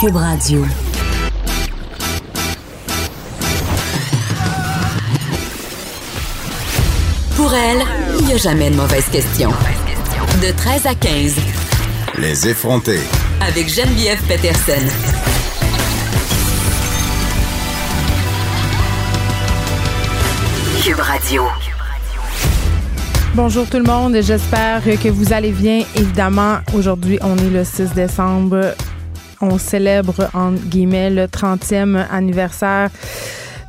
Cube 0.00 0.14
Radio. 0.14 0.64
Pour 7.34 7.52
elle, 7.52 7.82
il 8.20 8.26
n'y 8.26 8.32
a 8.34 8.36
jamais 8.36 8.70
de 8.70 8.76
mauvaise 8.76 9.06
question. 9.06 9.50
De 10.40 10.56
13 10.56 10.86
à 10.86 10.94
15. 10.94 11.34
Les 12.16 12.48
effronter. 12.48 13.00
Avec 13.40 13.68
Geneviève 13.68 14.22
Peterson. 14.28 14.86
Cube 20.84 21.00
Radio. 21.00 21.42
Bonjour 23.34 23.66
tout 23.68 23.78
le 23.78 23.84
monde, 23.84 24.16
j'espère 24.20 24.82
que 24.84 25.08
vous 25.08 25.32
allez 25.32 25.50
bien. 25.50 25.82
Évidemment, 25.96 26.58
aujourd'hui, 26.72 27.18
on 27.20 27.36
est 27.36 27.50
le 27.50 27.64
6 27.64 27.94
décembre. 27.94 28.74
On 29.40 29.58
célèbre, 29.58 30.28
entre 30.34 30.62
guillemets, 30.66 31.10
le 31.10 31.26
30e 31.26 32.06
anniversaire 32.10 32.90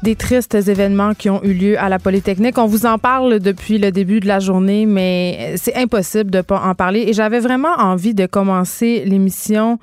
des 0.02 0.16
tristes 0.16 0.56
événements 0.56 1.14
qui 1.14 1.30
ont 1.30 1.44
eu 1.44 1.54
lieu 1.54 1.80
à 1.80 1.90
la 1.90 2.00
Polytechnique. 2.00 2.58
On 2.58 2.66
vous 2.66 2.86
en 2.86 2.98
parle 2.98 3.40
depuis 3.40 3.78
le 3.78 3.92
début 3.92 4.20
de 4.20 4.28
la 4.28 4.40
journée, 4.40 4.86
mais 4.86 5.56
c'est 5.58 5.76
impossible 5.76 6.32
de 6.32 6.38
ne 6.38 6.42
pas 6.42 6.62
en 6.62 6.74
parler. 6.74 7.02
Et 7.08 7.14
j'avais 7.14 7.40
vraiment 7.40 7.74
envie 7.78 8.14
de 8.14 8.26
commencer 8.26 9.04
l'émission 9.06 9.80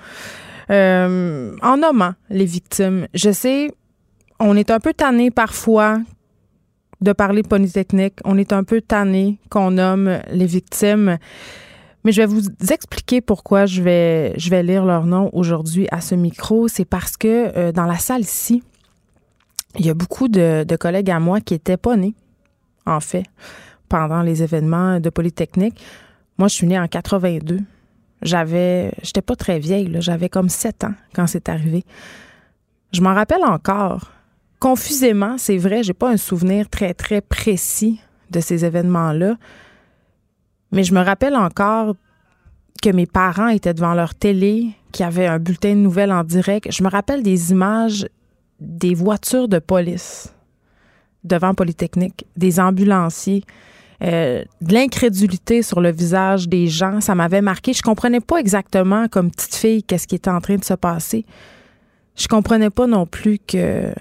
euh, 0.71 1.53
en 1.63 1.77
nommant 1.77 2.15
les 2.31 2.47
victimes. 2.47 3.07
Je 3.15 3.31
sais, 3.31 3.71
on 4.41 4.57
est 4.57 4.71
un 4.71 4.81
peu 4.81 4.93
tanné 4.93 5.31
parfois 5.31 5.99
de 7.01 7.13
parler 7.13 7.43
Polytechnique. 7.43 8.15
On 8.25 8.39
est 8.39 8.53
un 8.53 8.65
peu 8.65 8.81
tanné 8.81 9.39
qu'on 9.51 9.73
nomme 9.73 10.19
les 10.31 10.47
victimes. 10.47 11.19
Mais 12.07 12.13
je 12.13 12.23
vais 12.23 12.27
vous 12.27 12.43
expliquer 12.71 13.21
pourquoi 13.21 13.67
je 13.67 13.83
vais, 13.83 14.33
je 14.39 14.49
vais 14.49 14.63
lire 14.63 14.85
leur 14.85 15.07
nom 15.07 15.29
aujourd'hui 15.33 15.89
à 15.91 16.01
ce 16.01 16.15
micro. 16.15 16.69
C'est 16.69 16.85
parce 16.85 17.17
que 17.17 17.51
euh, 17.59 17.73
dans 17.73 17.85
la 17.85 17.99
salle 17.99 18.21
ici, 18.21 18.63
il 19.77 19.87
y 19.87 19.91
a 19.91 19.95
beaucoup 19.95 20.29
de, 20.29 20.65
collègues 20.79 21.11
à 21.11 21.19
moi 21.19 21.41
qui 21.41 21.55
étaient 21.55 21.77
pas 21.77 21.97
nés, 21.97 22.15
en 22.87 23.01
fait, 23.01 23.25
pendant 23.89 24.23
les 24.23 24.45
événements 24.45 25.01
de 25.01 25.11
Polytechnique. 25.11 25.85
Moi, 26.39 26.47
je 26.47 26.55
suis 26.55 26.69
née 26.69 26.79
en 26.79 26.87
82. 26.87 27.59
J'avais, 28.23 28.93
j'étais 29.03 29.21
pas 29.21 29.35
très 29.35 29.59
vieille, 29.59 29.91
j'avais 29.99 30.29
comme 30.29 30.49
7 30.49 30.85
ans 30.85 30.95
quand 31.13 31.27
c'est 31.27 31.49
arrivé. 31.49 31.85
Je 32.93 33.01
m'en 33.01 33.15
rappelle 33.15 33.43
encore. 33.43 34.13
Confusément, 34.61 35.39
c'est 35.39 35.59
vrai, 35.59 35.83
j'ai 35.83 35.93
pas 35.93 36.11
un 36.11 36.19
souvenir 36.19 36.69
très, 36.69 36.95
très 36.95 37.21
précis 37.21 38.01
de 38.31 38.39
ces 38.39 38.65
événements-là. 38.65 39.35
Mais 40.71 40.85
je 40.85 40.95
me 40.95 41.01
rappelle 41.01 41.37
encore 41.37 41.95
que 42.81 42.91
mes 42.91 43.07
parents 43.07 43.49
étaient 43.49 43.75
devant 43.75 43.95
leur 43.95 44.15
télé, 44.15 44.71
qu'il 44.93 45.05
y 45.05 45.07
avait 45.07 45.27
un 45.27 45.39
bulletin 45.39 45.71
de 45.71 45.81
nouvelles 45.81 46.13
en 46.13 46.25
direct. 46.25 46.71
Je 46.71 46.83
me 46.83 46.89
rappelle 46.89 47.23
des 47.23 47.51
images 47.53 48.07
des 48.61 48.95
voitures 48.95 49.49
de 49.49 49.59
police 49.59 50.33
devant 51.25 51.55
Polytechnique, 51.55 52.25
des 52.37 52.61
ambulanciers, 52.61 53.45
euh, 54.03 54.45
de 54.61 54.75
l'incrédulité 54.75 55.63
sur 55.63 55.81
le 55.81 55.91
visage 55.91 56.49
des 56.49 56.67
gens. 56.69 57.01
Ça 57.01 57.15
m'avait 57.15 57.43
marqué. 57.43 57.73
Je 57.73 57.83
comprenais 57.83 58.21
pas 58.21 58.39
exactement, 58.39 59.09
comme 59.09 59.31
petite 59.31 59.55
fille, 59.55 59.83
qu'est-ce 59.83 60.07
qui 60.07 60.15
était 60.15 60.31
en 60.31 60.41
train 60.41 60.57
de 60.57 60.65
se 60.65 60.75
passer. 60.75 61.25
Je 62.15 62.29
comprenais 62.29 62.71
pas 62.71 62.87
non 62.87 63.07
plus 63.07 63.39
que 63.39 63.93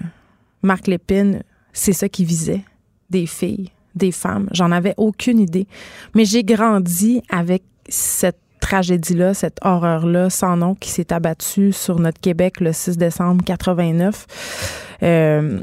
Marc 0.62 0.86
Lépine, 0.86 1.42
c'est 1.72 1.92
ça 1.92 2.08
qui 2.08 2.24
visait, 2.24 2.62
des 3.10 3.26
filles, 3.26 3.70
des 3.94 4.12
femmes. 4.12 4.48
J'en 4.52 4.70
avais 4.70 4.94
aucune 4.96 5.38
idée. 5.38 5.66
Mais 6.14 6.24
j'ai 6.24 6.44
grandi 6.44 7.22
avec 7.28 7.62
cette 7.88 8.40
tragédie-là, 8.66 9.32
cette 9.32 9.58
horreur-là 9.62 10.28
sans 10.28 10.56
nom 10.56 10.74
qui 10.74 10.90
s'est 10.90 11.12
abattue 11.12 11.70
sur 11.70 12.00
notre 12.00 12.20
Québec 12.20 12.58
le 12.58 12.72
6 12.72 12.98
décembre 12.98 13.44
89. 13.44 14.98
Euh, 15.04 15.60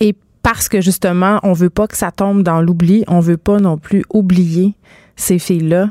et 0.00 0.14
parce 0.42 0.68
que 0.68 0.82
justement, 0.82 1.40
on 1.44 1.54
veut 1.54 1.70
pas 1.70 1.86
que 1.86 1.96
ça 1.96 2.10
tombe 2.10 2.42
dans 2.42 2.60
l'oubli, 2.60 3.04
on 3.08 3.20
veut 3.20 3.38
pas 3.38 3.58
non 3.58 3.78
plus 3.78 4.04
oublier 4.12 4.74
ces 5.16 5.38
filles-là. 5.38 5.88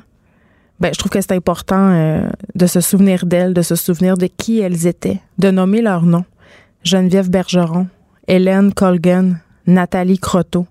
Ben, 0.79 0.93
je 0.93 0.99
trouve 0.99 1.09
que 1.09 1.19
c'est 1.19 1.31
important 1.31 1.89
euh, 1.89 2.29
de 2.53 2.67
se 2.67 2.79
souvenir 2.79 3.25
d'elles, 3.25 3.55
de 3.55 3.63
se 3.63 3.75
souvenir 3.75 4.15
de 4.15 4.27
qui 4.27 4.59
elles 4.59 4.85
étaient, 4.85 5.21
de 5.39 5.49
nommer 5.49 5.81
leurs 5.81 6.03
noms. 6.03 6.25
Geneviève 6.83 7.31
Bergeron, 7.31 7.87
Hélène 8.27 8.71
Colgan, 8.71 9.37
Nathalie 9.65 10.19
Croteau, 10.19 10.67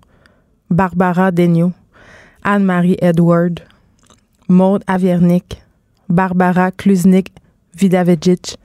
Barbara 0.69 1.31
Degnaud, 1.31 1.73
Anne-Marie 2.43 2.97
Edward, 3.01 3.59
Maude 4.47 4.83
Aviernik, 4.87 5.64
Barbara 6.09 6.71
Kluznik 6.71 7.31
Vidavedjic, 7.75 8.57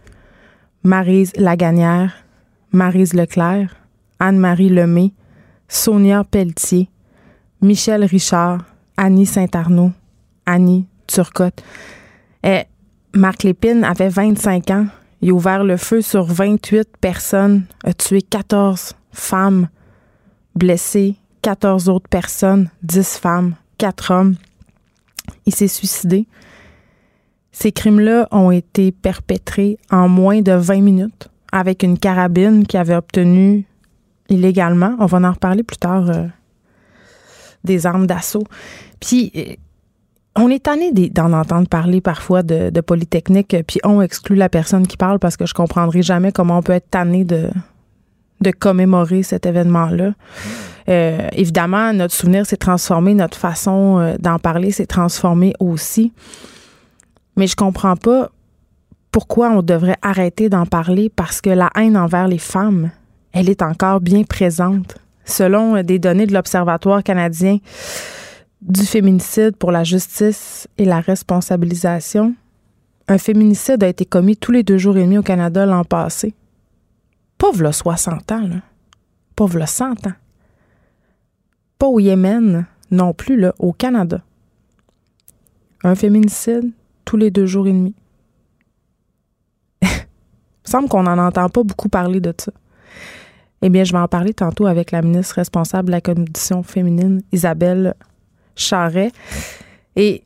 Marise 0.82 1.32
Laganière, 1.36 2.12
Marise 2.72 3.14
Leclerc, 3.14 3.76
Anne-Marie 4.18 4.68
Lemay, 4.68 5.12
Sonia 5.68 6.24
Pelletier, 6.24 6.88
Michel 7.60 8.04
Richard, 8.04 8.64
Annie 8.96 9.26
Saint-Arnaud, 9.26 9.92
Annie 10.46 10.86
Turcotte. 11.06 11.62
Et 12.42 12.64
Marc 13.14 13.42
Lépine 13.42 13.84
avait 13.84 14.08
25 14.08 14.70
ans. 14.70 14.86
Il 15.20 15.30
a 15.30 15.34
ouvert 15.34 15.64
le 15.64 15.76
feu 15.76 16.00
sur 16.00 16.24
28 16.24 16.96
personnes, 17.00 17.64
a 17.84 17.92
tué 17.92 18.22
14 18.22 18.94
femmes, 19.12 19.68
blessé 20.54 21.16
14 21.42 21.88
autres 21.88 22.08
personnes, 22.08 22.70
10 22.82 23.18
femmes, 23.18 23.54
4 23.78 24.10
hommes. 24.12 24.36
Il 25.46 25.54
s'est 25.54 25.68
suicidé. 25.68 26.26
Ces 27.52 27.72
crimes-là 27.72 28.28
ont 28.30 28.50
été 28.50 28.92
perpétrés 28.92 29.78
en 29.90 30.08
moins 30.08 30.40
de 30.40 30.52
20 30.52 30.80
minutes 30.80 31.28
avec 31.52 31.82
une 31.82 31.98
carabine 31.98 32.66
qu'il 32.66 32.78
avait 32.78 32.94
obtenue 32.94 33.64
illégalement. 34.28 34.94
On 35.00 35.06
va 35.06 35.18
en 35.18 35.32
reparler 35.32 35.62
plus 35.62 35.76
tard 35.76 36.08
euh, 36.10 36.26
des 37.64 37.86
armes 37.86 38.06
d'assaut. 38.06 38.44
Puis, 39.00 39.32
euh, 39.36 39.54
on 40.36 40.48
est 40.48 40.62
tanné 40.62 40.92
d'en 40.92 41.32
entendre 41.32 41.68
parler 41.68 42.00
parfois 42.00 42.44
de, 42.44 42.80
Polytechnique, 42.80 43.56
puis 43.66 43.80
on 43.82 44.00
exclut 44.00 44.36
la 44.36 44.48
personne 44.48 44.86
qui 44.86 44.96
parle 44.96 45.18
parce 45.18 45.36
que 45.36 45.44
je 45.44 45.54
comprendrai 45.54 46.02
jamais 46.02 46.30
comment 46.30 46.58
on 46.58 46.62
peut 46.62 46.72
être 46.72 46.88
tanné 46.88 47.24
de, 47.24 47.50
commémorer 48.60 49.24
cet 49.24 49.44
événement-là. 49.44 50.12
Euh, 50.88 51.28
évidemment, 51.32 51.92
notre 51.92 52.14
souvenir 52.14 52.46
s'est 52.46 52.56
transformé, 52.56 53.12
notre 53.12 53.36
façon 53.36 54.16
d'en 54.20 54.38
parler 54.38 54.70
s'est 54.70 54.86
transformée 54.86 55.52
aussi. 55.58 56.12
Mais 57.40 57.46
je 57.46 57.56
comprends 57.56 57.96
pas 57.96 58.30
pourquoi 59.10 59.48
on 59.48 59.62
devrait 59.62 59.96
arrêter 60.02 60.50
d'en 60.50 60.66
parler 60.66 61.08
parce 61.08 61.40
que 61.40 61.48
la 61.48 61.70
haine 61.74 61.96
envers 61.96 62.28
les 62.28 62.36
femmes, 62.36 62.90
elle 63.32 63.48
est 63.48 63.62
encore 63.62 64.02
bien 64.02 64.24
présente. 64.24 64.98
Selon 65.24 65.82
des 65.82 65.98
données 65.98 66.26
de 66.26 66.34
l'Observatoire 66.34 67.02
canadien 67.02 67.56
du 68.60 68.82
féminicide 68.82 69.56
pour 69.56 69.72
la 69.72 69.84
justice 69.84 70.68
et 70.76 70.84
la 70.84 71.00
responsabilisation, 71.00 72.34
un 73.08 73.16
féminicide 73.16 73.82
a 73.84 73.88
été 73.88 74.04
commis 74.04 74.36
tous 74.36 74.52
les 74.52 74.62
deux 74.62 74.76
jours 74.76 74.98
et 74.98 75.04
demi 75.04 75.16
au 75.16 75.22
Canada 75.22 75.64
l'an 75.64 75.84
passé. 75.84 76.34
Pauvre 77.38 77.62
le 77.62 77.72
60 77.72 78.32
ans, 78.32 78.48
là. 78.48 78.56
Pauvre 79.34 79.58
le 79.58 79.64
100 79.64 80.06
ans. 80.06 80.12
Pas 81.78 81.86
au 81.86 82.00
Yémen 82.00 82.66
non 82.90 83.14
plus, 83.14 83.40
là, 83.40 83.54
au 83.58 83.72
Canada. 83.72 84.20
Un 85.82 85.94
féminicide, 85.94 86.70
tous 87.10 87.16
les 87.16 87.32
deux 87.32 87.46
jours 87.46 87.66
et 87.66 87.72
demi. 87.72 87.92
Il 89.82 89.88
me 89.88 90.70
semble 90.70 90.88
qu'on 90.88 91.02
n'en 91.02 91.18
entend 91.18 91.48
pas 91.48 91.64
beaucoup 91.64 91.88
parler 91.88 92.20
de 92.20 92.32
ça. 92.38 92.52
Eh 93.62 93.68
bien, 93.68 93.82
je 93.82 93.90
vais 93.90 93.98
en 93.98 94.06
parler 94.06 94.32
tantôt 94.32 94.66
avec 94.66 94.92
la 94.92 95.02
ministre 95.02 95.34
responsable 95.34 95.86
de 95.86 95.90
la 95.90 96.00
condition 96.00 96.62
féminine, 96.62 97.20
Isabelle 97.32 97.94
Charret. 98.54 99.10
Et, 99.96 100.22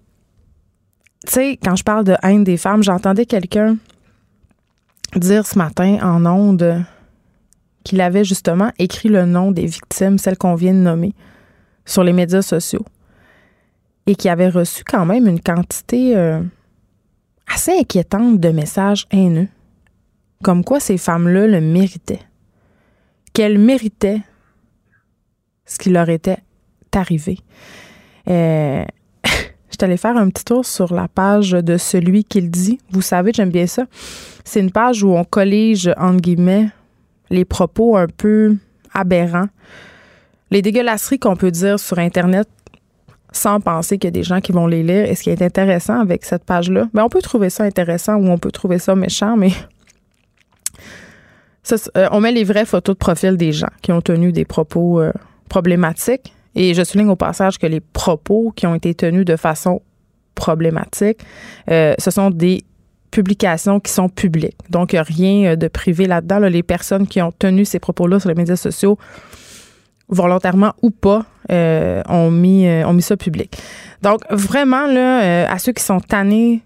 tu 1.27 1.33
sais, 1.33 1.57
quand 1.65 1.75
je 1.75 1.85
parle 1.85 2.05
de 2.05 2.17
haine 2.23 2.45
des 2.45 2.59
femmes, 2.59 2.83
j'entendais 2.83 3.25
quelqu'un 3.25 3.79
dire 5.17 5.47
ce 5.47 5.57
matin 5.57 5.97
en 6.03 6.27
ondes 6.27 6.85
qu'il 7.83 8.03
avait 8.03 8.25
justement 8.25 8.73
écrit 8.79 9.09
le 9.09 9.25
nom 9.25 9.53
des 9.53 9.65
victimes, 9.65 10.19
celles 10.19 10.37
qu'on 10.37 10.55
vient 10.55 10.75
de 10.75 10.81
nommer, 10.81 11.15
sur 11.87 12.05
les 12.05 12.13
médias 12.13 12.43
sociaux. 12.43 12.85
Et 14.07 14.17
qui 14.17 14.29
avait 14.29 14.51
reçu 14.51 14.85
quand 14.85 15.07
même 15.07 15.27
une 15.27 15.41
quantité 15.41 16.15
euh, 16.15 16.43
assez 17.53 17.73
inquiétante 17.73 18.41
de 18.41 18.49
messages 18.51 19.07
haineux, 19.11 19.49
comme 20.43 20.65
quoi 20.65 20.81
ces 20.81 20.99
femmes-là 20.99 21.47
le 21.47 21.61
méritaient, 21.61 22.23
qu'elles 23.33 23.59
méritaient 23.59 24.23
ce 25.67 25.79
qui 25.79 25.91
leur 25.91 26.09
était 26.09 26.39
arrivé. 26.93 27.39
Euh, 28.29 28.85
je 29.25 29.31
suis 29.31 29.79
allée 29.81 29.97
faire 29.97 30.17
un 30.17 30.29
petit 30.29 30.45
tour 30.45 30.65
sur 30.65 30.95
la 30.95 31.09
page 31.09 31.51
de 31.51 31.77
celui 31.77 32.25
qu'il 32.25 32.51
dit. 32.51 32.79
Vous 32.91 33.03
savez, 33.03 33.33
j'aime 33.35 33.51
bien 33.51 33.67
ça. 33.67 33.87
C'est 34.45 34.61
une 34.61 34.71
page 34.71 35.03
où 35.03 35.11
on 35.11 35.25
collige, 35.25 35.91
entre 35.97 36.21
guillemets, 36.21 36.69
les 37.31 37.45
propos 37.45 37.97
un 37.97 38.07
peu 38.07 38.57
aberrants, 38.93 39.49
les 40.51 40.63
dégueulasseries 40.63 41.19
qu'on 41.19 41.37
peut 41.37 41.51
dire 41.51 41.81
sur 41.81 41.99
Internet 41.99 42.49
sans 43.35 43.61
penser 43.61 43.99
qu'il 43.99 44.09
y 44.09 44.13
a 44.13 44.13
des 44.13 44.23
gens 44.23 44.41
qui 44.41 44.53
vont 44.53 44.67
les 44.67 44.83
lire. 44.83 45.05
Et 45.05 45.15
ce 45.15 45.23
qui 45.23 45.31
est 45.31 45.43
intéressant 45.43 46.01
avec 46.01 46.25
cette 46.25 46.45
page-là, 46.45 46.89
ben 46.95 47.05
on 47.05 47.09
peut 47.09 47.23
trouver 47.23 47.51
ça 47.51 47.65
intéressant 47.65 48.15
ou 48.15 48.29
on 48.29 48.39
peut 48.39 48.53
trouver 48.53 48.79
ça 48.79 48.95
méchant, 48.95 49.37
mais 49.37 49.51
Euh, 51.97 52.09
on 52.11 52.21
met 52.21 52.33
les 52.33 52.45
vraies 52.45 52.67
photos 52.67 52.95
de 52.95 52.99
profil 52.99 53.37
des 53.37 53.53
gens 53.53 53.71
qui 53.83 53.93
ont 53.93 54.01
tenu 54.01 54.33
des 54.33 54.45
propos 54.45 55.01
euh, 55.01 55.13
problématiques. 55.49 56.35
Et 56.55 56.75
je 56.75 56.85
souligne 56.85 57.09
au 57.09 57.17
passage 57.17 57.59
que 57.59 57.67
les 57.67 57.81
propos 57.81 58.53
qui 58.55 58.67
ont 58.67 58.75
été 58.75 58.95
tenus 58.95 59.25
de 59.25 59.37
façon 59.37 59.83
problématique, 60.35 61.19
euh, 61.71 61.95
ce 61.99 62.11
sont 62.11 62.31
des 62.31 62.65
publications 63.11 63.81
qui 63.81 63.93
sont 63.93 64.09
publiques. 64.09 64.59
Donc, 64.71 64.95
rien 64.95 65.57
de 65.57 65.69
privé 65.69 66.07
là-dedans. 66.07 66.39
Les 66.41 66.63
personnes 66.63 67.07
qui 67.07 67.23
ont 67.23 67.33
tenu 67.33 67.65
ces 67.65 67.79
propos-là 67.79 68.21
sur 68.21 68.29
les 68.29 68.35
médias 68.35 68.57
sociaux, 68.57 68.99
volontairement 70.09 70.73
ou 70.83 70.91
pas, 70.91 71.25
ont, 71.51 72.31
mis, 72.31 72.67
ont 72.69 72.93
mis 72.93 73.03
ça 73.03 73.17
public. 73.17 73.57
Donc, 74.03 74.21
vraiment, 74.31 74.87
là, 74.87 75.51
à 75.51 75.59
ceux 75.59 75.73
qui 75.73 75.83
sont 75.83 76.01
tannés 76.01 76.63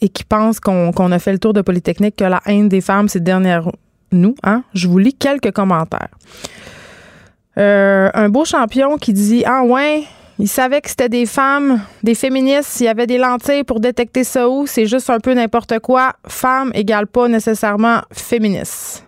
et 0.00 0.08
qui 0.08 0.24
pensent 0.24 0.60
qu'on 0.60 1.12
a 1.12 1.18
fait 1.18 1.32
le 1.32 1.38
tour 1.38 1.52
de 1.52 1.60
Polytechnique, 1.60 2.16
que 2.16 2.24
la 2.24 2.40
haine 2.46 2.68
des 2.68 2.80
femmes, 2.80 3.08
c'est 3.08 3.22
derrière 3.22 3.70
nous, 4.12 4.34
hein, 4.42 4.62
je 4.74 4.88
vous 4.88 4.98
lis 4.98 5.14
quelques 5.14 5.52
commentaires. 5.52 6.10
Euh, 7.58 8.10
un 8.12 8.28
beau 8.28 8.44
champion 8.44 8.98
qui 8.98 9.12
dit 9.12 9.42
Ah 9.46 9.64
ouais, 9.64 10.04
il 10.38 10.48
savait 10.48 10.80
que 10.80 10.90
c'était 10.90 11.08
des 11.08 11.24
femmes, 11.24 11.80
des 12.02 12.14
féministes, 12.14 12.80
il 12.80 12.84
y 12.84 12.88
avait 12.88 13.06
des 13.06 13.18
lentilles 13.18 13.64
pour 13.64 13.80
détecter 13.80 14.24
ça 14.24 14.48
où, 14.48 14.66
c'est 14.66 14.86
juste 14.86 15.08
un 15.08 15.20
peu 15.20 15.32
n'importe 15.32 15.78
quoi. 15.78 16.12
Femme 16.26 16.70
égale 16.74 17.06
pas 17.06 17.28
nécessairement 17.28 18.02
féministe. 18.12 19.05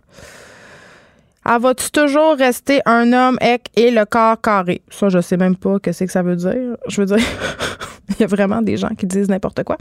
Ah, 1.51 1.59
vas-tu 1.59 1.91
toujours 1.91 2.37
rester 2.37 2.83
un 2.85 3.11
homme 3.15 3.39
et 3.41 3.91
le 3.91 4.05
corps 4.05 4.39
carré? 4.39 4.83
Ça, 4.91 5.09
je 5.09 5.19
sais 5.19 5.39
même 5.39 5.57
pas 5.57 5.77
ce 5.83 6.05
que 6.05 6.13
ça 6.13 6.23
veut 6.23 6.37
dire. 6.37 6.77
Je 6.89 7.01
veux 7.01 7.07
dire, 7.07 7.17
il 8.11 8.21
y 8.21 8.25
a 8.25 8.27
vraiment 8.27 8.61
des 8.61 8.77
gens 8.77 8.91
qui 8.91 9.07
disent 9.07 9.31
n'importe 9.31 9.65
quoi. 9.65 9.79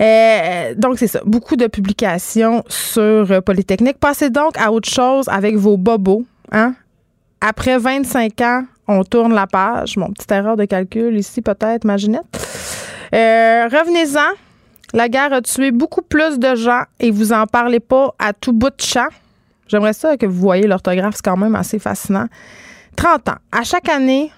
Euh, 0.00 0.74
donc, 0.74 0.98
c'est 0.98 1.06
ça. 1.06 1.20
Beaucoup 1.26 1.56
de 1.56 1.66
publications 1.66 2.64
sur 2.66 3.30
euh, 3.30 3.42
Polytechnique. 3.42 3.98
Passez 3.98 4.30
donc 4.30 4.56
à 4.56 4.72
autre 4.72 4.88
chose 4.88 5.28
avec 5.28 5.54
vos 5.54 5.76
bobos. 5.76 6.24
Hein? 6.50 6.74
Après 7.42 7.76
25 7.76 8.40
ans, 8.40 8.64
on 8.86 9.04
tourne 9.04 9.34
la 9.34 9.46
page. 9.46 9.98
Mon 9.98 10.10
petite 10.14 10.32
erreur 10.32 10.56
de 10.56 10.64
calcul 10.64 11.14
ici, 11.18 11.42
peut-être, 11.42 11.84
Maginette. 11.84 12.24
Euh, 13.14 13.68
revenez-en. 13.70 14.34
La 14.94 15.10
guerre 15.10 15.34
a 15.34 15.42
tué 15.42 15.72
beaucoup 15.72 16.00
plus 16.00 16.38
de 16.38 16.54
gens 16.54 16.84
et 17.00 17.10
vous 17.10 17.34
en 17.34 17.44
parlez 17.44 17.80
pas 17.80 18.14
à 18.18 18.32
tout 18.32 18.54
bout 18.54 18.70
de 18.70 18.80
champ. 18.80 19.08
J'aimerais 19.68 19.92
ça 19.92 20.16
que 20.16 20.26
vous 20.26 20.40
voyez 20.40 20.66
l'orthographe, 20.66 21.14
c'est 21.16 21.24
quand 21.24 21.36
même 21.36 21.54
assez 21.54 21.78
fascinant. 21.78 22.26
30 22.96 23.28
ans. 23.28 23.36
À 23.52 23.62
chaque 23.62 23.88
année, 23.88 24.32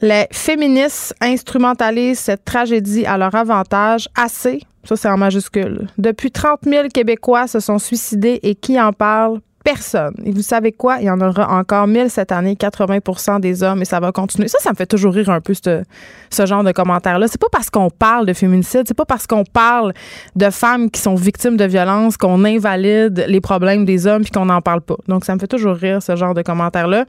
les 0.00 0.26
féministes 0.32 1.14
instrumentalisent 1.20 2.18
cette 2.18 2.44
tragédie 2.44 3.06
à 3.06 3.16
leur 3.16 3.34
avantage 3.34 4.08
assez 4.16 4.62
ça, 4.84 4.96
c'est 4.96 5.08
en 5.08 5.16
majuscule. 5.16 5.86
Depuis 5.96 6.30
30 6.30 6.60
000 6.64 6.88
Québécois 6.88 7.46
se 7.46 7.60
sont 7.60 7.78
suicidés 7.78 8.40
et 8.42 8.54
qui 8.54 8.80
en 8.80 8.92
parle? 8.92 9.40
Personne. 9.64 10.14
Et 10.24 10.32
vous 10.32 10.42
savez 10.42 10.72
quoi? 10.72 10.98
Il 11.00 11.04
y 11.04 11.10
en 11.10 11.20
aura 11.20 11.48
encore 11.52 11.86
1000 11.86 12.10
cette 12.10 12.32
année, 12.32 12.54
80% 12.54 13.40
des 13.40 13.62
hommes, 13.62 13.82
et 13.82 13.84
ça 13.84 14.00
va 14.00 14.10
continuer. 14.10 14.48
Ça, 14.48 14.58
ça 14.60 14.70
me 14.70 14.76
fait 14.76 14.86
toujours 14.86 15.14
rire 15.14 15.30
un 15.30 15.40
peu, 15.40 15.54
ce, 15.54 15.82
ce 16.30 16.46
genre 16.46 16.64
de 16.64 16.72
commentaires-là. 16.72 17.28
C'est 17.28 17.40
pas 17.40 17.48
parce 17.50 17.70
qu'on 17.70 17.90
parle 17.90 18.26
de 18.26 18.32
féminicide, 18.32 18.82
c'est 18.86 18.96
pas 18.96 19.04
parce 19.04 19.26
qu'on 19.26 19.44
parle 19.44 19.92
de 20.34 20.50
femmes 20.50 20.90
qui 20.90 21.00
sont 21.00 21.14
victimes 21.14 21.56
de 21.56 21.64
violences 21.64 22.16
qu'on 22.16 22.44
invalide 22.44 23.24
les 23.28 23.40
problèmes 23.40 23.84
des 23.84 24.06
hommes 24.06 24.22
puis 24.22 24.32
qu'on 24.32 24.46
n'en 24.46 24.60
parle 24.60 24.80
pas. 24.80 24.96
Donc, 25.08 25.24
ça 25.24 25.34
me 25.34 25.40
fait 25.40 25.46
toujours 25.46 25.76
rire, 25.76 26.02
ce 26.02 26.16
genre 26.16 26.34
de 26.34 26.42
commentaires-là. 26.42 27.04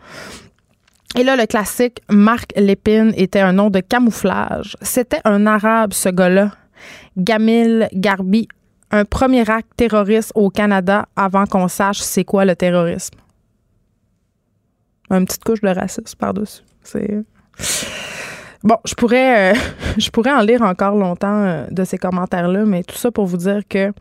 Et 1.16 1.24
là, 1.24 1.36
le 1.36 1.46
classique, 1.46 2.02
Marc 2.10 2.54
Lépine 2.56 3.14
était 3.16 3.40
un 3.40 3.54
nom 3.54 3.70
de 3.70 3.80
camouflage. 3.80 4.76
C'était 4.82 5.22
un 5.26 5.46
arabe, 5.46 5.94
ce 5.94 6.10
gars-là, 6.10 6.52
Gamil 7.18 7.88
Garbi, 7.94 8.48
un 8.94 9.06
premier 9.06 9.50
acte 9.50 9.72
terroriste 9.76 10.32
au 10.36 10.52
Canada 10.52 11.08
avant 11.16 11.48
qu'on 11.48 11.68
sache 11.68 11.98
c'est 11.98 12.24
quoi 12.24 12.46
le 12.46 12.56
terrorisme. 12.56 13.18
Une 15.10 15.26
petite 15.26 15.44
couche 15.44 15.62
de 15.62 15.70
racisme 15.70 16.16
par-dessus. 16.18 16.62
C'est. 16.84 17.24
Bon, 18.64 18.78
je 18.86 18.94
pourrais, 18.94 19.54
euh, 19.54 19.60
je 19.98 20.10
pourrais 20.12 20.32
en 20.32 20.42
lire 20.42 20.62
encore 20.62 20.96
longtemps 20.96 21.44
euh, 21.44 21.66
de 21.72 21.84
ces 21.84 21.98
commentaires-là, 21.98 22.66
mais 22.66 22.84
tout 22.84 22.96
ça 22.96 23.12
pour 23.12 23.26
vous 23.26 23.38
dire 23.38 23.62
que 23.68 23.92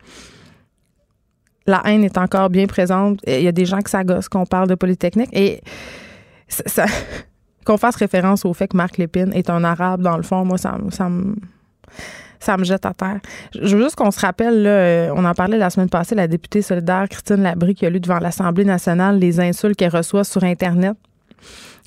la 1.65 1.81
haine 1.85 2.03
est 2.03 2.17
encore 2.19 2.51
bien 2.51 2.67
présente. 2.67 3.19
Il 3.25 3.41
y 3.41 3.47
a 3.47 3.51
des 3.51 3.65
gens 3.65 3.79
qui 3.79 3.89
s'agossent 3.89 4.29
qu'on 4.29 4.45
parle 4.45 4.69
de 4.69 4.75
Polytechnique 4.75 5.29
et 5.33 5.61
ça, 6.47 6.85
qu'on 7.65 7.77
fasse 7.77 7.95
référence 7.95 8.45
au 8.45 8.53
fait 8.53 8.67
que 8.67 8.77
Marc 8.77 8.99
Lépine 8.99 9.33
est 9.33 9.49
un 9.49 9.63
arabe, 9.63 10.03
dans 10.03 10.17
le 10.17 10.23
fond, 10.23 10.45
moi, 10.45 10.59
ça, 10.59 10.77
ça 10.91 11.09
me 11.09 11.35
ça 12.43 12.57
me 12.57 12.63
jette 12.63 12.85
à 12.85 12.93
terre. 12.93 13.19
Je 13.53 13.75
veux 13.75 13.83
juste 13.83 13.95
qu'on 13.95 14.11
se 14.11 14.19
rappelle, 14.19 14.65
euh, 14.67 15.13
on 15.15 15.25
en 15.25 15.33
parlait 15.33 15.57
la 15.57 15.69
semaine 15.69 15.89
passée, 15.89 16.15
la 16.15 16.27
députée 16.27 16.61
solidaire 16.61 17.07
Christine 17.09 17.43
Labrie 17.43 17.75
qui 17.75 17.85
a 17.85 17.89
lu 17.89 17.99
devant 17.99 18.19
l'Assemblée 18.19 18.65
nationale 18.65 19.17
les 19.17 19.39
insultes 19.39 19.77
qu'elle 19.77 19.95
reçoit 19.95 20.23
sur 20.23 20.43
Internet. 20.43 20.95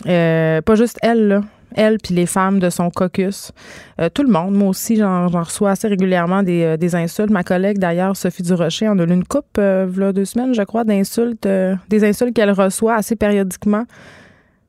Euh, 0.07 0.61
pas 0.63 0.75
juste 0.75 0.99
elle, 1.03 1.29
là 1.29 1.41
elle 1.75 1.99
puis 1.99 2.15
les 2.15 2.27
femmes 2.27 2.59
de 2.59 2.71
son 2.71 2.91
caucus. 2.91 3.53
Euh, 4.01 4.09
tout 4.09 4.23
le 4.23 4.31
monde. 4.31 4.55
Moi 4.55 4.69
aussi, 4.69 4.97
j'en 4.97 5.27
reçois 5.29 5.73
assez 5.73 5.89
régulièrement 5.89 6.43
des, 6.43 6.95
insultes. 6.95 7.29
Ma 7.29 7.43
collègue, 7.43 7.79
d'ailleurs, 7.79 8.17
Sophie 8.17 8.45
Durocher, 8.45 8.89
en 8.89 8.99
a 8.99 9.03
eu 9.03 9.13
une 9.13 9.25
coupe, 9.25 9.59
a 9.59 9.85
deux 9.87 10.25
semaines, 10.25 10.55
je 10.55 10.63
crois, 10.63 10.85
d'insultes, 10.85 11.47
des 11.89 12.05
insultes 12.05 12.35
qu'elle 12.35 12.53
reçoit 12.53 12.95
assez 12.95 13.15
périodiquement 13.15 13.85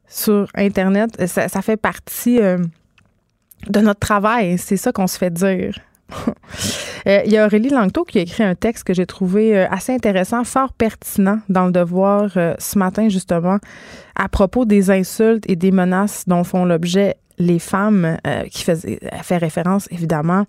sur 0.08 0.48
Internet. 0.56 1.12
Ça 1.28 1.62
fait 1.62 1.78
partie 1.78 2.40
de 3.70 3.80
notre 3.80 4.00
travail. 4.00 4.58
C'est 4.58 4.78
ça 4.78 4.92
qu'on 4.92 5.08
se 5.08 5.18
fait 5.18 5.32
dire. 5.32 5.80
Euh, 7.08 7.22
il 7.26 7.32
y 7.32 7.38
a 7.38 7.46
Aurélie 7.46 7.70
Langto 7.70 8.04
qui 8.04 8.18
a 8.18 8.22
écrit 8.22 8.44
un 8.44 8.56
texte 8.56 8.84
que 8.84 8.94
j'ai 8.94 9.06
trouvé 9.06 9.58
euh, 9.58 9.68
assez 9.70 9.94
intéressant, 9.94 10.44
fort 10.44 10.74
pertinent 10.74 11.40
dans 11.48 11.68
le 11.68 11.72
devoir 11.72 12.32
euh, 12.36 12.54
ce 12.60 12.78
matin, 12.78 13.08
justement, 13.08 13.60
à 14.18 14.28
propos 14.28 14.66
des 14.66 14.92
insultes 14.92 15.46
et 15.48 15.56
des 15.56 15.72
menaces 15.72 16.26
dont 16.28 16.44
font 16.44 16.66
l'objet 16.66 17.16
les 17.38 17.60
femmes, 17.60 18.18
qui 18.52 18.64
faisait, 18.64 19.00
fait 19.22 19.38
référence 19.38 19.88
évidemment 19.92 20.48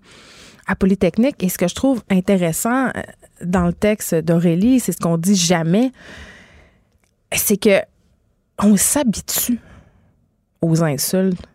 à 0.67 0.75
Polytechnique. 0.75 1.41
Et 1.43 1.47
ce 1.47 1.57
que 1.57 1.67
je 1.67 1.75
trouve 1.75 2.01
intéressant 2.09 2.89
dans 3.41 3.67
le 3.67 3.73
texte 3.73 4.15
d'Aurélie, 4.15 4.81
c'est 4.81 4.91
ce 4.91 4.97
qu'on 4.97 5.17
dit 5.17 5.35
jamais, 5.35 5.93
c'est 7.31 7.57
que 7.57 7.79
on 8.61 8.75
s'habitue 8.75 9.59
aux 10.61 10.83
insultes 10.83 11.47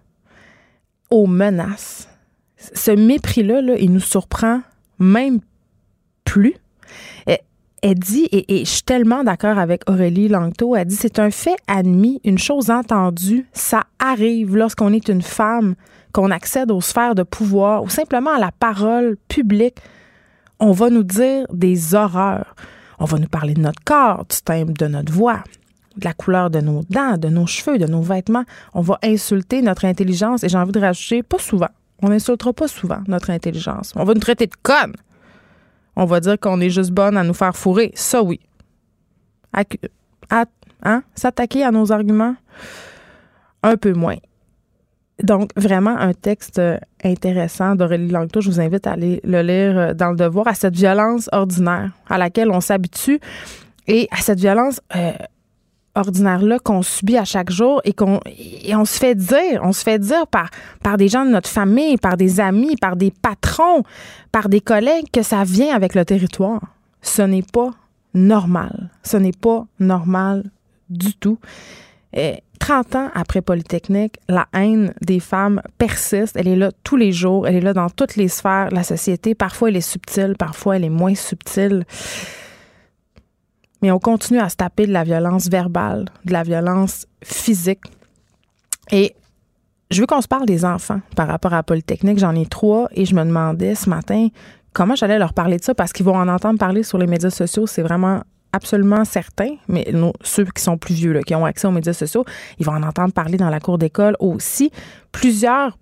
aux 1.14 1.26
menaces. 1.26 2.08
Ce 2.56 2.90
mépris-là, 2.90 3.60
il 3.78 3.92
nous 3.92 4.00
surprend 4.00 4.60
même 4.98 5.40
plus. 6.24 6.54
Elle, 7.86 7.98
dit, 7.98 8.24
et, 8.32 8.60
et, 8.60 8.64
je 8.64 8.70
suis 8.70 8.82
tellement 8.82 9.24
d'accord 9.24 9.58
avec 9.58 9.82
Aurélie 9.90 10.28
Langto, 10.28 10.74
elle 10.74 10.86
dit 10.86 10.96
c'est 10.96 11.18
un 11.18 11.30
fait 11.30 11.56
admis, 11.66 12.18
une 12.24 12.38
chose 12.38 12.70
entendue, 12.70 13.46
ça 13.52 13.82
arrive 13.98 14.56
lorsqu'on 14.56 14.94
est 14.94 15.06
une 15.08 15.20
femme, 15.20 15.74
qu'on 16.14 16.30
accède 16.30 16.70
aux 16.70 16.80
sphères 16.80 17.14
de 17.14 17.24
pouvoir 17.24 17.82
ou 17.82 17.90
simplement 17.90 18.30
à 18.30 18.38
la 18.38 18.52
parole 18.52 19.18
publique. 19.28 19.76
On 20.60 20.72
va 20.72 20.88
nous 20.88 21.02
dire 21.02 21.46
des 21.52 21.94
horreurs. 21.94 22.56
On 22.98 23.04
va 23.04 23.18
nous 23.18 23.28
parler 23.28 23.52
de 23.52 23.60
notre 23.60 23.84
corps, 23.84 24.24
du 24.30 24.40
timbre 24.42 24.72
de 24.72 24.86
notre 24.86 25.12
voix, 25.12 25.44
de 25.96 26.04
la 26.04 26.12
couleur 26.12 26.50
de 26.50 26.60
nos 26.60 26.82
dents, 26.90 27.16
de 27.16 27.28
nos 27.28 27.46
cheveux, 27.46 27.78
de 27.78 27.86
nos 27.86 28.02
vêtements. 28.02 28.44
On 28.74 28.80
va 28.80 28.98
insulter 29.02 29.62
notre 29.62 29.84
intelligence 29.84 30.44
et 30.44 30.48
j'ai 30.48 30.58
envie 30.58 30.72
de 30.72 30.80
rajouter, 30.80 31.22
pas 31.22 31.38
souvent. 31.38 31.68
On 32.02 32.08
n'insultera 32.08 32.52
pas 32.52 32.68
souvent 32.68 33.00
notre 33.06 33.30
intelligence. 33.30 33.92
On 33.96 34.04
va 34.04 34.14
nous 34.14 34.20
traiter 34.20 34.46
de 34.46 34.54
conne. 34.62 34.94
On 35.96 36.04
va 36.04 36.20
dire 36.20 36.38
qu'on 36.38 36.60
est 36.60 36.70
juste 36.70 36.90
bonne 36.90 37.16
à 37.16 37.22
nous 37.22 37.34
faire 37.34 37.56
fourrer. 37.56 37.92
Ça, 37.94 38.22
oui. 38.22 38.40
hein? 40.30 41.02
S'attaquer 41.14 41.64
à 41.64 41.70
nos 41.70 41.92
arguments, 41.92 42.34
un 43.62 43.76
peu 43.76 43.92
moins. 43.92 44.16
Donc, 45.22 45.50
vraiment, 45.56 45.96
un 45.96 46.12
texte 46.12 46.60
intéressant 47.04 47.76
d'Aurélie 47.76 48.08
Langto. 48.08 48.40
Je 48.40 48.50
vous 48.50 48.60
invite 48.60 48.86
à 48.88 48.92
aller 48.92 49.20
le 49.22 49.42
lire 49.42 49.94
dans 49.94 50.10
le 50.10 50.16
devoir, 50.16 50.48
à 50.48 50.54
cette 50.54 50.74
violence 50.74 51.28
ordinaire 51.30 51.92
à 52.08 52.18
laquelle 52.18 52.50
on 52.50 52.60
s'habitue 52.60 53.20
et 53.86 54.08
à 54.10 54.16
cette 54.16 54.40
violence 54.40 54.80
euh, 54.96 55.12
ordinaire-là 55.94 56.58
qu'on 56.58 56.82
subit 56.82 57.16
à 57.16 57.24
chaque 57.24 57.50
jour 57.50 57.80
et 57.84 57.92
qu'on 57.92 58.20
et 58.26 58.74
on 58.74 58.84
se 58.84 58.98
fait 58.98 59.14
dire, 59.14 59.60
on 59.62 59.72
se 59.72 59.82
fait 59.82 59.98
dire 59.98 60.26
par, 60.26 60.50
par 60.82 60.96
des 60.96 61.08
gens 61.08 61.24
de 61.24 61.30
notre 61.30 61.48
famille, 61.48 61.96
par 61.96 62.16
des 62.16 62.40
amis, 62.40 62.76
par 62.76 62.96
des 62.96 63.10
patrons, 63.10 63.82
par 64.32 64.48
des 64.48 64.60
collègues 64.60 65.06
que 65.12 65.22
ça 65.22 65.44
vient 65.44 65.74
avec 65.74 65.94
le 65.94 66.04
territoire. 66.04 66.60
Ce 67.02 67.22
n'est 67.22 67.42
pas 67.42 67.70
normal. 68.14 68.90
Ce 69.02 69.16
n'est 69.16 69.32
pas 69.32 69.66
normal 69.78 70.44
du 70.88 71.14
tout. 71.14 71.38
Et 72.12 72.42
30 72.60 72.94
ans 72.96 73.10
après 73.14 73.42
Polytechnique, 73.42 74.18
la 74.28 74.46
haine 74.54 74.94
des 75.00 75.20
femmes 75.20 75.60
persiste. 75.76 76.36
Elle 76.36 76.48
est 76.48 76.56
là 76.56 76.70
tous 76.84 76.96
les 76.96 77.12
jours. 77.12 77.46
Elle 77.46 77.56
est 77.56 77.60
là 77.60 77.74
dans 77.74 77.90
toutes 77.90 78.16
les 78.16 78.28
sphères 78.28 78.70
de 78.70 78.74
la 78.74 78.84
société. 78.84 79.34
Parfois, 79.34 79.68
elle 79.68 79.76
est 79.76 79.80
subtile. 79.80 80.34
Parfois, 80.38 80.76
elle 80.76 80.84
est 80.84 80.90
moins 80.90 81.14
subtile 81.14 81.84
mais 83.84 83.90
on 83.90 83.98
continue 83.98 84.40
à 84.40 84.48
se 84.48 84.56
taper 84.56 84.86
de 84.86 84.92
la 84.92 85.04
violence 85.04 85.50
verbale, 85.50 86.06
de 86.24 86.32
la 86.32 86.42
violence 86.42 87.06
physique. 87.22 87.82
Et 88.90 89.14
je 89.90 90.00
veux 90.00 90.06
qu'on 90.06 90.22
se 90.22 90.26
parle 90.26 90.46
des 90.46 90.64
enfants 90.64 91.02
par 91.14 91.28
rapport 91.28 91.52
à 91.52 91.62
Polytechnique. 91.62 92.18
J'en 92.18 92.34
ai 92.34 92.46
trois 92.46 92.88
et 92.92 93.04
je 93.04 93.14
me 93.14 93.22
demandais 93.22 93.74
ce 93.74 93.90
matin 93.90 94.28
comment 94.72 94.94
j'allais 94.94 95.18
leur 95.18 95.34
parler 95.34 95.58
de 95.58 95.62
ça 95.62 95.74
parce 95.74 95.92
qu'ils 95.92 96.06
vont 96.06 96.16
en 96.16 96.28
entendre 96.28 96.58
parler 96.58 96.82
sur 96.82 96.96
les 96.96 97.06
médias 97.06 97.28
sociaux. 97.28 97.66
C'est 97.66 97.82
vraiment 97.82 98.22
absolument 98.54 99.04
certain, 99.04 99.56
mais 99.68 99.86
ceux 100.22 100.46
qui 100.46 100.62
sont 100.62 100.78
plus 100.78 100.94
vieux, 100.94 101.20
qui 101.20 101.34
ont 101.34 101.44
accès 101.44 101.66
aux 101.66 101.70
médias 101.70 101.92
sociaux, 101.92 102.24
ils 102.58 102.64
vont 102.64 102.72
en 102.72 102.84
entendre 102.84 103.12
parler 103.12 103.36
dans 103.36 103.50
la 103.50 103.60
cour 103.60 103.76
d'école 103.76 104.16
aussi. 104.18 104.70
Plusieurs 105.12 105.76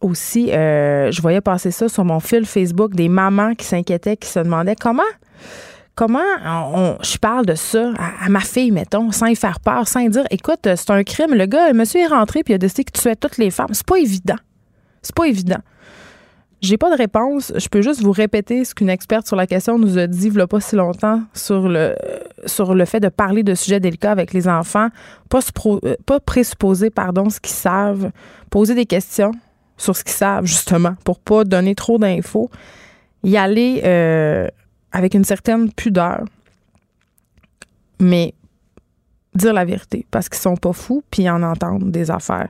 aussi, 0.00 0.52
euh, 0.52 1.10
je 1.10 1.20
voyais 1.20 1.40
passer 1.40 1.72
ça 1.72 1.88
sur 1.88 2.04
mon 2.04 2.20
fil 2.20 2.46
Facebook, 2.46 2.94
des 2.94 3.08
mamans 3.08 3.56
qui 3.56 3.66
s'inquiétaient, 3.66 4.16
qui 4.16 4.28
se 4.28 4.38
demandaient 4.38 4.76
comment 4.76 5.02
comment 5.98 6.20
je 7.02 7.18
parle 7.18 7.44
de 7.44 7.56
ça 7.56 7.92
à, 7.98 8.28
ma 8.28 8.38
fille, 8.38 8.70
mettons, 8.70 9.10
sans 9.10 9.26
y 9.26 9.34
faire 9.34 9.58
peur, 9.58 9.88
sans 9.88 10.06
dire, 10.08 10.22
écoute, 10.30 10.60
c'est 10.62 10.90
un 10.90 11.02
crime. 11.02 11.34
Le 11.34 11.46
gars, 11.46 11.66
le 11.66 11.74
monsieur 11.74 12.00
est 12.02 12.06
rentré 12.06 12.44
puis 12.44 12.52
il 12.52 12.54
a 12.54 12.58
décidé 12.58 12.84
que 12.84 12.92
tu 12.92 13.00
tuais 13.00 13.16
toutes 13.16 13.36
les 13.36 13.50
femmes. 13.50 13.72
C'est 13.72 13.84
pas 13.84 13.98
évident. 13.98 14.36
C'est 15.02 15.14
pas 15.14 15.24
évident. 15.24 15.58
J'ai 16.60 16.78
pas 16.78 16.92
de 16.92 16.96
réponse. 16.96 17.52
Je 17.56 17.68
peux 17.68 17.82
juste 17.82 18.00
vous 18.00 18.12
répéter 18.12 18.64
ce 18.64 18.76
qu'une 18.76 18.90
experte 18.90 19.26
sur 19.26 19.34
la 19.34 19.48
question 19.48 19.76
nous 19.76 19.98
a 19.98 20.06
dit 20.06 20.28
il 20.28 20.40
a 20.40 20.46
pas 20.46 20.60
si 20.60 20.76
longtemps 20.76 21.20
sur 21.34 21.68
le, 21.68 21.96
sur 22.46 22.74
le 22.74 22.84
fait 22.84 23.00
de 23.00 23.08
parler 23.08 23.42
de 23.42 23.56
sujets 23.56 23.80
délicats 23.80 24.12
avec 24.12 24.32
les 24.32 24.46
enfants, 24.46 24.88
pas, 25.28 25.40
euh, 25.66 25.96
pas 26.06 26.20
présupposer 26.20 26.90
pardon, 26.90 27.28
ce 27.28 27.40
qu'ils 27.40 27.56
savent, 27.56 28.12
poser 28.50 28.76
des 28.76 28.86
questions 28.86 29.32
sur 29.76 29.96
ce 29.96 30.04
qu'ils 30.04 30.14
savent, 30.14 30.44
justement, 30.44 30.94
pour 31.04 31.18
pas 31.18 31.42
donner 31.42 31.74
trop 31.74 31.98
d'infos. 31.98 32.50
Y 33.24 33.36
aller 33.36 33.80
euh, 33.84 34.46
avec 34.92 35.14
une 35.14 35.24
certaine 35.24 35.72
pudeur, 35.72 36.24
mais 38.00 38.34
dire 39.34 39.52
la 39.52 39.64
vérité, 39.64 40.06
parce 40.10 40.28
qu'ils 40.28 40.40
sont 40.40 40.56
pas 40.56 40.72
fous, 40.72 41.02
puis 41.10 41.28
en 41.28 41.42
entendent 41.42 41.90
des 41.90 42.10
affaires. 42.10 42.48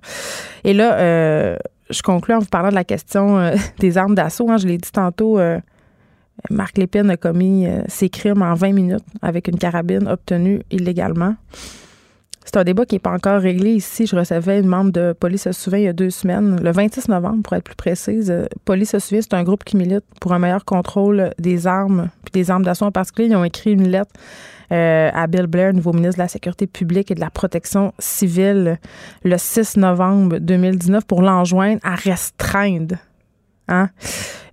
Et 0.64 0.72
là, 0.72 0.98
euh, 0.98 1.56
je 1.90 2.02
conclue 2.02 2.34
en 2.34 2.38
vous 2.38 2.46
parlant 2.46 2.70
de 2.70 2.74
la 2.74 2.84
question 2.84 3.38
euh, 3.38 3.54
des 3.78 3.98
armes 3.98 4.14
d'assaut. 4.14 4.50
Hein. 4.50 4.56
je 4.58 4.66
l'ai 4.66 4.78
dit 4.78 4.90
tantôt, 4.90 5.38
euh, 5.38 5.58
Marc 6.50 6.78
Lépine 6.78 7.10
a 7.10 7.16
commis 7.16 7.66
euh, 7.66 7.82
ses 7.88 8.08
crimes 8.08 8.42
en 8.42 8.54
20 8.54 8.72
minutes 8.72 9.04
avec 9.22 9.48
une 9.48 9.58
carabine 9.58 10.08
obtenue 10.08 10.62
illégalement. 10.70 11.34
C'est 12.48 12.56
un 12.56 12.64
débat 12.64 12.86
qui 12.86 12.94
n'est 12.94 13.00
pas 13.00 13.12
encore 13.12 13.42
réglé 13.42 13.72
ici. 13.72 14.06
Je 14.06 14.16
recevais 14.16 14.58
une 14.58 14.68
membre 14.68 14.90
de 14.90 15.12
Police 15.12 15.50
se 15.50 15.70
il 15.76 15.82
y 15.82 15.86
a 15.86 15.92
deux 15.92 16.08
semaines, 16.08 16.58
le 16.62 16.72
26 16.72 17.08
novembre 17.08 17.42
pour 17.42 17.52
être 17.52 17.62
plus 17.62 17.74
précise. 17.74 18.32
Police 18.64 18.92
se 18.92 18.98
souvient, 19.00 19.20
c'est 19.20 19.34
un 19.34 19.42
groupe 19.42 19.64
qui 19.64 19.76
milite 19.76 20.02
pour 20.18 20.32
un 20.32 20.38
meilleur 20.38 20.64
contrôle 20.64 21.34
des 21.38 21.66
armes, 21.66 22.08
puis 22.24 22.32
des 22.32 22.50
armes 22.50 22.62
d'assaut 22.64 22.86
en 22.86 22.90
particulier. 22.90 23.28
Ils 23.28 23.36
ont 23.36 23.44
écrit 23.44 23.72
une 23.72 23.88
lettre 23.88 24.12
euh, 24.72 25.10
à 25.12 25.26
Bill 25.26 25.46
Blair, 25.46 25.74
nouveau 25.74 25.92
ministre 25.92 26.16
de 26.16 26.22
la 26.22 26.28
Sécurité 26.28 26.66
publique 26.66 27.10
et 27.10 27.14
de 27.14 27.20
la 27.20 27.28
Protection 27.28 27.92
civile, 27.98 28.78
le 29.24 29.36
6 29.36 29.76
novembre 29.76 30.38
2019 30.38 31.04
pour 31.04 31.20
l'enjoindre 31.20 31.80
à 31.84 31.96
restreindre 31.96 32.96
hein, 33.68 33.90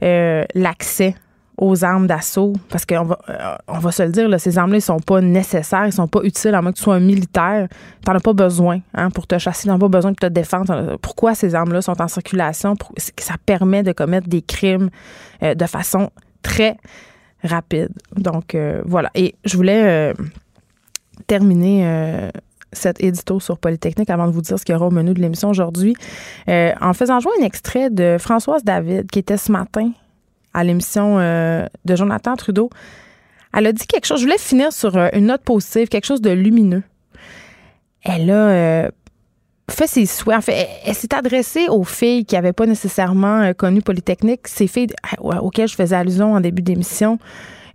euh, 0.04 0.44
l'accès 0.54 1.16
aux 1.58 1.86
armes 1.86 2.08
d'assaut 2.08 2.54
parce 2.70 2.86
qu'on 2.86 3.04
va 3.04 3.20
euh, 3.30 3.56
on 3.68 3.80
va 3.80 3.92
se 3.92 4.04
le 4.04 4.10
dire 4.10 4.40
ces 4.40 4.58
armes-là 4.58 4.78
ils 4.78 4.82
sont 4.82 5.00
pas 5.00 5.22
nécessaires 5.22 5.86
ils 5.86 5.94
sont 5.94 6.08
pas 6.08 6.22
utiles 6.24 6.54
à 6.54 6.62
moins 6.62 6.72
que 6.72 6.78
tu 6.78 6.84
sois 6.84 6.96
un 6.96 7.00
militaire 7.00 7.68
t'en 8.04 8.14
as 8.14 8.20
pas 8.20 8.34
besoin 8.34 8.80
hein, 8.94 9.10
pour 9.10 9.26
te 9.26 9.38
chasser 9.38 9.68
t'en 9.68 9.76
as 9.76 9.80
pas 9.80 9.88
besoin 9.88 10.12
de 10.12 10.18
te 10.18 10.26
défendre 10.26 10.98
pourquoi 11.02 11.34
ces 11.34 11.56
armes-là 11.56 11.82
sont 11.82 12.02
en 12.02 12.08
circulation? 12.08 12.76
Ça 12.98 13.36
permet 13.46 13.84
de 13.84 13.92
commettre 13.92 14.28
des 14.28 14.42
crimes 14.42 14.90
de 15.42 15.66
façon 15.66 16.10
très 16.42 16.78
rapide. 17.46 17.90
Donc, 18.16 18.56
euh, 18.56 18.82
voilà. 18.86 19.10
Et 19.16 19.36
je 19.46 19.56
voulais 19.56 19.84
euh, 19.86 20.14
terminer 21.28 21.82
euh, 21.86 22.30
cet 22.72 23.02
édito 23.02 23.40
sur 23.40 23.58
Polytechnique 23.58 24.10
avant 24.10 24.28
de 24.28 24.32
vous 24.32 24.42
dire 24.42 24.60
ce 24.60 24.66
qu'il 24.66 24.74
y 24.74 24.76
aura 24.76 24.88
au 24.88 24.92
menu 24.92 25.14
de 25.14 25.22
l'émission 25.22 25.50
aujourd'hui, 25.50 25.96
en 26.48 26.94
faisant 26.94 27.20
jouer 27.20 27.32
un 27.42 27.46
extrait 27.46 27.90
de 27.90 28.18
Françoise 28.20 28.64
David 28.64 29.10
qui 29.10 29.20
était 29.20 29.38
ce 29.38 29.52
matin 29.52 29.92
à 30.56 30.64
l'émission 30.64 31.18
de 31.18 31.96
Jonathan 31.96 32.36
Trudeau. 32.36 32.70
Elle 33.54 33.68
a 33.68 33.74
dit 33.74 33.86
quelque 33.86 34.06
chose, 34.06 34.20
je 34.20 34.26
voulais 34.26 34.38
finir 34.38 34.74
sur 34.74 34.98
une 35.14 35.28
note 35.28 35.42
positive, 35.42 35.88
quelque 35.88 36.06
chose 36.06 36.22
de 36.22 36.32
lumineux. 36.32 36.84
Elle 38.04 38.32
a 38.32 38.90
fait 39.72 39.88
ses 39.88 40.06
souhaits. 40.06 40.38
En 40.38 40.42
fait, 40.42 40.68
elle, 40.86 40.96
s'est 40.96 41.14
adressée 41.14 41.68
aux 41.70 41.84
filles 41.84 42.26
qui 42.26 42.36
n'avaient 42.36 42.54
pas 42.54 42.66
nécessairement 42.66 43.42
euh, 43.42 43.54
connu 43.54 43.82
Polytechnique, 43.82 44.48
ces 44.48 44.68
filles 44.68 44.90
euh, 45.24 45.38
auxquelles 45.38 45.68
je 45.68 45.76
faisais 45.76 45.96
allusion 45.96 46.34
en 46.34 46.42
début 46.42 46.62
d'émission. 46.62 47.18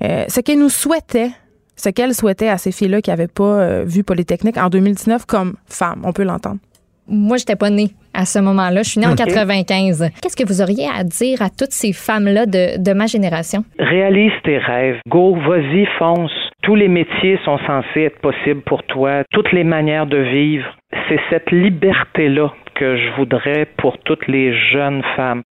Euh, 0.03 0.25
ce 0.29 0.41
qu'elle 0.41 0.59
nous 0.59 0.69
souhaitait, 0.69 1.31
ce 1.77 1.89
qu'elle 1.89 2.15
souhaitait 2.15 2.49
à 2.49 2.59
ces 2.59 2.73
filles-là 2.73 3.03
qui 3.03 3.11
n'avaient 3.11 3.29
pas 3.29 3.83
vu 3.85 4.05
Polytechnique 4.05 4.57
en 4.57 4.69
2019 4.69 5.27
comme 5.27 5.55
femmes. 5.67 6.03
On 6.05 6.13
peut 6.13 6.25
l'entendre. 6.25 6.59
Moi, 7.07 7.37
j'étais 7.39 7.57
pas 7.57 7.71
née 7.71 7.95
à 8.15 8.25
ce 8.25 8.39
moment-là. 8.39 8.83
Je 8.83 8.91
suis 8.91 9.01
née 9.01 9.07
en 9.07 9.15
95. 9.15 10.11
Qu'est-ce 10.23 10.37
que 10.37 10.47
vous 10.47 10.63
auriez 10.63 10.89
à 10.89 11.05
dire 11.05 11.43
à 11.43 11.51
toutes 11.51 11.73
ces 11.73 11.93
femmes-là 11.93 12.47
de, 12.47 12.83
de 12.83 12.93
ma 12.93 13.07
génération? 13.07 13.65
Réalise 13.79 14.33
tes 14.45 14.59
rêves. 14.59 14.99
Go, 15.09 15.37
vas-y, 15.37 15.87
fonce. 15.99 16.33
Tous 16.63 16.75
les 16.75 16.89
métiers 16.89 17.39
sont 17.45 17.59
censés 17.67 18.03
être 18.03 18.21
possibles 18.21 18.63
pour 18.63 18.83
toi. 18.85 19.23
Toutes 19.31 19.53
les 19.53 19.65
manières 19.65 20.07
de 20.07 20.19
vivre. 20.19 20.67
C'est 21.09 21.21
cette 21.31 21.51
liberté-là 21.51 22.53
que 22.75 22.97
je 22.97 23.17
voudrais 23.17 23.67
pour 23.79 23.99
toutes 23.99 24.27
les 24.27 24.53
jeunes 24.73 25.03
femmes. 25.17 25.43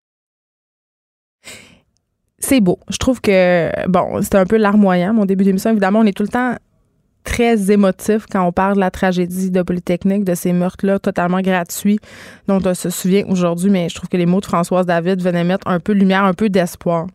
C'est 2.39 2.61
beau. 2.61 2.79
Je 2.89 2.97
trouve 2.97 3.19
que, 3.21 3.69
bon, 3.87 4.21
c'était 4.21 4.37
un 4.37 4.45
peu 4.45 4.57
larmoyant, 4.57 5.13
mon 5.13 5.25
début 5.25 5.43
d'émission. 5.43 5.71
Évidemment, 5.71 5.99
on 5.99 6.05
est 6.05 6.15
tout 6.15 6.23
le 6.23 6.29
temps 6.29 6.55
très 7.23 7.71
émotif 7.71 8.25
quand 8.31 8.43
on 8.45 8.51
parle 8.51 8.75
de 8.75 8.79
la 8.79 8.91
tragédie 8.91 9.51
de 9.51 9.61
Polytechnique, 9.61 10.23
de 10.23 10.35
ces 10.35 10.53
meurtres-là 10.53 10.99
totalement 10.99 11.41
gratuits 11.41 11.99
dont 12.47 12.59
on 12.65 12.73
se 12.73 12.89
souvient 12.89 13.25
aujourd'hui, 13.27 13.69
mais 13.69 13.89
je 13.89 13.95
trouve 13.95 14.09
que 14.09 14.17
les 14.17 14.25
mots 14.25 14.41
de 14.41 14.45
Françoise 14.45 14.85
David 14.85 15.21
venaient 15.21 15.43
mettre 15.43 15.67
un 15.67 15.79
peu 15.79 15.93
de 15.93 15.99
lumière, 15.99 16.23
un 16.23 16.33
peu 16.33 16.49
d'espoir 16.49 17.07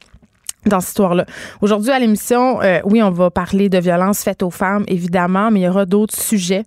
dans 0.66 0.80
cette 0.80 0.90
histoire-là. 0.90 1.26
Aujourd'hui 1.60 1.90
à 1.90 1.98
l'émission, 1.98 2.62
euh, 2.62 2.80
oui, 2.84 3.02
on 3.02 3.10
va 3.10 3.30
parler 3.30 3.68
de 3.68 3.78
violences 3.78 4.22
faites 4.22 4.42
aux 4.42 4.50
femmes, 4.50 4.84
évidemment, 4.88 5.50
mais 5.50 5.60
il 5.60 5.62
y 5.64 5.68
aura 5.68 5.84
d'autres 5.84 6.18
sujets. 6.18 6.64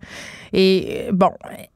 Et 0.54 1.08
bon, 1.12 1.32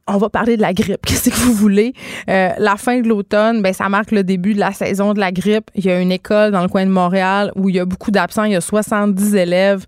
on 0.08 0.18
va 0.18 0.30
parler 0.30 0.58
de 0.58 0.62
la 0.62 0.74
grippe. 0.74 1.02
Qu'est-ce 1.06 1.30
que 1.30 1.36
vous 1.36 1.54
voulez? 1.54 1.94
Euh, 2.30 2.50
la 2.58 2.76
fin 2.76 3.00
de 3.00 3.08
l'automne, 3.08 3.62
ben, 3.62 3.74
ça 3.74 3.90
marque 3.90 4.12
le 4.12 4.24
début 4.24 4.54
de 4.54 4.60
la 4.60 4.72
saison 4.72 5.14
de 5.14 5.20
la 5.20 5.32
grippe. 5.32 5.70
Il 5.76 5.86
y 5.86 5.90
a 5.90 6.00
une 6.00 6.12
école 6.12 6.52
dans 6.52 6.62
le 6.62 6.68
coin 6.68 6.86
de 6.86 6.92
Montréal 6.92 7.52
où 7.56 7.70
il 7.70 7.76
y 7.76 7.80
a 7.80 7.86
beaucoup 7.86 8.12
d'absents. 8.12 8.44
Il 8.44 8.54
y 8.54 8.56
a 8.56 8.62
70 8.62 9.36
élèves 9.36 9.86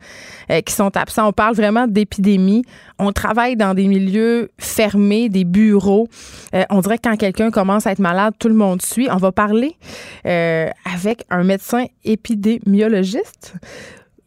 euh, 0.49 0.61
qui 0.61 0.73
sont 0.73 0.95
absents. 0.97 1.27
On 1.27 1.33
parle 1.33 1.55
vraiment 1.55 1.87
d'épidémie. 1.87 2.63
On 2.99 3.11
travaille 3.11 3.55
dans 3.55 3.73
des 3.73 3.87
milieux 3.87 4.51
fermés, 4.59 5.29
des 5.29 5.43
bureaux. 5.43 6.07
Euh, 6.55 6.63
on 6.69 6.81
dirait 6.81 6.97
que 6.97 7.09
quand 7.09 7.17
quelqu'un 7.17 7.51
commence 7.51 7.87
à 7.87 7.91
être 7.91 7.99
malade, 7.99 8.33
tout 8.39 8.49
le 8.49 8.55
monde 8.55 8.81
suit. 8.81 9.07
On 9.11 9.17
va 9.17 9.31
parler 9.31 9.75
avec 10.23 11.25
un 11.29 11.43
médecin 11.43 11.85
épidémiologiste. 12.03 13.55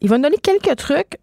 Il 0.01 0.09
va 0.09 0.17
nous 0.17 0.23
donner 0.23 0.37
quelques 0.37 0.75
trucs 0.77 1.17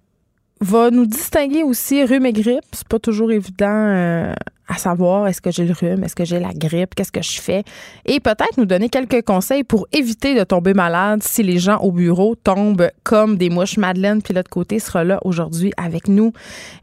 va 0.64 0.90
nous 0.90 1.06
distinguer 1.06 1.62
aussi 1.62 2.04
rhume 2.04 2.26
et 2.26 2.33
grippe. 2.33 2.64
C'est 2.73 2.88
pas 2.88 2.99
toujours 2.99 3.30
évident 3.30 4.35
à 4.68 4.78
savoir 4.78 5.28
est-ce 5.28 5.40
que 5.40 5.50
j'ai 5.50 5.64
le 5.64 5.75
rhume, 5.75 6.04
est-ce 6.04 6.14
que 6.14 6.25
j'ai 6.25 6.40
la 6.40 6.52
grippe, 6.54 6.94
qu'est-ce 6.94 7.12
que 7.12 7.23
je 7.23 7.40
fais, 7.40 7.64
et 8.06 8.21
peut-être 8.21 8.56
nous 8.56 8.64
donner 8.64 8.88
quelques 8.88 9.23
conseils 9.23 9.64
pour 9.64 9.87
éviter 9.92 10.35
de 10.35 10.44
tomber 10.44 10.75
malade 10.75 11.23
si 11.23 11.42
les 11.42 11.59
gens 11.59 11.78
au 11.78 11.92
bureau 11.92 12.35
tombent 12.35 12.90
comme 13.02 13.37
des 13.37 13.50
mouches. 13.50 13.76
Madeleine 13.76 14.23
puis 14.23 14.35
l'autre 14.35 14.50
côté 14.50 14.78
sera 14.78 15.04
là 15.04 15.18
aujourd'hui 15.25 15.73
avec 15.76 16.09
nous. 16.09 16.33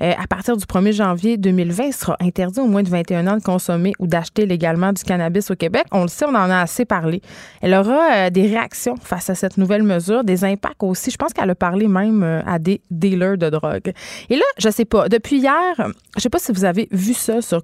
Euh, 0.02 0.14
à 0.18 0.28
partir 0.28 0.58
du 0.58 0.66
1er 0.66 0.94
janvier 0.94 1.38
2020, 1.38 1.84
il 1.86 1.94
sera 1.94 2.18
interdit 2.20 2.60
au 2.60 2.68
moins 2.68 2.84
de 2.84 2.90
21 2.90 3.28
ans 3.28 3.38
de 3.38 3.44
consommer 3.44 3.94
ou 4.00 4.08
d'acheter 4.08 4.46
légalement 4.46 4.94
du 4.94 5.04
cannabis 5.04 5.50
au 5.52 5.56
Québec. 5.56 5.86
On 5.92 6.04
le 6.04 6.08
sait, 6.08 6.26
on 6.26 6.30
en 6.30 6.50
a 6.50 6.60
assez 6.60 6.86
parlé. 6.86 7.22
Elle 7.62 7.74
aura 7.74 8.14
euh, 8.14 8.30
des 8.30 8.48
réactions 8.48 8.96
face 9.02 9.30
à 9.30 9.36
cette 9.36 9.58
nouvelle 9.58 9.84
mesure, 9.84 10.24
des 10.24 10.44
impacts 10.44 10.84
aussi. 10.84 11.12
Je 11.12 11.18
pense 11.18 11.34
qu'elle 11.34 11.50
a 11.50 11.56
parlé 11.56 11.88
même 11.88 12.24
euh, 12.24 12.42
à 12.46 12.60
des 12.60 12.82
dealers 12.92 13.38
de 13.38 13.50
drogue. 13.50 13.94
Et 14.30 14.36
là, 14.36 14.46
je 14.58 14.70
sais 14.70 14.86
pas, 14.86 15.10
depuis 15.10 15.38
hier, 15.38 15.92
je 16.16 16.22
sais 16.22 16.30
pas 16.30 16.40
si 16.40 16.52
vous 16.52 16.66
avez 16.66 16.88
vu 16.92 17.14
ça 17.14 17.42
sur 17.42 17.64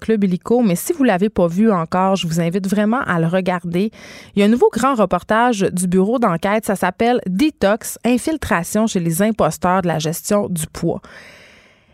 Mais 0.64 0.76
si 0.76 0.94
vous 0.94 1.04
l'avez 1.04 1.30
pas 1.30 1.48
vu 1.48 1.72
encore, 1.72 2.16
je 2.16 2.28
vous 2.28 2.40
invite 2.40 2.68
vraiment 2.68 3.02
à 3.02 3.20
le 3.20 3.28
regarder. 3.28 3.92
Il 4.36 4.40
y 4.40 4.44
a 4.44 4.46
un 4.46 4.50
nouveau 4.50 4.70
grand 4.72 4.96
reportage 4.96 5.62
du 5.72 5.88
bureau 5.88 6.20
d'enquête, 6.20 6.66
ça 6.66 6.76
s'appelle 6.76 7.20
Detox, 7.28 7.98
infiltration 8.06 8.88
chez 8.88 9.00
les 9.00 9.22
imposteurs 9.22 9.82
de 9.82 9.88
la 9.88 10.00
gestion 10.00 10.48
du 10.50 10.68
poids. 10.68 11.02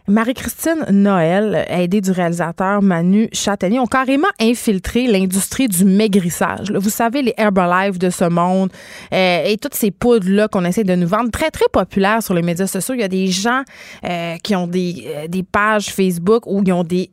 Marie-Christine 0.07 0.85
Noël, 0.91 1.65
aidée 1.69 2.01
du 2.01 2.11
réalisateur 2.11 2.81
Manu 2.81 3.29
Châtelier, 3.31 3.79
ont 3.79 3.85
carrément 3.85 4.27
infiltré 4.37 5.07
l'industrie 5.07 5.69
du 5.69 5.85
maigrissage. 5.85 6.71
Vous 6.71 6.89
savez, 6.89 7.21
les 7.21 7.33
Herbalife 7.37 7.97
de 7.97 8.09
ce 8.09 8.25
monde 8.25 8.69
euh, 9.13 9.45
et 9.45 9.57
toutes 9.57 9.75
ces 9.75 9.91
poudres-là 9.91 10.49
qu'on 10.49 10.65
essaie 10.65 10.83
de 10.83 10.95
nous 10.95 11.07
vendre, 11.07 11.31
très, 11.31 11.51
très 11.51 11.67
populaires 11.71 12.21
sur 12.21 12.33
les 12.33 12.41
médias 12.41 12.67
sociaux. 12.67 12.95
Il 12.95 12.99
y 12.99 13.05
a 13.05 13.07
des 13.07 13.27
gens 13.27 13.61
euh, 14.03 14.35
qui 14.43 14.57
ont 14.57 14.67
des, 14.67 15.05
euh, 15.07 15.27
des 15.29 15.43
pages 15.43 15.85
Facebook 15.85 16.43
où 16.47 16.61
ils 16.65 16.73
ont 16.73 16.83
des 16.83 17.09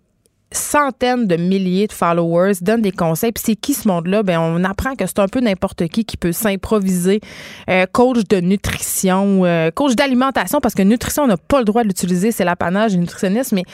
centaines 0.53 1.27
de 1.27 1.37
milliers 1.37 1.87
de 1.87 1.93
followers, 1.93 2.55
donnent 2.61 2.83
des 2.83 2.93
conseils. 2.93 3.33
Puis 3.33 3.43
c'est 3.47 3.57
qui 3.57 3.75
ce 3.75 3.87
monde-là? 3.87 4.23
Ben, 4.23 4.41
on 4.41 4.65
apprend 4.65 4.95
que 4.97 5.07
c'est 5.07 5.19
un 5.19 5.29
peu 5.29 5.41
n'importe 5.41 5.87
qui 5.89 6.05
qui 6.05 6.17
peut 6.17 6.33
s'improviser 6.33 7.21
euh, 7.69 7.87
coach 7.91 8.25
de 8.29 8.41
nutrition, 8.41 9.45
euh, 9.45 9.71
coach 9.71 9.95
d'alimentation, 9.95 10.61
parce 10.61 10.75
que 10.75 10.83
nutrition, 10.83 11.25
on 11.25 11.29
n'a 11.29 11.37
pas 11.37 11.59
le 11.59 11.65
droit 11.65 11.83
de 11.83 11.89
l'utiliser, 11.89 12.33
c'est 12.33 12.45
l'apanage 12.45 12.93
du 12.93 12.99
nutritionniste, 12.99 13.53
mais 13.53 13.65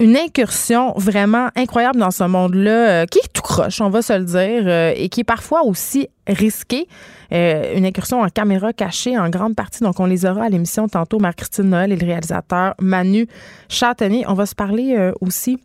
une 0.00 0.16
incursion 0.16 0.92
vraiment 0.96 1.48
incroyable 1.56 1.98
dans 1.98 2.12
ce 2.12 2.24
monde-là, 2.24 2.70
euh, 2.70 3.06
qui 3.06 3.18
est 3.18 3.32
tout 3.32 3.42
croche, 3.42 3.80
on 3.80 3.90
va 3.90 4.00
se 4.00 4.12
le 4.12 4.24
dire, 4.24 4.68
et 4.96 5.08
qui 5.08 5.20
est 5.20 5.24
parfois 5.24 5.64
aussi 5.64 6.08
risqué. 6.26 6.86
Euh, 7.30 7.76
une 7.76 7.84
incursion 7.84 8.22
en 8.22 8.28
caméra 8.30 8.72
cachée 8.72 9.18
en 9.18 9.28
grande 9.28 9.54
partie. 9.54 9.82
Donc, 9.82 10.00
on 10.00 10.06
les 10.06 10.24
aura 10.24 10.44
à 10.44 10.48
l'émission 10.48 10.88
tantôt, 10.88 11.18
Marc-Christine 11.18 11.68
Noël 11.68 11.92
et 11.92 11.96
le 11.96 12.06
réalisateur 12.06 12.74
Manu 12.80 13.28
Châtenay. 13.68 14.24
On 14.28 14.34
va 14.34 14.46
se 14.46 14.54
parler 14.54 15.12
aussi 15.20 15.58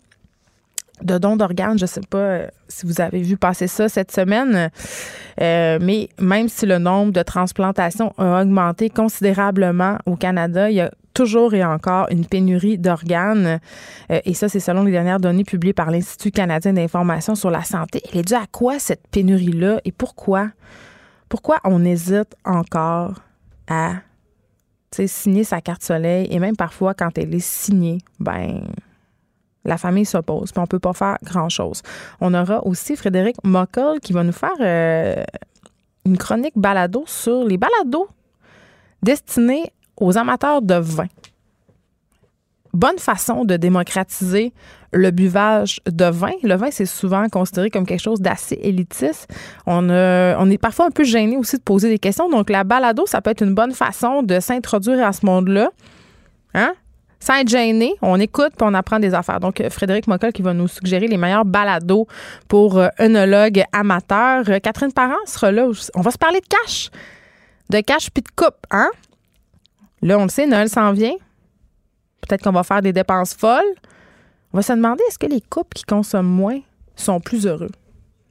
de 1.01 1.17
dons 1.17 1.35
d'organes. 1.35 1.77
Je 1.77 1.83
ne 1.83 1.87
sais 1.87 2.01
pas 2.09 2.41
si 2.67 2.85
vous 2.85 3.01
avez 3.01 3.21
vu 3.21 3.37
passer 3.37 3.67
ça 3.67 3.89
cette 3.89 4.11
semaine, 4.11 4.69
mais 5.39 6.09
même 6.19 6.49
si 6.49 6.65
le 6.65 6.77
nombre 6.77 7.11
de 7.11 7.21
transplantations 7.21 8.13
a 8.17 8.41
augmenté 8.41 8.89
considérablement 8.89 9.97
au 10.05 10.15
Canada, 10.15 10.69
il 10.69 10.75
y 10.75 10.81
a 10.81 10.91
toujours 11.13 11.53
et 11.53 11.63
encore 11.63 12.07
une 12.11 12.25
pénurie 12.25 12.77
d'organes. 12.77 13.59
Euh, 14.11 14.19
et 14.25 14.33
ça, 14.33 14.49
c'est 14.49 14.59
selon 14.59 14.83
les 14.83 14.91
dernières 14.91 15.19
données 15.19 15.43
publiées 15.43 15.73
par 15.73 15.91
l'Institut 15.91 16.31
canadien 16.31 16.73
d'information 16.73 17.35
sur 17.35 17.49
la 17.49 17.63
santé. 17.63 18.01
Elle 18.11 18.19
est 18.19 18.27
due 18.27 18.33
à 18.33 18.45
quoi 18.51 18.79
cette 18.79 19.07
pénurie-là 19.07 19.79
et 19.85 19.91
pourquoi? 19.91 20.49
Pourquoi 21.29 21.59
on 21.63 21.83
hésite 21.85 22.35
encore 22.45 23.15
à 23.67 23.93
signer 24.91 25.43
sa 25.43 25.61
carte 25.61 25.81
soleil 25.81 26.27
et 26.29 26.37
même 26.37 26.55
parfois 26.55 26.93
quand 26.93 27.17
elle 27.17 27.33
est 27.33 27.43
signée, 27.43 27.97
ben 28.19 28.61
la 29.65 29.77
famille 29.77 30.05
s'oppose, 30.05 30.51
puis 30.51 30.61
on 30.61 30.67
peut 30.67 30.79
pas 30.79 30.93
faire 30.93 31.17
grand-chose. 31.23 31.81
On 32.21 32.33
aura 32.33 32.65
aussi 32.65 32.95
Frédéric 32.95 33.37
Mockel 33.43 33.99
qui 34.01 34.13
va 34.13 34.23
nous 34.23 34.33
faire 34.33 34.55
euh, 34.59 35.23
une 36.05 36.17
chronique 36.17 36.57
balado 36.57 37.03
sur 37.07 37.43
les 37.45 37.57
balados 37.57 38.07
destinés 39.01 39.71
aux 39.97 40.17
amateurs 40.17 40.61
de 40.61 40.75
vin. 40.75 41.07
Bonne 42.73 42.97
façon 42.97 43.45
de 43.45 43.55
démocratiser 43.55 44.51
le 44.91 45.11
buvage 45.11 45.79
de 45.85 46.05
vin. 46.05 46.31
Le 46.41 46.55
vin, 46.55 46.69
c'est 46.71 46.87
souvent 46.87 47.27
considéré 47.29 47.69
comme 47.69 47.85
quelque 47.85 48.01
chose 48.01 48.19
d'assez 48.19 48.57
élitiste. 48.61 49.31
On, 49.67 49.89
on 49.89 50.49
est 50.49 50.57
parfois 50.57 50.87
un 50.87 50.91
peu 50.91 51.03
gêné 51.03 51.37
aussi 51.37 51.57
de 51.57 51.61
poser 51.61 51.89
des 51.89 51.99
questions. 51.99 52.29
Donc, 52.29 52.49
la 52.49 52.63
balado, 52.63 53.05
ça 53.05 53.21
peut 53.21 53.29
être 53.29 53.43
une 53.43 53.53
bonne 53.53 53.73
façon 53.73 54.23
de 54.23 54.39
s'introduire 54.39 55.05
à 55.05 55.13
ce 55.13 55.23
monde-là. 55.23 55.69
Hein? 56.55 56.73
Sans 57.23 57.35
être 57.35 57.47
gêné, 57.47 57.95
on 58.01 58.19
écoute 58.19 58.51
puis 58.57 58.67
on 58.69 58.73
apprend 58.73 58.99
des 58.99 59.13
affaires. 59.13 59.39
Donc, 59.39 59.63
Frédéric 59.69 60.07
Mockel 60.07 60.33
qui 60.33 60.41
va 60.41 60.53
nous 60.53 60.67
suggérer 60.67 61.07
les 61.07 61.15
meilleurs 61.15 61.45
balados 61.45 62.05
pour 62.49 62.77
euh, 62.77 62.89
œnologues 62.99 63.63
amateurs. 63.71 64.43
Catherine 64.61 64.91
Parent 64.91 65.25
sera 65.25 65.49
là. 65.49 65.69
On 65.95 66.01
va 66.01 66.11
se 66.11 66.17
parler 66.17 66.41
de 66.41 66.47
cash. 66.47 66.89
De 67.69 67.79
cash 67.79 68.09
puis 68.09 68.23
de 68.23 68.27
coupe, 68.35 68.57
hein? 68.71 68.89
Là, 70.01 70.19
on 70.19 70.23
le 70.23 70.29
sait, 70.29 70.45
Noël 70.45 70.67
s'en 70.67 70.91
vient. 70.91 71.15
Peut-être 72.19 72.43
qu'on 72.43 72.51
va 72.51 72.63
faire 72.63 72.81
des 72.81 72.91
dépenses 72.91 73.33
folles. 73.33 73.73
On 74.51 74.57
va 74.57 74.61
se 74.61 74.73
demander 74.73 75.01
est-ce 75.07 75.17
que 75.17 75.27
les 75.27 75.39
couples 75.39 75.75
qui 75.75 75.85
consomment 75.85 76.27
moins 76.27 76.59
sont 76.97 77.21
plus 77.21 77.47
heureux? 77.47 77.71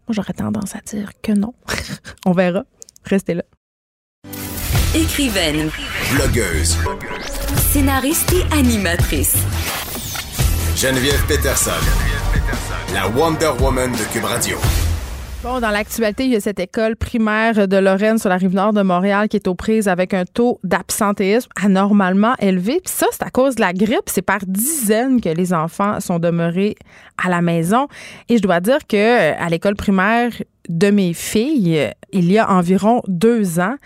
Moi, 0.06 0.10
j'aurais 0.10 0.34
tendance 0.34 0.76
à 0.76 0.80
dire 0.80 1.12
que 1.22 1.32
non. 1.32 1.54
on 2.26 2.32
verra. 2.32 2.64
Restez 3.04 3.32
là. 3.32 3.44
Écrivaine. 4.94 5.70
Blogueuse. 6.14 6.76
Scénariste 7.72 8.30
et 8.34 8.54
animatrice. 8.54 9.34
Geneviève 10.76 11.24
Peterson. 11.26 11.70
La 12.92 13.08
Wonder 13.08 13.48
Woman 13.62 13.90
de 13.92 14.12
Cube 14.12 14.24
Radio. 14.24 14.58
Bon, 15.42 15.58
dans 15.58 15.70
l'actualité, 15.70 16.26
il 16.26 16.32
y 16.32 16.36
a 16.36 16.40
cette 16.42 16.60
école 16.60 16.96
primaire 16.96 17.66
de 17.66 17.76
Lorraine 17.78 18.18
sur 18.18 18.28
la 18.28 18.36
rive 18.36 18.54
nord 18.54 18.74
de 18.74 18.82
Montréal 18.82 19.26
qui 19.30 19.36
est 19.36 19.48
aux 19.48 19.54
prises 19.54 19.88
avec 19.88 20.12
un 20.12 20.26
taux 20.26 20.60
d'absentéisme 20.62 21.48
anormalement 21.64 22.34
élevé. 22.40 22.82
Puis 22.84 22.92
ça, 22.94 23.06
c'est 23.10 23.22
à 23.22 23.30
cause 23.30 23.54
de 23.54 23.62
la 23.62 23.72
grippe. 23.72 24.04
C'est 24.04 24.20
par 24.20 24.40
dizaines 24.46 25.22
que 25.22 25.30
les 25.30 25.54
enfants 25.54 25.98
sont 26.00 26.18
demeurés 26.18 26.76
à 27.16 27.30
la 27.30 27.40
maison. 27.40 27.88
Et 28.28 28.36
je 28.36 28.42
dois 28.42 28.60
dire 28.60 28.86
que 28.86 29.32
à 29.32 29.48
l'école 29.48 29.76
primaire 29.76 30.30
de 30.68 30.90
mes 30.90 31.14
filles, 31.14 31.90
il 32.12 32.30
y 32.30 32.36
a 32.36 32.50
environ 32.50 33.00
deux 33.08 33.60
ans, 33.60 33.76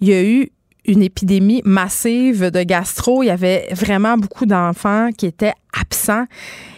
il 0.00 0.08
y 0.08 0.14
a 0.14 0.24
eu 0.24 0.50
une 0.90 1.02
épidémie 1.02 1.62
massive 1.64 2.50
de 2.50 2.62
gastro. 2.62 3.22
Il 3.22 3.26
y 3.26 3.30
avait 3.30 3.68
vraiment 3.72 4.16
beaucoup 4.16 4.46
d'enfants 4.46 5.10
qui 5.16 5.26
étaient 5.26 5.54
absents. 5.78 6.24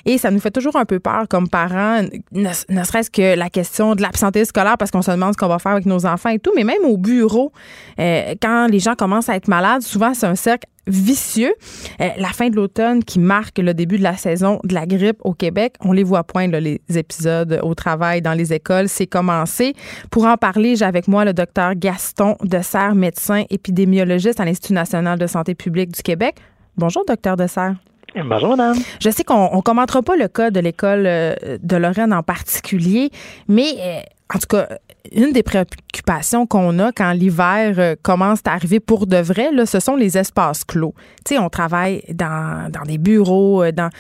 Et 0.04 0.18
ça 0.18 0.30
nous 0.30 0.40
fait 0.40 0.50
toujours 0.50 0.76
un 0.76 0.84
peu 0.84 0.98
peur 0.98 1.26
comme 1.28 1.48
parents, 1.48 2.02
ne, 2.32 2.52
serait-ce 2.84 3.10
que 3.10 3.36
la 3.36 3.50
question 3.50 3.94
de 3.94 4.02
l'absentéisme 4.02 4.48
scolaire 4.48 4.76
parce 4.78 4.90
qu'on 4.90 5.02
se 5.02 5.10
demande 5.10 5.34
ce 5.34 5.38
qu'on 5.38 5.48
va 5.48 5.58
faire 5.58 5.72
avec 5.72 5.86
nos 5.86 6.06
enfants 6.06 6.30
et 6.30 6.38
tout, 6.38 6.52
mais 6.56 6.64
même 6.64 6.84
au 6.84 6.96
bureau, 6.96 7.52
euh, 7.98 8.34
quand 8.40 8.66
les 8.66 8.80
gens 8.80 8.94
commencent 8.94 9.28
à 9.28 9.36
être 9.36 9.48
malades, 9.48 9.82
souvent 9.82 10.14
c'est 10.14 10.26
un 10.26 10.34
cercle 10.34 10.66
vicieux. 10.86 11.54
Euh, 12.00 12.08
la 12.16 12.28
fin 12.28 12.48
de 12.48 12.56
l'automne 12.56 13.04
qui 13.04 13.20
marque 13.20 13.58
le 13.58 13.74
début 13.74 13.98
de 13.98 14.02
la 14.02 14.16
saison 14.16 14.58
de 14.64 14.74
la 14.74 14.86
grippe 14.86 15.18
au 15.20 15.32
Québec, 15.32 15.74
on 15.80 15.92
les 15.92 16.02
voit 16.02 16.24
point 16.24 16.48
les 16.48 16.80
épisodes 16.94 17.60
au 17.62 17.74
travail, 17.74 18.20
dans 18.20 18.32
les 18.32 18.52
écoles, 18.52 18.88
c'est 18.88 19.06
commencé. 19.06 19.74
Pour 20.10 20.24
en 20.26 20.36
parler, 20.36 20.76
j'ai 20.76 20.84
avec 20.84 21.08
moi 21.08 21.24
le 21.24 21.32
docteur 21.32 21.74
Gaston 21.76 22.36
Dessert, 22.42 22.94
médecin 22.94 23.44
épidémiologiste 23.50 24.40
à 24.40 24.44
l'Institut 24.44 24.72
national 24.72 25.18
de 25.18 25.26
santé 25.26 25.54
publique 25.54 25.92
du 25.92 26.02
Québec. 26.02 26.36
Bonjour, 26.76 27.04
docteur 27.06 27.36
Dessert. 27.36 27.76
Madame. 28.14 28.76
Je 29.00 29.10
sais 29.10 29.24
qu'on 29.24 29.56
ne 29.56 29.62
commentera 29.62 30.02
pas 30.02 30.16
le 30.16 30.28
cas 30.28 30.50
de 30.50 30.60
l'école 30.60 31.04
euh, 31.06 31.34
de 31.62 31.76
Lorraine 31.76 32.12
en 32.12 32.22
particulier, 32.22 33.10
mais 33.48 33.74
euh, 33.78 34.00
en 34.34 34.38
tout 34.38 34.46
cas, 34.48 34.68
une 35.12 35.32
des 35.32 35.42
préoccupations 35.42 36.46
qu'on 36.46 36.78
a 36.78 36.92
quand 36.92 37.12
l'hiver 37.12 37.74
euh, 37.78 37.94
commence 38.02 38.40
à 38.44 38.52
arriver 38.52 38.80
pour 38.80 39.06
de 39.06 39.16
vrai, 39.16 39.50
là, 39.52 39.66
ce 39.66 39.80
sont 39.80 39.96
les 39.96 40.18
espaces 40.18 40.64
clos. 40.64 40.94
Tu 41.24 41.34
sais, 41.34 41.38
on 41.38 41.48
travaille 41.48 42.02
dans, 42.12 42.70
dans 42.70 42.82
des 42.82 42.98
bureaux, 42.98 43.70
dans 43.72 43.90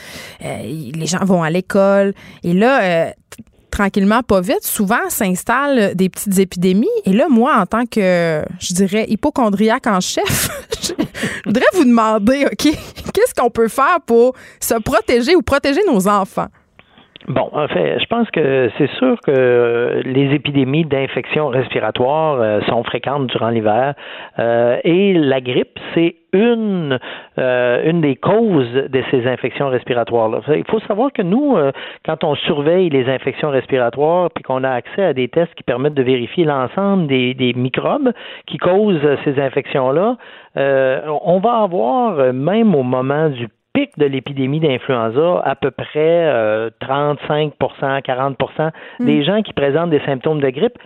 les 0.40 1.06
gens 1.06 1.24
vont 1.24 1.42
à 1.42 1.50
l'école, 1.50 2.14
et 2.42 2.52
là, 2.52 3.12
tranquillement, 3.72 4.22
pas 4.22 4.40
vite, 4.40 4.62
souvent 4.62 5.08
s'installent 5.08 5.96
des 5.96 6.08
petites 6.08 6.38
épidémies. 6.38 6.86
Et 7.04 7.12
là, 7.12 7.26
moi, 7.28 7.56
en 7.56 7.66
tant 7.66 7.86
que, 7.86 8.44
je 8.60 8.74
dirais, 8.74 9.06
hypochondriaque 9.08 9.88
en 9.88 10.00
chef, 10.00 10.50
je 10.82 10.92
voudrais 11.46 11.64
vous 11.74 11.84
demander, 11.84 12.46
OK, 12.46 12.76
qu'est-ce 13.12 13.34
qu'on 13.34 13.50
peut 13.50 13.68
faire 13.68 13.98
pour 14.06 14.34
se 14.60 14.74
protéger 14.82 15.36
ou 15.36 15.42
protéger 15.42 15.80
nos 15.86 16.08
enfants? 16.08 16.48
Bon, 17.28 17.48
en 17.52 17.68
fait, 17.68 18.00
je 18.00 18.06
pense 18.06 18.28
que 18.30 18.68
c'est 18.78 18.90
sûr 18.98 19.16
que 19.24 20.02
les 20.04 20.34
épidémies 20.34 20.84
d'infections 20.84 21.48
respiratoires 21.48 22.40
euh, 22.40 22.60
sont 22.62 22.82
fréquentes 22.82 23.28
durant 23.28 23.50
l'hiver 23.50 23.94
euh, 24.40 24.78
et 24.82 25.14
la 25.14 25.40
grippe, 25.40 25.78
c'est 25.94 26.16
une 26.32 26.98
euh, 27.38 27.88
une 27.88 28.00
des 28.00 28.16
causes 28.16 28.72
de 28.72 29.02
ces 29.10 29.26
infections 29.28 29.68
respiratoires 29.68 30.30
là. 30.30 30.40
Il 30.56 30.64
faut 30.68 30.80
savoir 30.80 31.12
que 31.12 31.22
nous, 31.22 31.56
quand 32.06 32.24
on 32.24 32.34
surveille 32.34 32.88
les 32.88 33.06
infections 33.08 33.50
respiratoires 33.50 34.30
puis 34.30 34.42
qu'on 34.42 34.64
a 34.64 34.70
accès 34.70 35.04
à 35.04 35.12
des 35.12 35.28
tests 35.28 35.54
qui 35.54 35.62
permettent 35.62 35.94
de 35.94 36.02
vérifier 36.02 36.44
l'ensemble 36.44 37.06
des, 37.06 37.52
microbes 37.54 38.12
qui 38.46 38.56
causent 38.56 39.06
ces 39.24 39.38
infections 39.38 39.92
là, 40.54 41.02
on 41.24 41.38
va 41.40 41.62
avoir 41.62 42.32
même 42.32 42.74
au 42.74 42.82
moment 42.82 43.28
du 43.28 43.48
pic 43.72 43.90
de 43.98 44.06
l'épidémie 44.06 44.60
d'influenza, 44.60 45.40
à 45.44 45.54
peu 45.54 45.70
près 45.70 46.70
35% 46.80 47.52
euh, 47.82 48.00
40% 48.00 48.70
hmm. 49.00 49.04
des 49.04 49.24
gens 49.24 49.42
qui 49.42 49.52
présentent 49.52 49.90
des 49.90 50.00
symptômes 50.00 50.40
de 50.40 50.50
grippe 50.50 50.78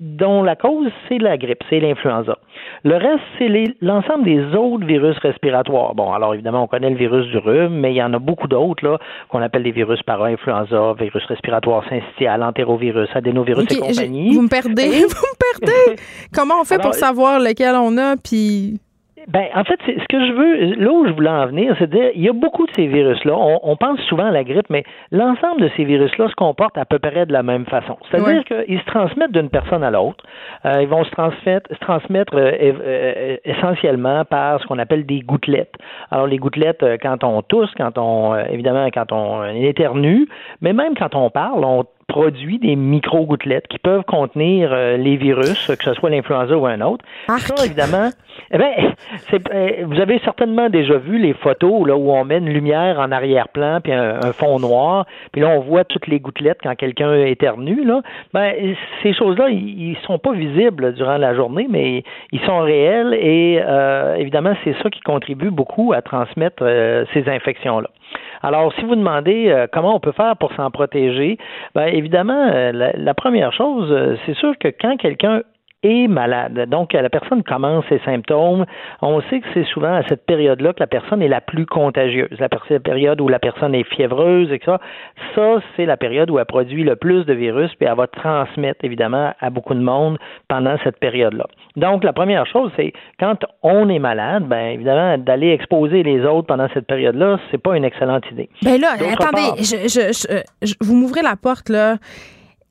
dont 0.00 0.42
la 0.42 0.56
cause, 0.56 0.90
c'est 1.08 1.18
la 1.18 1.36
grippe, 1.36 1.62
c'est 1.68 1.78
l'influenza. 1.78 2.38
Le 2.84 2.96
reste, 2.96 3.20
c'est 3.38 3.50
l'ensemble 3.82 4.24
des 4.24 4.56
autres 4.56 4.86
virus 4.86 5.18
respiratoires. 5.18 5.94
Bon, 5.94 6.14
alors 6.14 6.32
évidemment, 6.32 6.62
on 6.62 6.66
connaît 6.66 6.88
le 6.88 6.96
virus 6.96 7.26
du 7.26 7.36
rhume, 7.36 7.74
mais 7.74 7.92
il 7.92 7.96
y 7.96 8.02
en 8.02 8.14
a 8.14 8.18
beaucoup 8.18 8.48
d'autres 8.48 8.82
là 8.82 8.98
qu'on 9.28 9.42
appelle 9.42 9.62
des 9.62 9.72
virus 9.72 10.02
para-influenza, 10.02 10.94
virus 10.98 11.22
respiratoire 11.26 11.84
syncytial, 11.90 12.42
entérovirus, 12.42 13.10
adénovirus 13.14 13.66
et 13.70 13.78
compagnie. 13.78 14.34
Vous 14.34 14.40
me 14.40 14.48
perdez, 14.48 14.72
vous 15.06 15.26
me 15.26 15.60
perdez. 15.60 16.00
Comment 16.34 16.62
on 16.62 16.64
fait 16.64 16.80
pour 16.80 16.94
savoir 16.94 17.38
lequel 17.38 17.74
on 17.74 17.98
a, 17.98 18.16
puis 18.16 18.80
ben, 19.28 19.46
en 19.54 19.64
fait, 19.64 19.78
ce 19.86 20.06
que 20.08 20.26
je 20.26 20.32
veux, 20.32 20.74
là 20.82 20.90
où 20.90 21.06
je 21.06 21.12
voulais 21.12 21.30
en 21.30 21.46
venir, 21.46 21.74
c'est 21.78 21.90
dire, 21.90 22.10
il 22.14 22.22
y 22.22 22.28
a 22.28 22.32
beaucoup 22.32 22.66
de 22.66 22.72
ces 22.74 22.86
virus-là. 22.86 23.34
On, 23.36 23.76
pense 23.76 24.00
souvent 24.02 24.26
à 24.26 24.30
la 24.30 24.44
grippe, 24.44 24.68
mais 24.70 24.84
l'ensemble 25.10 25.60
de 25.62 25.70
ces 25.76 25.84
virus-là 25.84 26.28
se 26.28 26.34
comportent 26.34 26.78
à 26.78 26.84
peu 26.84 26.98
près 26.98 27.26
de 27.26 27.32
la 27.32 27.42
même 27.42 27.66
façon. 27.66 27.96
C'est-à-dire 28.10 28.44
qu'ils 28.44 28.80
se 28.80 28.84
transmettent 28.86 29.32
d'une 29.32 29.50
personne 29.50 29.84
à 29.84 29.90
l'autre. 29.90 30.24
Euh, 30.64 30.82
ils 30.82 30.88
vont 30.88 31.04
se 31.04 31.10
transmettre, 31.10 31.68
se 31.70 31.78
transmettre 31.80 32.34
euh, 32.34 32.52
euh, 32.60 33.36
essentiellement 33.44 34.24
par 34.24 34.60
ce 34.60 34.66
qu'on 34.66 34.78
appelle 34.78 35.06
des 35.06 35.20
gouttelettes. 35.20 35.74
Alors, 36.10 36.26
les 36.26 36.38
gouttelettes, 36.38 36.84
quand 37.02 37.22
on 37.24 37.42
tousse, 37.42 37.70
quand 37.76 37.98
on, 37.98 38.36
évidemment, 38.36 38.88
quand 38.92 39.12
on 39.12 39.44
éternue, 39.44 40.28
mais 40.60 40.72
même 40.72 40.94
quand 40.94 41.14
on 41.14 41.30
parle, 41.30 41.64
on 41.64 41.84
produit 42.10 42.58
des 42.58 42.74
micro-gouttelettes 42.74 43.68
qui 43.68 43.78
peuvent 43.78 44.02
contenir 44.02 44.70
euh, 44.72 44.96
les 44.96 45.16
virus, 45.16 45.68
que 45.68 45.84
ce 45.84 45.94
soit 45.94 46.10
l'influenza 46.10 46.56
ou 46.56 46.66
un 46.66 46.80
autre. 46.80 47.04
Ça, 47.28 47.64
évidemment, 47.64 48.10
eh 48.50 48.58
ben, 48.58 48.72
euh, 49.54 49.70
vous 49.84 50.00
avez 50.00 50.18
certainement 50.24 50.68
déjà 50.68 50.98
vu 50.98 51.18
les 51.18 51.34
photos 51.34 51.86
là, 51.86 51.96
où 51.96 52.10
on 52.10 52.24
met 52.24 52.38
une 52.38 52.48
lumière 52.48 52.98
en 52.98 53.12
arrière-plan 53.12 53.80
puis 53.80 53.92
un, 53.92 54.32
fond 54.32 54.58
noir, 54.58 55.06
puis 55.30 55.40
là, 55.40 55.50
on 55.50 55.60
voit 55.60 55.84
toutes 55.84 56.08
les 56.08 56.18
gouttelettes 56.18 56.58
quand 56.62 56.74
quelqu'un 56.74 57.14
éternue. 57.14 57.84
Là. 57.84 58.02
Ben, 58.34 58.74
ces 59.04 59.14
choses-là, 59.14 59.48
ils, 59.50 59.96
sont 60.04 60.18
pas 60.18 60.32
visibles 60.32 60.94
durant 60.94 61.16
la 61.16 61.34
journée, 61.34 61.68
mais 61.70 62.02
ils 62.32 62.40
sont 62.40 62.58
réels 62.58 63.14
et 63.14 63.60
euh, 63.62 64.16
évidemment, 64.16 64.54
c'est 64.64 64.74
ça 64.82 64.90
qui 64.90 65.00
contribue 65.00 65.50
beaucoup 65.50 65.92
à 65.92 66.02
transmettre 66.02 66.64
ces 67.12 67.28
infections-là. 67.28 67.88
Alors, 68.42 68.72
si 68.74 68.82
vous 68.82 68.96
demandez 68.96 69.66
comment 69.72 69.94
on 69.94 70.00
peut 70.00 70.12
faire 70.12 70.36
pour 70.36 70.52
s'en 70.54 70.70
protéger, 70.70 71.38
ben, 71.74 71.86
évidemment, 71.86 72.50
la 72.72 73.14
première 73.14 73.52
chose, 73.52 74.18
c'est 74.24 74.34
sûr 74.34 74.56
que 74.58 74.68
quand 74.68 74.96
quelqu'un 74.96 75.42
est 75.82 76.08
malade. 76.08 76.68
Donc, 76.68 76.92
la 76.92 77.08
personne 77.08 77.42
commence 77.42 77.84
ses 77.88 78.00
symptômes. 78.00 78.66
On 79.00 79.20
sait 79.22 79.40
que 79.40 79.46
c'est 79.54 79.64
souvent 79.64 79.94
à 79.94 80.02
cette 80.08 80.26
période-là 80.26 80.72
que 80.72 80.80
la 80.80 80.86
personne 80.86 81.22
est 81.22 81.28
la 81.28 81.40
plus 81.40 81.66
contagieuse. 81.66 82.28
La 82.38 82.48
période 82.80 83.20
où 83.20 83.28
la 83.28 83.38
personne 83.38 83.74
est 83.74 83.84
fiévreuse, 83.94 84.52
etc. 84.52 84.76
Ça, 85.34 85.56
c'est 85.76 85.86
la 85.86 85.96
période 85.96 86.30
où 86.30 86.38
elle 86.38 86.44
produit 86.44 86.84
le 86.84 86.96
plus 86.96 87.24
de 87.24 87.32
virus, 87.32 87.70
puis 87.76 87.88
elle 87.88 87.96
va 87.96 88.06
transmettre, 88.06 88.84
évidemment, 88.84 89.32
à 89.40 89.50
beaucoup 89.50 89.74
de 89.74 89.80
monde 89.80 90.18
pendant 90.48 90.76
cette 90.84 90.98
période-là. 90.98 91.46
Donc, 91.76 92.04
la 92.04 92.12
première 92.12 92.46
chose, 92.46 92.70
c'est 92.76 92.92
quand 93.18 93.38
on 93.62 93.88
est 93.88 93.98
malade, 93.98 94.44
ben 94.44 94.74
évidemment, 94.74 95.16
d'aller 95.18 95.50
exposer 95.50 96.02
les 96.02 96.24
autres 96.24 96.46
pendant 96.46 96.68
cette 96.74 96.86
période-là, 96.86 97.38
c'est 97.50 97.62
pas 97.62 97.76
une 97.76 97.84
excellente 97.84 98.24
idée. 98.30 98.48
Ben 98.62 98.80
là, 98.80 98.92
attendez, 98.94 99.62
je, 99.62 100.74
vous 100.84 100.94
m'ouvrez 100.94 101.22
la 101.22 101.36
porte, 101.36 101.68
là 101.68 101.96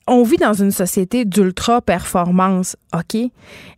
on 0.10 0.24
vit 0.24 0.38
dans 0.38 0.54
une 0.54 0.72
société 0.72 1.24
d'ultra 1.24 1.82
performance, 1.82 2.76
OK? 2.94 3.22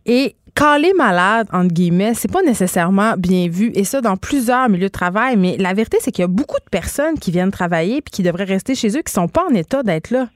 Et 0.06 0.34
caler 0.54 0.92
malade, 0.96 1.48
entre 1.52 1.72
guillemets, 1.72 2.14
c'est 2.14 2.30
pas 2.30 2.42
nécessairement 2.42 3.14
bien 3.16 3.48
vu, 3.48 3.70
et 3.74 3.84
ça 3.84 4.00
dans 4.00 4.16
plusieurs 4.16 4.68
milieux 4.68 4.86
de 4.86 4.88
travail, 4.88 5.36
mais 5.36 5.56
la 5.58 5.74
vérité, 5.74 5.98
c'est 6.00 6.10
qu'il 6.10 6.22
y 6.22 6.24
a 6.24 6.28
beaucoup 6.28 6.58
de 6.58 6.70
personnes 6.70 7.18
qui 7.18 7.30
viennent 7.30 7.50
travailler 7.50 8.02
puis 8.02 8.10
qui 8.10 8.22
devraient 8.22 8.44
rester 8.44 8.74
chez 8.74 8.96
eux 8.96 9.02
qui 9.02 9.12
sont 9.12 9.28
pas 9.28 9.44
en 9.48 9.54
état 9.54 9.82
d'être 9.82 10.10
là. 10.10 10.28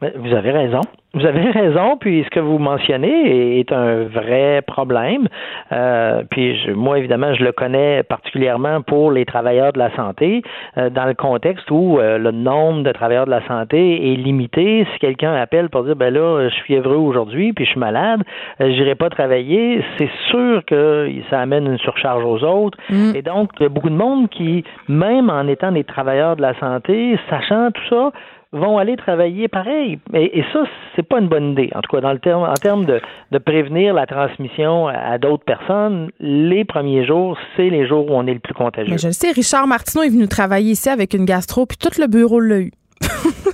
Vous 0.00 0.34
avez 0.34 0.50
raison. 0.50 0.80
Vous 1.14 1.24
avez 1.24 1.50
raison, 1.50 1.96
puis 1.96 2.24
ce 2.24 2.30
que 2.30 2.40
vous 2.40 2.58
mentionnez 2.58 3.60
est 3.60 3.72
un 3.72 4.04
vrai 4.04 4.62
problème. 4.66 5.28
Euh, 5.72 6.22
puis 6.28 6.56
moi, 6.74 6.98
évidemment, 6.98 7.34
je 7.34 7.44
le 7.44 7.52
connais 7.52 8.02
particulièrement 8.02 8.82
pour 8.82 9.12
les 9.12 9.24
travailleurs 9.24 9.72
de 9.72 9.78
la 9.78 9.94
santé, 9.94 10.42
euh, 10.76 10.90
dans 10.90 11.04
le 11.04 11.14
contexte 11.14 11.70
où 11.70 11.98
euh, 11.98 12.18
le 12.18 12.32
nombre 12.32 12.82
de 12.82 12.92
travailleurs 12.92 13.26
de 13.26 13.30
la 13.30 13.46
santé 13.46 14.12
est 14.12 14.16
limité. 14.16 14.86
Si 14.92 14.98
quelqu'un 14.98 15.34
appelle 15.34 15.70
pour 15.70 15.84
dire, 15.84 15.94
ben 15.94 16.12
là, 16.12 16.48
je 16.48 16.54
suis 16.54 16.74
évreux 16.74 16.96
aujourd'hui, 16.96 17.52
puis 17.52 17.64
je 17.64 17.70
suis 17.70 17.80
malade, 17.80 18.22
j'irai 18.60 18.96
pas 18.96 19.08
travailler, 19.08 19.82
c'est 19.98 20.10
sûr 20.30 20.64
que 20.66 21.10
ça 21.30 21.40
amène 21.40 21.66
une 21.66 21.78
surcharge 21.78 22.24
aux 22.24 22.42
autres. 22.42 22.76
Mm. 22.90 23.12
Et 23.14 23.22
donc, 23.22 23.50
il 23.60 23.62
y 23.62 23.66
a 23.66 23.68
beaucoup 23.68 23.90
de 23.90 23.94
monde 23.94 24.28
qui, 24.30 24.64
même 24.88 25.30
en 25.30 25.46
étant 25.46 25.70
des 25.70 25.84
travailleurs 25.84 26.36
de 26.36 26.42
la 26.42 26.58
santé, 26.58 27.16
sachant 27.30 27.70
tout 27.70 27.84
ça, 27.88 28.10
vont 28.54 28.78
aller 28.78 28.96
travailler 28.96 29.48
pareil. 29.48 29.98
Et, 30.14 30.38
et 30.38 30.44
ça, 30.52 30.60
c'est 30.94 31.02
pas 31.02 31.18
une 31.18 31.28
bonne 31.28 31.52
idée. 31.52 31.70
En 31.74 31.80
tout 31.80 31.94
cas, 31.94 32.00
dans 32.00 32.12
le 32.12 32.18
terme, 32.18 32.42
en 32.42 32.54
termes 32.54 32.84
de, 32.84 33.00
de 33.30 33.38
prévenir 33.38 33.94
la 33.94 34.06
transmission 34.06 34.88
à, 34.88 35.18
d'autres 35.18 35.44
personnes, 35.44 36.10
les 36.20 36.64
premiers 36.64 37.04
jours, 37.04 37.36
c'est 37.56 37.68
les 37.68 37.86
jours 37.86 38.10
où 38.10 38.14
on 38.14 38.26
est 38.26 38.34
le 38.34 38.40
plus 38.40 38.54
contagieux. 38.54 38.92
Mais 38.92 38.98
je 38.98 39.08
le 39.08 39.12
sais, 39.12 39.30
Richard 39.32 39.66
Martineau 39.66 40.04
est 40.04 40.10
venu 40.10 40.28
travailler 40.28 40.72
ici 40.72 40.88
avec 40.88 41.14
une 41.14 41.24
gastro, 41.24 41.66
puis 41.66 41.76
tout 41.76 42.00
le 42.00 42.06
bureau 42.06 42.40
l'a 42.40 42.60
eu. 42.60 42.70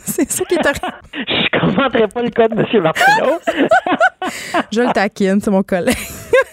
c'est 0.04 0.30
ça 0.30 0.44
qui 0.44 0.54
est 0.54 0.66
arrivé. 0.66 0.86
je 1.28 1.58
commenterai 1.58 2.08
pas 2.08 2.22
le 2.22 2.30
cas 2.30 2.48
de 2.48 2.54
M. 2.54 2.82
Martineau. 2.82 3.38
je 4.72 4.80
le 4.80 4.92
taquine, 4.92 5.40
c'est 5.40 5.50
mon 5.50 5.62
collègue. 5.62 5.96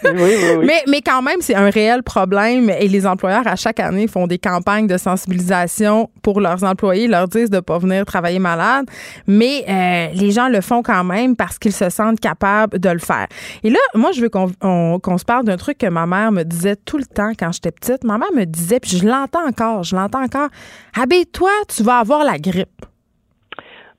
Oui, 0.03 0.11
oui, 0.15 0.35
oui. 0.59 0.65
Mais, 0.67 0.83
mais 0.87 1.01
quand 1.01 1.21
même, 1.21 1.37
c'est 1.39 1.55
un 1.55 1.69
réel 1.69 2.03
problème 2.03 2.69
et 2.69 2.87
les 2.87 3.05
employeurs, 3.05 3.47
à 3.47 3.55
chaque 3.55 3.79
année, 3.79 4.07
font 4.07 4.27
des 4.27 4.37
campagnes 4.37 4.87
de 4.87 4.97
sensibilisation 4.97 6.09
pour 6.21 6.41
leurs 6.41 6.63
employés, 6.63 7.07
leur 7.07 7.27
disent 7.27 7.49
de 7.49 7.57
ne 7.57 7.61
pas 7.61 7.77
venir 7.77 8.05
travailler 8.05 8.39
malade, 8.39 8.85
mais 9.27 9.63
euh, 9.67 10.07
les 10.13 10.31
gens 10.31 10.49
le 10.49 10.61
font 10.61 10.83
quand 10.83 11.03
même 11.03 11.35
parce 11.35 11.57
qu'ils 11.57 11.73
se 11.73 11.89
sentent 11.89 12.19
capables 12.19 12.79
de 12.79 12.89
le 12.89 12.99
faire. 12.99 13.27
Et 13.63 13.69
là, 13.69 13.79
moi, 13.95 14.11
je 14.11 14.21
veux 14.21 14.29
qu'on 14.29 15.17
se 15.17 15.25
parle 15.25 15.45
d'un 15.45 15.57
truc 15.57 15.77
que 15.77 15.87
ma 15.87 16.05
mère 16.05 16.31
me 16.31 16.43
disait 16.43 16.75
tout 16.75 16.97
le 16.97 17.05
temps 17.05 17.31
quand 17.37 17.51
j'étais 17.51 17.71
petite. 17.71 18.03
Ma 18.03 18.17
mère 18.17 18.31
me 18.35 18.45
disait, 18.45 18.79
puis 18.79 18.97
je 18.97 19.07
l'entends 19.07 19.47
encore, 19.47 19.83
je 19.83 19.95
l'entends 19.95 20.23
encore, 20.23 20.49
habille-toi, 20.99 21.51
tu 21.67 21.83
vas 21.83 21.99
avoir 21.99 22.23
la 22.23 22.37
grippe. 22.37 22.85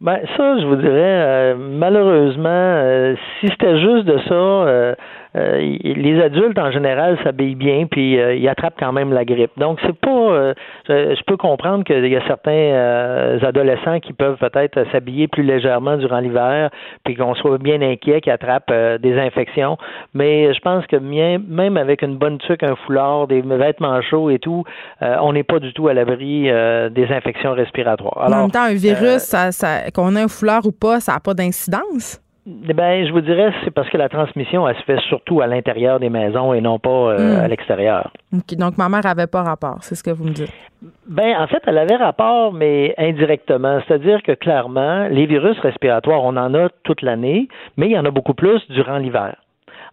Ben 0.00 0.20
ça, 0.36 0.56
je 0.60 0.64
vous 0.64 0.76
dirais, 0.76 0.92
euh, 0.94 1.54
malheureusement, 1.58 2.48
euh, 2.48 3.16
si 3.40 3.48
c'était 3.48 3.80
juste 3.80 4.04
de 4.04 4.16
ça, 4.28 4.34
euh, 4.34 4.94
euh, 5.38 5.78
les 5.82 6.20
adultes 6.20 6.58
en 6.58 6.70
général 6.70 7.18
s'habillent 7.22 7.54
bien 7.54 7.86
puis 7.90 8.18
euh, 8.18 8.34
ils 8.34 8.48
attrapent 8.48 8.78
quand 8.78 8.92
même 8.92 9.12
la 9.12 9.24
grippe. 9.24 9.52
Donc 9.56 9.78
c'est 9.84 9.96
pas 9.98 10.10
euh, 10.10 10.54
je 10.88 11.22
peux 11.26 11.36
comprendre 11.36 11.84
qu'il 11.84 12.06
y 12.06 12.16
a 12.16 12.26
certains 12.26 13.38
adolescents 13.46 14.00
qui 14.00 14.12
peuvent 14.12 14.38
peut-être 14.38 14.84
s'habiller 14.90 15.28
plus 15.28 15.42
légèrement 15.42 15.96
durant 15.96 16.18
l'hiver 16.18 16.70
puis 17.04 17.14
qu'on 17.14 17.34
soit 17.34 17.58
bien 17.58 17.80
inquiet 17.82 18.20
qu'ils 18.20 18.32
attrapent 18.32 18.72
des 19.00 19.18
infections, 19.18 19.76
mais 20.14 20.52
je 20.54 20.60
pense 20.60 20.86
que 20.86 20.96
même 20.96 21.76
avec 21.76 22.02
une 22.02 22.16
bonne 22.16 22.38
tuque, 22.38 22.62
un 22.62 22.76
foulard, 22.86 23.26
des 23.26 23.42
vêtements 23.42 24.00
chauds 24.02 24.30
et 24.30 24.38
tout, 24.38 24.64
on 25.00 25.32
n'est 25.32 25.44
pas 25.44 25.58
du 25.58 25.72
tout 25.72 25.88
à 25.88 25.94
l'abri 25.94 26.44
des 26.44 27.06
infections 27.10 27.52
respiratoires. 27.52 28.26
en 28.26 28.42
même 28.42 28.50
temps, 28.50 28.64
un 28.64 28.74
virus, 28.74 29.22
ça, 29.22 29.52
ça, 29.52 29.90
qu'on 29.94 30.16
ait 30.16 30.22
un 30.22 30.28
foulard 30.28 30.66
ou 30.66 30.72
pas, 30.72 31.00
ça 31.00 31.12
n'a 31.14 31.20
pas 31.20 31.34
d'incidence? 31.34 32.20
Eh 32.68 32.72
ben, 32.72 33.06
je 33.06 33.12
vous 33.12 33.20
dirais, 33.20 33.52
c'est 33.64 33.70
parce 33.70 33.88
que 33.90 33.98
la 33.98 34.08
transmission, 34.08 34.66
elle 34.66 34.76
se 34.76 34.82
fait 34.82 34.98
surtout 35.08 35.42
à 35.42 35.46
l'intérieur 35.46 36.00
des 36.00 36.08
maisons 36.08 36.54
et 36.54 36.60
non 36.60 36.78
pas 36.78 36.90
euh, 36.90 37.36
hmm. 37.36 37.40
à 37.44 37.48
l'extérieur. 37.48 38.10
Donc, 38.32 38.78
ma 38.78 38.88
mère 38.88 39.02
n'avait 39.04 39.26
pas 39.26 39.42
rapport, 39.42 39.78
c'est 39.82 39.94
ce 39.94 40.02
que 40.02 40.10
vous 40.10 40.24
me 40.24 40.30
dites. 40.30 40.52
Ben, 41.06 41.36
en 41.38 41.46
fait, 41.46 41.62
elle 41.66 41.78
avait 41.78 41.96
rapport, 41.96 42.52
mais 42.52 42.94
indirectement. 42.96 43.80
C'est-à-dire 43.86 44.22
que 44.22 44.32
clairement, 44.32 45.08
les 45.08 45.26
virus 45.26 45.58
respiratoires, 45.58 46.22
on 46.22 46.36
en 46.36 46.54
a 46.54 46.68
toute 46.84 47.02
l'année, 47.02 47.48
mais 47.76 47.86
il 47.86 47.92
y 47.92 47.98
en 47.98 48.04
a 48.04 48.10
beaucoup 48.10 48.34
plus 48.34 48.60
durant 48.70 48.98
l'hiver. 48.98 49.36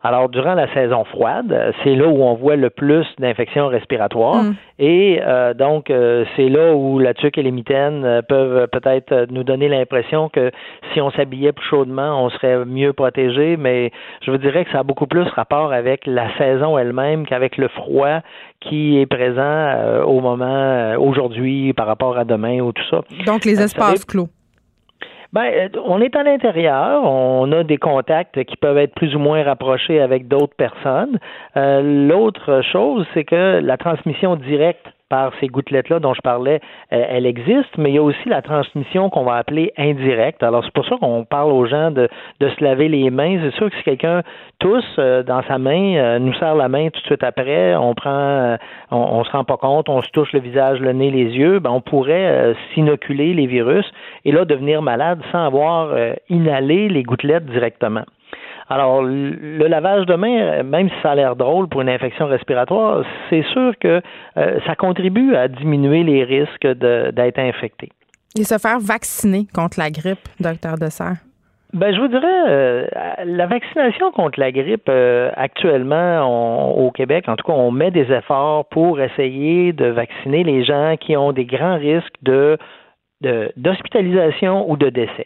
Alors, 0.05 0.29
durant 0.29 0.53
la 0.53 0.71
saison 0.71 1.03
froide, 1.03 1.73
c'est 1.83 1.95
là 1.95 2.07
où 2.07 2.21
on 2.21 2.35
voit 2.35 2.57
le 2.57 2.69
plus 2.69 3.07
d'infections 3.17 3.69
respiratoires. 3.69 4.43
Mm. 4.43 4.55
Et 4.77 5.19
euh, 5.25 5.55
donc, 5.55 5.89
euh, 5.89 6.25
c'est 6.35 6.47
là 6.47 6.75
où 6.75 6.99
la 6.99 7.15
tuque 7.15 7.39
et 7.39 7.41
les 7.41 7.49
mitaines 7.49 8.05
euh, 8.05 8.21
peuvent 8.21 8.67
peut-être 8.67 9.25
nous 9.31 9.43
donner 9.43 9.67
l'impression 9.67 10.29
que 10.29 10.51
si 10.93 11.01
on 11.01 11.09
s'habillait 11.09 11.53
plus 11.53 11.65
chaudement, 11.65 12.23
on 12.23 12.29
serait 12.29 12.65
mieux 12.65 12.93
protégé. 12.93 13.57
Mais 13.57 13.91
je 14.21 14.29
vous 14.29 14.37
dirais 14.37 14.65
que 14.65 14.71
ça 14.71 14.81
a 14.81 14.83
beaucoup 14.83 15.07
plus 15.07 15.23
rapport 15.23 15.73
avec 15.73 16.05
la 16.05 16.27
saison 16.37 16.77
elle-même 16.77 17.25
qu'avec 17.25 17.57
le 17.57 17.67
froid 17.69 18.19
qui 18.59 18.99
est 18.99 19.07
présent 19.07 20.03
au 20.05 20.21
moment 20.21 20.93
aujourd'hui 20.99 21.73
par 21.73 21.87
rapport 21.87 22.15
à 22.15 22.25
demain 22.25 22.59
ou 22.59 22.71
tout 22.71 22.85
ça. 22.91 23.01
Donc, 23.25 23.43
les 23.43 23.59
espaces 23.59 24.05
clos. 24.05 24.29
Ben, 25.33 25.51
euh, 25.53 25.69
on 25.85 26.01
est 26.01 26.15
à 26.15 26.23
l'intérieur, 26.23 27.03
on 27.03 27.51
a 27.51 27.63
des 27.63 27.77
contacts 27.77 28.43
qui 28.43 28.55
peuvent 28.57 28.77
être 28.77 28.93
plus 28.95 29.15
ou 29.15 29.19
moins 29.19 29.43
rapprochés 29.43 29.99
avec 29.99 30.27
d'autres 30.27 30.55
personnes. 30.55 31.19
Euh, 31.57 32.07
l'autre 32.07 32.61
chose, 32.61 33.05
c'est 33.13 33.23
que 33.23 33.59
la 33.61 33.77
transmission 33.77 34.35
directe 34.35 34.94
par 35.09 35.31
ces 35.39 35.47
gouttelettes-là 35.47 35.99
dont 35.99 36.13
je 36.13 36.21
parlais, 36.21 36.59
euh, 36.91 37.05
elle 37.09 37.25
existe, 37.25 37.77
mais 37.77 37.91
il 37.91 37.95
y 37.95 37.97
a 37.97 38.03
aussi 38.03 38.27
la 38.27 38.41
transmission 38.41 39.09
qu'on 39.09 39.23
va 39.23 39.35
appeler 39.35 39.71
indirecte. 39.77 40.41
Alors, 40.41 40.63
c'est 40.63 40.73
pour 40.73 40.85
ça 40.85 40.95
qu'on 40.97 41.25
parle 41.25 41.51
aux 41.51 41.65
gens 41.65 41.91
de, 41.91 42.09
de 42.39 42.49
se 42.49 42.63
laver 42.63 42.87
les 42.87 43.09
mains. 43.11 43.39
C'est 43.43 43.55
sûr 43.55 43.69
que 43.69 43.75
si 43.77 43.83
quelqu'un 43.83 44.23
tousse 44.59 44.83
euh, 44.97 45.21
dans 45.21 45.43
sa 45.43 45.59
main, 45.59 45.95
euh, 45.95 46.19
nous 46.19 46.33
serre 46.35 46.55
la 46.55 46.69
main 46.69 46.89
tout 46.89 46.99
de 47.01 47.05
suite 47.05 47.23
après, 47.23 47.75
on 47.75 47.93
prend, 47.93 48.57
on, 48.91 48.97
on, 48.97 49.23
se 49.23 49.31
rend 49.31 49.43
pas 49.43 49.57
compte, 49.57 49.89
on 49.89 50.01
se 50.01 50.09
touche 50.09 50.31
le 50.33 50.39
visage, 50.39 50.79
le 50.79 50.93
nez, 50.93 51.11
les 51.11 51.31
yeux, 51.35 51.59
ben, 51.59 51.69
on 51.71 51.81
pourrait 51.81 52.55
s'inoculer 52.73 53.33
les 53.33 53.45
virus 53.45 53.85
et 54.23 54.31
là 54.31 54.45
devenir 54.45 54.81
malade 54.81 55.21
sans 55.31 55.45
avoir 55.45 55.95
inhalé 56.29 56.89
les 56.89 57.03
gouttelettes 57.03 57.45
directement. 57.45 58.05
Alors, 58.67 59.03
le 59.03 59.67
lavage 59.67 60.07
de 60.07 60.15
main, 60.15 60.63
même 60.63 60.89
si 60.89 60.95
ça 61.03 61.11
a 61.11 61.15
l'air 61.15 61.35
drôle 61.35 61.67
pour 61.67 61.81
une 61.81 61.89
infection 61.89 62.25
respiratoire, 62.25 63.03
c'est 63.29 63.43
sûr 63.53 63.73
que 63.79 64.01
euh, 64.37 64.59
ça 64.65 64.75
contribue 64.75 65.35
à 65.35 65.47
diminuer 65.47 66.03
les 66.03 66.23
risques 66.23 66.65
d'être 66.65 67.39
infecté. 67.39 67.89
Et 68.37 68.43
se 68.43 68.57
faire 68.57 68.79
vacciner 68.79 69.45
contre 69.53 69.79
la 69.79 69.91
grippe, 69.91 70.27
docteur 70.39 70.77
Dessert? 70.77 71.17
Ben, 71.73 71.93
je 71.93 71.99
vous 71.99 72.07
dirais, 72.07 72.43
euh, 72.47 72.87
la 73.25 73.47
vaccination 73.47 74.11
contre 74.11 74.39
la 74.39 74.51
grippe, 74.51 74.89
euh, 74.89 75.29
actuellement, 75.35 76.71
au 76.71 76.89
Québec, 76.89 77.25
en 77.27 77.35
tout 77.35 77.45
cas, 77.45 77.53
on 77.53 77.69
met 77.69 77.91
des 77.91 78.11
efforts 78.11 78.65
pour 78.69 78.99
essayer 78.99 79.73
de 79.73 79.85
vacciner 79.87 80.43
les 80.43 80.63
gens 80.63 80.95
qui 80.99 81.15
ont 81.15 81.33
des 81.33 81.45
grands 81.45 81.77
risques 81.77 82.15
de 82.21 82.57
d'hospitalisation 83.57 84.69
ou 84.69 84.77
de 84.77 84.89
décès 84.89 85.25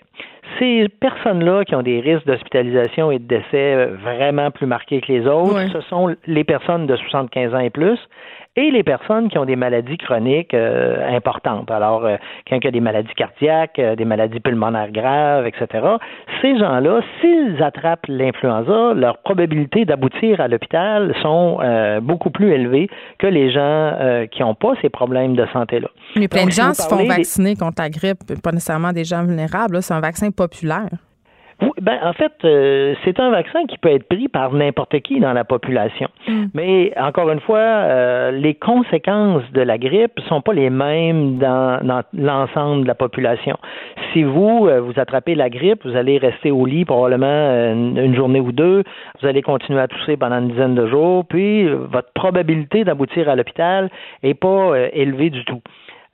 ces 0.58 0.88
personnes-là 0.90 1.64
qui 1.66 1.76
ont 1.76 1.82
des 1.82 2.00
risques 2.00 2.26
d'hospitalisation 2.26 3.12
et 3.12 3.20
de 3.20 3.28
décès 3.28 3.76
euh, 3.76 3.96
vraiment 4.02 4.52
plus 4.52 4.66
marqués 4.66 5.02
que 5.02 5.12
les 5.12 5.28
autres, 5.28 5.72
ce 5.72 5.82
sont 5.82 6.16
les 6.26 6.44
personnes 6.44 6.88
de 6.88 6.96
75 6.96 7.54
ans 7.54 7.60
et 7.60 7.70
plus 7.70 8.00
et 8.60 8.72
les 8.72 8.84
personnes 8.84 9.30
qui 9.30 9.38
ont 9.38 9.46
des 9.46 9.56
maladies 9.56 9.98
chroniques 9.98 10.54
euh, 10.54 11.16
importantes. 11.16 11.72
Alors, 11.72 12.06
euh, 12.06 12.18
quelqu'un 12.44 12.60
qui 12.60 12.68
a 12.68 12.72
des 12.72 12.82
maladies 12.82 13.14
cardiaques, 13.16 13.80
des 13.80 14.06
maladies 14.06 14.42
pulmonaires 14.42 14.92
graves, 14.92 15.48
etc. 15.48 15.68
Ces 16.42 16.58
gens-là, 16.58 17.00
s'ils 17.22 17.64
attrapent 17.64 18.08
l'influenza, 18.10 18.94
leurs 18.94 19.20
probabilités 19.20 19.86
d'aboutir 19.86 20.42
à 20.42 20.50
l'hôpital 20.50 21.16
sont 21.22 21.60
beaucoup 22.02 22.30
plus 22.30 22.52
élevées 22.52 22.90
que 23.18 23.28
les 23.28 23.52
gens 23.52 24.28
qui 24.32 24.42
n'ont 24.42 24.56
pas 24.56 24.74
ces 24.82 24.90
problèmes 24.90 25.36
de 25.36 25.46
santé-là. 25.54 25.88
Mais 26.16 26.28
plein 26.28 26.46
de 26.46 26.52
gens 26.52 26.74
se 26.74 26.88
font 26.88 27.06
vacciner 27.06 27.56
contre 27.56 27.82
la 27.82 27.90
grippe, 27.90 28.20
pas 28.44 28.52
nécessairement 28.52 28.92
des 28.92 29.06
gens 29.06 29.24
vulnérables. 29.24 29.82
C'est 29.82 29.94
un 29.94 30.02
vaccin 30.02 30.32
populaire. 30.32 30.90
Oui, 31.62 31.72
ben, 31.82 31.98
en 32.04 32.14
fait, 32.14 32.32
euh, 32.46 32.96
c'est 33.04 33.20
un 33.20 33.32
vaccin 33.32 33.66
qui 33.66 33.78
peut 33.78 33.90
être 33.90 34.08
pris 34.08 34.30
par 34.30 34.54
n'importe 34.54 34.98
qui 35.02 35.20
dans 35.20 35.34
la 35.34 35.44
population. 35.44 36.08
Mm. 36.28 36.46
Mais 36.54 36.94
encore 36.98 37.30
une 37.30 37.42
fois, 37.42 37.58
euh, 37.60 38.32
les 38.32 38.54
conséquences 38.54 39.44
de 39.52 39.62
la 39.62 39.78
grippe 39.78 40.20
sont 40.30 40.42
pas 40.42 40.54
les 40.54 40.70
mêmes 40.70 41.38
dans, 41.38 41.84
dans 41.84 42.02
l'ensemble 42.14 42.84
de 42.84 42.88
la 42.88 42.96
population. 42.96 43.58
Si 44.14 44.24
vous, 44.24 44.68
euh, 44.68 44.80
vous 44.80 44.94
attrapez 44.98 45.36
la 45.36 45.50
grippe, 45.50 45.86
vous 45.86 45.98
allez 45.98 46.18
rester 46.18 46.52
au 46.52 46.66
lit 46.66 46.86
probablement 46.86 47.28
une, 47.28 48.16
journée 48.16 48.40
ou 48.40 48.52
deux, 48.52 48.84
vous 49.22 49.28
allez 49.28 49.42
continuer 49.42 49.82
à 49.82 49.88
tousser 49.88 50.16
pendant 50.18 50.40
une 50.40 50.50
dizaine 50.50 50.76
de 50.76 50.88
jours, 50.88 51.26
puis 51.26 51.68
votre 51.68 52.12
probabilité 52.14 52.84
d'aboutir 52.84 53.30
à 53.30 53.36
l'hôpital 53.36 53.90
est 54.24 54.34
pas 54.34 54.74
élevée 54.94 55.30
du 55.30 55.44
tout. 55.46 55.62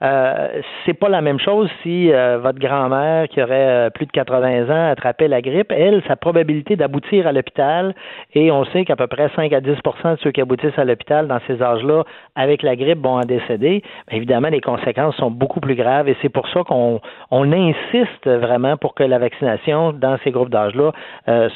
Euh, 0.02 0.60
c'est 0.84 0.92
pas 0.92 1.08
la 1.08 1.22
même 1.22 1.40
chose 1.40 1.70
si 1.82 2.12
euh, 2.12 2.38
votre 2.38 2.58
grand-mère 2.58 3.28
qui 3.28 3.42
aurait 3.42 3.86
euh, 3.86 3.90
plus 3.90 4.04
de 4.04 4.10
80 4.12 4.68
ans 4.68 4.90
attrapait 4.90 5.26
la 5.26 5.40
grippe. 5.40 5.72
Elle, 5.72 6.02
sa 6.06 6.16
probabilité 6.16 6.76
d'aboutir 6.76 7.26
à 7.26 7.32
l'hôpital, 7.32 7.94
et 8.34 8.50
on 8.50 8.66
sait 8.66 8.84
qu'à 8.84 8.96
peu 8.96 9.06
près 9.06 9.30
5 9.34 9.52
à 9.54 9.60
10% 9.60 10.16
de 10.16 10.18
ceux 10.22 10.32
qui 10.32 10.42
aboutissent 10.42 10.78
à 10.78 10.84
l'hôpital 10.84 11.26
dans 11.28 11.38
ces 11.46 11.62
âges-là 11.62 12.04
avec 12.34 12.62
la 12.62 12.76
grippe 12.76 13.02
vont 13.02 13.18
en 13.18 13.24
décéder. 13.24 13.82
évidemment, 14.10 14.48
les 14.48 14.60
conséquences 14.60 15.16
sont 15.16 15.30
beaucoup 15.30 15.60
plus 15.60 15.74
graves 15.74 16.08
et 16.08 16.16
c'est 16.20 16.28
pour 16.28 16.46
ça 16.48 16.62
qu'on 16.64 17.00
on 17.30 17.52
insiste 17.52 18.26
vraiment 18.26 18.76
pour 18.76 18.94
que 18.94 19.02
la 19.02 19.18
vaccination 19.18 19.92
dans 19.92 20.18
ces 20.24 20.30
groupes 20.30 20.50
d'âge-là 20.50 20.92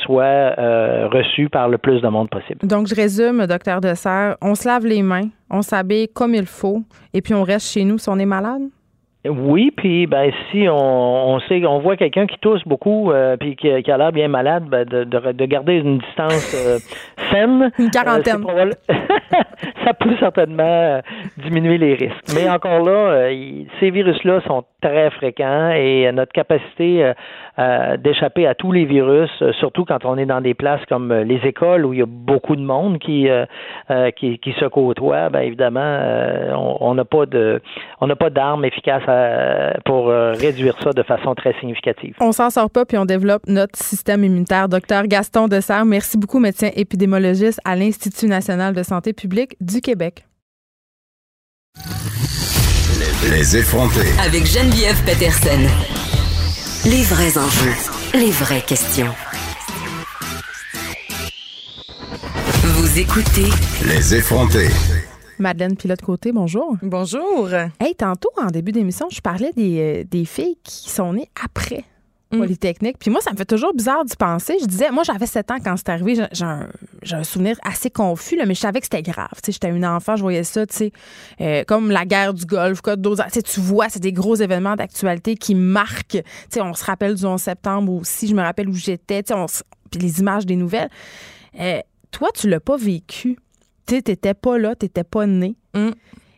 soit 0.02 0.54
reçue 1.12 1.48
par 1.48 1.68
le 1.68 1.78
plus 1.78 2.00
de 2.00 2.08
monde 2.08 2.30
possible. 2.30 2.66
Donc, 2.66 2.86
je 2.86 2.94
résume, 2.94 3.46
docteur 3.46 3.80
Dessert, 3.80 4.36
on 4.40 4.54
se 4.54 4.66
lave 4.66 4.86
les 4.86 5.02
mains 5.02 5.28
on 5.50 5.62
s'habille 5.62 6.08
comme 6.08 6.34
il 6.34 6.46
faut 6.46 6.82
et 7.12 7.20
puis 7.20 7.34
on 7.34 7.42
reste 7.42 7.72
chez 7.72 7.84
nous 7.84 7.98
si 7.98 8.08
on 8.08 8.18
est 8.18 8.26
malade? 8.26 8.62
Oui, 9.28 9.70
puis 9.76 10.06
ben 10.06 10.32
si 10.50 10.66
on, 10.66 11.34
on 11.34 11.40
sait 11.40 11.62
on 11.66 11.80
voit 11.80 11.98
quelqu'un 11.98 12.26
qui 12.26 12.38
tousse 12.38 12.62
beaucoup 12.64 13.12
euh, 13.12 13.36
puis 13.36 13.54
qui, 13.54 13.68
a 13.68 13.98
l'air 13.98 14.12
bien 14.12 14.28
malade, 14.28 14.64
ben, 14.64 14.86
de, 14.86 15.04
de, 15.04 15.44
garder 15.44 15.74
une 15.74 15.98
distance 15.98 16.54
euh, 16.54 16.78
saine. 17.30 17.70
Une 17.78 17.90
quarantaine. 17.90 18.42
Euh, 18.48 18.70
ça 19.84 19.92
peut 19.92 20.16
certainement 20.18 21.02
diminuer 21.36 21.76
les 21.76 21.94
risques. 21.96 22.34
Mais 22.34 22.48
encore 22.48 22.82
là, 22.82 23.28
ces 23.78 23.90
virus-là 23.90 24.40
sont 24.46 24.64
très 24.80 25.10
fréquents 25.10 25.70
et 25.72 26.10
notre 26.12 26.32
capacité 26.32 27.12
euh, 27.60 27.98
d'échapper 27.98 28.46
à 28.46 28.54
tous 28.54 28.72
les 28.72 28.86
virus, 28.86 29.30
euh, 29.42 29.52
surtout 29.58 29.84
quand 29.84 30.06
on 30.06 30.16
est 30.16 30.24
dans 30.24 30.40
des 30.40 30.54
places 30.54 30.80
comme 30.88 31.12
euh, 31.12 31.24
les 31.24 31.40
écoles 31.46 31.84
où 31.84 31.92
il 31.92 31.98
y 31.98 32.02
a 32.02 32.06
beaucoup 32.06 32.56
de 32.56 32.62
monde 32.62 32.98
qui 32.98 33.28
qui, 34.16 34.38
qui, 34.38 34.52
se 34.52 34.64
côtoie. 34.66 35.28
Ben 35.28 35.40
évidemment, 35.40 35.98
on 36.80 36.94
n'a 36.94 37.04
pas 37.04 37.26
de 37.26 37.60
on 38.00 38.06
n'a 38.06 38.16
pas 38.16 38.30
d'armes 38.30 38.64
efficaces 38.64 39.02
pour 39.84 40.08
réduire 40.08 40.74
ça 40.82 40.92
de 40.92 41.02
façon 41.02 41.34
très 41.34 41.52
significative. 41.60 42.14
On 42.20 42.32
s'en 42.32 42.50
sort 42.50 42.70
pas 42.70 42.84
puis 42.84 42.96
on 42.98 43.04
développe 43.04 43.42
notre 43.46 43.76
système 43.76 44.24
immunitaire. 44.24 44.68
Docteur 44.68 45.06
Gaston 45.06 45.48
Dessert, 45.48 45.84
merci 45.84 46.16
beaucoup, 46.16 46.38
médecin 46.38 46.70
épidémiologiste 46.74 47.60
à 47.64 47.76
l'Institut 47.76 48.26
national 48.26 48.74
de 48.74 48.82
santé 48.82 49.12
publique 49.12 49.56
du 49.60 49.80
Québec. 49.80 50.24
Les 53.30 53.56
effrontés. 53.56 54.12
Avec 54.24 54.46
Geneviève 54.46 55.04
Peterson. 55.04 56.09
Les 56.86 57.02
vrais 57.02 57.36
enjeux, 57.36 57.74
les 58.14 58.30
vraies 58.30 58.62
questions. 58.62 59.12
Vous 62.62 62.98
écoutez 62.98 63.48
Les 63.86 64.14
effrontés. 64.14 64.68
Madeleine 65.38 65.76
Pilote-Côté, 65.76 66.32
bonjour. 66.32 66.76
Bonjour. 66.82 67.48
Hey, 67.80 67.94
tantôt, 67.96 68.30
en 68.42 68.46
début 68.46 68.72
d'émission, 68.72 69.08
je 69.10 69.20
parlais 69.20 69.52
des, 69.54 69.78
euh, 69.80 70.04
des 70.10 70.24
filles 70.24 70.56
qui 70.64 70.88
sont 70.88 71.12
nées 71.12 71.28
après 71.44 71.84
Mm. 72.32 72.38
Polytechnique. 72.38 72.96
Puis 72.98 73.10
moi, 73.10 73.20
ça 73.20 73.32
me 73.32 73.36
fait 73.36 73.44
toujours 73.44 73.74
bizarre 73.74 74.04
d'y 74.04 74.14
penser. 74.14 74.56
Je 74.60 74.66
disais, 74.66 74.90
moi, 74.90 75.02
j'avais 75.02 75.26
7 75.26 75.50
ans 75.50 75.56
quand 75.62 75.76
c'est 75.76 75.88
arrivé. 75.88 76.14
J'ai 76.32 76.44
un, 76.44 77.24
souvenir 77.24 77.56
assez 77.64 77.90
confus, 77.90 78.36
là, 78.36 78.46
mais 78.46 78.54
je 78.54 78.60
savais 78.60 78.80
que 78.80 78.86
c'était 78.86 79.02
grave. 79.02 79.28
J'étais 79.44 79.68
une 79.68 79.84
enfant, 79.84 80.14
je 80.14 80.22
voyais 80.22 80.44
ça, 80.44 80.64
tu 80.66 80.76
sais, 80.76 80.92
euh, 81.40 81.64
comme 81.66 81.90
la 81.90 82.04
guerre 82.04 82.32
du 82.32 82.44
Golfe, 82.44 82.82
quoi, 82.82 82.96
tu 82.96 83.60
vois, 83.60 83.88
c'est 83.88 84.00
des 84.00 84.12
gros 84.12 84.36
événements 84.36 84.76
d'actualité 84.76 85.34
qui 85.34 85.54
marquent. 85.54 86.22
sais, 86.48 86.60
on 86.60 86.74
se 86.74 86.84
rappelle 86.84 87.14
du 87.14 87.24
11 87.24 87.40
septembre 87.40 87.92
aussi, 87.92 88.28
je 88.28 88.34
me 88.34 88.42
rappelle 88.42 88.68
où 88.68 88.74
j'étais, 88.74 89.22
puis 89.22 90.00
les 90.00 90.20
images 90.20 90.46
des 90.46 90.56
nouvelles. 90.56 90.90
Euh, 91.58 91.80
toi, 92.10 92.28
tu 92.34 92.48
l'as 92.48 92.60
pas 92.60 92.76
vécu. 92.76 93.38
Tu 93.86 93.94
n'étais 93.94 94.34
pas 94.34 94.58
là, 94.58 94.76
tu 94.76 94.86
n'étais 94.86 95.04
pas 95.04 95.26
né. 95.26 95.56
Mm. 95.74 95.90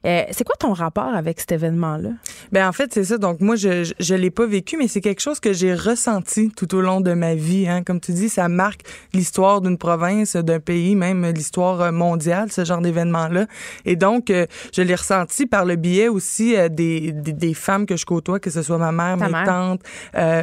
Euh, 0.05 0.25
c'est 0.33 0.45
quoi 0.45 0.57
ton 0.59 0.73
rapport 0.73 1.15
avec 1.15 1.39
cet 1.39 1.53
événement-là? 1.53 2.11
Ben 2.51 2.69
en 2.69 2.73
fait, 2.73 2.93
c'est 2.93 3.05
ça. 3.05 3.19
Donc, 3.19 3.41
moi, 3.41 3.57
je 3.57 3.93
ne 3.93 4.17
l'ai 4.17 4.31
pas 4.31 4.47
vécu, 4.47 4.77
mais 4.77 4.89
c'est 4.89 5.01
quelque 5.01 5.21
chose 5.21 5.39
que 5.39 5.53
j'ai 5.53 5.75
ressenti 5.75 6.51
tout 6.57 6.75
au 6.75 6.81
long 6.81 7.01
de 7.01 7.13
ma 7.13 7.35
vie. 7.35 7.69
Hein. 7.69 7.83
Comme 7.83 8.01
tu 8.01 8.13
dis, 8.13 8.29
ça 8.29 8.49
marque 8.49 8.81
l'histoire 9.13 9.61
d'une 9.61 9.79
province, 9.79 10.35
d'un 10.37 10.61
pays, 10.61 10.97
même 10.97 11.25
l'histoire 11.31 11.81
euh, 11.81 11.93
mondiale, 11.93 12.51
ce 12.51 12.65
genre 12.65 12.81
d'événement-là. 12.81 13.47
Et 13.85 13.97
donc, 13.97 14.31
euh, 14.31 14.47
je 14.75 14.83
l'ai 14.83 14.95
ressenti 14.95 15.47
par 15.47 15.65
le 15.65 15.77
biais 15.77 16.09
aussi 16.09 16.57
des, 16.71 17.13
des, 17.13 17.55
femmes 17.55 17.87
que 17.87 17.97
je 17.97 18.07
côtoie, 18.07 18.41
que 18.41 18.51
ce 18.51 18.63
soit 18.63 18.79
ma 18.79 18.93
mère, 18.93 19.17
mes 19.17 19.45
tantes, 19.45 19.81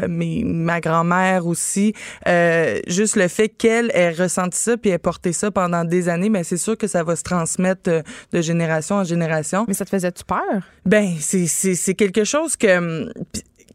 mes, 0.07 0.43
ma 0.45 0.79
grand-mère 0.79 1.47
aussi. 1.47 1.93
juste 2.87 3.15
le 3.15 3.27
fait 3.27 3.49
qu'elle 3.49 3.91
ait 3.93 4.11
ressenti 4.11 4.57
ça 4.57 4.77
puis 4.77 4.91
ait 4.91 4.97
porté 4.97 5.33
ça 5.33 5.51
pendant 5.51 5.83
des 5.83 6.07
années, 6.07 6.29
mais 6.29 6.39
ben, 6.39 6.43
c'est 6.43 6.57
sûr 6.57 6.77
que 6.77 6.87
ça 6.87 7.03
va 7.03 7.15
se 7.15 7.23
transmettre 7.23 7.89
de 8.31 8.41
génération 8.41 8.97
en 8.97 9.03
génération 9.03 9.48
mais 9.67 9.73
ça 9.73 9.85
te 9.85 9.89
faisait-tu 9.89 10.23
peur? 10.23 10.61
Ben, 10.85 11.15
c'est 11.19 11.93
quelque 11.95 12.23
chose 12.23 12.55
que, 12.55 13.11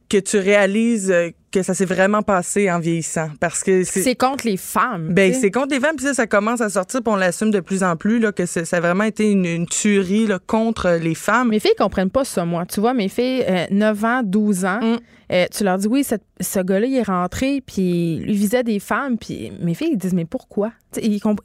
que 0.09 0.19
tu 0.19 0.39
réalises 0.39 1.11
euh, 1.11 1.31
que 1.51 1.63
ça 1.63 1.73
s'est 1.73 1.85
vraiment 1.85 2.23
passé 2.23 2.71
en 2.71 2.81
vieillissant 2.81 3.29
parce 3.39 3.63
que 3.63 3.85
c'est 3.85 4.17
contre 4.17 4.45
les 4.47 4.57
femmes. 4.57 5.15
Ben 5.15 5.33
c'est 5.33 5.53
contre 5.53 5.73
les 5.73 5.81
femmes 5.81 5.95
puis 5.97 6.05
ça, 6.05 6.15
ça 6.15 6.27
commence 6.27 6.61
à 6.61 6.69
sortir 6.69 7.01
puis 7.01 7.13
on 7.13 7.17
l'assume 7.17 7.53
de 7.53 7.61
plus 7.61 7.85
en 7.85 7.97
plus 7.97 8.19
là 8.19 8.33
que 8.33 8.45
ça 8.45 8.61
a 8.77 8.81
vraiment 8.81 9.05
été 9.05 9.31
une, 9.31 9.67
tuerie 9.67 10.27
là, 10.27 10.41
contre 10.45 10.99
les 11.01 11.15
femmes. 11.15 11.51
Mes 11.51 11.61
filles 11.61 11.75
comprennent 11.79 12.11
pas 12.11 12.25
ça 12.25 12.45
moi. 12.45 12.67
Tu 12.67 12.81
vois 12.81 12.93
mes 12.93 13.09
filles 13.09 13.45
9 13.71 14.05
euh, 14.05 14.07
ans, 14.07 14.23
12 14.25 14.65
ans, 14.65 14.81
mm. 14.83 14.99
euh, 15.33 15.47
tu 15.53 15.65
leur 15.65 15.79
dis 15.79 15.87
oui, 15.87 16.05
ce 16.05 16.61
gars-là 16.61 16.87
il 16.87 16.97
est 16.97 17.03
rentré 17.03 17.63
puis 17.65 18.17
il 18.27 18.35
visait 18.35 18.65
des 18.65 18.81
femmes 18.81 19.17
puis 19.17 19.53
mes 19.61 19.75
filles 19.75 19.91
ils 19.93 19.99
disent 19.99 20.15
mais 20.15 20.27
pourquoi? 20.27 20.73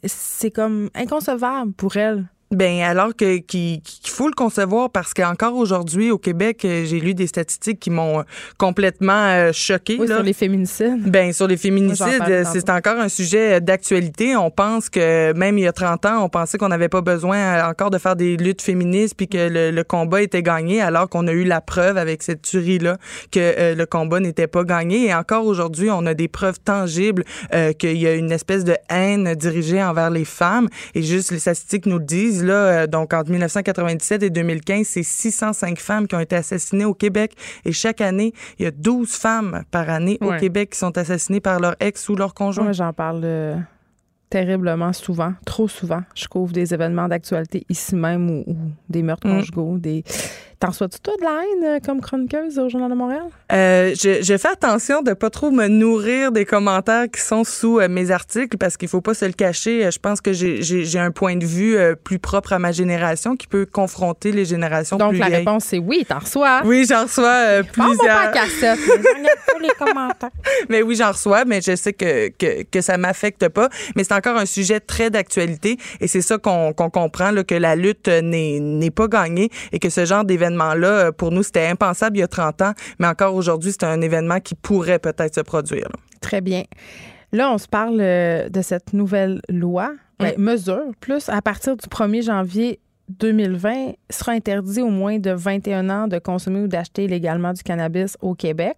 C'est 0.05 0.51
comme 0.51 0.89
inconcevable 0.95 1.73
pour 1.73 1.97
elles. 1.97 2.25
Ben 2.51 2.81
alors 2.81 3.15
que 3.15 3.38
qu'il 3.38 3.79
faut 4.05 4.27
le 4.27 4.33
concevoir 4.33 4.89
parce 4.89 5.13
qu'encore 5.13 5.55
aujourd'hui 5.55 6.09
au 6.09 6.17
Québec, 6.17 6.65
euh, 6.65 6.83
j'ai 6.83 6.99
lu 6.99 7.13
des 7.13 7.27
statistiques 7.27 7.79
qui 7.79 7.91
m'ont 7.91 8.19
euh, 8.19 8.23
complètement 8.57 9.27
euh, 9.27 9.51
choqué 9.53 9.97
oui, 9.99 10.07
sur 10.07 10.23
les 10.23 10.33
féminicides. 10.33 11.03
Ben 11.12 11.31
sur 11.31 11.45
les 11.45 11.57
féminicides, 11.57 12.47
c'est 12.51 12.71
encore 12.71 12.99
un 12.99 13.07
sujet 13.07 13.62
d'actualité. 13.62 14.35
On 14.35 14.49
pense 14.49 14.89
que 14.89 15.31
même 15.33 15.59
il 15.59 15.65
y 15.65 15.67
a 15.67 15.71
30 15.71 16.07
ans, 16.07 16.23
on 16.23 16.29
pensait 16.29 16.57
qu'on 16.57 16.69
n'avait 16.69 16.89
pas 16.89 17.01
besoin 17.01 17.69
encore 17.69 17.91
de 17.91 17.99
faire 17.99 18.15
des 18.15 18.35
luttes 18.35 18.63
féministes 18.63 19.13
puis 19.15 19.27
que 19.27 19.38
le, 19.49 19.83
combat 19.83 20.21
était 20.21 20.43
gagné 20.43 20.81
alors 20.81 21.07
qu'on 21.07 21.27
a 21.27 21.31
eu 21.31 21.43
la 21.43 21.62
preuve 21.62 21.97
avec 21.97 22.21
cette 22.21 22.41
tuerie 22.41 22.79
là 22.79 22.97
que 23.31 23.73
le 23.75 23.85
combat 23.85 24.19
n'était 24.19 24.47
pas 24.47 24.63
gagné 24.63 25.07
et 25.07 25.13
encore 25.13 25.45
aujourd'hui, 25.45 25.89
on 25.89 26.05
a 26.05 26.13
des 26.13 26.27
preuves 26.27 26.59
tangibles 26.59 27.23
qu'il 27.77 27.97
y 27.97 28.07
a 28.07 28.13
une 28.13 28.31
espèce 28.31 28.63
de 28.63 28.75
haine 28.89 29.35
dirigée 29.35 29.81
envers 29.81 30.09
les 30.09 30.25
femmes 30.25 30.67
et 30.95 31.01
juste 31.01 31.31
les 31.31 31.39
statistiques 31.39 31.85
nous 31.85 31.99
le 31.99 32.05
disent 32.05 32.38
là, 32.43 32.54
euh, 32.54 32.88
donc 32.88 33.13
entre 33.13 33.30
1997 33.32 34.23
et 34.23 34.30
2015, 34.30 34.86
c'est 34.86 35.04
605 35.04 35.80
femmes 35.80 36.08
qui 36.08 36.15
ont 36.15 36.19
été 36.19 36.36
assassinées 36.36 36.86
au 36.86 36.93
Québec. 36.93 37.34
Et 37.65 37.71
chaque 37.71 38.02
année, 38.02 38.34
il 38.58 38.65
y 38.65 38.67
a 38.67 38.71
12 38.71 39.10
femmes 39.12 39.63
par 39.71 39.89
année 39.89 40.17
au 40.21 40.32
Québec 40.34 40.71
qui 40.71 40.80
sont 40.80 40.97
assassinées 40.97 41.39
par 41.39 41.60
leur 41.60 41.75
ex 41.80 42.10
ou 42.10 42.15
leur 42.15 42.34
conjoint. 42.34 42.65
Moi, 42.65 42.73
j'en 42.73 42.93
parle 42.93 43.21
euh, 43.23 43.56
terriblement 44.30 44.93
souvent, 44.93 45.34
trop 45.45 45.67
souvent. 45.67 46.02
Je 46.15 46.28
couvre 46.28 46.54
des 46.54 46.73
événements 46.73 47.08
d'actualité 47.08 47.65
ici 47.69 47.95
même 47.95 48.30
ou, 48.30 48.45
des 48.89 49.02
meurtres 49.02 49.28
mm. 49.28 49.32
conjugaux, 49.32 49.78
des 49.78 50.04
T'en 50.59 50.67
reçois-tu, 50.67 50.99
toi, 50.99 51.13
de 51.17 51.23
la 51.23 51.29
haine 51.29 51.63
euh, 51.63 51.79
comme 51.79 52.01
chroniqueuse 52.01 52.59
au 52.59 52.67
Journal 52.67 52.89
de 52.89 52.95
Montréal? 52.95 53.23
Euh, 53.53 53.95
je, 53.95 54.21
je, 54.21 54.37
fais 54.37 54.49
attention 54.49 55.01
de 55.01 55.13
pas 55.13 55.29
trop 55.29 55.51
me 55.51 55.69
nourrir 55.69 56.33
des 56.33 56.43
commentaires 56.43 57.05
qui 57.09 57.21
sont 57.21 57.45
sous 57.45 57.79
euh, 57.79 57.87
mes 57.87 58.11
articles 58.11 58.57
parce 58.57 58.75
qu'il 58.75 58.89
faut 58.89 58.99
pas 58.99 59.13
se 59.13 59.23
le 59.23 59.31
cacher. 59.31 59.89
Je 59.89 59.99
pense 59.99 60.19
que 60.19 60.33
j'ai 60.33 60.99
un 60.99 61.11
point 61.11 61.37
de 61.37 61.45
vue 61.45 61.77
plus 62.03 62.19
propre 62.19 62.51
à 62.51 62.59
ma 62.59 62.73
génération 62.73 63.37
qui 63.37 63.47
peut 63.47 63.65
confronter 63.65 64.33
les 64.33 64.43
générations 64.43 64.97
Donc, 64.97 65.11
plus 65.11 65.19
la 65.19 65.27
réponse, 65.27 65.63
c'est 65.63 65.79
oui, 65.79 66.05
t'en 66.05 66.19
reçois. 66.19 66.61
Oui, 66.65 66.85
j'en 66.89 67.03
reçois 67.03 67.63
plusieurs. 67.71 67.97
pas 67.97 68.27
cassette. 68.27 68.79
tous 68.81 69.59
les 69.59 69.69
commentaires. 69.79 70.29
Mais 70.69 70.81
oui, 70.81 70.95
j'en 70.95 71.11
reçois, 71.11 71.45
mais 71.45 71.61
je 71.61 71.75
sais 71.75 71.93
que, 71.93 72.29
que, 72.29 72.63
que 72.63 72.81
ça 72.81 72.97
m'affecte 72.97 73.47
pas. 73.47 73.69
Mais 73.95 74.03
c'est 74.03 74.13
encore 74.13 74.35
un 74.37 74.45
sujet 74.45 74.79
très 74.79 75.09
d'actualité 75.09 75.77
et 76.01 76.07
c'est 76.07 76.21
ça 76.21 76.37
qu'on 76.37 76.73
comprend, 76.73 77.31
là, 77.31 77.43
que 77.43 77.55
la 77.55 77.75
lutte 77.75 78.07
n'est 78.07 78.91
pas 78.91 79.07
gagnée 79.07 79.49
et 79.71 79.79
que 79.79 79.89
ce 79.89 80.05
genre 80.05 80.25
d'événement 80.25 80.48
événement-là, 80.49 80.88
euh, 80.88 81.12
pour 81.12 81.31
nous, 81.31 81.43
c'était 81.43 81.67
impensable 81.67 82.17
il 82.17 82.21
y 82.21 82.23
a 82.23 82.27
30 82.27 82.62
ans, 82.62 82.73
mais 82.99 83.07
encore 83.07 83.35
aujourd'hui, 83.35 83.71
c'est 83.71 83.85
un 83.85 84.01
événement 84.01 84.39
qui 84.39 84.55
pourrait 84.55 84.99
peut-être 84.99 85.35
se 85.35 85.41
produire. 85.41 85.89
Très 86.21 86.41
bien. 86.41 86.63
Là, 87.31 87.51
on 87.51 87.57
se 87.57 87.67
parle 87.67 87.99
euh, 88.01 88.49
de 88.49 88.62
cette 88.62 88.93
nouvelle 88.93 89.41
loi, 89.49 89.91
ben, 90.19 90.33
mesure, 90.38 90.91
plus 90.99 91.29
à 91.29 91.41
partir 91.41 91.77
du 91.77 91.88
1er 91.88 92.23
janvier 92.23 92.79
2020, 93.09 93.93
sera 94.09 94.33
interdit 94.33 94.81
au 94.81 94.89
moins 94.89 95.17
de 95.17 95.31
21 95.31 95.89
ans 95.89 96.07
de 96.07 96.19
consommer 96.19 96.62
ou 96.62 96.67
d'acheter 96.67 97.05
illégalement 97.05 97.53
du 97.53 97.63
cannabis 97.63 98.17
au 98.21 98.35
Québec. 98.35 98.75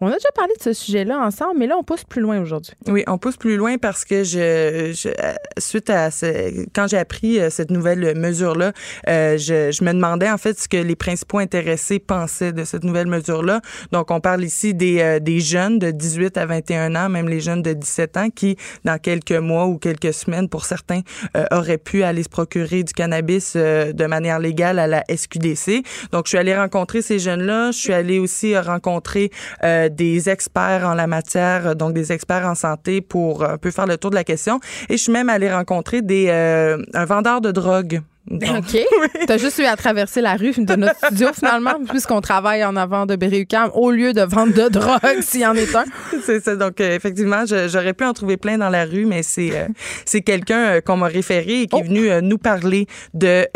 On 0.00 0.08
a 0.08 0.12
déjà 0.12 0.30
parlé 0.34 0.52
de 0.58 0.62
ce 0.62 0.72
sujet-là 0.72 1.18
ensemble, 1.18 1.58
mais 1.58 1.66
là, 1.66 1.76
on 1.78 1.82
pousse 1.82 2.04
plus 2.04 2.20
loin 2.20 2.40
aujourd'hui. 2.40 2.74
Oui, 2.86 3.04
on 3.06 3.18
pousse 3.18 3.36
plus 3.36 3.56
loin 3.56 3.78
parce 3.78 4.04
que 4.04 4.24
je, 4.24 4.92
suite 5.58 5.90
à 5.90 6.10
ce, 6.10 6.66
quand 6.74 6.86
j'ai 6.88 6.98
appris 6.98 7.40
euh, 7.40 7.50
cette 7.50 7.70
nouvelle 7.70 8.16
mesure-là, 8.16 8.72
euh, 9.08 9.38
je, 9.38 9.70
je, 9.70 9.84
me 9.84 9.92
demandais 9.92 10.30
en 10.30 10.38
fait 10.38 10.58
ce 10.58 10.68
que 10.68 10.76
les 10.76 10.96
principaux 10.96 11.38
intéressés 11.38 11.98
pensaient 11.98 12.52
de 12.52 12.64
cette 12.64 12.84
nouvelle 12.84 13.06
mesure-là. 13.06 13.60
Donc, 13.92 14.10
on 14.10 14.20
parle 14.20 14.44
ici 14.44 14.74
des, 14.74 15.00
euh, 15.00 15.18
des 15.20 15.40
jeunes 15.40 15.78
de 15.78 15.90
18 15.90 16.36
à 16.38 16.46
21 16.46 16.94
ans, 16.96 17.08
même 17.08 17.28
les 17.28 17.40
jeunes 17.40 17.62
de 17.62 17.72
17 17.72 18.16
ans 18.16 18.28
qui, 18.30 18.56
dans 18.84 18.98
quelques 18.98 19.32
mois 19.32 19.66
ou 19.66 19.78
quelques 19.78 20.12
semaines, 20.12 20.48
pour 20.48 20.64
certains, 20.64 21.00
auraient 21.50 21.78
pu 21.78 22.02
aller 22.02 22.22
se 22.22 22.28
procurer 22.28 22.82
du 22.82 22.92
cannabis 22.92 23.56
de 23.56 24.06
manière 24.06 24.38
légale 24.38 24.78
à 24.78 24.86
la 24.86 25.04
SQDC. 25.08 25.82
Donc, 26.12 26.26
je 26.26 26.30
suis 26.30 26.38
allée 26.38 26.56
rencontrer 26.56 27.02
ces 27.02 27.18
jeunes-là. 27.18 27.70
Je 27.70 27.78
suis 27.78 27.92
allée 27.92 28.18
aussi 28.18 28.56
rencontrer 28.56 29.30
euh, 29.64 29.88
des 29.88 30.28
experts 30.28 30.86
en 30.86 30.94
la 30.94 31.06
matière, 31.06 31.76
donc 31.76 31.94
des 31.94 32.12
experts 32.12 32.46
en 32.46 32.54
santé 32.54 33.00
pour 33.00 33.44
un 33.44 33.58
peu 33.58 33.70
faire 33.70 33.86
le 33.86 33.96
tour 33.96 34.10
de 34.10 34.14
la 34.14 34.24
question. 34.24 34.60
Et 34.88 34.96
je 34.96 35.02
suis 35.02 35.12
même 35.12 35.28
allée 35.28 35.52
rencontrer 35.52 36.02
des 36.02 36.26
euh, 36.28 36.78
un 36.92 37.04
vendeur 37.04 37.40
de 37.40 37.50
drogue 37.50 38.02
OK. 38.30 38.78
T'as 39.26 39.36
juste 39.36 39.58
eu 39.58 39.64
à 39.64 39.76
traverser 39.76 40.22
la 40.22 40.36
rue 40.36 40.52
de 40.56 40.76
notre 40.76 40.96
studio, 40.96 41.28
finalement, 41.34 41.74
puisqu'on 41.90 42.22
travaille 42.22 42.64
en 42.64 42.74
avant 42.74 43.04
de 43.04 43.16
berry 43.16 43.46
au 43.74 43.90
lieu 43.90 44.14
de 44.14 44.22
vendre 44.22 44.54
de 44.54 44.68
drogue, 44.70 45.20
s'il 45.20 45.40
y 45.40 45.46
en 45.46 45.54
est 45.54 45.74
un. 45.74 45.84
C'est 46.24 46.42
ça. 46.42 46.56
Donc, 46.56 46.80
euh, 46.80 46.96
effectivement, 46.96 47.44
j'aurais 47.46 47.92
pu 47.92 48.04
en 48.04 48.14
trouver 48.14 48.38
plein 48.38 48.56
dans 48.56 48.70
la 48.70 48.86
rue, 48.86 49.04
mais 49.04 49.22
c'est 49.22 49.68
c'est 50.06 50.22
quelqu'un 50.22 50.80
qu'on 50.80 50.96
m'a 50.96 51.08
référé 51.08 51.62
et 51.62 51.66
qui 51.66 51.76
est 51.76 51.82
oh. 51.84 51.86
venu 51.86 52.08
nous 52.22 52.38
parler 52.38 52.86
de, 53.12 53.46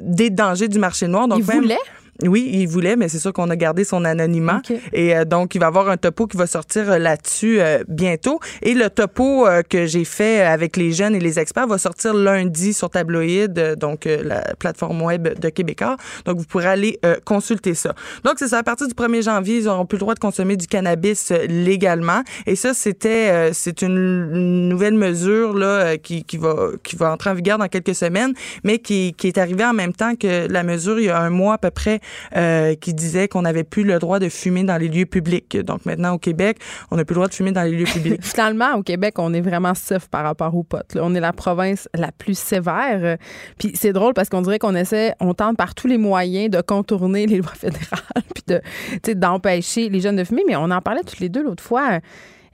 des 0.00 0.30
dangers 0.30 0.68
du 0.68 0.78
marché 0.78 1.08
noir. 1.08 1.26
Donc, 1.26 1.40
Il 1.40 1.44
voulait? 1.44 1.76
Oui, 2.22 2.48
il 2.52 2.66
voulait, 2.66 2.96
mais 2.96 3.08
c'est 3.08 3.18
sûr 3.18 3.32
qu'on 3.32 3.50
a 3.50 3.56
gardé 3.56 3.84
son 3.84 4.04
anonymat. 4.04 4.62
Et 4.92 5.16
euh, 5.16 5.24
donc, 5.24 5.54
il 5.54 5.58
va 5.58 5.66
y 5.66 5.68
avoir 5.68 5.88
un 5.88 5.96
topo 5.96 6.26
qui 6.26 6.36
va 6.36 6.46
sortir 6.46 6.90
euh, 6.90 6.98
là-dessus 6.98 7.60
euh, 7.60 7.82
bientôt. 7.88 8.40
Et 8.62 8.74
le 8.74 8.90
topo 8.90 9.46
que 9.68 9.86
j'ai 9.86 10.04
fait 10.04 10.42
avec 10.42 10.76
les 10.76 10.92
jeunes 10.92 11.14
et 11.14 11.20
les 11.20 11.38
experts 11.38 11.66
va 11.66 11.78
sortir 11.78 12.14
lundi 12.14 12.72
sur 12.72 12.90
Tabloïd, 12.90 13.76
donc 13.78 14.04
la 14.04 14.42
plateforme 14.58 15.02
web 15.02 15.38
de 15.38 15.48
Québécois. 15.48 15.96
Donc, 16.24 16.38
vous 16.38 16.44
pourrez 16.44 16.66
aller 16.66 17.00
consulter 17.24 17.74
ça. 17.74 17.94
Donc, 18.24 18.34
c'est 18.38 18.48
ça. 18.48 18.58
À 18.58 18.62
partir 18.62 18.86
du 18.86 18.94
1er 18.94 19.22
janvier, 19.22 19.58
ils 19.58 19.64
n'auront 19.64 19.86
plus 19.86 19.96
le 19.96 20.00
droit 20.00 20.14
de 20.14 20.20
consommer 20.20 20.56
du 20.56 20.66
cannabis 20.66 21.32
légalement. 21.48 22.22
Et 22.46 22.56
ça, 22.56 22.74
c'était, 22.74 23.52
c'est 23.52 23.82
une 23.82 24.68
nouvelle 24.68 24.94
mesure 24.94 25.54
là 25.54 25.96
qui, 25.98 26.24
qui 26.24 26.36
va 26.36 26.70
qui 26.82 26.96
va 26.96 27.12
entrer 27.12 27.30
en 27.30 27.34
vigueur 27.34 27.58
dans 27.58 27.68
quelques 27.68 27.94
semaines, 27.94 28.34
mais 28.64 28.78
qui, 28.78 29.14
qui 29.16 29.28
est 29.28 29.38
arrivée 29.38 29.64
en 29.64 29.72
même 29.72 29.92
temps 29.92 30.14
que 30.14 30.46
la 30.48 30.62
mesure 30.62 30.98
il 30.98 31.06
y 31.06 31.10
a 31.10 31.18
un 31.18 31.30
mois 31.30 31.54
à 31.54 31.58
peu 31.58 31.70
près 31.70 32.00
euh, 32.36 32.74
qui 32.74 32.94
disait 32.94 33.28
qu'on 33.28 33.42
n'avait 33.42 33.64
plus 33.64 33.84
le 33.84 33.98
droit 33.98 34.18
de 34.18 34.28
fumer 34.28 34.64
dans 34.64 34.76
les 34.76 34.88
lieux 34.88 35.06
publics. 35.06 35.56
Donc 35.56 35.86
maintenant, 35.86 36.14
au 36.14 36.18
Québec, 36.18 36.58
on 36.90 36.96
n'a 36.96 37.04
plus 37.04 37.14
le 37.14 37.18
droit 37.18 37.28
de 37.28 37.34
fumer 37.34 37.52
dans 37.52 37.62
les 37.62 37.72
lieux 37.72 37.84
publics. 37.84 38.20
Finalement, 38.24 38.74
au 38.74 38.82
Québec, 38.82 39.18
on 39.18 39.32
est 39.34 39.40
vraiment 39.40 39.74
safe 39.74 40.08
par 40.08 40.24
rapport 40.24 40.54
aux 40.54 40.62
potes. 40.62 40.96
On 41.00 41.14
est 41.14 41.20
la 41.20 41.32
province 41.32 41.88
la 41.94 42.12
plus 42.12 42.38
sévère. 42.38 43.16
Puis 43.58 43.72
c'est 43.74 43.92
drôle 43.92 44.14
parce 44.14 44.28
qu'on 44.28 44.42
dirait 44.42 44.58
qu'on 44.58 44.74
essaie, 44.74 45.14
on 45.20 45.34
tente 45.34 45.56
par 45.56 45.74
tous 45.74 45.86
les 45.86 45.98
moyens 45.98 46.50
de 46.50 46.60
contourner 46.60 47.26
les 47.26 47.38
lois 47.38 47.52
fédérales 47.54 48.02
puis 48.34 48.44
de, 48.46 49.12
d'empêcher 49.14 49.88
les 49.88 50.00
jeunes 50.00 50.16
de 50.16 50.24
fumer. 50.24 50.42
Mais 50.46 50.56
on 50.56 50.70
en 50.70 50.80
parlait 50.80 51.02
tous 51.02 51.20
les 51.20 51.28
deux 51.28 51.42
l'autre 51.42 51.62
fois. 51.62 51.98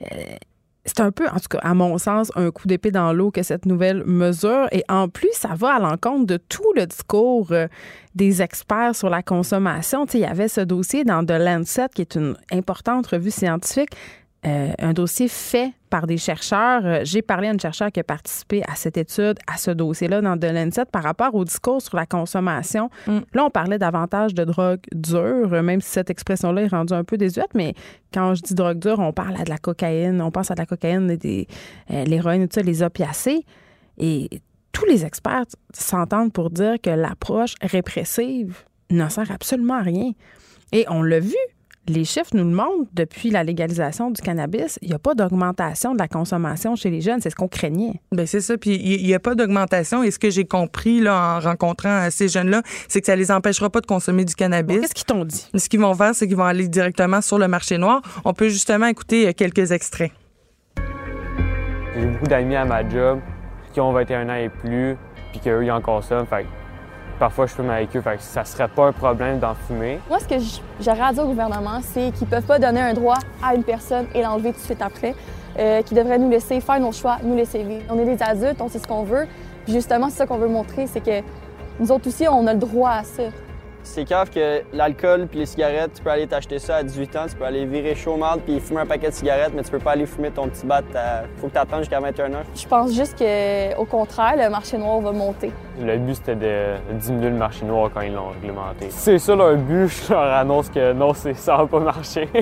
Euh, 0.01 0.05
c'est 0.85 1.01
un 1.01 1.11
peu, 1.11 1.27
en 1.27 1.39
tout 1.39 1.49
cas, 1.49 1.59
à 1.59 1.73
mon 1.73 1.97
sens, 1.97 2.31
un 2.35 2.51
coup 2.51 2.67
d'épée 2.67 2.91
dans 2.91 3.13
l'eau 3.13 3.31
que 3.31 3.43
cette 3.43 3.65
nouvelle 3.65 4.03
mesure. 4.05 4.67
Et 4.71 4.83
en 4.89 5.07
plus, 5.07 5.31
ça 5.33 5.49
va 5.55 5.75
à 5.75 5.79
l'encontre 5.79 6.25
de 6.25 6.37
tout 6.37 6.73
le 6.75 6.85
discours 6.85 7.51
euh, 7.51 7.67
des 8.15 8.41
experts 8.41 8.95
sur 8.95 9.09
la 9.09 9.21
consommation. 9.21 10.05
Tu 10.05 10.13
sais, 10.13 10.17
il 10.19 10.21
y 10.21 10.25
avait 10.25 10.47
ce 10.47 10.61
dossier 10.61 11.03
dans 11.03 11.25
The 11.25 11.31
Lancet, 11.39 11.89
qui 11.93 12.01
est 12.01 12.15
une 12.15 12.35
importante 12.51 13.07
revue 13.07 13.31
scientifique, 13.31 13.91
euh, 14.45 14.71
un 14.79 14.93
dossier 14.93 15.27
fait 15.27 15.73
par 15.89 16.07
des 16.07 16.15
chercheurs. 16.15 16.85
Euh, 16.85 17.01
j'ai 17.03 17.21
parlé 17.21 17.49
à 17.49 17.51
une 17.51 17.59
chercheur 17.59 17.91
qui 17.91 17.99
a 17.99 18.05
participé 18.05 18.63
à 18.69 18.75
cette 18.75 18.95
étude, 18.95 19.37
à 19.47 19.57
ce 19.57 19.69
dossier-là 19.71 20.21
dans 20.21 20.37
The 20.37 20.45
Lancet 20.45 20.85
par 20.85 21.03
rapport 21.03 21.35
au 21.35 21.43
discours 21.43 21.81
sur 21.81 21.97
la 21.97 22.05
consommation. 22.05 22.89
Mm. 23.05 23.17
Là, 23.33 23.45
on 23.45 23.49
parlait 23.49 23.77
davantage 23.77 24.33
de 24.33 24.45
drogue 24.45 24.79
dure, 24.93 25.53
euh, 25.53 25.61
même 25.61 25.81
si 25.81 25.89
cette 25.89 26.09
expression-là 26.09 26.61
est 26.61 26.67
rendue 26.67 26.93
un 26.93 27.03
peu 27.03 27.17
désuète, 27.17 27.53
mais 27.53 27.73
quand 28.13 28.33
je 28.33 28.41
dis 28.41 28.53
drogue 28.53 28.79
dure, 28.79 28.99
on 28.99 29.11
parle 29.11 29.35
à 29.35 29.43
de 29.43 29.49
la 29.49 29.57
cocaïne, 29.57 30.21
on 30.21 30.31
pense 30.31 30.49
à 30.51 30.55
de 30.55 30.59
la 30.59 30.65
cocaïne, 30.65 31.17
des, 31.17 31.45
l'héroïne, 31.89 32.47
tout 32.47 32.55
ça, 32.55 32.61
les 32.61 32.81
opiacés. 32.81 33.45
Et 33.97 34.29
tous 34.71 34.85
les 34.85 35.05
experts 35.05 35.45
s'entendent 35.73 36.33
pour 36.33 36.49
dire 36.49 36.75
que 36.81 36.89
l'approche 36.89 37.55
répressive 37.61 38.63
ne 38.89 39.07
sert 39.09 39.31
absolument 39.31 39.75
à 39.75 39.81
rien. 39.81 40.11
Et 40.71 40.85
on 40.89 41.01
l'a 41.01 41.19
vu 41.19 41.35
les 41.89 42.05
chiffres 42.05 42.29
nous 42.33 42.43
le 42.43 42.55
montrent, 42.55 42.89
depuis 42.93 43.31
la 43.31 43.43
légalisation 43.43 44.11
du 44.11 44.21
cannabis, 44.21 44.77
il 44.81 44.89
n'y 44.89 44.95
a 44.95 44.99
pas 44.99 45.15
d'augmentation 45.15 45.93
de 45.93 45.99
la 45.99 46.07
consommation 46.07 46.75
chez 46.75 46.89
les 46.89 47.01
jeunes. 47.01 47.19
C'est 47.21 47.31
ce 47.31 47.35
qu'on 47.35 47.47
craignait. 47.47 47.99
Bien, 48.11 48.25
c'est 48.25 48.41
ça. 48.41 48.57
Puis 48.57 48.75
il 48.75 49.03
n'y 49.03 49.13
a 49.13 49.19
pas 49.19 49.35
d'augmentation. 49.35 50.03
Et 50.03 50.11
ce 50.11 50.19
que 50.19 50.29
j'ai 50.29 50.45
compris 50.45 51.01
là, 51.01 51.37
en 51.37 51.39
rencontrant 51.39 52.07
ces 52.11 52.27
jeunes-là, 52.27 52.61
c'est 52.87 53.01
que 53.01 53.07
ça 53.07 53.15
les 53.15 53.31
empêchera 53.31 53.69
pas 53.69 53.81
de 53.81 53.87
consommer 53.87 54.23
du 54.23 54.35
cannabis. 54.35 54.81
Qu'est-ce 54.81 54.93
qu'ils 54.93 55.05
t'ont 55.05 55.25
dit? 55.25 55.47
Ce 55.55 55.67
qu'ils 55.67 55.79
vont 55.79 55.95
faire, 55.95 56.13
c'est 56.13 56.27
qu'ils 56.27 56.37
vont 56.37 56.45
aller 56.45 56.67
directement 56.67 57.21
sur 57.21 57.39
le 57.39 57.47
marché 57.47 57.77
noir. 57.77 58.01
On 58.23 58.33
peut 58.33 58.49
justement 58.49 58.85
écouter 58.85 59.27
euh, 59.27 59.33
quelques 59.33 59.71
extraits. 59.71 60.11
J'ai 61.95 62.05
beaucoup 62.05 62.27
d'amis 62.27 62.55
à 62.55 62.65
ma 62.65 62.87
job 62.87 63.19
qui 63.73 63.81
ont 63.81 63.91
21 63.91 64.29
ans 64.29 64.35
et 64.35 64.49
plus, 64.49 64.97
puis 65.31 65.39
qu'eux, 65.39 65.63
ils 65.63 65.71
en 65.71 65.81
consomment. 65.81 66.25
Fait 66.25 66.45
parfois 67.19 67.45
je 67.45 67.53
fume 67.53 67.69
avec 67.69 67.95
eux, 67.95 68.01
fait 68.01 68.15
que 68.15 68.21
ça 68.23 68.45
serait 68.45 68.69
pas 68.69 68.87
un 68.87 68.91
problème 68.93 69.39
d'en 69.39 69.53
fumer. 69.53 69.99
Moi, 70.07 70.19
ce 70.19 70.27
que 70.27 70.35
j'aurais 70.79 71.01
à 71.01 71.13
dire 71.13 71.23
au 71.23 71.27
gouvernement, 71.27 71.81
c'est 71.81 72.11
qu'ils 72.11 72.27
peuvent 72.27 72.45
pas 72.45 72.59
donner 72.59 72.79
un 72.79 72.93
droit 72.93 73.17
à 73.43 73.55
une 73.55 73.63
personne 73.63 74.07
et 74.15 74.23
l'enlever 74.23 74.53
tout 74.53 74.59
de 74.59 74.63
suite 74.63 74.81
après, 74.81 75.13
euh, 75.59 75.81
qu'ils 75.81 75.97
devraient 75.97 76.17
nous 76.17 76.29
laisser 76.29 76.61
faire 76.61 76.79
nos 76.79 76.93
choix, 76.93 77.17
nous 77.21 77.35
laisser 77.35 77.61
vivre. 77.63 77.83
On 77.89 77.99
est 77.99 78.05
des 78.05 78.23
adultes, 78.23 78.61
on 78.61 78.69
sait 78.69 78.79
ce 78.79 78.87
qu'on 78.87 79.03
veut, 79.03 79.27
puis 79.65 79.73
justement, 79.73 80.09
c'est 80.09 80.17
ça 80.17 80.25
qu'on 80.25 80.37
veut 80.37 80.47
montrer, 80.47 80.87
c'est 80.87 81.01
que 81.01 81.21
nous 81.79 81.91
autres 81.91 82.07
aussi, 82.07 82.27
on 82.27 82.47
a 82.47 82.53
le 82.53 82.59
droit 82.59 82.91
à 82.91 83.03
ça. 83.03 83.23
C'est 83.83 84.03
grave 84.03 84.29
que 84.29 84.61
l'alcool 84.73 85.27
puis 85.27 85.39
les 85.39 85.45
cigarettes, 85.45 85.93
tu 85.95 86.03
peux 86.03 86.09
aller 86.09 86.27
t'acheter 86.27 86.59
ça 86.59 86.77
à 86.77 86.83
18 86.83 87.15
ans, 87.15 87.25
tu 87.29 87.35
peux 87.35 87.45
aller 87.45 87.65
virer 87.65 87.95
chaud 87.95 88.17
marde 88.17 88.41
puis 88.41 88.59
fumer 88.59 88.81
un 88.81 88.85
paquet 88.85 89.07
de 89.09 89.13
cigarettes, 89.13 89.51
mais 89.55 89.63
tu 89.63 89.71
peux 89.71 89.79
pas 89.79 89.91
aller 89.91 90.05
fumer 90.05 90.31
ton 90.31 90.47
petit 90.47 90.65
bat. 90.65 90.81
Faut 91.37 91.47
que 91.47 91.53
tu 91.53 91.57
attendes 91.57 91.79
jusqu'à 91.79 91.99
21 91.99 92.33
ans. 92.33 92.43
Je 92.55 92.67
pense 92.67 92.93
juste 92.93 93.17
qu'au 93.17 93.85
contraire, 93.85 94.35
le 94.37 94.49
marché 94.49 94.77
noir 94.77 94.99
va 94.99 95.11
monter. 95.11 95.51
Le 95.81 95.97
but, 95.97 96.15
c'était 96.15 96.35
de 96.35 96.75
diminuer 96.93 97.29
le 97.29 97.37
marché 97.37 97.65
noir 97.65 97.89
quand 97.93 98.01
ils 98.01 98.13
l'ont 98.13 98.29
réglementé. 98.29 98.87
C'est 98.89 99.17
ça 99.17 99.35
leur 99.35 99.55
but, 99.57 99.87
je 99.87 100.13
leur 100.13 100.33
annonce 100.33 100.69
que 100.69 100.93
non, 100.93 101.13
ça 101.13 101.57
va 101.57 101.65
pas 101.65 101.79
marcher. 101.79 102.27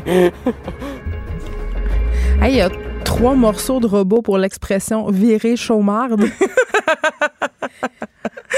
Il 2.44 2.56
y 2.56 2.62
a 2.62 2.70
trois 3.04 3.36
morceaux 3.36 3.80
de 3.80 3.88
robot 3.88 4.22
pour 4.22 4.38
l'expression 4.38 5.10
virer 5.10 5.56
chaumarde. 5.56 6.24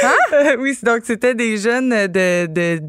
Hein? 0.04 0.56
oui, 0.60 0.78
donc 0.84 1.02
c'était 1.04 1.36
des 1.36 1.58
jeunes 1.58 1.90
de, 1.90 2.46
de, 2.46 2.80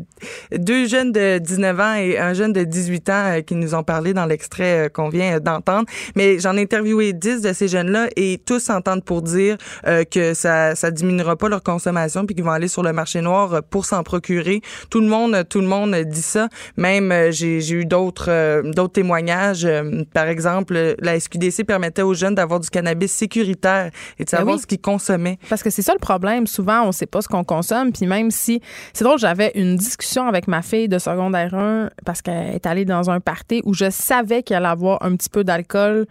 deux 0.56 0.86
jeunes 0.86 1.12
de 1.12 1.38
19 1.38 1.80
ans 1.80 1.94
et 1.94 2.18
un 2.18 2.34
jeune 2.34 2.52
de 2.52 2.64
18 2.64 3.08
ans 3.08 3.12
euh, 3.12 3.40
qui 3.40 3.54
nous 3.54 3.74
ont 3.74 3.82
parlé 3.82 4.12
dans 4.12 4.26
l'extrait 4.26 4.86
euh, 4.86 4.88
qu'on 4.88 5.08
vient 5.08 5.40
d'entendre. 5.40 5.86
Mais 6.14 6.38
j'en 6.38 6.56
ai 6.56 6.62
interviewé 6.62 7.12
10 7.12 7.42
de 7.42 7.52
ces 7.52 7.68
jeunes-là 7.68 8.08
et 8.16 8.38
tous 8.44 8.60
s'entendent 8.60 9.04
pour 9.04 9.22
dire 9.22 9.56
euh, 9.86 10.04
que 10.04 10.34
ça 10.34 10.74
ça 10.74 10.90
diminuera 10.90 11.36
pas 11.36 11.48
leur 11.48 11.62
consommation 11.62 12.26
puis 12.26 12.34
qu'ils 12.34 12.44
vont 12.44 12.50
aller 12.50 12.68
sur 12.68 12.82
le 12.82 12.92
marché 12.92 13.20
noir 13.20 13.62
pour 13.70 13.86
s'en 13.86 14.02
procurer. 14.02 14.60
Tout 14.90 15.00
le 15.00 15.08
monde 15.08 15.44
tout 15.48 15.60
le 15.60 15.66
monde 15.66 15.94
dit 15.94 16.22
ça. 16.22 16.48
Même 16.76 17.12
j'ai 17.30 17.72
eu 17.72 17.84
d'autres 17.84 18.62
d'autres 18.72 18.92
témoignages. 18.92 19.66
Par 20.12 20.26
exemple, 20.26 20.96
la 20.98 21.18
SQDC 21.18 21.64
permettait 21.64 22.02
aux 22.02 22.14
jeunes 22.14 22.34
d'avoir 22.34 22.60
du 22.60 22.70
cannabis 22.70 23.12
sécuritaire 23.12 23.90
et 24.18 24.24
de 24.24 24.30
ben 24.30 24.38
savoir 24.38 24.58
ce 24.58 24.66
qu'ils 24.66 24.80
consommaient. 24.80 25.38
Parce 25.48 25.62
que 25.62 25.70
c'est 25.70 25.82
ça 25.82 25.92
le 25.92 25.98
problème. 25.98 26.46
Souvent, 26.46 26.82
on 26.86 26.89
sait 26.92 27.06
pas 27.06 27.22
ce 27.22 27.28
qu'on 27.28 27.44
consomme. 27.44 27.92
Puis 27.92 28.06
même 28.06 28.30
si, 28.30 28.60
c'est 28.92 29.04
drôle, 29.04 29.18
j'avais 29.18 29.52
une 29.54 29.76
discussion 29.76 30.26
avec 30.26 30.48
ma 30.48 30.62
fille 30.62 30.88
de 30.88 30.98
secondaire 30.98 31.54
1 31.54 31.90
parce 32.04 32.22
qu'elle 32.22 32.54
est 32.54 32.66
allée 32.66 32.84
dans 32.84 33.10
un 33.10 33.20
party 33.20 33.62
où 33.64 33.74
je 33.74 33.90
savais 33.90 34.42
qu'elle 34.42 34.58
allait 34.58 34.68
avoir 34.68 35.02
un 35.02 35.16
petit 35.16 35.30
peu 35.30 35.44
d'alcool 35.44 36.06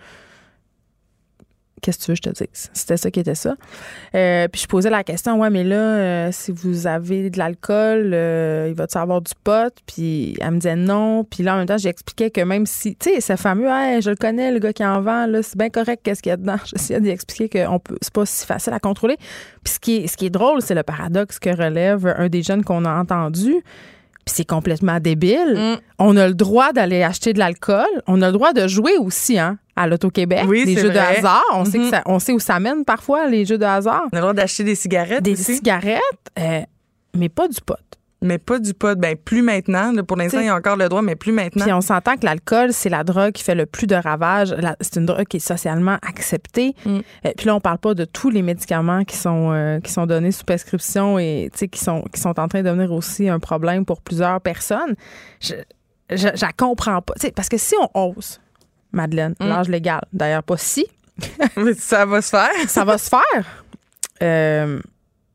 Qu'est-ce 1.81 1.99
que 1.99 2.03
tu 2.03 2.11
veux 2.11 2.15
que 2.15 2.21
je 2.25 2.31
te 2.31 2.43
dise? 2.43 2.69
C'était 2.73 2.97
ça 2.97 3.11
qui 3.11 3.19
était 3.19 3.35
ça. 3.35 3.55
Euh, 4.15 4.47
puis 4.47 4.61
je 4.61 4.67
posais 4.67 4.89
la 4.89 5.03
question, 5.03 5.39
ouais, 5.39 5.49
mais 5.49 5.63
là, 5.63 5.75
euh, 5.75 6.29
si 6.31 6.51
vous 6.51 6.87
avez 6.87 7.29
de 7.29 7.37
l'alcool, 7.37 8.11
euh, 8.13 8.67
il 8.69 8.75
va-tu 8.75 8.97
avoir 8.97 9.21
du 9.21 9.31
pot? 9.43 9.73
Puis 9.85 10.35
elle 10.41 10.51
me 10.51 10.57
disait 10.57 10.75
non. 10.75 11.23
Puis 11.23 11.43
là, 11.43 11.55
en 11.55 11.57
même 11.57 11.67
temps, 11.67 11.77
j'expliquais 11.77 12.29
que 12.31 12.41
même 12.41 12.65
si, 12.65 12.95
tu 12.95 13.09
sais, 13.09 13.21
c'est 13.21 13.37
fameux, 13.37 13.69
hey, 13.69 14.01
je 14.01 14.09
le 14.09 14.15
connais, 14.15 14.51
le 14.51 14.59
gars 14.59 14.73
qui 14.73 14.85
en 14.85 15.01
vend, 15.01 15.25
là, 15.25 15.41
c'est 15.43 15.57
bien 15.57 15.69
correct, 15.69 16.01
qu'est-ce 16.03 16.21
qu'il 16.21 16.31
y 16.31 16.33
a 16.33 16.37
dedans? 16.37 16.57
J'essayais 16.65 16.99
d'expliquer 16.99 17.49
que 17.49 17.67
on 17.67 17.79
peut, 17.79 17.97
c'est 18.01 18.13
pas 18.13 18.25
si 18.25 18.45
facile 18.45 18.73
à 18.73 18.79
contrôler. 18.79 19.17
Puis 19.63 19.73
ce 19.73 19.79
qui 19.79 19.97
est, 19.97 20.07
ce 20.07 20.17
qui 20.17 20.25
est 20.25 20.31
drôle, 20.31 20.61
c'est 20.61 20.75
le 20.75 20.83
paradoxe 20.83 21.39
que 21.39 21.49
relève 21.49 22.05
un 22.17 22.29
des 22.29 22.43
jeunes 22.43 22.63
qu'on 22.63 22.85
a 22.85 22.99
entendu 22.99 23.63
c'est 24.29 24.45
complètement 24.45 24.99
débile. 24.99 25.55
Mm. 25.55 25.77
On 25.97 26.15
a 26.15 26.27
le 26.27 26.33
droit 26.33 26.71
d'aller 26.71 27.03
acheter 27.03 27.33
de 27.33 27.39
l'alcool. 27.39 27.87
On 28.07 28.21
a 28.21 28.27
le 28.27 28.33
droit 28.33 28.53
de 28.53 28.67
jouer 28.67 28.97
aussi, 28.97 29.39
hein, 29.39 29.57
à 29.79 29.87
l'Auto-Québec. 29.87 30.43
Oui, 30.47 30.65
des 30.65 30.75
jeux 30.75 30.89
de 30.89 30.97
hasard. 30.97 31.41
On, 31.53 31.63
sait 31.63 31.77
que 31.77 31.83
mm-hmm. 31.83 32.01
on 32.05 32.19
sait 32.19 32.33
où 32.33 32.39
ça 32.39 32.59
mène 32.59 32.83
parfois, 32.83 33.27
les 33.27 33.45
jeux 33.45 33.57
de 33.57 33.63
hasard. 33.63 34.03
On 34.11 34.15
a 34.15 34.19
le 34.19 34.21
droit 34.21 34.33
d'acheter 34.33 34.65
des 34.65 34.75
cigarettes 34.75 35.23
Des 35.23 35.37
cigarettes. 35.37 36.01
Euh, 36.37 36.61
mais 37.15 37.29
pas 37.29 37.47
du 37.47 37.61
pot. 37.61 37.77
Mais 38.21 38.37
pas 38.37 38.59
du 38.59 38.73
pot. 38.73 38.99
Ben, 38.99 39.15
plus 39.15 39.41
maintenant. 39.41 39.93
Pour 40.03 40.17
l'instant, 40.17 40.41
il 40.41 40.47
y 40.47 40.49
a 40.49 40.55
encore 40.55 40.75
le 40.75 40.89
droit, 40.89 41.01
mais 41.01 41.15
plus 41.15 41.31
maintenant. 41.31 41.63
Puis 41.63 41.71
on 41.71 41.79
s'entend 41.79 42.17
que 42.17 42.25
l'alcool, 42.25 42.73
c'est 42.73 42.89
la 42.89 43.05
drogue 43.05 43.31
qui 43.31 43.41
fait 43.41 43.55
le 43.55 43.65
plus 43.65 43.87
de 43.87 43.95
ravages. 43.95 44.53
C'est 44.81 44.97
une 44.97 45.05
drogue 45.05 45.23
qui 45.23 45.37
est 45.37 45.39
socialement 45.39 45.97
acceptée. 46.05 46.75
Mm. 46.85 46.97
Euh, 47.25 47.31
puis 47.37 47.45
là, 47.45 47.55
on 47.55 47.61
parle 47.61 47.77
pas 47.77 47.93
de 47.93 48.03
tous 48.03 48.29
les 48.29 48.41
médicaments 48.41 49.05
qui 49.05 49.15
sont, 49.15 49.53
euh, 49.53 49.79
qui 49.79 49.93
sont 49.93 50.05
donnés 50.05 50.33
sous 50.33 50.43
prescription 50.43 51.17
et 51.17 51.49
qui 51.71 51.79
sont, 51.79 52.03
qui 52.13 52.19
sont 52.19 52.37
en 52.37 52.49
train 52.49 52.61
de 52.61 52.67
devenir 52.67 52.91
aussi 52.91 53.29
un 53.29 53.39
problème 53.39 53.85
pour 53.85 54.01
plusieurs 54.01 54.41
personnes. 54.41 54.95
Je, 55.39 55.53
je, 56.09 56.45
comprends 56.57 57.01
pas. 57.01 57.13
parce 57.33 57.47
que 57.47 57.57
si 57.57 57.75
on 57.93 58.09
ose, 58.09 58.41
Madeleine, 58.91 59.35
mm. 59.39 59.47
l'âge 59.47 59.69
légal, 59.69 60.01
d'ailleurs 60.13 60.43
pas 60.43 60.57
si. 60.57 60.85
ça 61.77 62.05
va 62.05 62.21
se 62.21 62.29
faire. 62.29 62.69
ça 62.69 62.85
va 62.85 62.97
se 62.97 63.09
faire. 63.09 63.63
Euh, 64.21 64.79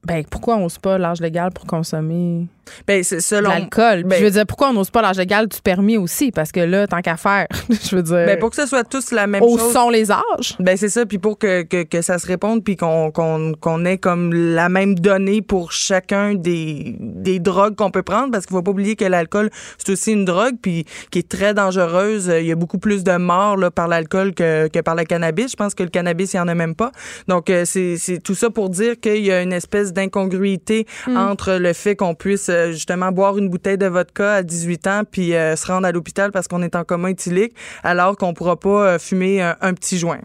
ben, 0.05 0.25
pourquoi 0.25 0.57
on 0.57 0.61
n'ose 0.61 0.79
pas 0.79 0.99
l'âge 0.99 1.21
légal 1.21 1.51
pour 1.53 1.67
consommer 1.67 2.47
ben, 2.87 3.03
c'est 3.03 3.21
selon. 3.21 3.51
L'alcool. 3.51 4.05
Ben, 4.05 4.19
je 4.19 4.25
veux 4.25 4.31
dire, 4.31 4.47
pourquoi 4.47 4.71
on 4.71 4.73
n'ose 4.73 4.91
pas 4.91 5.03
l'âge 5.03 5.19
légal 5.19 5.49
du 5.49 5.61
permis 5.61 5.97
aussi? 5.97 6.33
Parce 6.33 6.53
que 6.53 6.61
là, 6.61 6.87
tant 6.87 7.01
qu'à 7.01 7.17
faire, 7.17 7.47
je 7.71 7.97
veux 7.97 8.03
dire. 8.03 8.27
Ben, 8.27 8.39
pour 8.39 8.51
que 8.51 8.57
ce 8.57 8.67
soit 8.67 8.85
tous 8.85 9.11
la 9.13 9.27
même 9.27 9.43
chose. 9.43 9.63
Où 9.63 9.73
sont 9.73 9.91
les 9.91 10.11
âges? 10.11 10.57
Ben, 10.59 10.77
c'est 10.77 10.89
ça. 10.89 11.07
Puis 11.07 11.19
pour 11.19 11.39
que, 11.39 11.63
que, 11.63 11.83
que, 11.83 12.03
ça 12.03 12.19
se 12.19 12.27
réponde, 12.27 12.65
puis 12.65 12.77
qu'on 12.77 13.11
qu'on 13.11 13.85
ait 13.85 13.99
comme 13.99 14.33
la 14.33 14.69
même 14.69 14.95
donnée 14.95 15.43
pour 15.43 15.73
chacun 15.73 16.35
des, 16.35 16.97
des 16.99 17.39
drogues 17.39 17.77
qu'on 17.77 17.91
peut 17.91 18.03
prendre. 18.03 18.31
Parce 18.33 18.47
qu'il 18.47 18.55
faut 18.55 18.63
pas 18.63 18.71
oublier 18.71 18.97
que 18.97 19.05
l'alcool, 19.05 19.51
c'est 19.79 19.93
aussi 19.93 20.13
une 20.13 20.25
drogue, 20.25 20.55
puis 20.61 20.85
qui 21.11 21.21
est 21.21 21.29
très 21.29 21.55
dangereuse. 21.55 22.31
Il 22.41 22.47
y 22.47 22.53
a 22.53 22.57
beaucoup 22.57 22.79
plus 22.79 23.05
de 23.05 23.17
morts 23.17 23.57
là, 23.57 23.71
par 23.71 23.89
l'alcool 23.89 24.35
que, 24.35 24.69
que 24.69 24.81
par 24.81 24.95
le 24.95 25.05
cannabis. 25.05 25.53
Je 25.53 25.57
pense 25.57 25.75
que 25.75 25.83
le 25.83 25.91
cannabis, 25.91 26.33
il 26.33 26.37
n'y 26.37 26.41
en 26.41 26.49
a 26.49 26.55
même 26.55 26.75
pas. 26.75 26.93
Donc, 27.29 27.51
euh, 27.51 27.65
c'est 27.65 28.23
tout 28.23 28.35
ça 28.35 28.51
pour 28.51 28.71
dire 28.71 28.99
qu'il 29.01 29.25
y 29.25 29.33
a 29.33 29.43
une 29.43 29.53
espèce 29.53 29.93
d'incongruité 29.93 30.87
mm. 31.07 31.17
entre 31.17 31.55
le 31.55 31.73
fait 31.73 31.97
qu'on 31.97 32.15
puisse 32.15 32.51
justement 32.73 33.13
boire 33.13 33.39
une 33.39 33.49
bouteille 33.49 33.79
de 33.79 33.87
vodka 33.87 34.35
à 34.35 34.43
18 34.43 34.87
ans 34.87 35.03
puis 35.11 35.35
euh, 35.35 35.57
se 35.57 35.67
rendre 35.67 35.87
à 35.87 35.93
l'hôpital 35.93 36.33
parce 36.33 36.49
qu'on 36.49 36.63
est 36.63 36.77
en 36.77 36.85
coma 36.85 37.11
éthylique 37.11 37.55
alors 37.83 38.17
qu'on 38.17 38.35
pourra 38.35 38.57
pas 38.57 38.87
euh, 38.87 38.99
fumer 38.99 39.43
un 39.43 39.75
petit 39.75 39.99
joint. 39.99 40.21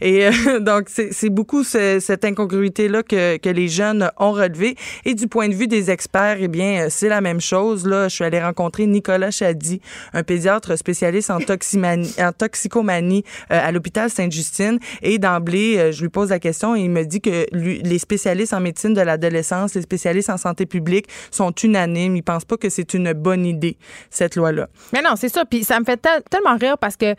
Et 0.00 0.26
euh, 0.26 0.60
donc, 0.60 0.88
c'est 0.88 1.30
beaucoup 1.30 1.64
cette 1.64 2.24
incongruité-là 2.24 3.02
que, 3.02 3.36
que, 3.36 3.48
les 3.48 3.68
jeunes 3.68 4.10
ont 4.18 4.32
relevé. 4.32 4.76
Et 5.04 5.14
du 5.14 5.26
point 5.26 5.48
de 5.48 5.54
vue 5.54 5.66
des 5.66 5.90
experts, 5.90 6.36
eh 6.40 6.48
bien, 6.48 6.86
euh, 6.86 6.86
c'est 6.90 7.08
la 7.08 7.20
même 7.20 7.40
chose. 7.40 7.86
Là, 7.86 8.08
je 8.08 8.14
suis 8.14 8.24
allée 8.24 8.40
rencontrer 8.40 8.86
Nicolas 8.86 9.30
Chadi, 9.30 9.80
un 10.12 10.22
pédiatre 10.22 10.76
spécialiste 10.76 11.30
en, 11.32 11.40
toxicomanie 11.40 13.24
euh, 13.50 13.60
à 13.62 13.72
l'hôpital 13.72 14.10
Sainte-Justine. 14.10 14.78
Et 15.02 15.18
d'emblée, 15.18 15.92
je 15.92 16.00
lui 16.02 16.08
pose 16.08 16.30
la 16.30 16.38
question 16.38 16.76
et 16.76 16.80
il 16.80 16.90
me 16.90 17.04
dit 17.04 17.20
que 17.20 17.46
les 17.52 17.98
spécialistes 17.98 18.52
en 18.52 18.60
médecine 18.60 18.94
de 18.94 19.00
l'adolescence, 19.00 19.74
les 19.74 19.82
spécialistes 19.82 20.30
en 20.30 20.36
santé 20.36 20.66
publique 20.66 21.06
sont 21.30 21.52
unanimes. 21.62 22.16
Ils 22.16 22.22
pensent 22.22 22.44
pas 22.44 22.56
que 22.56 22.68
c'est 22.68 22.94
une 22.94 23.12
bonne 23.12 23.46
idée, 23.46 23.76
cette 24.10 24.36
loi-là. 24.36 24.68
Mais 24.92 25.02
non, 25.02 25.16
c'est 25.16 25.28
ça. 25.28 25.44
Puis 25.44 25.64
ça 25.64 25.78
me 25.80 25.84
fait 25.84 26.00
tellement 26.30 26.56
rire 26.56 26.78
parce 26.78 26.96
que 26.96 27.14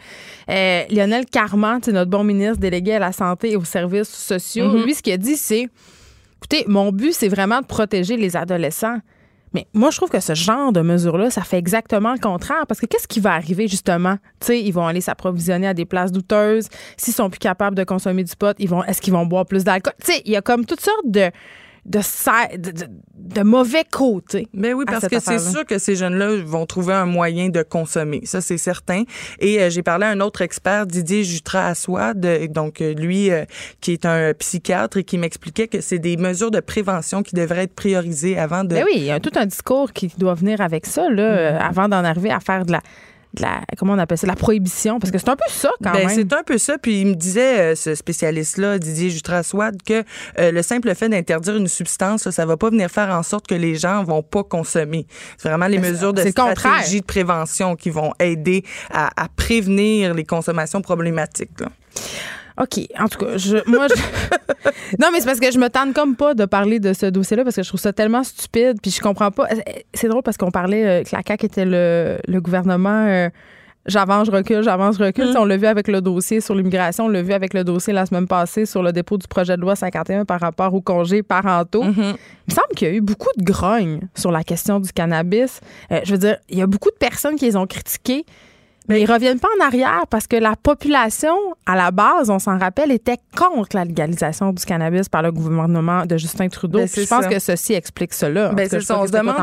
Lionel 0.48 1.26
Carman, 1.26 1.80
notre 1.92 2.10
bon 2.10 2.24
ministre, 2.24 2.41
délégué 2.58 2.94
à 2.94 3.00
la 3.00 3.12
santé 3.12 3.52
et 3.52 3.56
aux 3.56 3.64
services 3.64 4.10
sociaux, 4.10 4.68
mm-hmm. 4.68 4.84
lui, 4.84 4.96
ce 4.96 5.02
qu'il 5.02 5.14
a 5.14 5.18
dit, 5.18 5.36
c'est 5.36 5.70
écoutez, 6.38 6.66
mon 6.68 6.92
but, 6.92 7.14
c'est 7.14 7.30
vraiment 7.30 7.62
de 7.62 7.66
protéger 7.66 8.18
les 8.18 8.36
adolescents. 8.36 8.98
Mais 9.54 9.68
moi, 9.74 9.90
je 9.92 9.98
trouve 9.98 10.10
que 10.10 10.20
ce 10.22 10.34
genre 10.34 10.72
de 10.72 10.82
mesure-là, 10.82 11.30
ça 11.30 11.42
fait 11.42 11.58
exactement 11.58 12.14
le 12.14 12.20
contraire. 12.20 12.66
Parce 12.68 12.80
que 12.80 12.86
qu'est-ce 12.86 13.08
qui 13.08 13.20
va 13.20 13.34
arriver, 13.34 13.68
justement? 13.68 14.16
Tu 14.40 14.48
sais, 14.48 14.62
ils 14.62 14.72
vont 14.72 14.88
aller 14.88 15.02
s'approvisionner 15.02 15.68
à 15.68 15.74
des 15.74 15.86
places 15.86 16.12
douteuses. 16.12 16.70
S'ils 16.96 17.14
sont 17.14 17.30
plus 17.30 17.40
capables 17.40 17.76
de 17.76 17.84
consommer 17.84 18.24
du 18.24 18.36
pot, 18.36 18.56
ils 18.60 18.70
vont, 18.70 18.84
est-ce 18.86 19.02
qu'ils 19.02 19.14
vont 19.14 19.26
boire 19.26 19.46
plus 19.46 19.64
d'alcool? 19.64 19.94
Tu 20.04 20.14
sais, 20.14 20.22
il 20.26 20.32
y 20.32 20.38
a 20.38 20.42
comme 20.42 20.66
toutes 20.66 20.80
sortes 20.80 21.06
de, 21.06 21.30
de, 21.86 22.00
de, 23.16 23.42
mauvais 23.42 23.84
côtés. 23.90 24.48
Mais 24.54 24.74
oui, 24.74 24.86
parce 24.86 25.08
que 25.08 25.20
c'est 25.20 25.40
sûr 25.40 25.66
que 25.66 25.80
ces 25.80 25.96
jeunes-là 25.96 26.38
vont 26.44 26.66
trouver 26.66 26.94
un 26.94 27.06
moyen 27.06 27.50
de 27.50 27.64
consommer. 27.64 28.22
Ça, 28.26 28.40
c'est 28.42 28.58
certain. 28.58 29.04
Et 29.40 29.62
euh, 29.62 29.70
j'ai 29.70 29.82
parlé 29.82 30.06
à 30.06 30.10
un 30.10 30.20
autre 30.20 30.42
expert, 30.42 30.86
Didier 30.86 31.24
Jutra-Assouad, 31.24 32.52
donc 32.52 32.82
euh, 32.82 32.94
lui, 32.94 33.32
euh, 33.32 33.46
qui 33.80 33.94
est 33.94 34.06
un 34.06 34.34
psychiatre 34.34 34.98
et 34.98 35.04
qui 35.04 35.18
m'expliquait 35.18 35.68
que 35.68 35.82
c'est 35.82 36.00
des 36.00 36.18
mesures 36.18 36.52
de 36.52 36.60
prévention 36.60 37.24
qui 37.24 37.36
devraient 37.36 37.64
être 37.64 37.76
priorisées 37.76 38.38
avant 38.38 38.64
de... 38.64 38.76
Mais 38.76 38.84
oui, 38.84 38.94
il 38.98 39.04
y 39.04 39.12
a 39.12 39.20
tout 39.20 39.34
un 39.36 39.46
discours 39.46 39.92
qui 39.92 40.12
doit 40.18 40.36
venir 40.36 40.62
avec 40.62 40.86
ça, 40.86 41.10
là, 41.10 41.54
mm-hmm. 41.54 41.62
avant 41.62 41.90
d'en 41.90 42.04
arriver 42.04 42.32
à 42.32 42.40
faire 42.40 42.66
de 42.66 42.74
la 42.74 42.82
la, 43.40 43.62
comment 43.78 43.94
on 43.94 44.00
appelle 44.00 44.18
ça, 44.18 44.28
la 44.28 44.36
prohibition, 44.36 45.00
parce 45.00 45.12
que 45.12 45.18
c'est 45.18 45.30
un 45.30 45.36
peu 45.36 45.50
ça 45.50 45.70
quand 45.84 45.92
ben, 45.92 46.08
même. 46.08 46.10
C'est 46.10 46.34
un 46.34 46.44
peu 46.44 46.58
ça. 46.58 46.78
Puis 46.78 47.02
il 47.02 47.08
me 47.08 47.14
disait, 47.14 47.60
euh, 47.60 47.76
ce 47.76 47.96
spécialiste-là, 47.96 48.80
Didier 48.80 49.10
Jutraswad, 49.10 49.82
que 49.84 50.04
euh, 50.40 50.52
le 50.52 50.62
simple 50.62 50.94
fait 50.96 51.10
d'interdire 51.10 51.56
une 51.56 51.68
substance, 51.68 52.30
ça 52.30 52.46
va 52.46 52.58
pas 52.58 52.70
venir 52.70 52.90
faire 52.90 53.10
en 53.10 53.24
sorte 53.24 53.48
que 53.48 53.56
les 53.56 53.76
gens 53.76 54.04
vont 54.04 54.24
pas 54.24 54.44
consommer. 54.44 55.08
C'est 55.38 55.50
vraiment 55.50 55.68
les 55.68 55.80
ben, 55.80 55.92
mesures 55.92 56.14
de 56.14 56.28
stratégie 56.30 57.02
de 57.02 57.06
prévention 57.06 57.76
qui 57.76 57.90
vont 57.90 58.14
aider 58.20 58.64
à, 58.92 59.10
à 59.22 59.28
prévenir 59.30 60.14
les 60.14 60.26
consommations 60.26 60.82
problématiques. 60.82 61.60
Là. 61.60 61.68
OK. 62.60 62.80
En 63.00 63.08
tout 63.08 63.20
cas, 63.20 63.38
je, 63.38 63.58
moi, 63.70 63.88
je... 63.88 63.96
non, 65.00 65.08
mais 65.12 65.20
c'est 65.20 65.26
parce 65.26 65.40
que 65.40 65.52
je 65.52 65.60
me 65.60 65.70
tente 65.70 65.94
comme 65.94 66.16
pas 66.16 66.34
de 66.34 66.46
parler 66.46 66.80
de 66.80 66.94
ce 66.94 67.06
dossier-là 67.06 67.44
parce 67.44 67.56
que 67.56 67.64
je 67.64 67.68
trouve 67.68 67.80
ça 67.80 67.94
tellement 67.94 68.24
stupide. 68.24 68.80
Puis 68.82 68.92
je 68.92 69.02
comprends 69.02 69.32
pas. 69.32 69.48
C'est 69.94 70.08
drôle 70.08 70.24
parce 70.24 70.38
qu'on 70.38 70.52
parlait 70.52 70.86
euh, 70.86 71.04
que 71.04 71.16
la 71.16 71.22
CAQ 71.26 71.46
était 71.46 71.66
le, 71.66 72.18
le 72.28 72.42
gouvernement. 72.42 73.06
Euh, 73.08 73.30
j'avance, 73.86 74.28
je 74.28 74.32
recule, 74.32 74.62
j'avance, 74.62 74.98
je 74.98 75.04
recule. 75.04 75.32
Mm. 75.32 75.38
On 75.38 75.46
l'a 75.46 75.58
vu 75.58 75.66
avec 75.66 75.88
le 75.88 76.02
dossier 76.02 76.40
sur 76.42 76.54
l'immigration, 76.54 77.06
on 77.06 77.10
l'a 77.10 77.22
vu 77.22 77.34
avec 77.34 77.54
le 77.54 77.64
dossier 77.64 77.94
la 77.94 78.06
semaine 78.06 78.28
passée 78.28 78.66
sur 78.66 78.84
le 78.84 78.92
dépôt 78.92 79.18
du 79.18 79.28
projet 79.28 79.56
de 79.56 79.62
loi 79.62 79.76
51 79.76 80.26
par 80.26 80.40
rapport 80.40 80.74
aux 80.74 80.82
congés 80.82 81.24
parentaux. 81.24 81.84
Mm-hmm. 81.84 82.16
Il 82.48 82.50
me 82.50 82.54
semble 82.54 82.76
qu'il 82.76 82.88
y 82.88 82.92
a 82.92 82.94
eu 82.94 83.02
beaucoup 83.02 83.30
de 83.38 83.44
grogne 83.44 84.02
sur 84.16 84.32
la 84.32 84.44
question 84.44 84.80
du 84.80 84.92
cannabis. 84.92 85.62
Euh, 85.92 86.00
je 86.04 86.12
veux 86.12 86.20
dire, 86.20 86.38
il 86.50 86.60
y 86.60 86.62
a 86.62 86.68
beaucoup 86.68 86.92
de 86.92 86.96
personnes 86.96 87.36
qui 87.36 87.46
les 87.46 87.56
ont 87.56 87.66
critiqués. 87.66 88.26
Mais 88.90 89.00
ils 89.02 89.12
reviennent 89.12 89.40
pas 89.40 89.48
en 89.60 89.66
arrière 89.66 90.06
parce 90.10 90.26
que 90.26 90.36
la 90.36 90.56
population, 90.56 91.36
à 91.68 91.76
la 91.76 91.92
base, 91.92 92.32
on 92.32 92.40
s'en 92.40 92.58
rappelle, 92.58 92.92
était 92.92 93.18
contre 93.38 93.76
la 93.76 93.86
légalisation 93.86 94.52
du 94.52 94.66
cannabis 94.66 95.08
par 95.08 95.22
le 95.22 95.32
gouvernement 95.32 96.06
de 96.08 96.18
Justin 96.18 96.50
Trudeau. 96.50 96.80
Ben, 96.80 96.88
je 96.88 97.08
pense 97.08 97.28
que 97.28 97.38
ceci 97.38 97.74
explique 97.74 98.14
cela. 98.14 98.50
Ben, 98.50 98.68
on 98.72 99.06
se 99.06 99.12
demande 99.12 99.36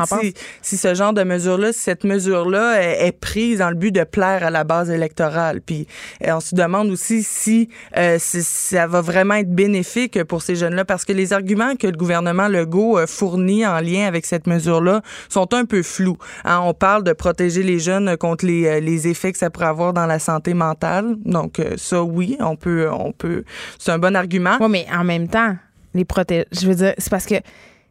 si, 0.61 0.77
ce 0.77 0.93
genre 0.93 1.13
de 1.13 1.23
mesure-là, 1.23 1.71
si 1.71 1.79
cette 1.79 2.03
mesure-là 2.03 2.81
est, 2.81 3.11
prise 3.19 3.59
dans 3.59 3.69
le 3.69 3.75
but 3.75 3.91
de 3.91 4.03
plaire 4.03 4.43
à 4.43 4.49
la 4.49 4.63
base 4.63 4.89
électorale. 4.89 5.61
Puis 5.61 5.87
euh, 6.25 6.33
on 6.35 6.39
se 6.39 6.53
demande 6.53 6.89
aussi 6.89 7.23
si, 7.23 7.69
euh, 7.97 8.17
ça 8.19 8.87
va 8.87 9.01
vraiment 9.01 9.35
être 9.35 9.53
bénéfique 9.53 10.23
pour 10.25 10.41
ces 10.41 10.55
jeunes-là 10.55 10.85
parce 10.85 11.05
que 11.05 11.13
les 11.13 11.33
arguments 11.33 11.75
que 11.75 11.87
le 11.87 11.97
gouvernement 11.97 12.47
Legault 12.47 12.97
euh, 12.97 13.07
fournit 13.07 13.65
en 13.65 13.79
lien 13.79 14.05
avec 14.05 14.25
cette 14.25 14.47
mesure-là 14.47 15.01
sont 15.29 15.53
un 15.53 15.65
peu 15.65 15.81
flous. 15.81 16.17
Hein, 16.43 16.59
on 16.63 16.73
parle 16.73 17.03
de 17.03 17.13
protéger 17.13 17.63
les 17.63 17.79
jeunes 17.79 18.15
contre 18.17 18.45
les, 18.45 18.81
les 18.81 19.07
effets 19.07 19.29
que 19.39 19.45
ça 19.45 19.49
pourrait 19.49 19.67
avoir 19.67 19.93
dans 19.93 20.05
la 20.05 20.19
santé 20.19 20.53
mentale. 20.53 21.15
Donc, 21.25 21.59
euh, 21.59 21.75
ça, 21.77 22.03
oui, 22.03 22.37
on 22.39 22.55
peut, 22.55 22.89
on 22.91 23.11
peut. 23.11 23.43
C'est 23.77 23.91
un 23.91 23.99
bon 23.99 24.15
argument. 24.15 24.57
Oui, 24.59 24.67
mais 24.69 24.87
en 24.93 25.03
même 25.03 25.27
temps, 25.27 25.55
les 25.93 26.05
protéger. 26.05 26.45
Je 26.51 26.67
veux 26.67 26.75
dire, 26.75 26.93
c'est 26.97 27.09
parce 27.09 27.25
que 27.25 27.35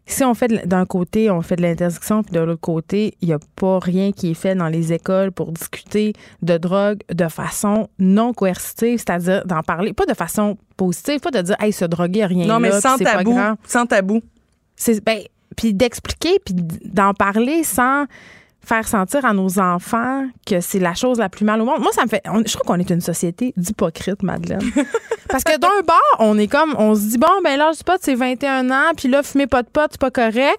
si 0.07 0.25
on 0.25 0.35
fait 0.35 0.67
d'un 0.67 0.87
côté, 0.87 1.31
on 1.31 1.43
fait 1.43 1.57
de 1.57 1.63
l'interdiction, 1.63 2.23
puis 2.23 2.33
de 2.33 2.41
l'autre 2.41 2.61
côté, 2.61 3.15
il 3.21 3.29
n'y 3.29 3.35
a 3.35 3.39
pas 3.57 3.79
rien 3.79 4.11
qui 4.11 4.31
est 4.31 4.35
fait 4.35 4.55
dans 4.55 4.69
les 4.69 4.93
écoles 4.93 5.33
pour 5.33 5.53
discuter 5.53 6.15
de 6.43 6.57
drogue 6.57 7.01
de 7.13 7.29
façon 7.29 7.89
non 7.99 8.33
coercitive, 8.33 8.99
c'est-à-dire 8.99 9.45
d'en 9.45 9.63
parler, 9.63 9.93
pas 9.93 10.07
de 10.07 10.15
façon 10.15 10.57
positive, 10.77 11.21
pas 11.21 11.31
de 11.31 11.43
dire, 11.43 11.57
hey, 11.61 11.73
se 11.73 11.85
droguer, 11.85 12.25
rien 12.25 12.47
Non, 12.47 12.59
mais 12.59 12.73
sans 12.81 12.97
tabou. 12.97 13.39
Sans 13.65 13.85
tabou. 13.85 14.23
C'est, 14.77 15.05
ben, 15.05 15.21
puis 15.57 15.75
d'expliquer, 15.75 16.39
puis 16.45 16.55
d'en 16.55 17.13
parler 17.13 17.63
sans 17.63 18.07
faire 18.69 18.87
sentir 18.87 19.25
à 19.25 19.33
nos 19.33 19.59
enfants 19.59 20.27
que 20.47 20.61
c'est 20.61 20.79
la 20.79 20.95
chose 20.95 21.19
la 21.19 21.29
plus 21.29 21.45
mal 21.45 21.61
au 21.61 21.65
monde. 21.65 21.81
Moi, 21.81 21.93
ça 21.93 22.05
me 22.05 22.09
fait. 22.09 22.23
je 22.25 22.53
trouve 22.53 22.67
qu'on 22.67 22.79
est 22.79 22.91
une 22.91 23.01
société 23.01 23.55
d'hypocrites, 23.57 24.23
Madeleine. 24.23 24.61
Parce 25.29 25.43
que 25.43 25.59
d'un 25.59 25.83
bord, 25.87 26.17
on 26.19 26.39
est 26.39 26.49
comme. 26.49 26.75
On 26.79 26.95
se 26.95 27.01
dit, 27.01 27.19
bon, 27.19 27.29
ben 27.43 27.57
là, 27.57 27.71
je 27.73 27.79
sais 27.79 27.85
pas, 27.85 27.97
c'est 28.01 28.15
21 28.15 28.71
ans, 28.71 28.93
puis 28.97 29.09
là, 29.09 29.23
fumer 29.23 29.47
pas 29.47 29.63
de 29.63 29.69
potes, 29.69 29.93
c'est 29.93 30.01
pas 30.01 30.11
correct. 30.11 30.59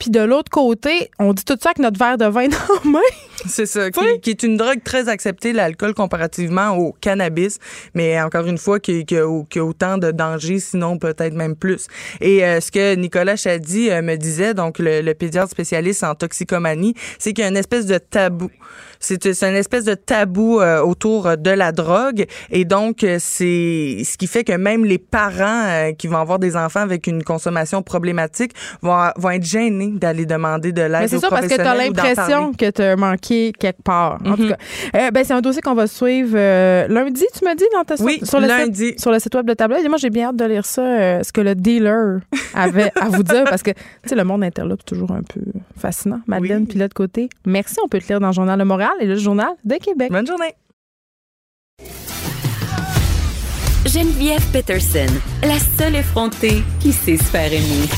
Puis 0.00 0.10
de 0.10 0.20
l'autre 0.20 0.50
côté, 0.50 1.10
on 1.18 1.34
dit 1.34 1.44
tout 1.44 1.58
ça 1.60 1.68
avec 1.68 1.78
notre 1.78 1.98
verre 1.98 2.16
de 2.16 2.24
vin 2.24 2.48
la 2.84 2.90
main. 2.90 2.98
C'est 3.46 3.66
ça, 3.66 3.90
qui, 3.90 4.30
est 4.30 4.42
une 4.42 4.56
drogue 4.56 4.82
très 4.82 5.08
acceptée, 5.08 5.52
l'alcool, 5.52 5.94
comparativement 5.94 6.76
au 6.76 6.92
cannabis. 7.00 7.58
Mais 7.94 8.20
encore 8.20 8.46
une 8.46 8.58
fois, 8.58 8.80
qui, 8.80 9.04
qui, 9.04 9.16
a, 9.16 9.26
autant 9.26 9.98
de 9.98 10.10
dangers, 10.10 10.58
sinon 10.58 10.98
peut-être 10.98 11.34
même 11.34 11.54
plus. 11.54 11.86
Et 12.20 12.44
euh, 12.44 12.60
ce 12.60 12.70
que 12.72 12.94
Nicolas 12.96 13.36
Chadi 13.36 13.90
euh, 13.90 14.02
me 14.02 14.16
disait, 14.16 14.54
donc 14.54 14.78
le, 14.78 15.02
le 15.02 15.14
pédiatre 15.14 15.50
spécialiste 15.50 16.02
en 16.02 16.14
toxicomanie, 16.14 16.94
c'est 17.18 17.32
qu'il 17.32 17.42
y 17.42 17.46
a 17.46 17.50
une 17.50 17.56
espèce 17.56 17.86
de 17.86 17.98
tabou 17.98 18.50
c'est 19.00 19.26
une 19.26 19.56
espèce 19.56 19.84
de 19.84 19.94
tabou 19.94 20.60
euh, 20.60 20.80
autour 20.80 21.36
de 21.36 21.50
la 21.50 21.72
drogue. 21.72 22.26
Et 22.50 22.64
donc, 22.64 23.02
euh, 23.02 23.16
c'est 23.18 24.02
ce 24.04 24.16
qui 24.16 24.26
fait 24.26 24.44
que 24.44 24.52
même 24.52 24.84
les 24.84 24.98
parents 24.98 25.64
euh, 25.66 25.92
qui 25.92 26.06
vont 26.06 26.18
avoir 26.18 26.38
des 26.38 26.56
enfants 26.56 26.80
avec 26.80 27.06
une 27.06 27.24
consommation 27.24 27.82
problématique 27.82 28.52
vont, 28.82 28.96
vont 29.16 29.30
être 29.30 29.44
gênés 29.44 29.92
d'aller 29.94 30.26
demander 30.26 30.72
de 30.72 30.82
l'aide 30.82 31.00
Mais 31.00 31.08
c'est 31.08 31.18
ça 31.18 31.28
parce 31.28 31.46
que 31.46 31.54
tu 31.54 31.60
as 31.60 31.74
l'impression 31.74 32.52
que 32.52 32.70
tu 32.70 32.82
as 32.82 32.96
manqué 32.96 33.52
quelque 33.58 33.82
part. 33.82 34.18
En 34.24 34.36
tout 34.36 34.42
mhm. 34.42 34.50
cas, 34.50 34.56
euh, 34.96 35.10
ben, 35.10 35.24
c'est 35.24 35.32
un 35.32 35.40
dossier 35.40 35.62
qu'on 35.62 35.74
va 35.74 35.86
suivre 35.86 36.34
euh, 36.36 36.86
lundi, 36.88 37.24
tu 37.36 37.44
m'as 37.44 37.54
dit, 37.54 37.64
dans 37.72 37.84
ta 37.84 37.94
Oui, 38.02 38.20
sur 38.22 38.40
le 38.40 38.46
lundi. 38.46 38.88
Site, 38.88 39.00
sur 39.00 39.10
le 39.10 39.18
site 39.18 39.34
web 39.34 39.46
de 39.46 39.54
Tableau. 39.54 39.76
Et 39.76 39.88
moi, 39.88 39.98
j'ai 39.98 40.10
bien 40.10 40.28
hâte 40.28 40.36
de 40.36 40.44
lire 40.44 40.64
ça, 40.64 40.82
euh, 40.82 41.22
ce 41.22 41.32
que 41.32 41.40
le 41.40 41.54
dealer 41.54 42.20
avait 42.54 42.92
à 43.00 43.08
vous 43.08 43.22
dire, 43.22 43.44
parce 43.44 43.62
que, 43.62 43.70
tu 43.70 44.08
sais, 44.08 44.14
le 44.14 44.24
monde 44.24 44.44
interlope, 44.44 44.84
toujours 44.84 45.12
un 45.12 45.22
peu 45.22 45.40
fascinant. 45.76 46.20
Madeleine, 46.26 46.66
puis 46.66 46.78
l'autre 46.78 46.94
côté. 46.94 47.28
Merci, 47.46 47.76
on 47.84 47.88
peut 47.88 47.98
te 47.98 48.08
lire 48.08 48.20
dans 48.20 48.28
le 48.28 48.32
Journal 48.32 48.58
de 48.58 48.64
Montréal 48.64 48.89
et 49.00 49.06
le 49.06 49.16
Journal 49.16 49.52
de 49.64 49.76
Québec. 49.76 50.10
Bonne 50.10 50.26
journée. 50.26 50.54
Geneviève 53.86 54.44
Peterson, 54.52 55.12
la 55.42 55.58
seule 55.58 55.96
effrontée 55.96 56.62
qui 56.80 56.92
sait 56.92 57.16
se 57.16 57.24
faire 57.24 57.52
aimer. 57.52 57.88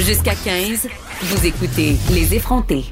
Jusqu'à 0.00 0.34
15, 0.34 0.88
vous 1.22 1.46
écoutez 1.46 1.96
Les 2.12 2.34
effrontés. 2.34 2.84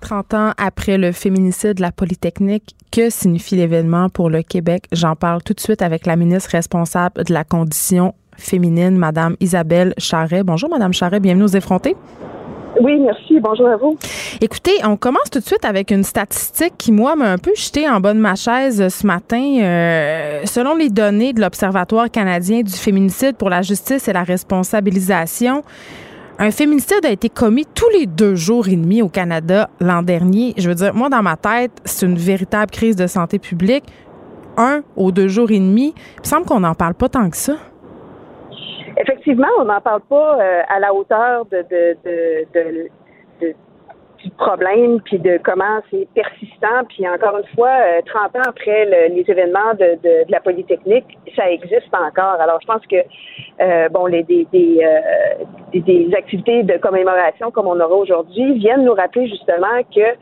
30 0.00 0.34
ans 0.34 0.52
après 0.56 0.98
le 0.98 1.12
féminicide 1.12 1.74
de 1.74 1.82
la 1.82 1.92
Polytechnique, 1.92 2.74
que 2.90 3.10
signifie 3.10 3.56
l'événement 3.56 4.08
pour 4.08 4.30
le 4.30 4.42
Québec? 4.42 4.84
J'en 4.92 5.16
parle 5.16 5.42
tout 5.42 5.54
de 5.54 5.60
suite 5.60 5.82
avec 5.82 6.06
la 6.06 6.16
ministre 6.16 6.50
responsable 6.50 7.24
de 7.24 7.32
la 7.32 7.44
condition 7.44 8.14
féminine, 8.36 8.96
Madame 8.96 9.36
Isabelle 9.40 9.94
Charret. 9.98 10.44
Bonjour, 10.44 10.70
Madame 10.70 10.92
Charret, 10.92 11.20
bienvenue 11.20 11.44
aux 11.44 11.48
effrontés. 11.48 11.96
Oui, 12.80 12.98
merci. 12.98 13.40
Bonjour 13.40 13.68
à 13.68 13.76
vous. 13.76 13.96
Écoutez, 14.40 14.72
on 14.84 14.96
commence 14.96 15.30
tout 15.30 15.40
de 15.40 15.44
suite 15.44 15.64
avec 15.64 15.90
une 15.90 16.04
statistique 16.04 16.74
qui, 16.78 16.92
moi, 16.92 17.16
m'a 17.16 17.32
un 17.32 17.38
peu 17.38 17.52
jeté 17.56 17.88
en 17.88 18.00
bas 18.00 18.14
de 18.14 18.18
ma 18.18 18.36
chaise 18.36 18.88
ce 18.88 19.06
matin. 19.06 19.58
Euh, 19.60 20.42
selon 20.44 20.76
les 20.76 20.88
données 20.88 21.32
de 21.32 21.40
l'Observatoire 21.40 22.10
canadien 22.10 22.62
du 22.62 22.72
féminicide 22.72 23.36
pour 23.36 23.50
la 23.50 23.62
justice 23.62 24.06
et 24.08 24.12
la 24.12 24.22
responsabilisation, 24.22 25.64
un 26.38 26.50
féminicide 26.52 27.04
a 27.04 27.10
été 27.10 27.28
commis 27.28 27.66
tous 27.74 27.88
les 27.98 28.06
deux 28.06 28.36
jours 28.36 28.68
et 28.68 28.76
demi 28.76 29.02
au 29.02 29.08
Canada 29.08 29.70
l'an 29.80 30.02
dernier. 30.02 30.54
Je 30.56 30.68
veux 30.68 30.76
dire, 30.76 30.94
moi, 30.94 31.08
dans 31.08 31.22
ma 31.22 31.36
tête, 31.36 31.72
c'est 31.84 32.06
une 32.06 32.16
véritable 32.16 32.70
crise 32.70 32.94
de 32.94 33.08
santé 33.08 33.40
publique. 33.40 33.84
Un 34.56 34.82
aux 34.96 35.10
deux 35.10 35.28
jours 35.28 35.50
et 35.50 35.58
demi. 35.58 35.94
Il 36.22 36.28
semble 36.28 36.44
qu'on 36.44 36.60
n'en 36.60 36.74
parle 36.74 36.94
pas 36.94 37.08
tant 37.08 37.28
que 37.28 37.36
ça. 37.36 37.54
Effectivement, 39.00 39.48
on 39.58 39.64
n'en 39.64 39.80
parle 39.80 40.00
pas 40.02 40.40
euh, 40.40 40.62
à 40.68 40.80
la 40.80 40.92
hauteur 40.92 41.44
de, 41.46 41.58
de, 41.70 41.96
de, 42.04 42.46
de, 42.54 43.54
du 44.22 44.30
problème, 44.30 45.00
puis 45.02 45.18
de 45.18 45.38
comment 45.44 45.80
c'est 45.90 46.08
persistant. 46.14 46.84
Puis 46.88 47.08
encore 47.08 47.38
une 47.38 47.46
fois, 47.54 47.70
30 48.06 48.34
euh, 48.34 48.38
ans 48.38 48.42
après 48.48 49.08
les 49.08 49.24
événements 49.28 49.74
de, 49.74 49.98
de, 50.02 50.24
la 50.28 50.40
Polytechnique, 50.40 51.06
ça 51.36 51.50
existe 51.50 51.92
encore. 51.94 52.40
Alors 52.40 52.58
je 52.60 52.66
pense 52.66 52.84
que 52.86 52.96
euh, 53.60 53.88
bon, 53.90 54.06
les, 54.06 54.24
des, 54.24 54.50
activités 56.16 56.62
de 56.62 56.76
commémoration 56.78 57.50
comme 57.50 57.66
on 57.66 57.78
aura 57.78 57.94
aujourd'hui 57.94 58.58
viennent 58.58 58.84
nous 58.84 58.94
rappeler 58.94 59.28
justement 59.28 59.82
que 59.94 60.16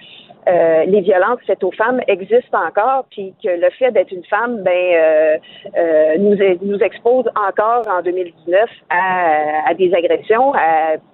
euh, 0.49 0.85
les 0.85 1.01
violences 1.01 1.41
faites 1.47 1.65
aux 1.65 1.73
femmes 1.73 2.01
existent 2.07 2.59
encore, 2.67 3.07
puis 3.11 3.35
que 3.43 3.49
le 3.49 3.69
fait 3.79 3.91
d'être 3.91 4.13
une 4.13 4.25
femme, 4.27 4.63
ben, 4.63 4.73
euh, 4.73 5.37
euh, 5.77 6.15
nous, 6.19 6.79
expose 6.79 7.25
encore 7.35 7.83
en 7.89 8.03
2019 8.03 8.71
à, 8.91 9.75
des 9.75 9.93
agressions, 9.93 10.53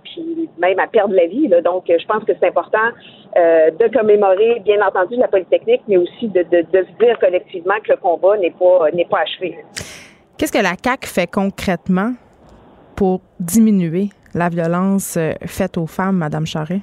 puis 0.05 0.51
même 0.59 0.79
à 0.79 0.87
perdre 0.87 1.15
la 1.15 1.27
vie. 1.27 1.49
Donc, 1.65 1.85
je 1.89 2.07
pense 2.07 2.25
que 2.25 2.33
c'est 2.39 2.49
important 2.49 2.91
de 3.35 3.97
commémorer, 3.97 4.61
bien 4.65 4.87
entendu, 4.87 5.17
la 5.17 5.29
Polytechnique, 5.29 5.83
mais 5.89 5.97
aussi 5.97 6.29
de, 6.29 6.43
de, 6.43 6.61
de 6.71 6.87
se 6.87 7.05
dire 7.05 7.19
collectivement 7.19 7.75
que 7.83 7.93
le 7.93 7.97
combat 7.97 8.37
n'est 8.37 8.51
pas 8.51 8.91
n'est 8.93 9.07
pas 9.07 9.21
achevé. 9.21 9.57
Qu'est-ce 10.37 10.53
que 10.53 10.63
la 10.63 10.77
CAC 10.77 11.07
fait 11.07 11.31
concrètement 11.31 12.13
pour 12.97 13.21
diminuer 13.41 14.11
la 14.35 14.49
violence 14.49 15.19
faite 15.47 15.79
aux 15.79 15.87
femmes, 15.87 16.17
Madame 16.17 16.47
Charret? 16.47 16.81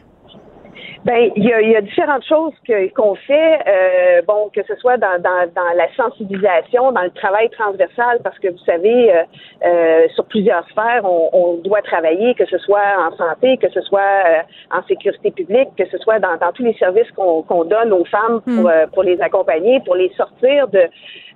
Ben, 1.06 1.32
il 1.38 1.46
y 1.46 1.54
a, 1.54 1.62
y 1.62 1.76
a, 1.78 1.82
différentes 1.82 2.26
choses 2.26 2.54
que, 2.68 2.94
qu'on 2.94 3.16
fait, 3.16 3.60
euh, 3.68 4.22
bon, 4.28 4.50
que 4.54 4.62
ce 4.68 4.76
soit 4.76 4.98
dans, 4.98 5.22
dans, 5.22 5.50
dans, 5.56 5.74
la 5.76 5.88
sensibilisation, 5.96 6.92
dans 6.92 7.04
le 7.04 7.12
travail 7.12 7.50
transversal, 7.52 8.20
parce 8.22 8.38
que 8.40 8.50
vous 8.50 8.66
savez, 8.66 9.14
euh, 9.14 9.24
euh, 9.66 10.08
sur 10.16 10.26
plusieurs 10.26 10.68
sphères, 10.68 11.06
on, 11.06 11.30
on, 11.32 11.54
doit 11.64 11.82
travailler, 11.84 12.36
que 12.36 12.46
ce 12.46 12.58
soit 12.58 12.84
en 13.00 13.16
santé, 13.16 13.56
que 13.58 13.70
ce 13.70 13.80
soit 13.82 14.02
euh, 14.02 14.42
en 14.72 14.84
sécurité 14.88 15.32
publique, 15.32 15.70
que 15.78 15.86
ce 15.90 15.98
soit 16.00 16.20
dans, 16.20 16.36
dans 16.36 16.52
tous 16.52 16.64
les 16.64 16.74
services 16.74 17.10
qu'on, 17.16 17.44
qu'on 17.44 17.64
donne 17.64 17.94
aux 17.94 18.06
femmes 18.06 18.42
pour, 18.42 18.66
hmm. 18.66 18.68
euh, 18.68 18.88
pour 18.88 19.04
les 19.04 19.22
accompagner, 19.22 19.80
pour 19.86 19.96
les 19.96 20.12
sortir 20.18 20.68
de, 20.68 20.84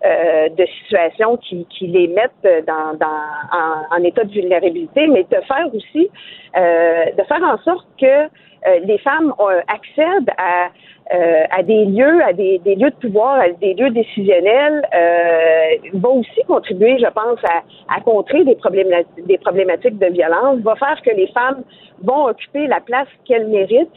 de 0.03 0.66
situations 0.82 1.38
qui, 1.38 1.66
qui 1.70 1.88
les 1.88 2.07
mettent 2.07 2.66
dans, 2.68 2.97
dans 2.99 3.24
en, 3.53 3.97
en, 3.97 4.03
état 4.03 4.26
de 4.26 4.32
vulnérabilité, 4.32 5.07
mais 5.07 5.24
de 5.24 5.38
faire 5.47 5.68
aussi, 5.74 6.09
de 6.53 7.24
faire 7.24 7.43
en 7.43 7.57
sorte 7.59 7.88
que 7.97 8.28
euh, 8.68 8.80
les 8.86 8.97
femmes 8.99 9.34
accèdent 9.68 10.32
à, 10.38 10.70
euh, 11.14 11.43
à 11.51 11.64
des 11.64 11.86
lieux, 11.86 12.22
à 12.24 12.34
des, 12.34 12.59
lieux 12.66 12.89
de 12.89 12.95
pouvoir, 12.95 13.39
à 13.41 13.49
des 13.49 13.74
lieux 13.74 13.89
décisionnels, 13.89 14.88
euh, 14.95 15.89
va 15.95 16.09
aussi 16.09 16.41
contribuer, 16.47 16.97
je 16.97 17.11
pense, 17.11 17.39
à, 17.43 17.64
à 17.93 17.99
contrer 18.01 18.45
des 18.45 18.55
problématiques, 18.55 19.26
des 19.26 19.38
problématiques 19.38 19.99
de 19.99 20.07
violence, 20.07 20.59
va 20.59 20.76
faire 20.76 21.01
que 21.01 21.11
les 21.11 21.28
femmes 21.28 21.64
vont 22.01 22.26
occuper 22.28 22.68
la 22.68 22.80
place 22.80 23.07
qu'elles 23.26 23.47
méritent 23.47 23.89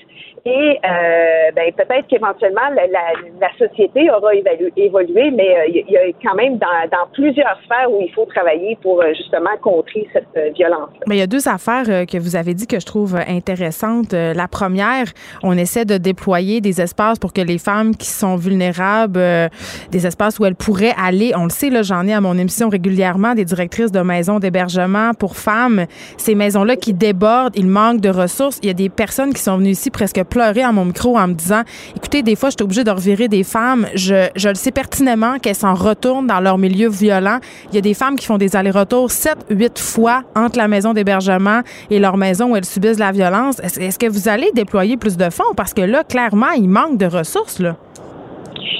et 0.46 0.78
euh, 0.84 1.50
ben, 1.54 1.72
peut-être 1.76 2.06
qu'éventuellement 2.08 2.68
la, 2.74 2.86
la, 2.86 3.48
société 3.58 4.08
aura 4.10 4.34
évolué, 4.34 5.30
mais 5.30 5.56
il 5.68 5.90
y 5.90 5.96
a 5.96 6.02
quand 6.22 6.36
même 6.36 6.58
dans, 6.58 6.88
dans, 6.90 7.06
plusieurs 7.12 7.58
sphères 7.64 7.90
où 7.90 8.00
il 8.00 8.12
faut 8.12 8.26
travailler 8.26 8.78
pour 8.82 9.02
justement 9.16 9.50
contrer 9.60 10.06
cette 10.12 10.54
violence. 10.54 10.90
Mais 11.08 11.16
il 11.16 11.18
y 11.18 11.22
a 11.22 11.26
deux 11.26 11.48
affaires 11.48 11.84
que 12.06 12.18
vous 12.18 12.36
avez 12.36 12.54
dit 12.54 12.66
que 12.66 12.78
je 12.78 12.86
trouve 12.86 13.16
intéressantes. 13.16 14.12
La 14.12 14.48
première, 14.48 15.06
on 15.42 15.56
essaie 15.56 15.84
de 15.84 15.96
déployer 15.96 16.60
des 16.60 16.80
espaces 16.80 17.18
pour 17.18 17.32
que 17.32 17.40
les 17.40 17.58
femmes 17.58 17.96
qui 17.96 18.08
sont 18.08 18.36
vulnérables, 18.36 19.18
euh, 19.18 19.48
des 19.90 20.06
espaces 20.06 20.38
où 20.38 20.44
elles 20.44 20.54
pourraient 20.54 20.94
aller. 21.02 21.32
On 21.36 21.44
le 21.44 21.50
sait, 21.50 21.70
là, 21.70 21.82
j'en 21.82 22.06
ai 22.06 22.12
à 22.12 22.20
mon 22.20 22.38
émission 22.38 22.68
régulièrement 22.68 23.34
des 23.34 23.44
directrices 23.44 23.92
de 23.92 24.00
maisons 24.00 24.38
d'hébergement 24.38 25.12
pour 25.14 25.36
femmes. 25.36 25.86
Ces 26.16 26.34
maisons-là 26.34 26.76
qui 26.76 26.92
débordent, 26.92 27.56
il 27.56 27.66
manque 27.66 28.00
de 28.00 28.08
ressources. 28.08 28.58
Il 28.62 28.66
y 28.66 28.70
a 28.70 28.74
des 28.74 28.88
personnes 28.88 29.32
qui 29.32 29.40
sont 29.40 29.56
venues 29.58 29.70
ici 29.70 29.90
presque 29.90 30.22
pleurer 30.36 30.62
à 30.62 30.72
mon 30.72 30.84
micro 30.84 31.16
en 31.16 31.28
me 31.28 31.32
disant, 31.32 31.62
écoutez, 31.96 32.22
des 32.22 32.36
fois, 32.36 32.50
je 32.50 32.56
suis 32.58 32.62
obligée 32.62 32.84
de 32.84 32.90
revirer 32.90 33.26
des 33.26 33.42
femmes. 33.42 33.86
Je, 33.94 34.28
je 34.36 34.50
le 34.50 34.54
sais 34.54 34.70
pertinemment 34.70 35.38
qu'elles 35.38 35.54
s'en 35.54 35.72
retournent 35.72 36.26
dans 36.26 36.40
leur 36.40 36.58
milieu 36.58 36.90
violent. 36.90 37.38
Il 37.70 37.74
y 37.74 37.78
a 37.78 37.80
des 37.80 37.94
femmes 37.94 38.16
qui 38.16 38.26
font 38.26 38.36
des 38.36 38.54
allers-retours 38.54 39.10
sept, 39.10 39.38
huit 39.48 39.78
fois 39.78 40.24
entre 40.34 40.58
la 40.58 40.68
maison 40.68 40.92
d'hébergement 40.92 41.60
et 41.90 41.98
leur 41.98 42.18
maison 42.18 42.52
où 42.52 42.56
elles 42.56 42.66
subissent 42.66 42.98
la 42.98 43.12
violence. 43.12 43.60
Est-ce 43.60 43.98
que 43.98 44.06
vous 44.06 44.28
allez 44.28 44.50
déployer 44.52 44.98
plus 44.98 45.16
de 45.16 45.30
fonds? 45.30 45.54
Parce 45.56 45.72
que 45.72 45.80
là, 45.80 46.04
clairement, 46.04 46.50
il 46.54 46.68
manque 46.68 46.98
de 46.98 47.06
ressources, 47.06 47.58
là. 47.58 47.76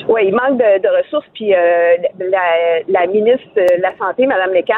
Oui, 0.09 0.21
il 0.27 0.35
manque 0.35 0.59
de, 0.59 0.99
ressources. 0.99 1.27
Puis 1.35 1.55
euh, 1.55 1.97
la, 2.89 3.07
ministre 3.07 3.49
de 3.57 3.81
la 3.81 3.97
Santé, 3.97 4.27
Mme 4.27 4.53
Lecan, 4.53 4.75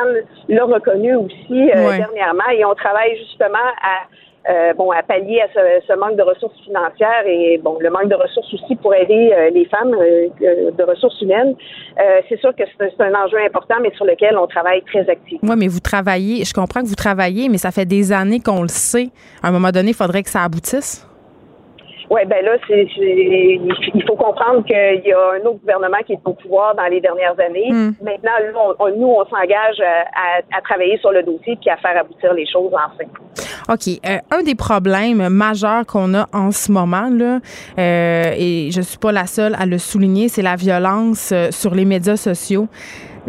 l'a 0.49 0.65
reconnu 0.65 1.17
aussi 1.17 1.71
euh, 1.71 1.97
dernièrement. 1.97 2.49
Et 2.57 2.65
on 2.65 2.75
travaille 2.75 3.17
justement 3.19 3.69
à 3.83 4.07
euh, 4.49 4.73
bon, 4.75 4.91
à 4.91 5.03
pallier 5.03 5.41
à 5.41 5.49
ce, 5.53 5.99
manque 5.99 6.17
de 6.17 6.23
ressources 6.23 6.59
financières 6.65 7.27
et 7.27 7.59
bon, 7.59 7.79
le 7.81 7.91
manque 7.91 8.09
de 8.09 8.15
ressources 8.15 8.53
aussi 8.55 8.77
pour 8.77 8.95
aider 8.95 9.35
les 9.53 9.65
femmes 9.67 9.91
de 9.91 10.83
ressources 10.85 11.21
humaines. 11.21 11.55
c'est 12.29 12.39
sûr 12.41 12.55
que 12.55 12.63
c'est 12.79 13.01
un 13.01 13.15
enjeu 13.15 13.39
important, 13.45 13.77
mais 13.81 13.91
sur 13.97 14.05
lequel 14.05 14.37
on 14.37 14.47
travaille 14.47 14.83
très 14.83 15.09
activement. 15.09 15.51
Oui, 15.51 15.57
mais 15.59 15.69
vous 15.69 15.81
travaillez, 15.81 16.45
je 16.45 16.55
comprends 16.55 16.81
que 16.81 16.87
vous 16.87 16.95
travaillez, 16.95 17.49
mais 17.49 17.59
ça 17.59 17.71
fait 17.71 17.87
des 17.87 18.13
années 18.13 18.41
qu'on 18.41 18.63
le 18.63 18.69
sait. 18.69 19.09
À 19.43 19.49
un 19.49 19.51
moment 19.51 19.71
donné, 19.71 19.91
il 19.91 19.97
faudrait 19.97 20.23
que 20.23 20.31
ça 20.31 20.45
aboutisse. 20.45 21.08
Oui, 22.11 22.21
ben 22.27 22.43
là, 22.45 22.53
c'est, 22.67 22.87
il 22.97 24.05
faut 24.07 24.17
comprendre 24.17 24.65
qu'il 24.65 25.03
y 25.05 25.13
a 25.13 25.33
un 25.33 25.47
autre 25.47 25.61
gouvernement 25.61 25.99
qui 26.07 26.15
est 26.15 26.21
au 26.25 26.33
pouvoir 26.33 26.75
dans 26.75 26.87
les 26.87 27.01
dernières 27.01 27.39
années. 27.39 27.71
Hmm. 27.71 27.93
Maintenant, 28.03 28.89
nous, 28.97 29.07
on 29.07 29.25
s'engage 29.27 29.81
à, 29.81 30.61
travailler 30.63 30.99
sur 30.99 31.13
le 31.13 31.23
dossier 31.23 31.57
puis 31.61 31.71
à 31.71 31.77
faire 31.77 31.99
aboutir 32.01 32.33
les 32.35 32.47
choses 32.47 32.73
enfin. 32.73 33.05
OK. 33.69 34.01
Euh, 34.07 34.19
un 34.31 34.43
des 34.43 34.55
problèmes 34.55 35.29
majeurs 35.29 35.85
qu'on 35.87 36.15
a 36.15 36.27
en 36.33 36.51
ce 36.51 36.73
moment, 36.73 37.11
là, 37.11 37.41
euh, 37.79 38.33
et 38.37 38.71
je 38.71 38.81
suis 38.81 38.99
pas 38.99 39.13
la 39.13 39.27
seule 39.27 39.55
à 39.59 39.67
le 39.67 39.79
souligner, 39.79 40.29
c'est 40.29 40.43
la 40.43 40.57
violence 40.57 41.31
euh, 41.33 41.49
sur 41.51 41.75
les 41.75 41.85
médias 41.85 42.17
sociaux. 42.17 42.69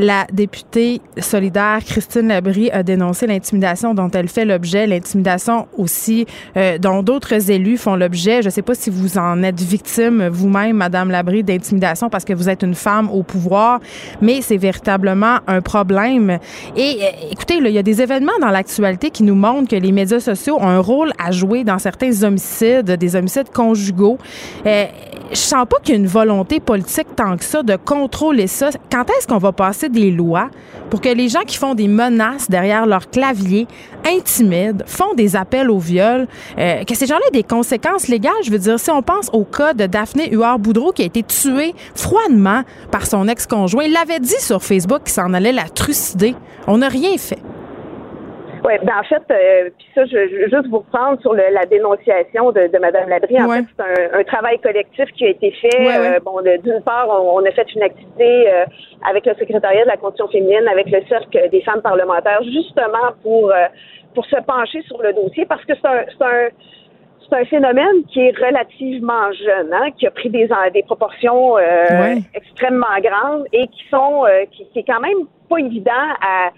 La 0.02 0.26
députée 0.32 1.02
solidaire 1.18 1.80
Christine 1.86 2.30
Labrie 2.30 2.72
a 2.72 2.84
dénoncé 2.84 3.28
l'intimidation 3.28 3.93
dont 3.93 4.10
elle 4.12 4.30
fait 4.30 4.45
l'objet, 4.45 4.88
l'intimidation 4.88 5.68
aussi 5.78 6.26
euh, 6.56 6.78
dont 6.78 7.04
d'autres 7.04 7.52
élus 7.52 7.76
font 7.76 7.97
l'objet. 7.97 8.41
Je 8.41 8.47
ne 8.47 8.50
sais 8.50 8.62
pas 8.62 8.76
si 8.76 8.89
vous 8.89 9.18
en 9.18 9.43
êtes 9.43 9.60
victime 9.60 10.30
vous-même, 10.30 10.78
Madame 10.78 11.12
Labrie, 11.12 11.43
d'intimidation 11.43 12.10
parce 12.10 12.24
que 12.24 12.32
vous 12.32 12.47
êtes 12.47 12.64
une 12.64 12.76
femme 12.76 13.10
au 13.12 13.24
pouvoir, 13.24 13.82
mais 14.22 14.41
c'est 14.41 14.56
véritablement 14.56 15.39
un 15.47 15.60
problème. 15.60 16.39
Et 16.78 17.00
euh, 17.02 17.32
écoutez, 17.32 17.56
il 17.56 17.68
y 17.68 17.78
a 17.78 17.84
des 17.84 18.02
événements 18.02 18.39
dans 18.39 18.52
l'actualité 18.52 19.10
qui 19.10 19.24
nous 19.24 19.36
montrent 19.36 19.68
que 19.68 19.76
les 19.76 19.91
médias 19.91 20.22
sociaux 20.22 20.56
ont 20.62 20.70
un 20.70 20.80
rôle 20.80 21.12
à 21.22 21.32
jouer 21.32 21.66
dans 21.66 21.78
certains 21.78 22.24
homicides, 22.24 22.89
des 22.89 23.18
homicides 23.18 23.50
conjugaux. 23.52 24.18
Euh, 24.66 24.86
je 25.32 25.36
sens 25.36 25.68
pas 25.70 25.78
qu'il 25.84 25.95
y 25.95 25.97
a 25.97 26.00
une 26.00 26.08
volonté 26.08 26.60
politique 26.60 27.08
tant 27.16 27.38
que 27.38 27.43
ça 27.43 27.64
de 27.64 27.76
contrôler 27.76 28.47
ça. 28.47 28.70
Quand 28.91 29.06
est-ce 29.10 29.28
qu'on 29.28 29.38
va 29.38 29.52
passer 29.52 29.89
des 29.90 30.12
lois 30.12 30.50
pour 30.90 31.02
que 31.02 31.10
les 31.10 31.30
gens 31.30 31.42
qui 31.46 31.58
font 31.58 31.76
des 31.76 31.88
menaces 31.88 32.50
derrière 32.50 32.86
leur 32.86 33.10
clavier, 33.10 33.68
intimident, 34.06 34.84
font 34.86 35.14
des 35.16 35.36
appels 35.36 35.70
au 35.70 35.78
viol, 35.78 36.28
euh, 36.58 36.84
que 36.84 36.96
ces 36.96 37.06
gens-là 37.06 37.22
aient 37.28 37.38
des 37.38 37.44
conséquences 37.44 38.08
légales. 38.08 38.32
Je 38.44 38.52
veux 38.52 38.58
dire, 38.58 38.80
si 38.80 38.90
on 38.90 39.02
pense 39.02 39.30
au 39.34 39.44
cas 39.44 39.74
de 39.74 39.86
Daphné 39.86 40.32
Huard-Boudreau 40.32 40.92
qui 40.92 41.04
a 41.04 41.06
été 41.06 41.24
tuée 41.24 41.76
froidement 41.96 42.64
par 42.92 43.06
son 43.06 43.28
ex-conjoint, 43.28 43.84
il 43.84 43.94
l'avait 43.94 44.20
dit 44.20 44.40
sur 44.40 44.64
Facebook 44.64 45.04
qu'il 45.04 45.14
s'en 45.14 45.34
allait 45.34 45.52
la 45.52 45.70
trucider. 45.70 46.36
On 46.68 46.80
n'a 46.80 46.90
rien 46.90 47.18
fait. 47.18 47.40
Oui, 48.64 48.74
ben 48.84 48.93
en 48.99 49.03
fait, 49.03 49.24
euh, 49.32 49.70
puis 49.78 49.88
ça, 49.95 50.05
je, 50.05 50.28
je, 50.28 50.49
juste 50.49 50.68
vous 50.70 50.80
reprendre 50.80 51.20
sur 51.22 51.34
le, 51.34 51.43
la 51.51 51.66
dénonciation 51.66 52.51
de, 52.51 52.68
de 52.68 52.78
Mme 52.78 53.10
Labrie. 53.10 53.41
En 53.41 53.49
fait, 53.49 53.66
c'est 53.78 54.14
un, 54.14 54.20
un, 54.20 54.24
travail 54.24 54.60
collectif 54.60 55.05
qui 55.16 55.26
a 55.26 55.30
été 55.30 55.51
fait. 55.51 55.97
Euh, 55.97 56.20
bon, 56.24 56.41
d'une 56.41 56.82
part, 56.82 57.07
on, 57.10 57.43
a 57.45 57.51
fait 57.51 57.68
une 57.74 57.84
activité 57.84 58.51
euh, 58.51 58.66
avec 59.10 59.26
le 59.26 59.34
secrétariat 59.36 59.84
de 59.84 59.88
la 59.88 59.97
Constitution 59.97 60.28
féminine, 60.28 60.68
avec 60.68 60.89
le 60.89 61.01
cercle 61.07 61.49
des 61.49 61.62
femmes 61.62 61.82
parlementaires, 61.82 62.41
justement 62.43 63.14
pour 63.24 63.53
pour 64.14 64.26
se 64.26 64.38
pencher 64.41 64.82
sur 64.84 65.01
le 65.01 65.14
dossier, 65.14 65.45
parce 65.45 65.64
que 65.66 65.74
c'est 65.76 65.88
un, 65.88 66.03
c'est 66.07 66.26
un 66.26 66.47
c'est 67.30 67.36
un 67.36 67.45
phénomène 67.45 68.03
qui 68.12 68.22
est 68.22 68.36
relativement 68.36 69.32
jeune, 69.34 69.72
hein, 69.72 69.91
qui 69.97 70.07
a 70.07 70.12
pris 70.12 70.32
des, 70.32 70.49
des 70.74 70.82
proportions 70.84 71.57
extrêmement 72.34 72.88
grandes 73.01 73.45
et 73.53 73.68
qui 73.68 73.84
sont 73.89 74.26
qui, 74.51 74.66
qui, 74.74 74.80
est 74.80 74.84
quand 74.84 74.99
même 74.99 75.28
pas 75.47 75.60
évident 75.60 75.91
à 76.22 76.49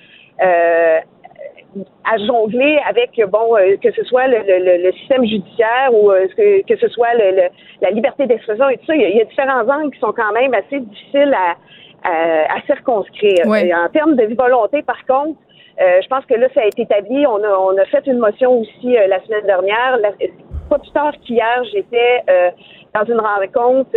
à 2.03 2.17
jongler 2.17 2.80
avec 2.88 3.11
bon 3.30 3.55
euh, 3.55 3.78
que 3.82 3.91
ce 3.91 4.03
soit 4.03 4.28
le, 4.28 4.39
le, 4.39 4.84
le, 4.84 4.91
système 4.93 5.26
judiciaire 5.26 5.89
ou 5.93 6.11
euh, 6.11 6.28
que, 6.36 6.63
que 6.63 6.78
ce 6.78 6.88
soit 6.89 7.13
le, 7.13 7.49
la 7.82 7.91
liberté 7.91 8.28
d'expression 8.28 8.69
et 8.69 8.78
tout 8.78 8.88
ça, 8.88 8.95
il 8.95 9.01
y, 9.01 9.22
a, 9.22 9.24
différents 9.24 9.67
angles 9.67 9.93
qui 9.93 9.99
sont 9.99 10.11
quand 10.11 10.34
même 10.34 10.53
assez 10.53 10.80
difficiles 10.80 11.34
à, 11.34 11.55
à, 12.03 12.57
à 12.57 12.61
circonscrire. 12.65 13.45
En 13.47 13.89
termes 13.89 14.15
de 14.15 14.36
volonté, 14.36 14.82
par 14.82 15.05
contre, 15.05 15.39
euh, 15.82 16.01
je 16.03 16.07
pense 16.09 16.26
que 16.26 16.34
là, 16.34 16.47
ça 16.53 16.61
a 16.61 16.65
été 16.65 16.82
établi. 16.82 17.26
On 17.26 17.41
a, 17.43 17.49
on 17.49 17.78
a 17.78 17.86
fait 17.86 18.05
une 18.05 18.19
motion 18.19 18.59
aussi 18.59 18.93
la 19.07 19.24
semaine 19.24 19.45
dernière. 19.45 19.97
pas 20.69 20.80
plus 20.80 20.91
tard 20.91 21.13
qu'hier, 21.22 21.63
j'étais 21.74 22.24
dans 22.93 23.05
une 23.05 23.22
rencontre 23.22 23.91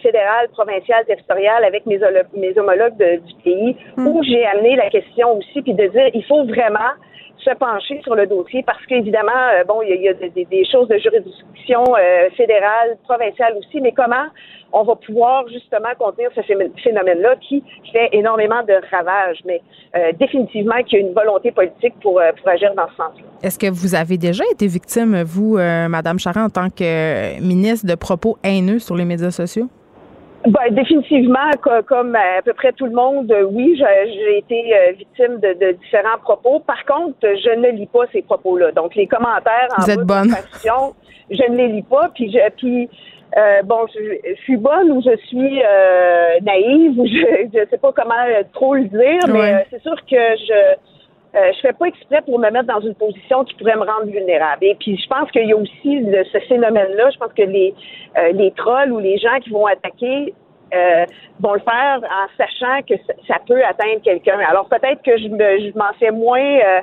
fédérale, 0.00 0.48
provinciale, 0.52 1.04
territoriale 1.06 1.64
avec 1.64 1.84
mes, 1.86 1.98
mes 2.34 2.56
homologues 2.56 2.96
du 2.96 3.34
pays, 3.42 3.76
hmm. 3.96 4.06
où 4.06 4.22
j'ai 4.22 4.46
amené 4.46 4.76
la 4.76 4.88
question 4.90 5.36
aussi, 5.36 5.62
puis 5.62 5.74
de 5.74 5.86
dire, 5.88 6.10
il 6.14 6.24
faut 6.24 6.44
vraiment 6.44 6.92
se 7.38 7.50
pencher 7.54 8.00
sur 8.02 8.14
le 8.14 8.26
dossier 8.26 8.62
parce 8.64 8.84
qu'évidemment, 8.86 9.30
euh, 9.52 9.64
bon, 9.64 9.82
il 9.82 10.00
y 10.00 10.08
a, 10.08 10.14
des, 10.14 10.64
choses 10.70 10.88
de 10.88 10.98
juridiction 10.98 11.84
euh, 11.96 12.28
fédérale, 12.36 12.96
provinciale 13.04 13.54
aussi, 13.58 13.80
mais 13.80 13.92
comment 13.92 14.26
on 14.72 14.82
va 14.82 14.96
pouvoir 14.96 15.48
justement 15.48 15.88
contenir 15.98 16.30
ce 16.34 16.42
phénomène-là 16.42 17.36
qui 17.40 17.62
fait 17.90 18.10
énormément 18.12 18.62
de 18.64 18.74
ravages, 18.90 19.38
mais 19.46 19.62
euh, 19.96 20.12
définitivement 20.18 20.82
qu'il 20.84 21.00
y 21.00 21.02
a 21.02 21.06
une 21.06 21.14
volonté 21.14 21.52
politique 21.52 21.94
pour, 22.02 22.20
pour 22.38 22.48
agir 22.48 22.74
dans 22.74 22.88
ce 22.88 22.96
sens-là. 22.96 23.24
Est-ce 23.42 23.58
que 23.58 23.70
vous 23.70 23.94
avez 23.94 24.18
déjà 24.18 24.44
été 24.52 24.66
victime, 24.66 25.22
vous, 25.22 25.56
Madame 25.56 26.18
Charest, 26.18 26.46
en 26.46 26.50
tant 26.50 26.68
que 26.68 27.40
ministre 27.40 27.86
de 27.86 27.94
propos 27.94 28.36
haineux 28.44 28.78
sur 28.78 28.94
les 28.94 29.06
médias 29.06 29.30
sociaux? 29.30 29.68
Ben, 30.46 30.72
définitivement, 30.72 31.50
comme 31.86 32.14
à 32.14 32.40
peu 32.42 32.52
près 32.52 32.72
tout 32.72 32.86
le 32.86 32.92
monde, 32.92 33.34
oui, 33.50 33.76
j'ai 33.76 34.38
été 34.38 34.72
euh, 34.72 34.92
victime 34.92 35.40
de, 35.40 35.72
différents 35.72 36.18
propos. 36.22 36.60
Par 36.60 36.84
contre, 36.84 37.16
je 37.22 37.58
ne 37.58 37.70
lis 37.70 37.86
pas 37.86 38.04
ces 38.12 38.22
propos-là. 38.22 38.70
Donc, 38.72 38.94
les 38.94 39.06
commentaires 39.08 39.68
en 39.76 39.82
Vous 39.82 39.90
êtes 39.90 40.06
bonne. 40.06 40.32
je 41.30 41.50
ne 41.50 41.56
les 41.56 41.68
lis 41.68 41.82
pas. 41.82 42.10
Puis, 42.14 42.30
je, 42.30 42.38
puis 42.56 42.88
euh, 43.36 43.62
bon, 43.64 43.86
je, 43.92 44.34
suis 44.42 44.56
bonne 44.56 44.92
ou 44.92 45.02
je 45.02 45.16
suis 45.26 45.60
euh, 45.62 46.40
naïve 46.42 46.98
ou 46.98 47.06
je 47.06 47.58
ne 47.58 47.66
sais 47.66 47.78
pas 47.78 47.92
comment 47.92 48.14
trop 48.52 48.74
le 48.74 48.84
dire, 48.84 49.20
mais 49.28 49.66
c'est 49.70 49.82
sûr 49.82 49.96
que 50.08 50.16
je 50.16 50.76
euh, 51.34 51.52
je 51.54 51.60
fais 51.60 51.72
pas 51.72 51.86
exprès 51.86 52.22
pour 52.22 52.38
me 52.38 52.50
mettre 52.50 52.66
dans 52.66 52.80
une 52.80 52.94
position 52.94 53.44
qui 53.44 53.54
pourrait 53.54 53.76
me 53.76 53.84
rendre 53.84 54.06
vulnérable. 54.06 54.64
Et 54.64 54.74
puis, 54.76 54.96
je 54.96 55.06
pense 55.08 55.30
qu'il 55.30 55.46
y 55.46 55.52
a 55.52 55.56
aussi 55.56 56.04
ce 56.32 56.38
phénomène-là. 56.48 57.10
Je 57.10 57.18
pense 57.18 57.32
que 57.34 57.42
les, 57.42 57.74
euh, 58.16 58.32
les 58.32 58.50
trolls 58.52 58.92
ou 58.92 58.98
les 58.98 59.18
gens 59.18 59.38
qui 59.42 59.50
vont 59.50 59.66
attaquer 59.66 60.32
euh, 60.74 61.04
vont 61.40 61.54
le 61.54 61.60
faire 61.60 62.00
en 62.02 62.26
sachant 62.36 62.82
que 62.82 62.94
ça, 63.26 63.36
peut 63.46 63.62
atteindre 63.64 64.02
quelqu'un. 64.02 64.38
Alors, 64.48 64.68
peut-être 64.68 65.02
que 65.02 65.16
je, 65.16 65.24
je 65.24 65.78
m'en 65.78 65.92
fais 65.98 66.10
moins 66.10 66.40
euh, 66.40 66.80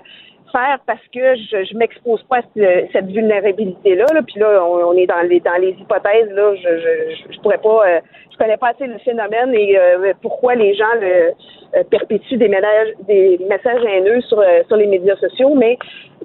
faire 0.55 0.79
parce 0.85 1.01
que 1.13 1.35
je, 1.35 1.65
je 1.65 1.77
m'expose 1.77 2.23
pas 2.23 2.37
à 2.37 2.41
cette, 2.53 3.07
vulnérabilité-là. 3.07 4.05
Là. 4.13 4.21
Puis 4.23 4.39
là, 4.39 4.63
on, 4.63 4.93
est 4.93 5.07
dans 5.07 5.21
les 5.27 5.39
dans 5.39 5.59
les 5.59 5.71
hypothèses. 5.71 6.29
Là, 6.31 6.55
je, 6.55 6.69
je, 6.79 7.33
je 7.33 7.39
pourrais 7.41 7.57
pas, 7.57 8.01
je 8.31 8.37
connais 8.37 8.57
pas 8.57 8.69
assez 8.69 8.87
le 8.87 8.97
phénomène 8.99 9.53
et 9.53 9.77
pourquoi 10.21 10.55
les 10.55 10.73
gens 10.75 10.93
le 11.01 11.33
euh, 11.75 11.83
perpétue 11.83 12.37
des, 12.37 12.47
ménages, 12.47 12.89
des 13.05 13.37
messages 13.49 13.83
haineux 13.83 14.21
sur, 14.21 14.39
euh, 14.39 14.63
sur 14.67 14.77
les 14.77 14.87
médias 14.87 15.17
sociaux, 15.17 15.55
mais 15.55 15.77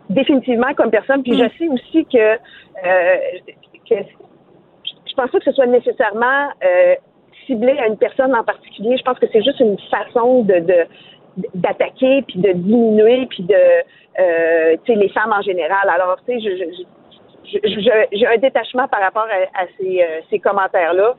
définitivement 0.09 0.73
comme 0.77 0.91
personne. 0.91 1.25
Puis 1.25 1.37
je 1.37 1.45
mm. 1.45 1.51
sais 1.59 1.69
aussi 1.69 2.05
que, 2.05 2.19
euh, 2.19 3.17
que 3.89 3.97
je 3.97 5.15
pense 5.17 5.31
pas 5.31 5.39
que 5.39 5.45
ce 5.45 5.53
soit 5.53 5.67
nécessairement 5.67 6.51
ciblé 7.47 7.77
à 7.79 7.89
une 7.89 7.97
personne 7.97 8.33
en 8.35 8.45
particulier. 8.45 8.97
Je 8.97 9.03
pense 9.03 9.19
que 9.19 9.27
c'est 9.33 9.43
juste 9.43 9.59
une 9.59 9.77
façon 9.91 10.43
de, 10.43 10.61
de 10.61 10.87
d'attaquer 11.55 12.23
puis 12.23 12.41
de 12.41 12.53
diminuer 12.53 13.27
puis 13.27 13.45
de 13.45 13.55
euh, 14.21 14.77
les 14.89 15.09
femmes 15.09 15.33
en 15.33 15.43
général. 15.43 15.89
Alors 15.89 16.19
tu 16.27 16.39
sais 16.39 16.41
je, 16.41 17.59
je, 17.65 18.07
j'ai 18.13 18.27
un 18.27 18.37
détachement 18.37 18.87
par 18.89 19.01
rapport 19.01 19.27
à, 19.55 19.65
ces, 19.79 20.07
ces 20.29 20.39
commentaires 20.39 20.95
là 20.95 21.15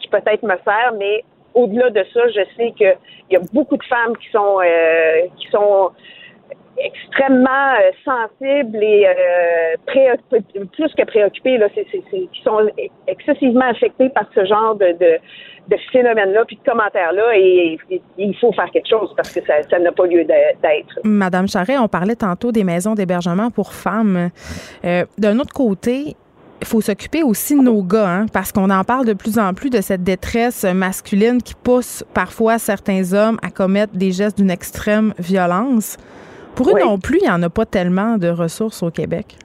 qui 0.00 0.08
peut-être 0.08 0.42
me 0.42 0.56
sert, 0.64 0.92
mais 0.98 1.24
au-delà 1.54 1.90
de 1.90 2.04
ça, 2.12 2.28
je 2.28 2.40
sais 2.56 2.72
qu'il 2.72 2.96
y 3.30 3.36
a 3.36 3.40
beaucoup 3.52 3.76
de 3.76 3.84
femmes 3.84 4.16
qui 4.16 4.28
sont 4.30 4.58
euh, 4.64 5.26
qui 5.36 5.48
sont 5.48 5.90
extrêmement 6.84 7.74
euh, 7.74 7.90
sensibles 8.04 8.82
et 8.82 9.06
euh, 9.06 10.66
plus 10.72 10.94
que 10.94 11.04
préoccupées, 11.04 11.58
là, 11.58 11.68
qui 11.70 12.42
sont 12.42 12.68
excessivement 13.06 13.66
affectées 13.66 14.08
par 14.10 14.24
ce 14.34 14.44
genre 14.44 14.76
de, 14.76 15.18
phénomène-là, 15.92 16.44
puis 16.46 16.56
de 16.56 16.70
commentaires-là, 16.70 17.36
et, 17.36 17.78
il 18.16 18.36
faut 18.36 18.52
faire 18.52 18.70
quelque 18.70 18.88
chose 18.88 19.12
parce 19.16 19.32
que 19.32 19.40
ça, 19.44 19.78
n'a 19.78 19.92
pas 19.92 20.06
lieu 20.06 20.24
d'être. 20.24 20.98
Madame 21.04 21.48
Charret, 21.48 21.78
on 21.78 21.88
parlait 21.88 22.16
tantôt 22.16 22.52
des 22.52 22.64
maisons 22.64 22.94
d'hébergement 22.94 23.50
pour 23.50 23.72
femmes. 23.72 24.30
d'un 24.82 25.38
autre 25.38 25.52
côté, 25.52 26.16
il 26.60 26.66
faut 26.66 26.80
s'occuper 26.80 27.22
aussi 27.22 27.54
de 27.54 27.62
nos 27.62 27.82
gars, 27.82 28.08
hein, 28.08 28.26
parce 28.32 28.52
qu'on 28.52 28.70
en 28.70 28.82
parle 28.82 29.06
de 29.06 29.12
plus 29.12 29.38
en 29.38 29.54
plus 29.54 29.70
de 29.70 29.80
cette 29.80 30.02
détresse 30.02 30.64
masculine 30.64 31.40
qui 31.42 31.54
pousse 31.54 32.04
parfois 32.14 32.58
certains 32.58 33.12
hommes 33.12 33.38
à 33.42 33.50
commettre 33.50 33.94
des 33.94 34.10
gestes 34.10 34.38
d'une 34.38 34.50
extrême 34.50 35.14
violence. 35.18 35.96
Pour 36.54 36.68
eux 36.70 36.80
non 36.80 36.98
plus, 36.98 37.18
il 37.20 37.24
n'y 37.24 37.30
en 37.30 37.42
a 37.42 37.50
pas 37.50 37.66
tellement 37.66 38.16
de 38.18 38.28
ressources 38.28 38.82
au 38.82 38.90
Québec. 38.90 39.36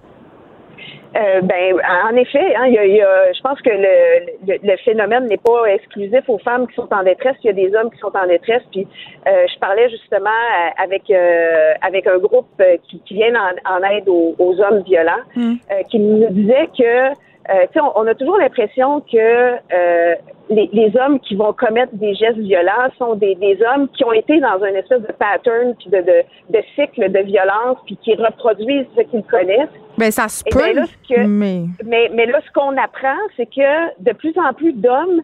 Euh, 1.16 1.42
ben, 1.42 1.76
en 2.06 2.16
effet, 2.16 2.56
hein, 2.56 2.66
y 2.68 2.78
a, 2.78 2.86
y 2.88 3.00
a, 3.00 3.32
je 3.34 3.42
pense 3.42 3.62
que 3.62 3.70
le, 3.70 4.58
le, 4.64 4.78
phénomène 4.78 5.28
n'est 5.28 5.38
pas 5.38 5.66
exclusif 5.66 6.28
aux 6.28 6.40
femmes 6.40 6.66
qui 6.68 6.74
sont 6.74 6.92
en 6.92 7.04
détresse. 7.04 7.36
Il 7.44 7.48
y 7.48 7.50
a 7.50 7.54
des 7.54 7.76
hommes 7.76 7.92
qui 7.92 8.00
sont 8.00 8.16
en 8.16 8.26
détresse. 8.26 8.64
Puis, 8.72 8.88
euh, 9.28 9.46
je 9.54 9.60
parlais 9.60 9.90
justement 9.92 10.30
euh, 10.30 10.84
avec 10.84 11.04
euh, 11.12 11.74
avec 11.84 12.08
un 12.08 12.18
groupe 12.18 12.60
qui, 12.90 13.00
qui 13.06 13.14
vient 13.14 13.34
en, 13.36 13.76
en 13.76 13.84
aide 13.84 14.10
aux, 14.10 14.34
aux, 14.40 14.60
hommes 14.60 14.82
violents, 14.82 15.22
mmh. 15.36 15.54
qui 15.92 16.00
nous 16.00 16.30
disait 16.32 16.68
que 16.76 17.14
euh, 17.50 17.66
on, 17.76 17.92
on, 18.02 18.08
a 18.08 18.16
toujours 18.16 18.38
l'impression 18.38 19.02
que 19.02 19.56
les, 20.50 20.70
les, 20.74 20.92
hommes 20.98 21.20
qui 21.20 21.36
vont 21.36 21.54
commettre 21.54 21.94
des 21.96 22.14
gestes 22.16 22.38
violents 22.38 22.90
sont 22.98 23.16
des, 23.16 23.36
des 23.36 23.58
hommes 23.64 23.88
qui 23.90 24.04
ont 24.04 24.12
été 24.12 24.40
dans 24.40 24.62
un 24.62 24.74
espèce 24.76 25.02
de 25.02 25.12
pattern 25.14 25.74
puis 25.76 25.90
de, 25.90 26.02
de, 26.02 26.24
de 26.50 26.64
cycle 26.76 27.12
de 27.12 27.20
violence 27.20 27.78
puis 27.86 27.98
qui 28.04 28.16
reproduisent 28.16 28.88
ce 28.96 29.02
qu'ils 29.04 29.24
connaissent. 29.24 29.70
Ben 29.98 30.12
ça 30.12 30.28
se 30.28 30.44
peut. 30.44 31.28
mais... 31.28 31.66
mais... 31.86 32.10
mais 32.14 32.26
là, 32.26 32.40
ce 32.46 32.52
qu'on 32.52 32.76
apprend, 32.78 33.18
c'est 33.38 33.46
que 33.46 34.02
de 34.02 34.12
plus 34.14 34.34
en 34.38 34.54
plus 34.54 34.74
d'hommes 34.74 35.22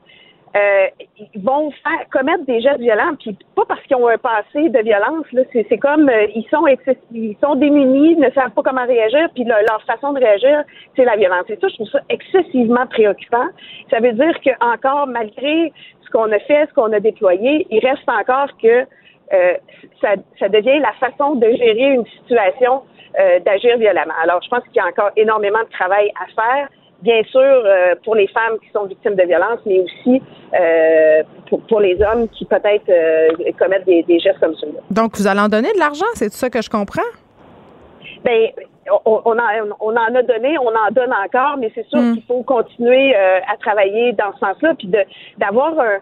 euh, 0.55 0.87
ils 1.33 1.41
vont 1.43 1.71
faire 1.71 2.09
commettre 2.11 2.43
des 2.45 2.59
gestes 2.61 2.79
violents, 2.79 3.13
puis 3.19 3.37
pas 3.55 3.65
parce 3.67 3.81
qu'ils 3.83 3.95
ont 3.95 4.07
un 4.07 4.17
passé 4.17 4.69
de 4.69 4.79
violence. 4.79 5.25
Là, 5.31 5.43
c'est, 5.53 5.77
comme 5.77 6.09
euh, 6.09 6.25
ils 6.33 6.45
sont 6.49 6.65
ils 7.11 7.37
sont 7.41 7.55
démunis, 7.55 8.15
ne 8.15 8.29
savent 8.31 8.51
pas 8.51 8.63
comment 8.63 8.85
réagir, 8.85 9.29
puis 9.35 9.43
leur, 9.43 9.81
façon 9.85 10.13
de 10.13 10.19
réagir, 10.19 10.63
c'est 10.95 11.05
la 11.05 11.17
violence. 11.17 11.45
Et 11.49 11.57
ça, 11.61 11.67
je 11.67 11.75
trouve 11.75 11.89
ça 11.89 11.99
excessivement 12.09 12.87
préoccupant. 12.87 13.45
Ça 13.91 13.99
veut 13.99 14.13
dire 14.13 14.39
que 14.41 14.49
encore 14.63 15.07
malgré 15.07 15.71
ce 16.01 16.09
qu'on 16.09 16.31
a 16.31 16.39
fait, 16.39 16.67
ce 16.67 16.73
qu'on 16.73 16.91
a 16.93 16.99
déployé, 16.99 17.67
il 17.69 17.85
reste 17.85 18.09
encore 18.09 18.49
que 18.61 18.85
euh, 19.31 19.53
ça, 20.01 20.15
ça 20.39 20.49
devient 20.49 20.79
la 20.79 20.93
façon 20.93 21.35
de 21.35 21.47
gérer 21.51 21.93
une 21.93 22.05
situation 22.07 22.81
euh, 23.19 23.39
d'agir 23.39 23.77
violemment. 23.77 24.13
Alors, 24.23 24.41
je 24.41 24.49
pense 24.49 24.63
qu'il 24.65 24.77
y 24.77 24.79
a 24.79 24.87
encore 24.87 25.11
énormément 25.15 25.59
de 25.59 25.69
travail 25.69 26.11
à 26.19 26.25
faire 26.27 26.69
bien 27.01 27.23
sûr 27.23 27.39
euh, 27.41 27.95
pour 28.03 28.15
les 28.15 28.27
femmes 28.27 28.59
qui 28.59 28.69
sont 28.71 28.85
victimes 28.85 29.15
de 29.15 29.23
violences, 29.23 29.59
mais 29.65 29.79
aussi 29.79 30.21
euh, 30.59 31.23
pour, 31.67 31.79
les 31.79 31.97
hommes 32.01 32.27
qui 32.29 32.45
peut-être 32.45 32.89
euh, 32.89 33.51
commettent 33.57 33.85
des, 33.85 34.19
gestes 34.19 34.39
comme 34.39 34.55
celui-là. 34.55 34.81
Donc, 34.91 35.17
vous 35.17 35.27
allez 35.27 35.39
en 35.39 35.49
donner 35.49 35.71
de 35.73 35.79
l'argent, 35.79 36.05
c'est 36.13 36.29
tout 36.29 36.37
ça 36.37 36.49
que 36.49 36.61
je 36.61 36.69
comprends? 36.69 37.01
Bien, 38.23 38.49
on, 39.05 39.21
on, 39.25 39.37
en, 39.37 39.75
on 39.79 39.91
en 39.91 40.15
a 40.15 40.21
donné, 40.23 40.57
on 40.59 40.67
en 40.67 40.91
donne 40.91 41.13
encore, 41.13 41.57
mais 41.57 41.71
c'est 41.73 41.87
sûr 41.87 41.99
hmm. 41.99 42.13
qu'il 42.13 42.23
faut 42.23 42.43
continuer 42.43 43.15
à 43.15 43.55
travailler 43.59 44.13
dans 44.13 44.33
ce 44.33 44.39
sens-là, 44.39 44.73
puis 44.77 44.89
d'avoir 45.37 45.79
un 45.79 45.99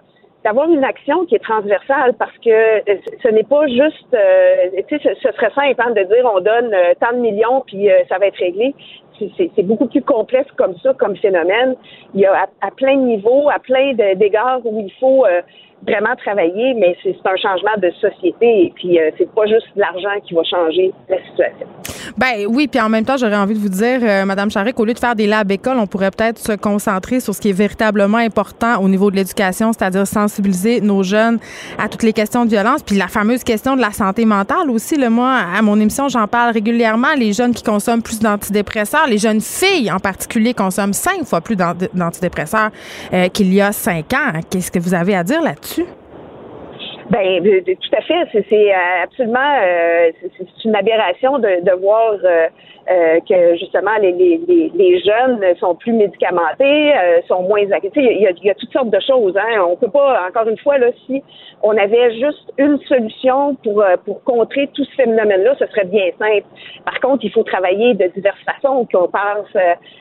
d'avoir 0.47 0.69
une 0.69 0.83
action 0.83 1.25
qui 1.25 1.35
est 1.35 1.43
transversale 1.43 2.13
parce 2.17 2.35
que 2.37 2.81
ce 3.21 3.27
n'est 3.27 3.43
pas 3.43 3.67
juste, 3.67 4.13
euh, 4.13 4.81
tu 4.87 4.97
sais, 4.97 5.15
ce, 5.21 5.31
serait 5.33 5.51
simple 5.53 5.81
hein, 5.81 5.91
de 5.91 6.03
dire 6.03 6.31
on 6.33 6.39
donne 6.39 6.73
euh, 6.73 6.93
tant 7.01 7.11
de 7.11 7.19
millions 7.19 7.63
puis 7.67 7.89
ça 8.07 8.17
va 8.17 8.27
être 8.27 8.37
réglé. 8.37 8.73
C'est 9.37 9.63
beaucoup 9.63 9.87
plus 9.87 10.01
complexe 10.01 10.51
comme 10.57 10.75
ça, 10.83 10.93
comme 10.93 11.15
phénomène. 11.17 11.75
Il 12.13 12.21
y 12.21 12.25
a 12.25 12.47
à, 12.61 12.71
plein 12.71 12.95
de 12.95 13.01
niveaux, 13.01 13.49
à 13.49 13.59
plein 13.59 13.93
d'égards 13.93 14.65
où 14.65 14.79
il 14.79 14.91
faut 14.99 15.25
vraiment 15.85 16.15
travailler, 16.15 16.73
mais 16.73 16.95
c'est 17.03 17.15
un 17.25 17.35
changement 17.35 17.77
de 17.77 17.91
société 17.91 18.65
et 18.65 18.73
puis 18.75 18.99
euh, 18.99 19.11
c'est 19.17 19.29
pas 19.31 19.45
juste 19.45 19.67
l'argent 19.75 20.19
qui 20.23 20.33
va 20.33 20.43
changer 20.43 20.91
la 21.09 21.17
situation. 21.23 21.67
Ben 22.17 22.45
oui, 22.47 22.67
puis 22.67 22.79
en 22.79 22.89
même 22.89 23.05
temps, 23.05 23.17
j'aurais 23.17 23.35
envie 23.35 23.55
de 23.55 23.59
vous 23.59 23.69
dire, 23.69 23.99
euh, 24.01 24.25
Madame 24.25 24.49
Charest, 24.49 24.79
au 24.79 24.85
lieu 24.85 24.93
de 24.93 24.99
faire 24.99 25.15
des 25.15 25.27
labs 25.27 25.51
écoles, 25.51 25.77
on 25.77 25.87
pourrait 25.87 26.11
peut-être 26.11 26.39
se 26.39 26.53
concentrer 26.53 27.19
sur 27.19 27.33
ce 27.35 27.41
qui 27.41 27.49
est 27.49 27.53
véritablement 27.53 28.17
important 28.17 28.81
au 28.81 28.87
niveau 28.87 29.11
de 29.11 29.15
l'éducation, 29.15 29.73
c'est-à-dire 29.73 30.07
sensibiliser 30.07 30.81
nos 30.81 31.03
jeunes 31.03 31.39
à 31.77 31.89
toutes 31.89 32.03
les 32.03 32.13
questions 32.13 32.45
de 32.45 32.49
violence, 32.49 32.81
puis 32.83 32.97
la 32.97 33.07
fameuse 33.07 33.43
question 33.43 33.75
de 33.75 33.81
la 33.81 33.91
santé 33.91 34.25
mentale 34.25 34.69
aussi. 34.69 34.95
Le 34.95 35.09
moi, 35.09 35.37
à 35.55 35.61
mon 35.61 35.79
émission, 35.79 36.07
j'en 36.07 36.27
parle 36.27 36.53
régulièrement. 36.53 37.13
Les 37.17 37.33
jeunes 37.33 37.53
qui 37.53 37.63
consomment 37.63 38.01
plus 38.01 38.19
d'antidépresseurs, 38.19 39.07
les 39.07 39.17
jeunes 39.17 39.41
filles 39.41 39.91
en 39.91 39.99
particulier 39.99 40.53
consomment 40.53 40.93
cinq 40.93 41.25
fois 41.25 41.41
plus 41.41 41.55
d'antidépresseurs 41.55 42.71
euh, 43.13 43.27
qu'il 43.29 43.53
y 43.53 43.61
a 43.61 43.71
cinq 43.71 44.13
ans. 44.13 44.39
Qu'est-ce 44.49 44.71
que 44.71 44.79
vous 44.79 44.93
avez 44.93 45.15
à 45.15 45.23
dire 45.23 45.41
là-dessus? 45.41 45.85
Ben, 47.09 47.41
tout 47.41 47.95
à 47.95 48.01
fait. 48.01 48.43
C'est 48.49 48.73
euh, 48.73 49.03
absolument 49.03 49.39
euh, 49.63 50.11
c'est 50.37 50.65
une 50.65 50.75
aberration 50.75 51.39
de, 51.39 51.63
de 51.63 51.71
voir 51.79 52.15
euh, 52.23 53.19
que 53.27 53.55
justement 53.55 53.95
les, 54.01 54.11
les, 54.11 54.71
les, 54.73 54.99
jeunes 54.99 55.41
sont 55.57 55.75
plus 55.75 55.93
médicamentés, 55.93 56.93
sont 57.27 57.43
moins 57.43 57.59
il 57.59 57.69
y, 57.69 57.73
a, 57.73 58.31
il 58.31 58.43
y 58.43 58.49
a 58.49 58.55
toutes 58.55 58.71
sortes 58.71 58.89
de 58.89 58.99
choses. 58.99 59.37
Hein. 59.37 59.61
On 59.69 59.77
peut 59.77 59.89
pas, 59.89 60.27
encore 60.27 60.49
une 60.49 60.57
fois, 60.57 60.77
là, 60.77 60.87
si 61.05 61.23
on 61.63 61.77
avait 61.77 62.13
juste 62.13 62.51
une 62.57 62.77
solution 62.79 63.55
pour 63.63 63.83
pour 64.05 64.23
contrer 64.23 64.67
tout 64.73 64.83
ce 64.83 64.95
phénomène-là, 64.95 65.55
ce 65.59 65.65
serait 65.67 65.85
bien 65.85 66.09
simple. 66.19 66.47
Par 66.83 66.99
contre, 66.99 67.23
il 67.23 67.31
faut 67.31 67.43
travailler 67.43 67.93
de 67.93 68.07
diverses 68.07 68.43
façons. 68.45 68.85
Qu'on 68.91 69.07
pense 69.07 69.53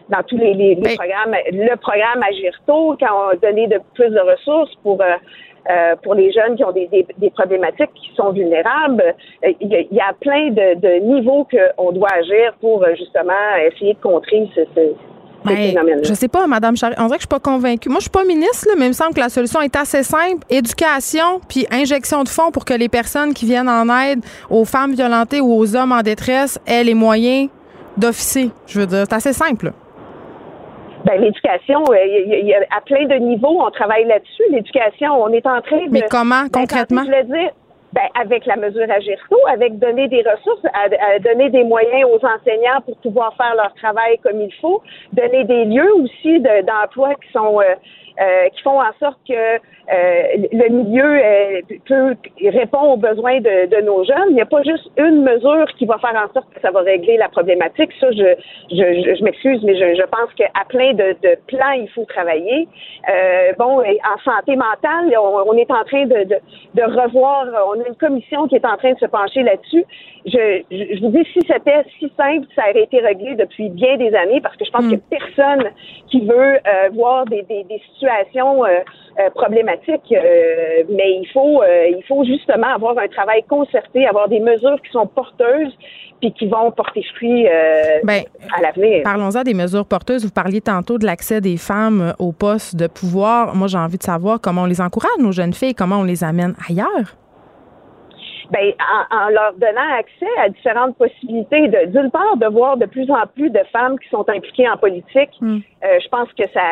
dans 0.08 0.22
tous 0.26 0.36
les, 0.36 0.54
les, 0.54 0.74
ben 0.74 0.94
programmes, 0.96 1.36
le 1.52 1.76
programme 1.76 2.22
Agirto, 2.22 2.96
quand 3.00 3.14
on 3.14 3.28
a 3.30 3.36
donné 3.36 3.66
de 3.68 3.80
plus 3.94 4.10
de 4.10 4.20
ressources 4.20 4.74
pour 4.82 5.00
euh, 5.70 5.96
pour 6.02 6.14
les 6.14 6.32
jeunes 6.32 6.56
qui 6.56 6.64
ont 6.64 6.72
des, 6.72 6.88
des, 6.88 7.30
problématiques 7.30 7.90
qui 7.94 8.14
sont 8.16 8.30
vulnérables. 8.30 9.14
Euh, 9.44 9.52
il 9.60 9.68
y 9.68 9.76
a, 9.76 9.80
il 9.80 9.96
y 9.96 10.00
a 10.00 10.12
plein 10.20 10.50
de, 10.50 10.80
de 10.80 11.04
niveaux 11.04 11.46
qu'on 11.50 11.92
doit 11.92 12.12
agir 12.12 12.54
pour 12.60 12.82
euh, 12.84 12.94
justement 12.96 13.32
essayer 13.66 13.94
de 13.94 14.00
contrer 14.00 14.48
ce, 14.54 14.60
ce 14.74 14.80
ben, 15.44 16.00
je 16.02 16.14
sais 16.14 16.26
pas, 16.28 16.46
Madame 16.48 16.76
Charest. 16.76 16.98
On 17.00 17.06
dirait 17.06 17.18
que 17.18 17.22
je 17.22 17.28
suis 17.28 17.28
pas 17.28 17.38
convaincue. 17.38 17.88
Moi, 17.88 17.98
je 17.98 18.04
suis 18.04 18.10
pas 18.10 18.24
ministre, 18.24 18.68
mais 18.76 18.86
il 18.86 18.88
me 18.88 18.92
semble 18.92 19.14
que 19.14 19.20
la 19.20 19.28
solution 19.28 19.60
est 19.60 19.76
assez 19.76 20.02
simple. 20.02 20.44
Éducation, 20.50 21.40
puis 21.48 21.66
injection 21.70 22.24
de 22.24 22.28
fonds 22.28 22.50
pour 22.50 22.64
que 22.64 22.74
les 22.74 22.88
personnes 22.88 23.32
qui 23.32 23.46
viennent 23.46 23.68
en 23.68 23.88
aide 24.00 24.24
aux 24.50 24.64
femmes 24.64 24.94
violentées 24.94 25.40
ou 25.40 25.52
aux 25.52 25.76
hommes 25.76 25.92
en 25.92 26.02
détresse 26.02 26.58
aient 26.66 26.82
les 26.82 26.94
moyens 26.94 27.48
d'officier. 27.96 28.50
Je 28.66 28.80
veux 28.80 28.86
dire, 28.86 29.04
c'est 29.08 29.14
assez 29.14 29.32
simple. 29.32 29.72
Ben, 31.06 31.20
l'éducation, 31.20 31.84
euh, 31.88 32.04
il 32.04 32.46
y, 32.46 32.52
a, 32.52 32.62
à 32.76 32.80
plein 32.80 33.06
de 33.06 33.14
niveaux, 33.14 33.62
on 33.64 33.70
travaille 33.70 34.06
là-dessus. 34.06 34.42
L'éducation, 34.50 35.22
on 35.22 35.28
est 35.28 35.46
en 35.46 35.60
train 35.62 35.86
de. 35.86 35.90
Mais 35.92 36.02
comment, 36.10 36.42
ben, 36.42 36.50
concrètement? 36.52 37.04
Je 37.04 37.12
veux 37.12 37.22
dire, 37.22 37.50
ben, 37.92 38.08
avec 38.20 38.44
la 38.44 38.56
mesure 38.56 38.90
Agirto, 38.90 39.36
avec 39.48 39.78
donner 39.78 40.08
des 40.08 40.22
ressources, 40.22 40.66
à, 40.74 41.18
donner 41.20 41.48
des 41.50 41.62
moyens 41.62 42.10
aux 42.10 42.26
enseignants 42.26 42.80
pour 42.84 42.96
pouvoir 42.96 43.36
faire 43.36 43.54
leur 43.54 43.72
travail 43.74 44.18
comme 44.18 44.40
il 44.40 44.52
faut, 44.60 44.82
donner 45.12 45.44
des 45.44 45.64
lieux 45.66 45.94
aussi 45.94 46.40
d'emploi 46.40 47.14
qui 47.14 47.32
sont 47.32 47.60
euh, 47.60 47.74
euh, 48.20 48.48
qui 48.48 48.62
font 48.62 48.80
en 48.80 48.92
sorte 48.98 49.18
que 49.28 49.34
euh, 49.34 49.58
le 49.88 50.68
milieu 50.68 51.04
euh, 51.04 51.60
peut 51.86 52.16
répondre 52.42 52.90
aux 52.90 52.96
besoins 52.96 53.40
de, 53.40 53.66
de, 53.66 53.80
nos 53.82 54.04
jeunes. 54.04 54.30
Il 54.30 54.34
n'y 54.34 54.40
a 54.40 54.46
pas 54.46 54.62
juste 54.62 54.90
une 54.96 55.22
mesure 55.22 55.66
qui 55.78 55.86
va 55.86 55.98
faire 55.98 56.14
en 56.16 56.32
sorte 56.32 56.52
que 56.54 56.60
ça 56.60 56.70
va 56.70 56.80
régler 56.80 57.16
la 57.16 57.28
problématique. 57.28 57.90
Ça, 58.00 58.10
je, 58.10 58.34
je, 58.70 59.14
je 59.16 59.24
m'excuse, 59.24 59.62
mais 59.62 59.74
je, 59.76 60.00
je 60.00 60.06
pense 60.06 60.32
qu'à 60.34 60.50
plein 60.68 60.92
de, 60.92 61.16
de, 61.22 61.36
plans, 61.46 61.72
il 61.72 61.88
faut 61.94 62.04
travailler. 62.04 62.68
bon, 63.58 63.80
en 63.80 64.18
santé 64.24 64.56
mentale, 64.56 65.16
on, 65.18 65.50
on 65.50 65.52
est 65.54 65.70
en 65.70 65.84
train 65.84 66.06
de, 66.06 66.24
de, 66.24 66.36
de, 66.74 66.82
revoir, 66.82 67.46
on 67.68 67.80
a 67.80 67.88
une 67.88 67.96
commission 67.96 68.48
qui 68.48 68.56
est 68.56 68.66
en 68.66 68.76
train 68.76 68.92
de 68.92 68.98
se 68.98 69.06
pencher 69.06 69.42
là-dessus. 69.42 69.84
Je, 70.26 70.62
je, 70.70 71.00
vous 71.00 71.10
dis, 71.10 71.24
si 71.32 71.40
c'était 71.46 71.84
si 71.98 72.10
simple, 72.16 72.46
ça 72.56 72.62
aurait 72.70 72.82
été 72.82 72.98
réglé 73.00 73.36
depuis 73.36 73.68
bien 73.68 73.96
des 73.96 74.14
années, 74.14 74.40
parce 74.40 74.56
que 74.56 74.64
je 74.64 74.70
pense 74.70 74.84
mm. 74.84 74.88
n'y 74.88 74.94
a 74.94 74.98
personne 75.10 75.70
qui 76.08 76.20
veut 76.20 76.58
voir 76.92 77.24
des, 77.26 77.42
des, 77.42 77.62
des 77.64 77.80
situations 77.92 78.26
situation 78.36 78.64
euh, 78.64 78.80
euh, 79.18 79.30
problématique, 79.30 80.12
euh, 80.12 80.84
mais 80.90 81.12
il 81.20 81.28
faut, 81.32 81.62
il 81.64 82.02
faut 82.06 82.24
justement 82.24 82.74
avoir 82.74 82.98
un 82.98 83.08
travail 83.08 83.42
concerté, 83.48 84.06
avoir 84.06 84.28
des 84.28 84.40
mesures 84.40 84.80
qui 84.82 84.90
sont 84.90 85.06
porteuses 85.06 85.72
puis 86.20 86.32
qui 86.32 86.46
vont 86.48 86.70
porter 86.70 87.02
fruit 87.14 87.46
ben, 88.04 88.22
à 88.56 88.62
l'avenir. 88.62 89.02
Parlons-en 89.04 89.42
des 89.42 89.52
mesures 89.52 89.84
porteuses. 89.84 90.24
Vous 90.24 90.30
parliez 90.30 90.62
tantôt 90.62 90.96
de 90.96 91.04
l'accès 91.04 91.42
des 91.42 91.58
femmes 91.58 92.14
aux 92.18 92.32
postes 92.32 92.74
de 92.74 92.86
pouvoir. 92.86 93.54
Moi, 93.54 93.68
j'ai 93.68 93.76
envie 93.76 93.98
de 93.98 94.02
savoir 94.02 94.40
comment 94.40 94.62
on 94.62 94.66
les 94.66 94.80
encourage, 94.80 95.18
nos 95.18 95.32
jeunes 95.32 95.52
filles, 95.52 95.74
comment 95.74 96.00
on 96.00 96.04
les 96.04 96.24
amène 96.24 96.54
ailleurs 96.70 97.16
ben, 98.50 98.72
en, 99.10 99.28
leur 99.30 99.54
donnant 99.54 99.96
accès 99.98 100.26
à 100.38 100.48
différentes 100.48 100.96
possibilités, 100.96 101.68
de 101.68 101.86
d'une 101.86 102.10
part 102.10 102.36
de 102.36 102.46
voir 102.46 102.76
de 102.76 102.86
plus 102.86 103.10
en 103.10 103.26
plus 103.34 103.50
de 103.50 103.60
femmes 103.72 103.98
qui 103.98 104.08
sont 104.08 104.28
impliquées 104.28 104.68
en 104.68 104.76
politique. 104.76 105.30
Hmm. 105.40 105.58
Euh, 105.84 105.98
je 106.02 106.08
pense 106.08 106.32
que 106.32 106.44
ça, 106.52 106.62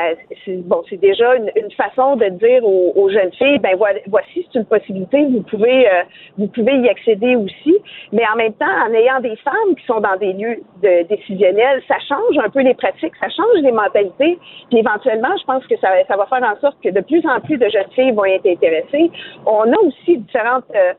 c'est, 0.44 0.66
bon, 0.66 0.82
c'est 0.88 1.00
déjà 1.00 1.36
une, 1.36 1.50
une, 1.56 1.70
façon 1.72 2.16
de 2.16 2.26
dire 2.26 2.64
aux, 2.64 2.92
aux, 2.96 3.10
jeunes 3.10 3.32
filles, 3.32 3.58
ben 3.58 3.76
voici, 4.06 4.46
c'est 4.52 4.58
une 4.58 4.64
possibilité, 4.64 5.24
vous 5.24 5.42
pouvez, 5.42 5.88
euh, 5.88 6.02
vous 6.38 6.48
pouvez 6.48 6.74
y 6.78 6.88
accéder 6.88 7.36
aussi. 7.36 7.76
Mais 8.12 8.22
en 8.32 8.36
même 8.36 8.54
temps, 8.54 8.74
en 8.86 8.92
ayant 8.92 9.20
des 9.20 9.36
femmes 9.36 9.74
qui 9.78 9.84
sont 9.86 10.00
dans 10.00 10.16
des 10.16 10.32
lieux 10.32 10.62
de, 10.82 11.06
décisionnels, 11.08 11.82
ça 11.86 11.96
change 12.08 12.38
un 12.44 12.48
peu 12.48 12.60
les 12.60 12.74
pratiques, 12.74 13.14
ça 13.20 13.28
change 13.28 13.62
les 13.62 13.72
mentalités. 13.72 14.38
Puis 14.70 14.78
éventuellement, 14.78 15.36
je 15.38 15.44
pense 15.44 15.66
que 15.66 15.76
ça, 15.78 15.88
ça 16.08 16.16
va 16.16 16.26
faire 16.26 16.42
en 16.42 16.58
sorte 16.60 16.76
que 16.82 16.88
de 16.88 17.00
plus 17.00 17.24
en 17.26 17.40
plus 17.40 17.58
de 17.58 17.68
jeunes 17.68 17.90
filles 17.94 18.12
vont 18.12 18.24
être 18.24 18.46
intéressées. 18.46 19.10
On 19.46 19.70
a 19.70 19.78
aussi 19.86 20.18
différentes 20.18 20.64
euh, 20.74 20.94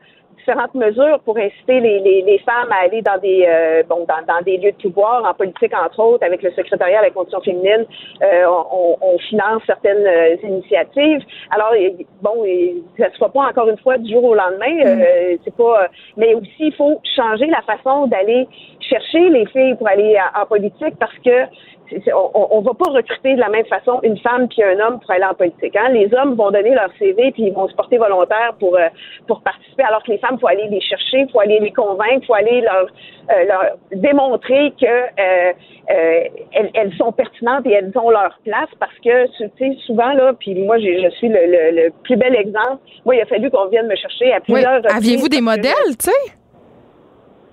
différentes 0.46 0.74
mesures 0.74 1.20
pour 1.24 1.36
inciter 1.36 1.80
les, 1.80 1.98
les, 2.00 2.22
les 2.22 2.38
femmes 2.38 2.70
à 2.70 2.84
aller 2.84 3.02
dans 3.02 3.18
des 3.18 3.44
euh, 3.48 3.82
bon 3.88 4.06
dans, 4.08 4.24
dans, 4.26 4.40
des 4.42 4.58
lieux 4.58 4.72
de 4.72 4.76
pouvoir, 4.88 5.24
en 5.24 5.34
politique 5.34 5.72
entre 5.74 6.00
autres, 6.00 6.24
avec 6.24 6.42
le 6.42 6.52
secrétariat 6.52 7.00
à 7.00 7.02
la 7.02 7.10
condition 7.10 7.40
féminine, 7.40 7.84
euh, 8.22 8.44
on, 8.46 8.96
on, 9.00 9.18
finance 9.18 9.62
certaines 9.66 10.06
euh, 10.06 10.36
initiatives. 10.42 11.22
Alors 11.50 11.72
bon, 12.22 12.44
ça 12.98 13.10
se 13.10 13.16
fera 13.16 13.30
pas 13.30 13.48
encore 13.48 13.68
une 13.68 13.78
fois 13.78 13.98
du 13.98 14.12
jour 14.12 14.22
au 14.24 14.34
lendemain, 14.34 14.84
mm. 14.84 15.38
c'est 15.44 15.56
pas. 15.56 15.88
Mais 16.16 16.34
aussi 16.34 16.50
il 16.70 16.74
faut 16.74 17.00
changer 17.16 17.46
la 17.46 17.62
façon 17.62 18.06
d'aller 18.06 18.46
chercher 18.80 19.28
les 19.30 19.46
filles 19.46 19.74
pour 19.74 19.88
aller 19.88 20.16
en 20.40 20.46
politique 20.46 20.94
parce 21.00 21.18
que 21.24 21.46
on, 22.14 22.60
ne 22.60 22.64
va 22.64 22.74
pas 22.74 22.90
recruter 22.90 23.34
de 23.34 23.40
la 23.40 23.48
même 23.48 23.66
façon 23.66 24.00
une 24.02 24.18
femme 24.18 24.48
puis 24.48 24.62
un 24.62 24.78
homme 24.80 25.00
pour 25.00 25.10
aller 25.10 25.24
en 25.24 25.34
politique. 25.34 25.76
Hein. 25.76 25.90
Les 25.90 26.12
hommes 26.14 26.34
vont 26.34 26.50
donner 26.50 26.74
leur 26.74 26.90
CV 26.98 27.32
puis 27.32 27.44
ils 27.44 27.52
vont 27.52 27.68
se 27.68 27.74
porter 27.74 27.98
volontaires 27.98 28.54
pour 28.58 28.76
euh, 28.76 28.88
pour 29.26 29.42
participer, 29.42 29.82
alors 29.82 30.02
que 30.02 30.12
les 30.12 30.18
femmes, 30.18 30.38
faut 30.38 30.48
aller 30.48 30.68
les 30.68 30.80
chercher, 30.80 31.26
faut 31.32 31.40
aller 31.40 31.58
les 31.60 31.72
convaincre, 31.72 32.26
faut 32.26 32.34
aller 32.34 32.60
leur 32.60 32.86
euh, 33.30 33.44
leur 33.44 33.76
démontrer 33.92 34.72
que 34.80 34.86
euh, 34.86 35.52
elles, 35.88 36.70
elles, 36.74 36.94
sont 36.96 37.12
pertinentes 37.12 37.66
et 37.66 37.72
elles 37.72 37.92
ont 37.96 38.10
leur 38.10 38.38
place 38.44 38.68
parce 38.78 38.96
que 39.04 39.26
tu 39.36 39.50
sais 39.58 39.76
souvent 39.86 40.12
là, 40.12 40.32
puis 40.38 40.54
moi 40.54 40.78
je 40.78 41.10
suis 41.10 41.28
le, 41.28 41.70
le, 41.72 41.90
plus 42.02 42.16
bel 42.16 42.34
exemple. 42.34 42.78
Moi, 43.04 43.16
il 43.16 43.20
a 43.20 43.26
fallu 43.26 43.50
qu'on 43.50 43.66
vienne 43.66 43.86
me 43.86 43.96
chercher 43.96 44.32
à 44.32 44.40
plusieurs. 44.40 44.80
Oui. 44.82 44.90
Aviez-vous 44.96 45.28
des 45.28 45.40
modèles, 45.40 45.96
tu 45.98 46.10
sais? 46.10 46.32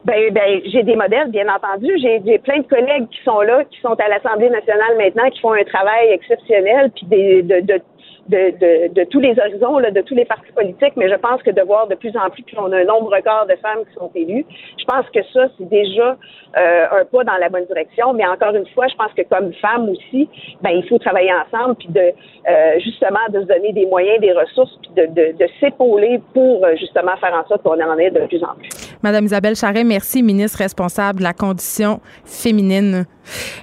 Ben, 0.05 0.33
ben 0.33 0.61
j'ai 0.65 0.83
des 0.83 0.95
modèles, 0.95 1.29
bien 1.29 1.47
entendu. 1.47 1.91
J'ai, 1.97 2.37
plein 2.39 2.59
de 2.59 2.67
collègues 2.67 3.07
qui 3.09 3.23
sont 3.23 3.41
là, 3.41 3.63
qui 3.65 3.79
sont 3.79 3.93
à 3.93 4.07
l'Assemblée 4.09 4.49
nationale 4.49 4.97
maintenant, 4.97 5.29
qui 5.29 5.39
font 5.39 5.53
un 5.53 5.63
travail 5.63 6.09
exceptionnel, 6.11 6.91
puis 6.93 7.05
des, 7.05 7.41
de, 7.41 7.61
de 7.61 7.81
de, 8.29 8.51
de, 8.57 8.93
de, 8.93 9.03
tous 9.05 9.19
les 9.19 9.37
horizons, 9.37 9.79
là, 9.79 9.91
de 9.91 10.01
tous 10.01 10.15
les 10.15 10.25
partis 10.25 10.51
politiques, 10.53 10.93
mais 10.95 11.09
je 11.09 11.15
pense 11.15 11.41
que 11.43 11.51
de 11.51 11.61
voir 11.61 11.87
de 11.87 11.95
plus 11.95 12.15
en 12.15 12.29
plus 12.29 12.43
qu'on 12.43 12.71
a 12.71 12.77
un 12.77 12.85
nombre 12.85 13.13
record 13.13 13.47
de 13.47 13.55
femmes 13.55 13.83
qui 13.85 13.93
sont 13.95 14.11
élues, 14.15 14.45
je 14.77 14.85
pense 14.85 15.05
que 15.09 15.21
ça, 15.33 15.47
c'est 15.57 15.67
déjà 15.67 16.17
euh, 16.57 16.85
un 16.91 17.05
pas 17.05 17.23
dans 17.23 17.37
la 17.37 17.49
bonne 17.49 17.65
direction. 17.65 18.13
Mais 18.13 18.25
encore 18.25 18.55
une 18.55 18.67
fois, 18.67 18.87
je 18.87 18.95
pense 18.95 19.11
que 19.13 19.23
comme 19.23 19.53
femme 19.55 19.89
aussi, 19.89 20.29
ben, 20.61 20.71
il 20.71 20.87
faut 20.87 20.99
travailler 20.99 21.31
ensemble, 21.33 21.75
puis 21.75 21.89
de 21.89 22.13
euh, 22.49 22.79
justement 22.83 23.19
de 23.31 23.41
se 23.41 23.47
donner 23.47 23.73
des 23.73 23.85
moyens, 23.85 24.19
des 24.21 24.31
ressources, 24.31 24.77
puis 24.81 24.91
de, 24.95 25.05
de, 25.13 25.37
de 25.37 25.47
s'épauler 25.59 26.21
pour 26.33 26.65
euh, 26.65 26.75
justement 26.79 27.15
faire 27.17 27.33
en 27.33 27.47
sorte 27.47 27.63
qu'on 27.63 27.81
en 27.81 27.97
ait 27.97 28.11
de 28.11 28.25
plus 28.27 28.43
en 28.43 28.55
plus. 28.55 28.69
Madame 29.01 29.25
Isabelle 29.25 29.55
Charret, 29.55 29.83
merci, 29.83 30.23
ministre 30.23 30.59
responsable 30.59 31.19
de 31.19 31.23
la 31.23 31.33
condition 31.33 31.99
féminine. 32.23 33.05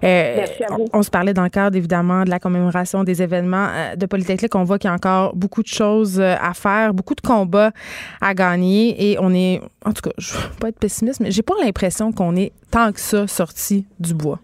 merci 0.02 0.64
à 0.64 0.74
vous. 0.74 0.84
On, 0.92 0.98
on, 0.98 1.02
se 1.02 1.10
parlait 1.10 1.32
dans 1.32 1.44
le 1.44 1.48
cadre, 1.48 1.76
évidemment, 1.76 2.24
de 2.24 2.30
la 2.30 2.38
commémoration 2.38 3.04
des 3.04 3.22
événements 3.22 3.68
de 3.96 4.06
Polytechnique 4.06 4.50
on 4.54 4.64
voit 4.64 4.78
qu'il 4.78 4.88
y 4.88 4.92
a 4.92 4.94
encore 4.94 5.34
beaucoup 5.34 5.62
de 5.62 5.68
choses 5.68 6.20
euh, 6.20 6.34
à 6.40 6.54
faire, 6.54 6.94
beaucoup 6.94 7.14
de 7.14 7.20
combats 7.20 7.72
à 8.20 8.34
gagner 8.34 9.10
et 9.10 9.18
on 9.18 9.32
est, 9.32 9.60
en 9.84 9.92
tout 9.92 10.02
cas, 10.02 10.10
je 10.18 10.34
veux 10.34 10.56
pas 10.60 10.68
être 10.68 10.78
pessimiste, 10.78 11.20
mais 11.20 11.30
j'ai 11.30 11.42
pas 11.42 11.54
l'impression 11.62 12.12
qu'on 12.12 12.36
est 12.36 12.52
tant 12.70 12.92
que 12.92 13.00
ça 13.00 13.26
sorti 13.26 13.86
du 13.98 14.14
bois. 14.14 14.40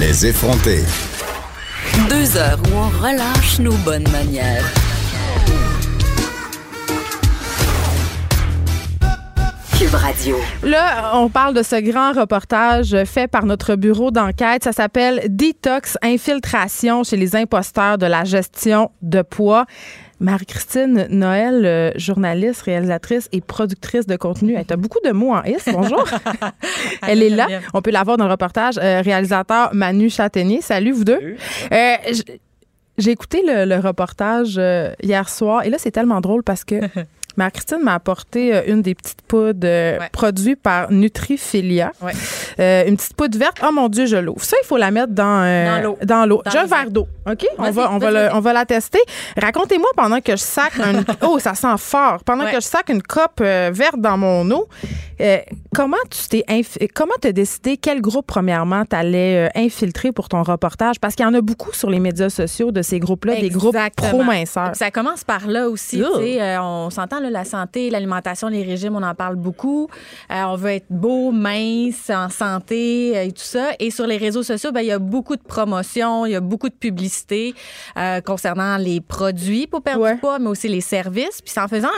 Les 0.00 0.26
effronter. 0.26 0.84
Deux 2.08 2.36
heures 2.36 2.60
où 2.70 2.76
on 2.76 2.88
relâche 3.02 3.58
nos 3.58 3.72
bonnes 3.78 4.08
manières. 4.12 4.64
Cube 9.76 9.94
Radio. 9.94 10.36
Là, 10.62 11.16
on 11.16 11.28
parle 11.28 11.54
de 11.54 11.64
ce 11.64 11.80
grand 11.80 12.12
reportage 12.12 12.96
fait 13.06 13.26
par 13.26 13.44
notre 13.44 13.74
bureau 13.74 14.12
d'enquête. 14.12 14.62
Ça 14.62 14.72
s'appelle 14.72 15.22
Detox 15.28 15.98
Infiltration 16.02 17.02
chez 17.02 17.16
les 17.16 17.34
imposteurs 17.34 17.98
de 17.98 18.06
la 18.06 18.22
gestion 18.24 18.92
de 19.02 19.22
poids. 19.22 19.66
Marie-Christine 20.20 21.06
Noël, 21.10 21.64
euh, 21.64 21.90
journaliste, 21.96 22.62
réalisatrice 22.62 23.28
et 23.32 23.40
productrice 23.40 24.06
de 24.06 24.16
contenu. 24.16 24.54
Elle 24.56 24.66
a 24.68 24.76
beaucoup 24.76 24.98
de 25.04 25.12
mots 25.12 25.32
en 25.32 25.42
S. 25.42 25.68
Bonjour. 25.72 26.04
Elle 27.06 27.22
est 27.22 27.30
là. 27.30 27.46
On 27.74 27.82
peut 27.82 27.90
la 27.90 28.02
voir 28.02 28.16
dans 28.16 28.24
le 28.24 28.32
reportage. 28.32 28.78
Euh, 28.78 29.00
réalisateur 29.00 29.70
Manu 29.74 30.10
Châtaignier. 30.10 30.60
Salut, 30.60 30.92
vous 30.92 31.04
deux. 31.04 31.36
Euh, 31.72 31.94
j'ai 32.98 33.10
écouté 33.12 33.42
le, 33.46 33.64
le 33.64 33.76
reportage 33.76 34.60
hier 35.02 35.28
soir 35.28 35.64
et 35.64 35.70
là, 35.70 35.76
c'est 35.78 35.92
tellement 35.92 36.20
drôle 36.20 36.42
parce 36.42 36.64
que 36.64 36.80
Marie-Christine 37.38 37.78
m'a 37.82 37.94
apporté 37.94 38.52
euh, 38.52 38.62
une 38.66 38.82
des 38.82 38.96
petites 38.96 39.22
poudres 39.22 39.60
euh, 39.62 39.98
produites 40.10 40.60
par 40.60 40.90
Nutrifilia. 40.90 41.92
Euh, 42.58 42.84
une 42.86 42.96
petite 42.96 43.14
poudre 43.14 43.38
verte. 43.38 43.58
Oh 43.66 43.70
mon 43.72 43.88
Dieu, 43.88 44.06
je 44.06 44.16
l'ouvre. 44.16 44.42
Ça, 44.42 44.56
il 44.60 44.66
faut 44.66 44.76
la 44.76 44.90
mettre 44.90 45.12
dans, 45.12 45.80
l'eau. 45.82 45.96
Dans 46.04 46.26
l'eau. 46.26 46.42
J'ai 46.50 46.58
un 46.58 46.66
verre 46.66 46.90
d'eau. 46.90 47.06
OK? 47.30 47.46
On 47.58 47.70
va, 47.70 47.92
on, 47.92 47.98
va 47.98 48.36
on 48.36 48.40
va 48.40 48.52
la 48.52 48.64
tester. 48.64 48.98
Racontez-moi 49.40 49.88
pendant 49.96 50.20
que 50.20 50.32
je 50.32 50.42
sac 50.42 50.72
un. 50.80 51.04
oh, 51.22 51.38
ça 51.38 51.54
sent 51.54 51.76
fort. 51.78 52.24
Pendant 52.24 52.46
que 52.46 52.56
je 52.56 52.66
sac 52.66 52.88
une 52.88 53.02
cope 53.02 53.40
verte 53.40 53.98
dans 53.98 54.18
mon 54.18 54.50
eau, 54.50 54.68
comment 55.74 55.96
tu 56.10 56.28
t'es 56.28 56.44
comment 56.92 57.14
as 57.24 57.32
décidé 57.32 57.76
quel 57.76 58.00
groupe, 58.00 58.26
premièrement, 58.26 58.84
tu 58.84 58.96
allais 58.96 59.48
infiltrer 59.54 60.10
pour 60.10 60.28
ton 60.28 60.42
reportage? 60.42 60.98
Parce 60.98 61.14
qu'il 61.14 61.24
y 61.24 61.28
en 61.28 61.34
a 61.34 61.40
beaucoup 61.40 61.72
sur 61.72 61.88
les 61.88 62.00
médias 62.00 62.30
sociaux 62.30 62.72
de 62.72 62.82
ces 62.82 62.98
groupes-là, 62.98 63.36
des 63.36 63.50
groupes 63.50 63.76
pro-minceurs. 63.96 64.74
Ça 64.74 64.90
commence 64.90 65.22
par 65.22 65.46
là 65.46 65.68
aussi. 65.68 66.02
on 66.60 66.90
s'entend, 66.90 67.20
la 67.30 67.44
santé, 67.44 67.90
l'alimentation, 67.90 68.48
les 68.48 68.62
régimes, 68.62 68.96
on 68.96 69.02
en 69.02 69.14
parle 69.14 69.36
beaucoup. 69.36 69.88
Euh, 70.30 70.42
on 70.44 70.56
veut 70.56 70.70
être 70.70 70.86
beau, 70.90 71.30
mince, 71.30 72.10
en 72.10 72.28
santé 72.28 73.16
euh, 73.16 73.24
et 73.24 73.32
tout 73.32 73.42
ça. 73.42 73.70
Et 73.78 73.90
sur 73.90 74.06
les 74.06 74.16
réseaux 74.16 74.42
sociaux, 74.42 74.72
ben, 74.72 74.80
il 74.80 74.88
y 74.88 74.92
a 74.92 74.98
beaucoup 74.98 75.36
de 75.36 75.42
promotions, 75.42 76.26
il 76.26 76.32
y 76.32 76.36
a 76.36 76.40
beaucoup 76.40 76.68
de 76.68 76.74
publicité 76.74 77.54
euh, 77.96 78.20
concernant 78.20 78.76
les 78.76 79.00
produits 79.00 79.66
pour 79.66 79.82
perdre 79.82 80.12
du 80.12 80.18
poids, 80.18 80.38
mais 80.38 80.48
aussi 80.48 80.68
les 80.68 80.80
services. 80.80 81.40
Puis 81.42 81.52
c'est 81.52 81.60
en 81.60 81.68
faisant 81.68 81.88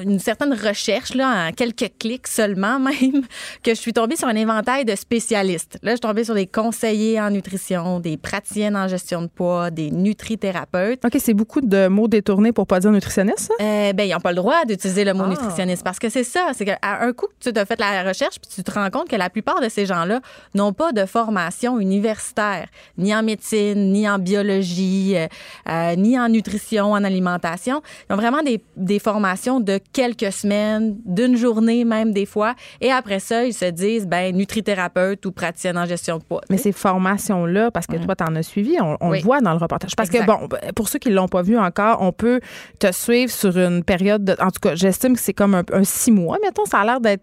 une 0.00 0.18
certaine 0.18 0.52
recherche, 0.52 1.14
là, 1.14 1.48
en 1.48 1.52
quelques 1.52 1.90
clics 1.98 2.26
seulement 2.26 2.78
même, 2.78 3.22
que 3.62 3.70
je 3.74 3.80
suis 3.80 3.92
tombée 3.92 4.16
sur 4.16 4.28
un 4.28 4.36
inventaire 4.36 4.84
de 4.84 4.94
spécialistes. 4.94 5.78
Là, 5.82 5.92
je 5.92 5.96
suis 5.96 6.00
tombée 6.00 6.24
sur 6.24 6.34
des 6.34 6.46
conseillers 6.46 7.20
en 7.20 7.30
nutrition, 7.30 8.00
des 8.00 8.16
praticiennes 8.16 8.76
en 8.76 8.88
gestion 8.88 9.22
de 9.22 9.26
poids, 9.26 9.70
des 9.70 9.90
nutrithérapeutes. 9.90 11.04
OK, 11.04 11.16
c'est 11.18 11.34
beaucoup 11.34 11.60
de 11.60 11.88
mots 11.88 12.08
détournés 12.08 12.52
pour 12.52 12.66
pas 12.66 12.80
dire 12.80 12.90
nutritionniste, 12.90 13.38
ça? 13.38 13.54
Ben, 13.98 14.08
ils 14.08 14.12
n'ont 14.12 14.20
pas 14.20 14.30
le 14.30 14.36
droit 14.36 14.64
d'utiliser 14.64 15.04
le 15.04 15.12
mot 15.12 15.24
ah. 15.26 15.30
nutritionniste 15.30 15.82
parce 15.82 15.98
que 15.98 16.08
c'est 16.08 16.24
ça. 16.24 16.50
C'est 16.54 16.64
qu'à 16.64 16.78
un 16.82 17.12
coup 17.12 17.26
tu 17.40 17.50
as 17.54 17.64
fait 17.64 17.78
la 17.80 18.04
recherche 18.04 18.38
puis 18.40 18.50
tu 18.54 18.62
te 18.62 18.70
rends 18.70 18.90
compte 18.90 19.08
que 19.08 19.16
la 19.16 19.28
plupart 19.28 19.60
de 19.60 19.68
ces 19.68 19.86
gens-là 19.86 20.20
n'ont 20.54 20.72
pas 20.72 20.92
de 20.92 21.04
formation 21.04 21.80
universitaire, 21.80 22.68
ni 22.96 23.14
en 23.14 23.24
médecine, 23.24 23.92
ni 23.92 24.08
en 24.08 24.18
biologie, 24.20 25.16
euh, 25.16 25.26
euh, 25.68 25.96
ni 25.96 26.18
en 26.18 26.28
nutrition, 26.28 26.92
en 26.92 27.02
alimentation. 27.02 27.82
Ils 28.08 28.12
ont 28.12 28.16
vraiment 28.16 28.42
des, 28.42 28.62
des 28.76 29.00
formations 29.00 29.58
de 29.58 29.80
quelques 29.92 30.32
semaines, 30.32 30.96
d'une 31.04 31.36
journée 31.36 31.84
même 31.84 32.12
des 32.12 32.26
fois. 32.26 32.54
Et 32.80 32.92
après 32.92 33.18
ça, 33.18 33.44
ils 33.44 33.54
se 33.54 33.64
disent, 33.64 34.06
ben, 34.06 34.34
nutrithérapeute 34.36 35.26
ou 35.26 35.32
praticienne 35.32 35.76
en 35.76 35.86
gestion 35.86 36.18
de 36.18 36.22
poids. 36.22 36.42
Mais 36.50 36.58
ces 36.58 36.72
formations-là, 36.72 37.72
parce 37.72 37.86
que 37.86 37.96
toi, 37.96 38.14
tu 38.14 38.24
en 38.24 38.36
as 38.36 38.42
suivi, 38.44 38.76
on, 38.80 39.10
le 39.10 39.20
voit 39.20 39.40
dans 39.40 39.52
le 39.52 39.58
reportage. 39.58 39.96
Parce 39.96 40.10
que, 40.10 40.24
bon, 40.24 40.48
pour 40.76 40.88
ceux 40.88 40.98
qui 41.00 41.10
ne 41.10 41.14
l'ont 41.14 41.28
pas 41.28 41.42
vu 41.42 41.58
encore, 41.58 42.00
on 42.00 42.12
peut 42.12 42.40
te 42.78 42.92
suivre 42.92 43.32
sur 43.32 43.58
une 43.58 43.77
période, 43.84 44.24
de, 44.24 44.36
en 44.40 44.50
tout 44.50 44.60
cas, 44.60 44.74
j'estime 44.74 45.14
que 45.14 45.20
c'est 45.20 45.34
comme 45.34 45.54
un, 45.54 45.84
six 45.84 46.10
mois, 46.10 46.38
mettons, 46.42 46.64
ça 46.64 46.80
a 46.80 46.84
l'air 46.84 47.00
d'être 47.00 47.22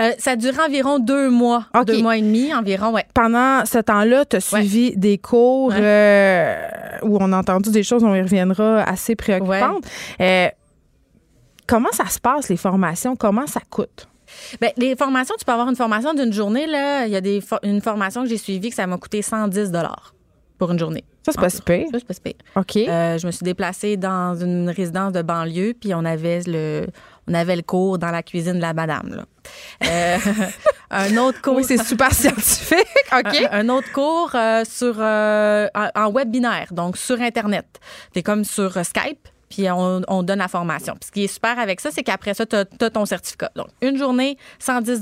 euh, 0.00 0.10
ça 0.18 0.34
dure 0.34 0.54
environ 0.58 0.98
deux 0.98 1.30
mois, 1.30 1.66
deux 1.86 2.02
mois 2.02 2.16
et 2.16 2.20
demi 2.20 2.52
environ, 2.52 2.92
ouais. 2.92 3.06
Pendant 3.14 3.64
ce 3.64 3.78
temps-là, 3.78 4.24
tu 4.24 4.36
as 4.36 4.40
suivi 4.40 4.96
des 4.96 5.16
cours 5.16 5.72
euh, 5.72 6.56
où 7.02 7.18
on 7.20 7.32
a 7.32 7.38
entendu 7.38 7.70
des 7.70 7.84
choses, 7.84 8.02
on 8.02 8.12
y 8.12 8.20
reviendra, 8.20 8.82
assez 8.82 9.14
préoccupantes. 9.14 9.84
Euh, 10.20 10.48
comment 11.68 11.92
ça 11.92 12.06
se 12.06 12.18
passe, 12.18 12.48
les 12.48 12.56
formations? 12.56 13.14
Comment 13.14 13.46
ça 13.46 13.60
coûte? 13.70 14.08
Bien, 14.60 14.70
les 14.76 14.96
formations, 14.96 15.36
tu 15.38 15.44
peux 15.44 15.52
avoir 15.52 15.68
une 15.68 15.76
formation 15.76 16.14
d'une 16.14 16.32
journée. 16.32 16.66
Là, 16.66 17.06
il 17.06 17.12
y 17.12 17.16
a 17.16 17.20
des 17.20 17.40
une 17.62 17.80
formation 17.80 18.22
que 18.24 18.28
j'ai 18.28 18.38
suivie 18.38 18.70
que 18.70 18.76
ça 18.76 18.86
m'a 18.88 18.98
coûté 18.98 19.22
110 19.22 19.70
pour 20.58 20.72
une 20.72 20.78
journée. 20.78 21.04
Ça, 21.26 21.32
c'est 21.32 21.40
pas 21.40 21.50
super. 21.50 21.84
Ça, 21.90 21.98
c'est 21.98 22.06
pas 22.06 22.14
super. 22.14 22.32
OK. 22.54 22.76
Euh, 22.76 23.18
je 23.18 23.26
me 23.26 23.32
suis 23.32 23.42
déplacée 23.42 23.96
dans 23.96 24.36
une 24.36 24.70
résidence 24.70 25.12
de 25.12 25.22
banlieue, 25.22 25.74
puis 25.74 25.92
on 25.92 26.04
avait 26.04 26.42
le, 26.46 26.86
on 27.26 27.34
avait 27.34 27.56
le 27.56 27.62
cours 27.62 27.98
dans 27.98 28.12
la 28.12 28.22
cuisine 28.22 28.54
de 28.54 28.60
la 28.60 28.72
madame. 28.74 29.12
Là. 29.16 29.24
Euh, 29.84 30.18
un 30.92 31.16
autre 31.16 31.42
cours. 31.42 31.56
Oui, 31.56 31.64
c'est 31.64 31.82
super 31.82 32.12
scientifique. 32.12 32.86
OK. 33.12 33.48
Un, 33.50 33.68
autre 33.70 33.90
cours 33.90 34.30
euh, 34.36 34.62
sur, 34.64 35.00
en, 35.00 36.10
web 36.12 36.30
binaire, 36.30 36.68
donc 36.70 36.96
sur 36.96 37.20
Internet. 37.20 37.66
C'est 38.14 38.22
comme 38.22 38.44
sur 38.44 38.72
Skype 38.84 39.28
puis 39.48 39.70
on, 39.70 40.02
on, 40.08 40.22
donne 40.24 40.40
la 40.40 40.48
formation. 40.48 40.94
Puis 40.94 41.06
ce 41.06 41.12
qui 41.12 41.24
est 41.24 41.28
super 41.28 41.58
avec 41.58 41.80
ça, 41.80 41.90
c'est 41.92 42.02
qu'après 42.02 42.34
ça, 42.34 42.46
tu 42.46 42.56
as, 42.56 42.90
ton 42.90 43.06
certificat. 43.06 43.50
Donc, 43.54 43.68
une 43.80 43.96
journée, 43.96 44.36
110 44.58 44.98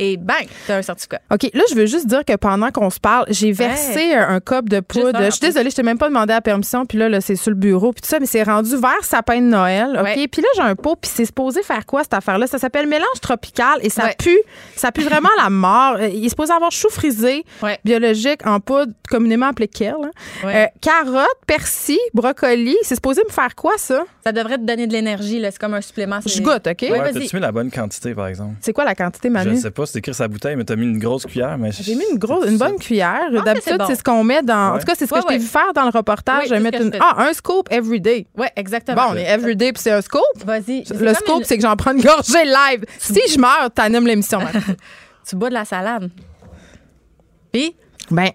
et 0.00 0.16
bang, 0.16 0.46
t'as 0.66 0.78
un 0.78 0.82
certificat. 0.82 1.20
OK, 1.30 1.50
là, 1.52 1.62
je 1.70 1.74
veux 1.74 1.84
juste 1.84 2.06
dire 2.06 2.24
que 2.24 2.34
pendant 2.36 2.70
qu'on 2.70 2.88
se 2.88 2.98
parle, 2.98 3.26
j'ai 3.28 3.52
versé 3.52 4.14
un, 4.14 4.40
cop 4.40 4.68
de 4.68 4.80
poudre. 4.80 5.22
Je 5.24 5.30
suis 5.30 5.40
désolée, 5.40 5.68
je 5.68 5.76
t'ai 5.76 5.82
même 5.82 5.98
pas 5.98 6.08
demandé 6.08 6.32
la 6.32 6.40
permission, 6.40 6.86
puis 6.86 6.96
là, 6.96 7.10
là 7.10 7.20
c'est 7.20 7.36
sur 7.36 7.50
le 7.50 7.56
bureau, 7.56 7.92
puis 7.92 8.00
tout 8.00 8.08
ça, 8.08 8.18
mais 8.18 8.26
c'est 8.26 8.42
rendu 8.42 8.76
vers 8.76 9.04
sapin 9.04 9.40
de 9.40 9.46
Noël, 9.46 9.98
OK? 10.00 10.28
Puis 10.30 10.42
là, 10.42 10.48
j'ai 10.56 10.62
un 10.62 10.74
pot, 10.74 10.96
puis 10.96 11.10
c'est 11.14 11.26
supposé 11.26 11.62
faire 11.62 11.84
quoi, 11.84 12.02
cette 12.02 12.14
affaire-là? 12.14 12.46
Ça 12.46 12.58
s'appelle 12.58 12.86
mélange 12.86 13.20
tropical 13.20 13.78
et 13.82 13.90
ça 13.90 14.08
pue, 14.18 14.40
ça 14.74 14.90
pue 14.90 15.02
vraiment 15.02 15.28
la 15.36 15.50
mort. 15.50 15.96
Euh, 16.00 16.08
il 16.08 16.24
est 16.24 16.30
supposé 16.30 16.52
avoir 16.52 16.70
chou 16.70 16.88
frisé, 16.88 17.44
biologique, 17.84 18.46
en 18.46 18.58
poudre, 18.60 18.92
communément 19.10 19.46
appelé 19.46 19.68
kale. 19.68 19.96
Hein. 20.02 20.48
Euh, 20.48 20.66
carottes, 20.80 21.26
persil, 21.46 21.98
brocoli. 22.14 22.76
C'est 22.82 22.94
supposé 22.94 23.22
me 23.28 23.32
faire 23.32 23.54
quoi, 23.54 23.72
ça? 23.76 24.04
Ça 24.24 24.32
devrait 24.32 24.56
te 24.56 24.64
donner 24.64 24.86
de 24.86 24.92
l'énergie, 24.92 25.40
là. 25.40 25.50
C'est 25.50 25.60
comme 25.60 25.74
un 25.74 25.80
supplément. 25.80 26.20
Je 26.24 26.40
goûte, 26.40 26.66
OK? 26.66 26.82
Ouais, 26.82 27.12
T'as-tu 27.12 27.36
mis 27.36 27.42
la 27.42 27.52
bonne 27.52 27.70
quantité, 27.70 28.14
par 28.14 28.28
exemple? 28.28 28.54
C'est 28.60 28.72
quoi 28.72 28.84
la 28.84 28.94
quantité, 28.94 29.28
Manu? 29.28 29.56
Je 29.56 29.60
sais 29.60 29.70
pas, 29.70 29.86
c'est 29.90 29.98
écrit 29.98 30.14
sa 30.14 30.28
bouteille, 30.28 30.56
mais 30.56 30.64
t'as 30.64 30.76
mis 30.76 30.84
une 30.86 30.98
grosse 30.98 31.26
cuillère. 31.26 31.58
Mais 31.58 31.70
J'ai 31.72 31.94
mis 31.94 32.04
une, 32.10 32.18
grosse, 32.18 32.46
une 32.46 32.58
bonne 32.58 32.78
cuillère. 32.78 33.28
Ah, 33.36 33.40
D'habitude, 33.42 33.82
c'est 33.86 33.96
ce 33.96 34.02
qu'on 34.02 34.24
met 34.24 34.42
dans. 34.42 34.74
En 34.74 34.78
tout 34.78 34.84
cas, 34.84 34.94
c'est 34.96 35.06
ce 35.06 35.12
que 35.12 35.20
je 35.20 35.26
t'ai 35.26 35.38
vu 35.38 35.46
faire 35.46 35.72
dans 35.74 35.84
le 35.84 35.90
reportage. 35.90 36.48
je 36.48 36.54
vais 36.54 36.60
mettre 36.60 36.80
une... 36.80 36.92
Ah, 37.00 37.26
un 37.28 37.32
scoop 37.32 37.68
every 37.70 38.00
day. 38.00 38.26
Oui, 38.36 38.46
exactement. 38.56 39.08
Bon, 39.08 39.14
on 39.14 39.16
est 39.16 39.26
every 39.26 39.56
day, 39.56 39.72
puis 39.72 39.82
c'est 39.82 39.90
un 39.90 40.00
scoop. 40.00 40.22
Vas-y. 40.44 40.84
Le 40.98 41.14
scoop, 41.14 41.42
c'est 41.44 41.56
que 41.56 41.62
j'en 41.62 41.76
prends 41.76 41.92
une 41.92 42.02
gorgée 42.02 42.44
live. 42.44 42.84
Si 42.98 43.20
je 43.32 43.38
meurs, 43.38 43.70
t'animes 43.74 44.06
l'émission. 44.06 44.40
tu 45.28 45.36
bois 45.36 45.48
de 45.48 45.54
la 45.54 45.64
salade. 45.64 46.10
Puis? 47.52 47.74
Ben, 48.10 48.30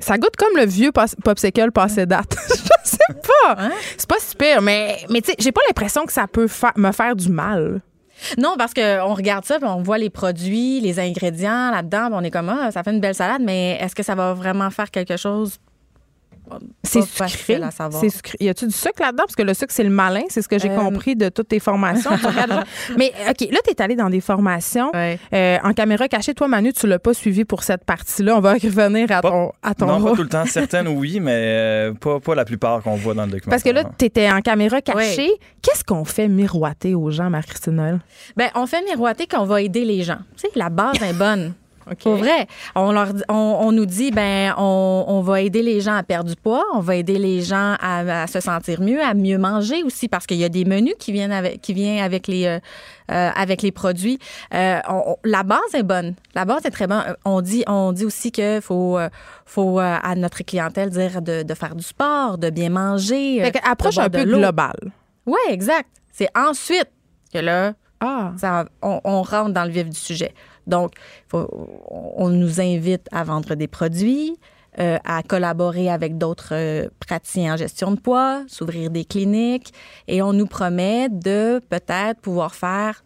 ça 0.00 0.16
goûte 0.18 0.36
comme 0.36 0.56
le 0.56 0.66
vieux 0.66 0.92
popsicle 0.92 1.72
passé 1.72 2.06
date. 2.06 2.36
je 2.48 2.88
sais 2.88 2.98
pas. 3.44 3.56
Hein? 3.58 3.72
C'est 3.96 4.08
pas 4.08 4.20
super, 4.20 4.62
mais, 4.62 4.98
mais 5.10 5.20
tu 5.20 5.30
sais, 5.30 5.36
j'ai 5.38 5.52
pas 5.52 5.60
l'impression 5.66 6.04
que 6.04 6.12
ça 6.12 6.26
peut 6.26 6.48
me 6.76 6.92
faire 6.92 7.16
du 7.16 7.28
mal. 7.30 7.80
Non, 8.36 8.54
parce 8.58 8.74
qu'on 8.74 9.14
regarde 9.14 9.44
ça, 9.44 9.58
on 9.62 9.82
voit 9.82 9.98
les 9.98 10.10
produits, 10.10 10.80
les 10.80 10.98
ingrédients 10.98 11.70
là-dedans, 11.70 12.10
on 12.12 12.22
est 12.22 12.30
comme, 12.30 12.48
ah, 12.48 12.70
ça 12.70 12.82
fait 12.82 12.90
une 12.90 13.00
belle 13.00 13.14
salade, 13.14 13.42
mais 13.44 13.78
est-ce 13.80 13.94
que 13.94 14.02
ça 14.02 14.14
va 14.14 14.34
vraiment 14.34 14.70
faire 14.70 14.90
quelque 14.90 15.16
chose 15.16 15.58
c'est 16.82 17.02
sucré. 17.02 17.60
C'est 17.92 18.10
sucré. 18.10 18.36
Y 18.40 18.48
a-tu 18.48 18.66
du 18.66 18.72
sucre 18.72 19.00
là-dedans? 19.00 19.24
Parce 19.24 19.36
que 19.36 19.42
le 19.42 19.54
sucre, 19.54 19.72
c'est 19.72 19.84
le 19.84 19.90
malin. 19.90 20.22
C'est 20.28 20.42
ce 20.42 20.48
que 20.48 20.58
j'ai 20.58 20.70
euh, 20.70 20.76
compris 20.76 21.16
de 21.16 21.28
toutes 21.28 21.48
tes 21.48 21.60
formations. 21.60 22.10
Mais 22.96 23.12
OK, 23.28 23.48
là, 23.50 23.58
tu 23.64 23.70
es 23.70 23.82
allé 23.82 23.96
dans 23.96 24.10
des 24.10 24.20
formations 24.20 24.90
euh, 24.94 25.56
en 25.62 25.72
caméra 25.72 26.08
cachée. 26.08 26.34
Toi, 26.34 26.48
Manu, 26.48 26.72
tu 26.72 26.86
l'as 26.86 26.98
pas 26.98 27.14
suivi 27.14 27.44
pour 27.44 27.62
cette 27.62 27.84
partie-là. 27.84 28.36
On 28.36 28.40
va 28.40 28.52
revenir 28.62 29.10
à 29.10 29.20
ton, 29.20 29.52
à 29.62 29.74
ton 29.74 29.86
Non, 29.86 30.02
pas 30.02 30.16
tout 30.16 30.22
le 30.22 30.28
temps. 30.28 30.46
Certaines, 30.46 30.88
oui, 30.88 31.20
mais 31.20 31.32
euh, 31.34 31.94
pas, 31.94 32.20
pas 32.20 32.34
la 32.34 32.44
plupart 32.44 32.82
qu'on 32.82 32.96
voit 32.96 33.14
dans 33.14 33.26
le 33.26 33.32
document. 33.32 33.50
Parce 33.50 33.62
que 33.62 33.70
là, 33.70 33.84
tu 33.98 34.04
étais 34.04 34.30
en 34.30 34.40
caméra 34.40 34.80
cachée. 34.80 35.30
Qu'est-ce 35.62 35.84
qu'on 35.84 36.04
fait 36.04 36.28
miroiter 36.28 36.94
aux 36.94 37.10
gens, 37.10 37.30
Marie-Christine? 37.30 38.00
Bien, 38.36 38.50
on 38.54 38.66
fait 38.66 38.82
miroiter 38.82 39.26
qu'on 39.26 39.44
va 39.44 39.62
aider 39.62 39.84
les 39.84 40.02
gens. 40.02 40.18
Tu 40.36 40.48
sais, 40.48 40.48
la 40.54 40.70
base 40.70 41.02
est 41.02 41.12
bonne. 41.12 41.54
Pour 42.02 42.16
vrai. 42.16 42.46
On, 42.74 42.92
leur, 42.92 43.08
on, 43.28 43.72
nous 43.72 43.86
dit, 43.86 44.10
ben, 44.10 44.54
on, 44.56 45.20
va 45.22 45.40
aider 45.40 45.62
les 45.62 45.80
gens 45.80 45.94
à 45.94 46.02
perdre 46.02 46.30
du 46.30 46.36
poids, 46.36 46.64
on 46.74 46.80
va 46.80 46.96
aider 46.96 47.18
les 47.18 47.42
gens 47.42 47.76
à, 47.80 48.26
se 48.26 48.40
sentir 48.40 48.80
mieux, 48.80 49.02
à 49.02 49.14
mieux 49.14 49.38
manger 49.38 49.82
aussi, 49.82 50.08
parce 50.08 50.26
qu'il 50.26 50.38
y 50.38 50.44
a 50.44 50.48
des 50.48 50.64
menus 50.64 50.94
qui 50.98 51.12
viennent 51.12 51.32
avec, 51.32 51.60
qui 51.60 51.74
viennent 51.74 52.02
avec 52.02 52.26
les, 52.26 52.46
euh, 52.46 52.58
euh, 53.10 53.30
avec 53.34 53.62
les 53.62 53.72
produits. 53.72 54.18
Euh, 54.54 54.80
la 55.24 55.42
base 55.42 55.74
est 55.74 55.82
bonne. 55.82 56.14
La 56.34 56.44
base 56.44 56.64
est 56.64 56.70
très 56.70 56.86
bonne. 56.86 57.02
On 57.24 57.40
dit, 57.40 57.64
on 57.66 57.92
dit 57.92 58.04
aussi 58.04 58.30
qu'il 58.30 58.60
faut, 58.60 58.98
faut 59.44 59.78
à 59.78 60.14
notre 60.16 60.42
clientèle 60.42 60.90
dire 60.90 61.22
de, 61.22 61.54
faire 61.54 61.74
du 61.74 61.84
sport, 61.84 62.38
de 62.38 62.50
bien 62.50 62.70
manger. 62.70 63.40
Fait 63.42 63.60
approche 63.64 63.98
un 63.98 64.10
peu 64.10 64.24
globale. 64.24 64.92
Oui, 65.26 65.38
exact. 65.48 65.88
C'est 66.12 66.30
ensuite 66.36 66.90
que 67.32 67.38
là, 67.38 67.74
ah. 68.00 68.32
on, 68.82 69.00
on 69.04 69.22
rentre 69.22 69.50
dans 69.50 69.64
le 69.64 69.70
vif 69.70 69.88
du 69.88 69.98
sujet. 69.98 70.32
Donc, 70.68 70.92
on 71.32 72.28
nous 72.28 72.60
invite 72.60 73.08
à 73.10 73.24
vendre 73.24 73.54
des 73.54 73.68
produits. 73.68 74.36
à 74.76 75.22
collaborer 75.26 75.90
avec 75.90 76.18
d'autres 76.18 76.88
praticiens 77.00 77.54
en 77.54 77.56
gestion 77.56 77.90
de 77.90 78.00
poids, 78.00 78.44
s'ouvrir 78.46 78.90
des 78.90 79.04
cliniques 79.04 79.72
et 80.06 80.22
on 80.22 80.32
nous 80.32 80.46
promet 80.46 81.08
de 81.08 81.60
peut-être 81.68 82.20
pouvoir 82.20 82.54
faire 82.54 83.02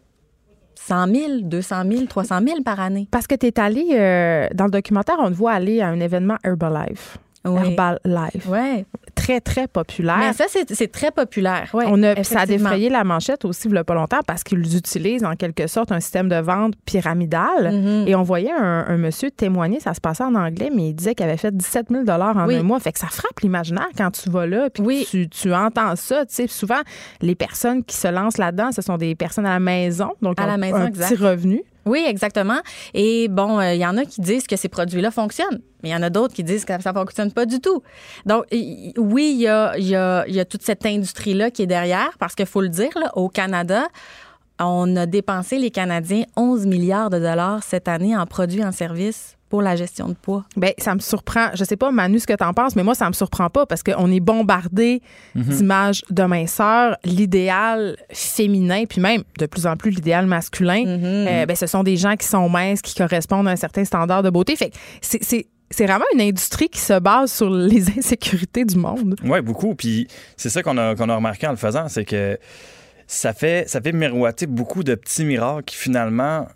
100 0.75 1.07
000, 1.07 1.33
200 1.43 1.83
000, 1.91 2.07
300 2.07 2.41
000 2.47 2.63
par 2.63 2.81
année. 2.81 3.09
Parce 3.11 3.27
que 3.27 3.35
tu 3.37 3.47
es 3.47 3.59
allé, 3.59 4.49
dans 4.55 4.67
le 4.67 4.71
documentaire, 4.71 5.17
on 5.19 5.31
te 5.31 5.35
voit 5.35 5.53
aller 5.53 5.81
à 5.81 5.89
un 5.89 6.01
événement 6.01 6.37
Herbalife. 6.45 7.17
Oui. 7.45 7.77
Herbalife. 7.77 8.47
Ouais 8.49 8.87
très, 9.23 9.41
très 9.41 9.69
populaire. 9.69 10.19
Mais 10.19 10.33
ça, 10.33 10.45
c'est 10.49 10.93
très 10.93 11.11
populaire. 11.11 11.69
Ouais, 11.73 11.85
On 11.87 12.03
a, 12.03 12.23
ça 12.25 12.41
a 12.41 12.47
défrayé 12.47 12.89
la 12.89 13.05
manchette 13.05 13.45
aussi, 13.45 13.69
il 13.69 13.73
n'y 13.73 13.79
a 13.79 13.85
pas 13.85 13.95
longtemps, 13.95 14.21
parce 14.27 14.43
qu'ils 14.43 14.77
utilisent 14.77 15.25
en 15.25 15.37
quelque 15.37 15.67
sorte 15.67 15.93
un 15.93 16.01
système 16.01 16.29
de 16.29 16.37
vente 16.37 16.75
pyramidal. 16.85 17.73
Mm-hmm. 17.73 18.09
Et 18.09 18.15
on 18.15 18.23
voyait 18.23 18.53
un, 18.53 18.97
monsieur 18.97 19.31
témoigner, 19.31 19.81
ça 19.81 19.95
se 19.95 20.01
passait 20.01 20.25
en 20.25 20.35
anglais, 20.35 20.71
mais 20.75 20.91
il 20.91 20.95
disait 20.95 21.15
qu'il 21.15 21.25
avait 21.27 21.37
fait 21.37 21.57
17 21.57 21.87
000 21.91 22.09
en 22.09 22.21
un 22.21 22.63
mois. 22.63 22.81
Fait 22.81 22.93
que 22.93 22.99
ça 22.99 23.09
frappe 23.09 23.41
l'imaginaire 23.41 23.89
quand 23.97 24.11
tu 24.11 24.31
vas 24.31 24.47
là, 24.47 24.71
puis 24.71 25.07
tu, 25.09 25.29
tu, 25.29 25.55
entends 25.55 25.97
ça. 25.97 26.27
Tu 26.27 26.35
sais, 26.35 26.47
souvent, 26.47 26.81
les 27.21 27.35
personnes 27.35 27.85
qui 27.85 27.97
se 27.97 28.09
lancent 28.09 28.39
là-dedans, 28.39 28.73
ce 28.73 28.83
sont 28.83 28.97
des 28.97 29.15
personnes 29.15 29.47
à 29.47 29.55
la 29.55 29.61
maison, 29.61 30.13
donc 30.21 30.41
à 30.41 30.47
la 30.47 30.57
maison, 30.57 30.77
un 30.77 30.91
petit 30.91 31.17
revenu. 31.17 31.63
Oui, 31.85 32.05
exactement. 32.07 32.61
Et 32.95 33.29
bon, 33.29 33.61
il 33.61 33.65
euh, 33.65 33.75
y 33.75 33.87
en 33.87 33.97
a 33.97 34.05
qui 34.05 34.21
disent 34.21 34.47
que 34.47 34.57
ces 34.57 34.69
produits-là 34.69 35.11
fonctionnent, 35.11 35.61
mais 35.83 35.91
il 35.91 35.93
y 35.93 35.95
en 35.95 36.03
a 36.03 36.11
d'autres 36.11 36.35
qui 36.35 36.45
disent 36.45 36.65
que 36.65 36.81
ça 36.81 36.93
ne 36.93 36.99
fonctionne 36.99 37.33
pas 37.33 37.47
du 37.47 37.61
tout. 37.61 37.83
Donc, 38.25 38.45
oui, 38.53 39.33
il 39.35 39.41
y 39.41 39.47
a, 39.49 40.45
toute 40.45 40.63
cette 40.63 40.87
industrie-là 40.87 41.51
qui 41.51 41.63
est 41.63 41.67
derrière, 41.67 42.11
parce 42.19 42.35
qu'il 42.35 42.47
faut 42.47 42.61
le 42.61 42.69
dire, 42.69 42.91
au 43.15 43.29
Canada, 43.29 43.89
on 44.61 44.95
a 44.97 45.07
dépensé, 45.07 45.59
les 45.59 45.71
Canadiens, 45.71 46.25
11 46.37 46.67
milliards 46.67 47.11
de 47.11 47.19
dollars 47.19 47.63
cette 47.63 47.89
année 47.89 48.17
en 48.17 48.27
produits 48.27 48.61
et 48.61 48.65
en 48.65 48.73
services 48.73 49.37
pour 49.53 49.61
la 49.61 49.77
gestion 49.77 50.09
de 50.09 50.15
poids? 50.15 50.47
Bien, 50.57 50.71
ça 50.79 50.95
me 50.95 51.01
surprend. 51.01 51.51
Je 51.53 51.63
sais 51.65 51.77
pas, 51.77 51.91
Manu, 51.91 52.19
ce 52.19 52.27
que 52.27 52.33
tu 52.33 52.43
en 52.43 52.55
penses, 52.55 52.75
mais 52.75 52.83
moi, 52.83 52.95
ça 52.95 53.07
me 53.09 53.13
surprend 53.13 53.51
pas 53.51 53.67
parce 53.67 53.83
qu'on 53.83 54.11
est 54.11 54.19
bombardé 54.19 55.03
mhm. 55.35 55.43
d'images 55.43 56.03
de 56.09 56.23
minceur, 56.23 56.97
l'idéal 57.05 57.99
féminin, 58.11 58.85
puis 58.89 59.03
même 59.03 59.25
de 59.39 59.45
plus 59.45 59.67
en 59.67 59.77
plus 59.77 59.91
l'idéal 59.91 60.25
masculin. 60.25 60.85
Mhm. 60.87 61.05
Euh, 61.05 61.45
ben, 61.45 61.55
ce 61.55 61.67
sont 61.67 61.83
des 61.83 61.99
gens 61.99 62.17
qui 62.17 62.27
sont 62.27 62.49
minces, 62.49 62.81
qui 62.81 62.95
correspondent 62.95 63.47
à 63.47 63.51
un 63.51 63.57
certain 63.57 63.85
standard 63.85 64.23
de 64.23 64.31
beauté. 64.31 64.57
Fait 64.57 64.73
c'est 65.03 65.47
c'est 65.71 65.87
vraiment 65.87 66.05
une 66.15 66.23
industrie 66.23 66.71
qui 66.71 66.81
se 66.81 66.99
base 66.99 67.31
sur 67.31 67.51
les 67.51 67.91
insécurités 67.99 68.65
du 68.65 68.77
monde. 68.77 69.17
Oui, 69.23 69.43
beaucoup. 69.43 69.75
Puis 69.75 70.09
c'est 70.39 70.49
ça 70.49 70.63
qu'on 70.63 70.79
a, 70.79 70.95
qu'on 70.95 71.11
a 71.11 71.17
remarqué 71.17 71.47
en 71.47 71.51
le 71.51 71.57
faisant, 71.57 71.89
c'est 71.89 72.07
que 72.07 72.39
ça 73.07 73.35
fait, 73.35 73.69
ça 73.69 73.83
fait 73.83 73.93
miroiter 73.93 74.47
beaucoup 74.47 74.83
de 74.83 74.95
petits 74.95 75.27
miracles 75.27 75.65
qui 75.65 75.77
finalement 75.77 76.47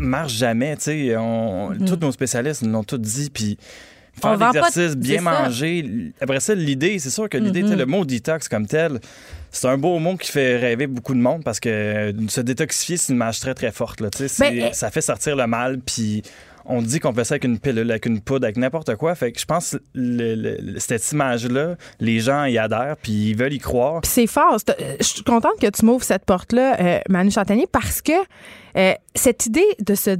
marche 0.00 0.34
jamais. 0.34 0.76
Tu 0.76 0.82
sais, 0.82 1.16
mm. 1.16 1.84
Tous 1.86 1.96
nos 1.96 2.12
spécialistes 2.12 2.62
nous 2.62 2.72
l'ont 2.72 2.84
tout 2.84 2.98
dit. 2.98 3.30
Puis 3.30 3.58
faire 4.20 4.36
l'exercice, 4.36 4.96
bien 4.96 5.20
manger. 5.20 6.12
Après 6.20 6.40
ça, 6.40 6.54
l'idée, 6.54 6.98
c'est 6.98 7.10
sûr 7.10 7.28
que 7.28 7.38
l'idée, 7.38 7.62
mm-hmm. 7.62 7.76
le 7.76 7.86
mot 7.86 8.04
detox 8.04 8.48
comme 8.48 8.66
tel, 8.66 9.00
c'est 9.50 9.68
un 9.68 9.78
beau 9.78 9.98
mot 9.98 10.16
qui 10.16 10.30
fait 10.30 10.56
rêver 10.56 10.86
beaucoup 10.86 11.14
de 11.14 11.20
monde 11.20 11.42
parce 11.44 11.60
que 11.60 12.14
se 12.28 12.40
détoxifier, 12.40 12.96
c'est 12.96 13.12
une 13.12 13.18
marche 13.18 13.40
très, 13.40 13.54
très 13.54 13.72
forte. 13.72 14.00
Là, 14.00 14.08
ben, 14.18 14.28
eh 14.40 14.72
ça 14.72 14.90
fait 14.90 15.00
sortir 15.00 15.36
le 15.36 15.46
mal. 15.46 15.80
Puis 15.80 16.22
on 16.64 16.82
dit 16.82 17.00
qu'on 17.00 17.12
fait 17.12 17.24
ça 17.24 17.34
avec 17.34 17.44
une 17.44 17.58
pilule, 17.58 17.90
avec 17.90 18.06
une 18.06 18.20
poudre, 18.20 18.44
avec 18.44 18.56
n'importe 18.56 18.96
quoi. 18.96 19.14
Fait 19.14 19.32
que 19.32 19.40
je 19.40 19.44
pense 19.44 19.76
que 19.94 20.78
cette 20.78 21.12
image-là, 21.12 21.76
les 22.00 22.20
gens 22.20 22.44
y 22.44 22.58
adhèrent, 22.58 22.96
puis 23.02 23.30
ils 23.30 23.36
veulent 23.36 23.52
y 23.52 23.58
croire. 23.58 24.00
c'est 24.04 24.26
fort. 24.26 24.58
Euh, 24.68 24.96
je 25.00 25.04
suis 25.04 25.22
contente 25.22 25.58
que 25.60 25.68
tu 25.68 25.84
m'ouvres 25.84 26.04
cette 26.04 26.24
porte-là, 26.24 26.80
euh, 26.80 27.00
Manu 27.08 27.30
Chantanier, 27.30 27.66
parce 27.70 28.02
que 28.02 28.12
euh, 28.76 28.94
cette 29.14 29.46
idée 29.46 29.66
de 29.80 29.94
se 29.94 30.16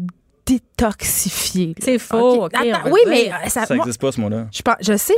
détoxifier. 0.51 1.75
C'est 1.79 1.99
faux. 1.99 2.49
oui, 2.91 3.01
mais 3.09 3.31
ça, 3.49 3.65
n'existe 3.71 4.01
pas 4.01 4.13
ce 4.13 4.21
mot-là. 4.21 4.47
Je, 4.53 4.63
je 4.81 4.97
sais. 4.97 5.15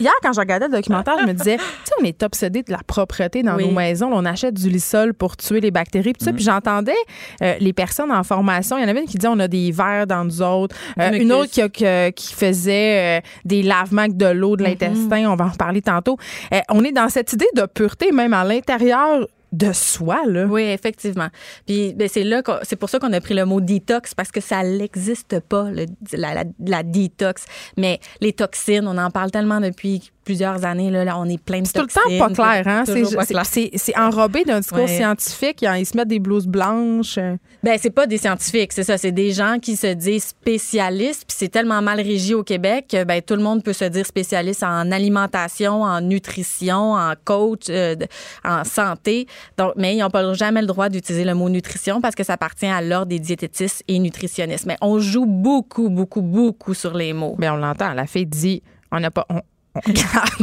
hier, 0.00 0.12
quand 0.22 0.32
je 0.32 0.40
regardais 0.40 0.66
le 0.66 0.72
documentaire, 0.72 1.16
je 1.20 1.26
me 1.26 1.32
disais, 1.32 1.56
tu 1.56 1.62
sais, 1.84 1.94
on 2.00 2.04
est 2.04 2.22
obsédé 2.22 2.62
de 2.62 2.72
la 2.72 2.80
propreté 2.86 3.42
dans 3.42 3.56
nos 3.56 3.70
maisons. 3.70 4.10
On 4.12 4.24
achète 4.24 4.54
du 4.54 4.68
lissol 4.68 5.14
pour 5.14 5.36
tuer 5.36 5.60
les 5.60 5.70
bactéries. 5.70 6.12
Puis, 6.12 6.28
mm. 6.28 6.34
puis 6.34 6.44
j'entendais 6.44 6.92
euh, 7.42 7.54
les 7.60 7.72
personnes 7.72 8.10
en 8.10 8.22
formation. 8.24 8.76
Il 8.78 8.82
y 8.82 8.84
en 8.84 8.88
avait 8.88 9.00
une 9.00 9.06
qui 9.06 9.18
disait, 9.18 9.30
on 9.30 9.38
a 9.38 9.48
des 9.48 9.70
verres 9.70 10.06
dans 10.06 10.24
nous 10.24 10.42
autres. 10.42 10.74
Euh, 10.98 11.12
une 11.12 11.32
autre 11.32 11.50
qui, 11.50 12.14
qui 12.14 12.34
faisait 12.34 13.18
euh, 13.18 13.20
des 13.44 13.62
lavements 13.62 14.02
avec 14.02 14.16
de 14.16 14.26
l'eau 14.26 14.56
de 14.56 14.64
mm-hmm. 14.64 14.68
l'intestin. 14.68 15.30
On 15.30 15.36
va 15.36 15.46
en 15.46 15.50
parler 15.50 15.82
tantôt. 15.82 16.16
on 16.70 16.82
est 16.84 16.92
dans 16.92 17.08
cette 17.08 17.32
idée 17.32 17.48
de 17.54 17.66
pureté, 17.66 18.12
même 18.12 18.32
à 18.32 18.44
l'intérieur 18.44 19.26
de 19.52 19.72
soi, 19.72 20.22
là. 20.26 20.46
Oui, 20.46 20.62
effectivement. 20.62 21.28
Puis 21.66 21.94
ben, 21.94 22.08
c'est 22.08 22.24
là, 22.24 22.42
c'est 22.62 22.76
pour 22.76 22.88
ça 22.88 22.98
qu'on 22.98 23.12
a 23.12 23.20
pris 23.20 23.34
le 23.34 23.44
mot 23.44 23.60
détox 23.60 24.14
parce 24.14 24.32
que 24.32 24.40
ça 24.40 24.62
n'existe 24.62 25.40
pas, 25.40 25.70
le, 25.70 25.86
la, 26.12 26.34
la, 26.34 26.44
la, 26.58 26.82
détox. 26.82 27.44
Mais 27.76 28.00
les 28.20 28.32
toxines, 28.32 28.86
on 28.86 28.96
en 28.98 29.10
parle 29.10 29.30
tellement 29.30 29.60
depuis 29.60 30.11
plusieurs 30.24 30.64
années. 30.64 30.90
Là, 30.90 31.18
on 31.18 31.28
est 31.28 31.42
plein 31.42 31.60
de 31.60 31.66
C'est 31.66 31.74
tout 31.74 31.86
le 31.86 32.18
temps 32.18 32.26
pas 32.28 32.62
clair. 32.62 32.68
Hein? 32.68 32.84
C'est 33.76 33.98
enrobé 33.98 34.44
d'un 34.44 34.60
discours 34.60 34.88
scientifique. 34.88 35.62
Ils 35.62 35.86
se 35.86 35.96
mettent 35.96 36.08
des 36.08 36.18
blouses 36.18 36.46
blanches. 36.46 37.18
Ben 37.62 37.78
c'est 37.80 37.90
pas 37.90 38.06
des 38.06 38.18
scientifiques, 38.18 38.72
c'est 38.72 38.82
ça. 38.82 38.98
C'est 38.98 39.12
des 39.12 39.30
gens 39.32 39.58
qui 39.60 39.76
se 39.76 39.86
disent 39.86 40.24
spécialistes. 40.24 41.24
Puis 41.26 41.36
c'est 41.38 41.48
tellement 41.48 41.80
mal 41.80 42.00
régi 42.00 42.34
au 42.34 42.42
Québec 42.42 42.86
que 42.90 43.04
ben, 43.04 43.22
tout 43.22 43.36
le 43.36 43.42
monde 43.42 43.62
peut 43.62 43.72
se 43.72 43.84
dire 43.84 44.04
spécialiste 44.04 44.62
en 44.62 44.90
alimentation, 44.90 45.82
en 45.82 46.00
nutrition, 46.00 46.94
en 46.94 47.12
coach, 47.24 47.66
euh, 47.68 47.94
en 48.44 48.64
santé. 48.64 49.26
Donc, 49.56 49.72
mais 49.76 49.94
ils 49.94 50.00
n'ont 50.00 50.10
pas 50.10 50.32
jamais 50.34 50.60
le 50.60 50.66
droit 50.66 50.88
d'utiliser 50.88 51.24
le 51.24 51.34
mot 51.34 51.48
nutrition 51.48 52.00
parce 52.00 52.14
que 52.14 52.24
ça 52.24 52.34
appartient 52.34 52.66
à 52.66 52.82
l'ordre 52.82 53.06
des 53.06 53.20
diététistes 53.20 53.84
et 53.88 53.98
nutritionnistes. 53.98 54.66
Mais 54.66 54.76
on 54.80 54.98
joue 54.98 55.26
beaucoup, 55.26 55.88
beaucoup, 55.88 56.22
beaucoup 56.22 56.74
sur 56.74 56.94
les 56.94 57.12
mots. 57.12 57.36
Ben, 57.38 57.52
on 57.52 57.56
l'entend. 57.56 57.92
La 57.92 58.06
fille 58.06 58.26
dit 58.26 58.62
on 58.92 59.00
n'a 59.00 59.10
pas, 59.10 59.26
on 59.30 59.40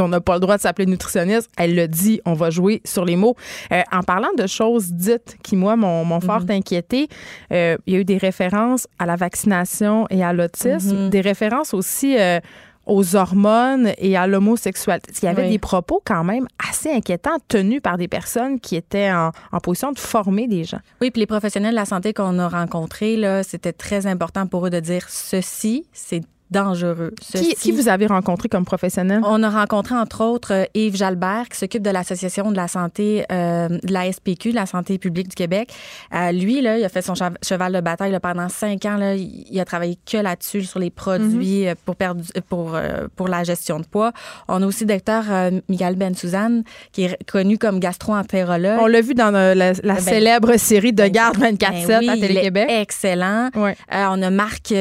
n'a 0.08 0.22
pas 0.22 0.36
le 0.36 0.40
droit 0.40 0.58
de 0.58 0.62
s'appeler 0.62 0.86
nutritionniste. 0.86 1.50
Elle 1.58 1.76
le 1.76 1.88
dit, 1.88 2.22
on 2.26 2.34
va 2.34 2.50
jouer 2.50 2.82
sur 2.86 3.06
les 3.06 3.16
mots. 3.16 3.36
Euh, 3.72 3.82
en 3.92 4.04
parlant 4.04 4.34
de 4.38 4.48
choses 4.48 4.92
dites 4.92 5.38
qui, 5.44 5.56
moi, 5.56 5.76
m'ont 5.76 6.20
fort 6.20 6.42
mhm. 6.42 6.52
inquiété, 6.52 7.08
euh, 7.52 7.78
il 7.86 7.94
y 7.94 7.98
a 7.98 8.00
eu 8.00 8.06
des 8.06 8.18
références 8.18 8.88
à 8.98 9.06
la 9.06 9.16
vaccination 9.16 10.08
et 10.10 10.24
à 10.24 10.34
l'autisme, 10.34 11.06
mhm. 11.06 11.10
des 11.10 11.22
références 11.22 11.74
aussi 11.74 12.18
euh, 12.18 12.40
aux 12.86 13.16
hormones 13.16 13.92
et 14.00 14.18
à 14.18 14.26
l'homosexualité. 14.26 15.12
Il 15.22 15.26
y 15.26 15.28
avait 15.28 15.50
des 15.50 15.60
propos 15.60 16.02
quand 16.04 16.24
même 16.24 16.48
assez 16.68 16.92
inquiétants 16.92 17.38
tenus 17.48 17.82
par 17.82 17.98
des 17.98 18.08
personnes 18.08 18.60
qui 18.60 18.76
étaient 18.76 19.12
en, 19.12 19.32
en 19.52 19.60
position 19.60 19.92
de 19.92 20.00
former 20.00 20.48
des 20.48 20.64
gens. 20.64 20.80
Oui, 21.00 21.12
puis 21.12 21.20
les 21.20 21.28
professionnels 21.28 21.72
de 21.72 21.76
la 21.76 21.86
santé 21.86 22.14
qu'on 22.14 22.40
a 22.40 22.48
rencontrés, 22.48 23.16
là, 23.16 23.44
c'était 23.44 23.74
très 23.74 24.08
important 24.08 24.48
pour 24.48 24.66
eux 24.66 24.70
de 24.72 24.80
dire 24.80 25.06
ceci, 25.08 25.86
c'est 25.94 26.24
dangereux. 26.52 27.14
Qui, 27.34 27.72
vous 27.72 27.90
avez 27.90 28.08
rencontré 28.08 28.50
comme 28.50 28.66
professionnel? 28.66 29.22
On 29.24 29.44
a 29.44 29.50
rencontré 29.50 29.96
entre 29.96 30.24
autres 30.24 30.54
euh, 30.54 30.66
Yves 30.74 30.96
Jalbert 30.96 31.48
qui 31.50 31.58
s'occupe 31.58 31.84
de 31.84 31.90
l'Association 31.90 32.52
de 32.52 32.56
la 32.56 32.68
santé 32.68 33.26
euh, 33.32 33.68
de 33.70 33.94
la 33.94 34.12
SPQ, 34.12 34.52
de 34.52 34.56
la 34.56 34.66
santé 34.66 34.98
publique 34.98 35.30
du 35.30 35.36
Québec. 35.36 35.72
Euh, 36.14 36.32
lui, 36.32 36.62
là, 36.62 36.78
il 36.78 36.84
a 36.84 36.90
fait 36.90 37.02
son 37.02 37.14
cheval 37.16 37.74
de 37.74 37.82
bataille 37.82 38.18
pendant 38.22 38.50
cinq 38.50 38.86
ans. 38.86 38.98
Là, 38.98 39.16
il 39.16 39.60
a 39.60 39.66
travaillé 39.66 39.98
que 40.10 40.18
là-dessus, 40.18 40.64
sur 40.64 40.80
les 40.80 40.90
produits 40.90 41.68
mhm. 41.68 41.76
pour, 41.86 41.96
perdre, 41.96 42.24
pour, 42.48 42.78
pour 43.16 43.28
la 43.28 43.44
gestion 43.44 43.80
de 43.80 43.86
poids. 43.86 44.12
On 44.48 44.62
a 44.64 44.66
aussi 44.66 44.86
le 44.86 44.94
docteur 44.94 45.26
Miguel 45.68 45.96
Ben 45.96 46.16
Suzanne, 46.16 46.64
qui 46.92 47.04
est 47.04 47.24
connu 47.26 47.58
comme 47.58 47.80
gastro-entérologue. 47.80 48.80
On 48.82 48.88
l'a 48.88 49.02
vu 49.02 49.14
dans 49.14 49.32
la, 49.32 49.74
ben, 49.74 50.00
célèbre 50.00 50.58
série 50.58 50.94
de 50.94 51.04
ben, 51.04 51.12
Garde 51.12 51.38
24-7 51.38 51.88
ben 51.88 52.10
à 52.10 52.18
Télé-Québec. 52.18 52.68
Excellent. 52.70 53.50
on 53.56 54.22
a 54.22 54.30
Marc, 54.30 54.74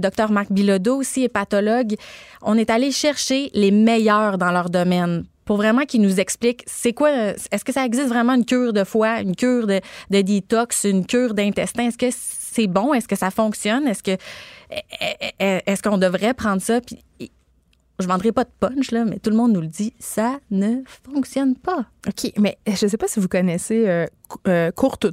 docteur 0.00 0.30
Marc 0.30 0.52
Bilodeau 0.52 0.91
aussi 0.94 1.24
hépatologue. 1.24 1.96
On 2.42 2.56
est 2.56 2.70
allé 2.70 2.90
chercher 2.90 3.50
les 3.54 3.70
meilleurs 3.70 4.38
dans 4.38 4.52
leur 4.52 4.70
domaine 4.70 5.24
pour 5.44 5.56
vraiment 5.56 5.82
qu'ils 5.82 6.02
nous 6.02 6.20
expliquent 6.20 6.62
c'est 6.66 6.92
quoi, 6.92 7.10
est-ce 7.10 7.64
que 7.64 7.72
ça 7.72 7.84
existe 7.84 8.08
vraiment 8.08 8.34
une 8.34 8.44
cure 8.44 8.72
de 8.72 8.84
foie, 8.84 9.20
une 9.20 9.34
cure 9.34 9.66
de, 9.66 9.80
de 10.10 10.20
détox, 10.20 10.84
une 10.84 11.04
cure 11.04 11.34
d'intestin? 11.34 11.88
Est-ce 11.88 11.98
que 11.98 12.06
c'est 12.10 12.68
bon? 12.68 12.94
Est-ce 12.94 13.08
que 13.08 13.16
ça 13.16 13.30
fonctionne? 13.30 13.88
Est-ce 13.88 15.82
qu'on 15.82 15.98
devrait 15.98 16.34
prendre 16.34 16.62
ça? 16.62 16.80
Puis 16.80 17.02
je 18.02 18.08
vendrai 18.08 18.32
pas 18.32 18.44
de 18.44 18.50
punch, 18.60 18.90
là, 18.90 19.04
mais 19.04 19.18
tout 19.18 19.30
le 19.30 19.36
monde 19.36 19.52
nous 19.52 19.60
le 19.60 19.66
dit, 19.66 19.92
ça 19.98 20.38
ne 20.50 20.82
fonctionne 21.12 21.54
pas. 21.56 21.86
OK, 22.06 22.32
mais 22.38 22.58
je 22.66 22.84
ne 22.84 22.90
sais 22.90 22.96
pas 22.96 23.08
si 23.08 23.20
vous 23.20 23.28
connaissez 23.28 23.88
euh, 23.88 24.06
euh 24.48 24.70
Courte 24.72 25.06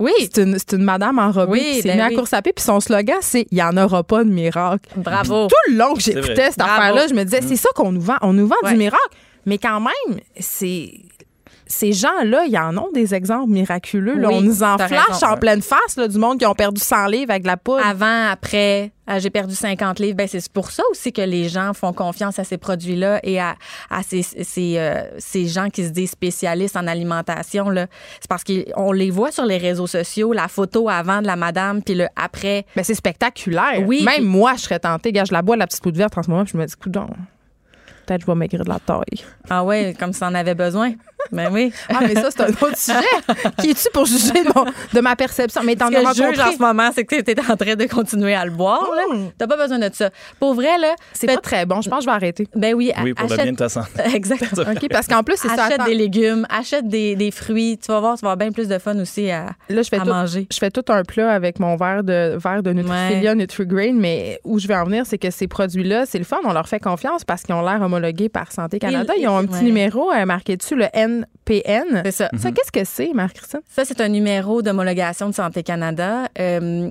Oui. 0.00 0.12
C'est 0.20 0.38
une, 0.42 0.56
une, 0.72 0.84
madame 0.84 1.18
enrobée 1.18 1.52
oui, 1.52 1.60
qui 1.60 1.82
s'est 1.82 1.96
ben 1.96 2.00
à 2.00 2.10
course 2.10 2.32
à 2.32 2.42
pied, 2.42 2.52
puis 2.52 2.64
son 2.64 2.80
slogan, 2.80 3.18
c'est 3.20 3.46
«Il 3.50 3.56
n'y 3.56 3.62
en 3.62 3.76
aura 3.76 4.02
pas 4.02 4.24
de 4.24 4.30
miracle». 4.30 4.88
Bravo. 4.96 5.46
tout 5.46 5.72
le 5.72 5.76
long 5.76 5.94
que 5.94 6.00
j'écoutais 6.00 6.50
cette 6.50 6.60
affaire-là, 6.60 7.06
je 7.08 7.14
me 7.14 7.24
disais, 7.24 7.40
mm. 7.40 7.48
c'est 7.48 7.56
ça 7.56 7.68
qu'on 7.74 7.92
nous 7.92 8.00
vend. 8.00 8.16
On 8.22 8.32
nous 8.32 8.46
vend 8.46 8.56
du 8.68 8.76
miracle, 8.76 9.16
mais 9.46 9.58
quand 9.58 9.80
même, 9.80 10.20
c'est 10.38 10.90
ces 11.74 11.92
gens-là, 11.92 12.44
ils 12.46 12.56
en 12.56 12.76
ont 12.78 12.90
des 12.92 13.14
exemples 13.14 13.50
miraculeux. 13.50 14.24
on 14.26 14.40
nous 14.40 14.62
en 14.62 14.78
flash 14.78 15.22
en 15.22 15.36
pleine 15.36 15.62
face 15.62 15.98
du 16.08 16.18
monde 16.18 16.38
qui 16.38 16.46
ont 16.46 16.54
perdu 16.54 16.80
100 16.80 17.06
livres 17.08 17.30
avec 17.30 17.44
la 17.44 17.56
poudre. 17.56 17.84
Avant, 17.84 18.28
après, 18.30 18.92
ah, 19.06 19.18
j'ai 19.18 19.30
perdu 19.30 19.54
50 19.54 19.98
livres. 19.98 20.16
Ben, 20.16 20.28
c'est 20.28 20.48
pour 20.50 20.70
ça 20.70 20.82
aussi 20.90 21.12
que 21.12 21.20
les 21.20 21.48
gens 21.48 21.74
font 21.74 21.92
confiance 21.92 22.38
à 22.38 22.44
ces 22.44 22.56
produits-là 22.56 23.20
et 23.22 23.40
à, 23.40 23.56
ces, 24.06 24.22
ces, 24.22 24.78
euh, 24.78 25.02
ces, 25.18 25.46
gens 25.46 25.68
qui 25.68 25.84
se 25.84 25.90
disent 25.90 26.12
spécialistes 26.12 26.76
en 26.76 26.86
alimentation. 26.86 27.66
C'est 27.74 28.28
parce 28.28 28.44
qu'on 28.44 28.92
les 28.92 29.10
voit 29.10 29.32
sur 29.32 29.44
les 29.44 29.58
réseaux 29.58 29.86
sociaux, 29.86 30.32
la 30.32 30.48
photo 30.48 30.88
avant 30.88 31.20
de 31.20 31.26
la 31.26 31.36
madame, 31.36 31.82
puis 31.82 31.94
le 31.94 32.06
après. 32.16 32.64
Ben, 32.76 32.84
c'est 32.84 32.94
spectaculaire. 32.94 33.82
Oui. 33.84 34.04
Même 34.04 34.24
moi, 34.24 34.54
je 34.56 34.62
serais 34.62 34.78
tentée. 34.78 35.12
Gars, 35.12 35.24
je 35.24 35.32
la 35.32 35.42
bois, 35.42 35.56
la 35.56 35.66
petite 35.66 35.82
poudre 35.82 35.98
verte 35.98 36.16
en 36.16 36.22
ce 36.22 36.30
moment, 36.30 36.44
puis 36.44 36.52
je 36.54 36.58
me 36.58 36.64
dis, 36.64 36.74
coudon, 36.74 37.08
peut-être 38.04 38.22
je 38.22 38.26
vais 38.26 38.34
maigrir 38.34 38.64
de 38.64 38.68
la 38.68 38.78
taille. 38.78 39.24
Ah 39.50 39.64
ouais, 39.64 39.94
comme 39.98 40.12
si 40.12 40.22
on 40.22 40.34
avait 40.34 40.54
besoin. 40.54 40.92
Ben 41.32 41.48
oui. 41.52 41.72
Ah, 41.88 42.00
mais 42.02 42.14
ça, 42.14 42.30
c'est 42.30 42.42
un 42.42 42.48
autre 42.48 42.76
sujet. 42.76 42.98
Qui 43.58 43.70
es-tu 43.70 43.88
pour 43.92 44.06
juger 44.06 44.44
de, 44.92 45.00
ma 45.00 45.16
perception? 45.16 45.62
Mais 45.64 45.76
t'en 45.76 45.86
as 45.86 45.98
rencontré. 45.98 46.14
Ce 46.14 46.20
que 46.20 46.26
je 46.26 46.32
juge 46.32 46.40
en 46.40 46.52
ce 46.52 46.58
moment, 46.58 46.90
c'est 46.94 47.04
que 47.04 47.14
tu 47.14 47.30
étais 47.30 47.40
en 47.40 47.56
train 47.56 47.74
de 47.74 47.84
continuer 47.86 48.34
à 48.34 48.44
le 48.44 48.50
boire. 48.50 48.88
Tu 49.10 49.16
mmh. 49.16 49.30
T'as 49.38 49.46
pas 49.46 49.56
besoin 49.56 49.78
de 49.78 49.90
ça. 49.92 50.10
Pour 50.38 50.54
vrai, 50.54 50.78
là. 50.78 50.94
C'est 51.12 51.26
pas 51.26 51.36
très 51.36 51.66
bon. 51.66 51.80
Je 51.80 51.88
pense 51.88 52.00
que 52.00 52.04
je 52.04 52.10
vais 52.10 52.16
arrêter. 52.16 52.48
Ben 52.54 52.74
oui. 52.74 52.92
Oui, 53.02 53.14
pour 53.14 53.28
le 53.28 53.36
bien 53.36 53.52
de 53.52 53.56
ta 53.56 53.68
santé. 53.68 53.90
Exactement. 54.14 54.70
OK, 54.70 54.88
parce 54.90 55.06
qu'en 55.06 55.22
plus, 55.22 55.36
c'est 55.36 55.48
ça. 55.48 55.64
Achète 55.64 55.84
des 55.84 55.94
légumes, 55.94 56.46
achète 56.50 56.88
des, 56.88 57.16
des, 57.16 57.30
fruits. 57.30 57.78
Tu 57.78 57.90
vas 57.90 58.00
voir, 58.00 58.16
tu 58.16 58.22
vas 58.22 58.32
avoir 58.32 58.36
bien 58.36 58.52
plus 58.52 58.68
de 58.68 58.78
fun 58.78 58.98
aussi 58.98 59.30
à, 59.30 59.46
là, 59.68 59.82
je 59.82 59.88
fais 59.88 59.98
à 59.98 60.04
manger. 60.04 60.46
Je 60.52 60.58
fais 60.58 60.70
tout 60.70 60.84
un 60.88 61.02
plat 61.02 61.32
avec 61.32 61.58
mon 61.58 61.76
verre 61.76 62.04
de, 62.04 62.36
verre 62.36 62.62
de 62.62 62.72
Nutrifilia, 62.72 63.34
NutriGrain, 63.34 63.92
mais 63.94 64.40
où 64.44 64.58
je 64.58 64.68
vais 64.68 64.76
en 64.76 64.84
venir, 64.84 65.06
c'est 65.06 65.18
que 65.18 65.30
ces 65.30 65.48
produits-là, 65.48 66.06
c'est 66.06 66.18
le 66.18 66.24
fun. 66.24 66.38
On 66.44 66.52
leur 66.52 66.68
fait 66.68 66.80
confiance 66.80 67.24
parce 67.24 67.42
qu'ils 67.42 67.54
ont 67.54 67.62
l'air 67.62 67.80
homologués 67.80 68.28
par 68.28 68.52
Santé 68.52 68.78
Canada. 68.78 69.12
Ils 69.18 69.28
ont 69.28 69.38
un 69.38 69.46
petit 69.46 69.64
numéro 69.64 70.12
euh, 70.12 70.24
marqué 70.26 70.56
dessus, 70.56 70.76
le 70.76 70.86
C'est 72.04 72.12
ça. 72.12 72.30
Ça, 72.36 72.48
mhm. 72.48 72.54
qu'est-ce 72.54 72.72
que 72.72 72.84
c'est, 72.84 73.12
Marc-Christine? 73.12 73.60
Ça, 73.68 73.84
c'est 73.84 74.00
un 74.00 74.08
numéro 74.08 74.62
d'homologation 74.62 75.28
de 75.28 75.34
Santé 75.34 75.62
Canada. 75.62 76.28
Euh, 76.38 76.90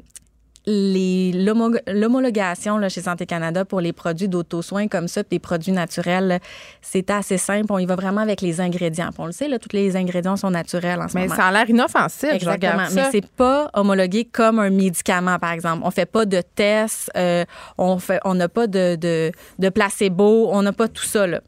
l'homologation 0.66 2.80
chez 2.88 3.02
Santé 3.02 3.26
Canada 3.26 3.66
pour 3.66 3.82
les 3.82 3.92
produits 3.92 4.30
d'auto-soins 4.30 4.88
comme 4.88 5.08
ça, 5.08 5.24
des 5.24 5.40
produits 5.40 5.74
naturels, 5.74 6.40
c'est 6.82 7.10
assez 7.10 7.38
simple. 7.38 7.72
On 7.72 7.80
y 7.80 7.86
va 7.86 7.96
vraiment 7.96 8.22
avec 8.22 8.42
les 8.42 8.62
ingrédients. 8.62 9.10
on 9.18 9.26
le 9.26 9.32
sait, 9.32 9.48
là, 9.48 9.58
tous 9.60 9.76
les 9.76 9.96
ingrédients 9.96 10.38
sont 10.38 10.52
naturels 10.52 11.02
en 11.02 11.08
ce 11.08 11.16
mais 11.16 11.24
moment. 11.24 11.36
Mais 11.36 11.42
ça 11.42 11.48
a 11.48 11.52
l'air 11.52 11.68
inoffensif. 11.70 12.30
Exactement. 12.32 12.84
Mais 12.94 13.10
c'est 13.12 13.28
pas 13.28 13.70
homologué 13.74 14.26
comme 14.26 14.60
un 14.60 14.70
médicament, 14.70 15.40
par 15.40 15.52
exemple. 15.52 15.82
On 15.84 15.92
fait 15.92 16.06
pas 16.06 16.26
de 16.26 16.42
tests, 16.56 17.12
euh, 17.18 17.44
on 17.78 18.00
fait, 18.00 18.20
on 18.24 18.36
n'a 18.36 18.48
pas 18.48 18.68
de, 18.68 18.96
de, 18.96 19.32
de 19.60 19.70
placebo, 19.70 20.50
on 20.52 20.62
n'a 20.62 20.72
pas 20.72 20.88
tout 20.88 21.04
ça. 21.04 21.28
Là 21.28 21.42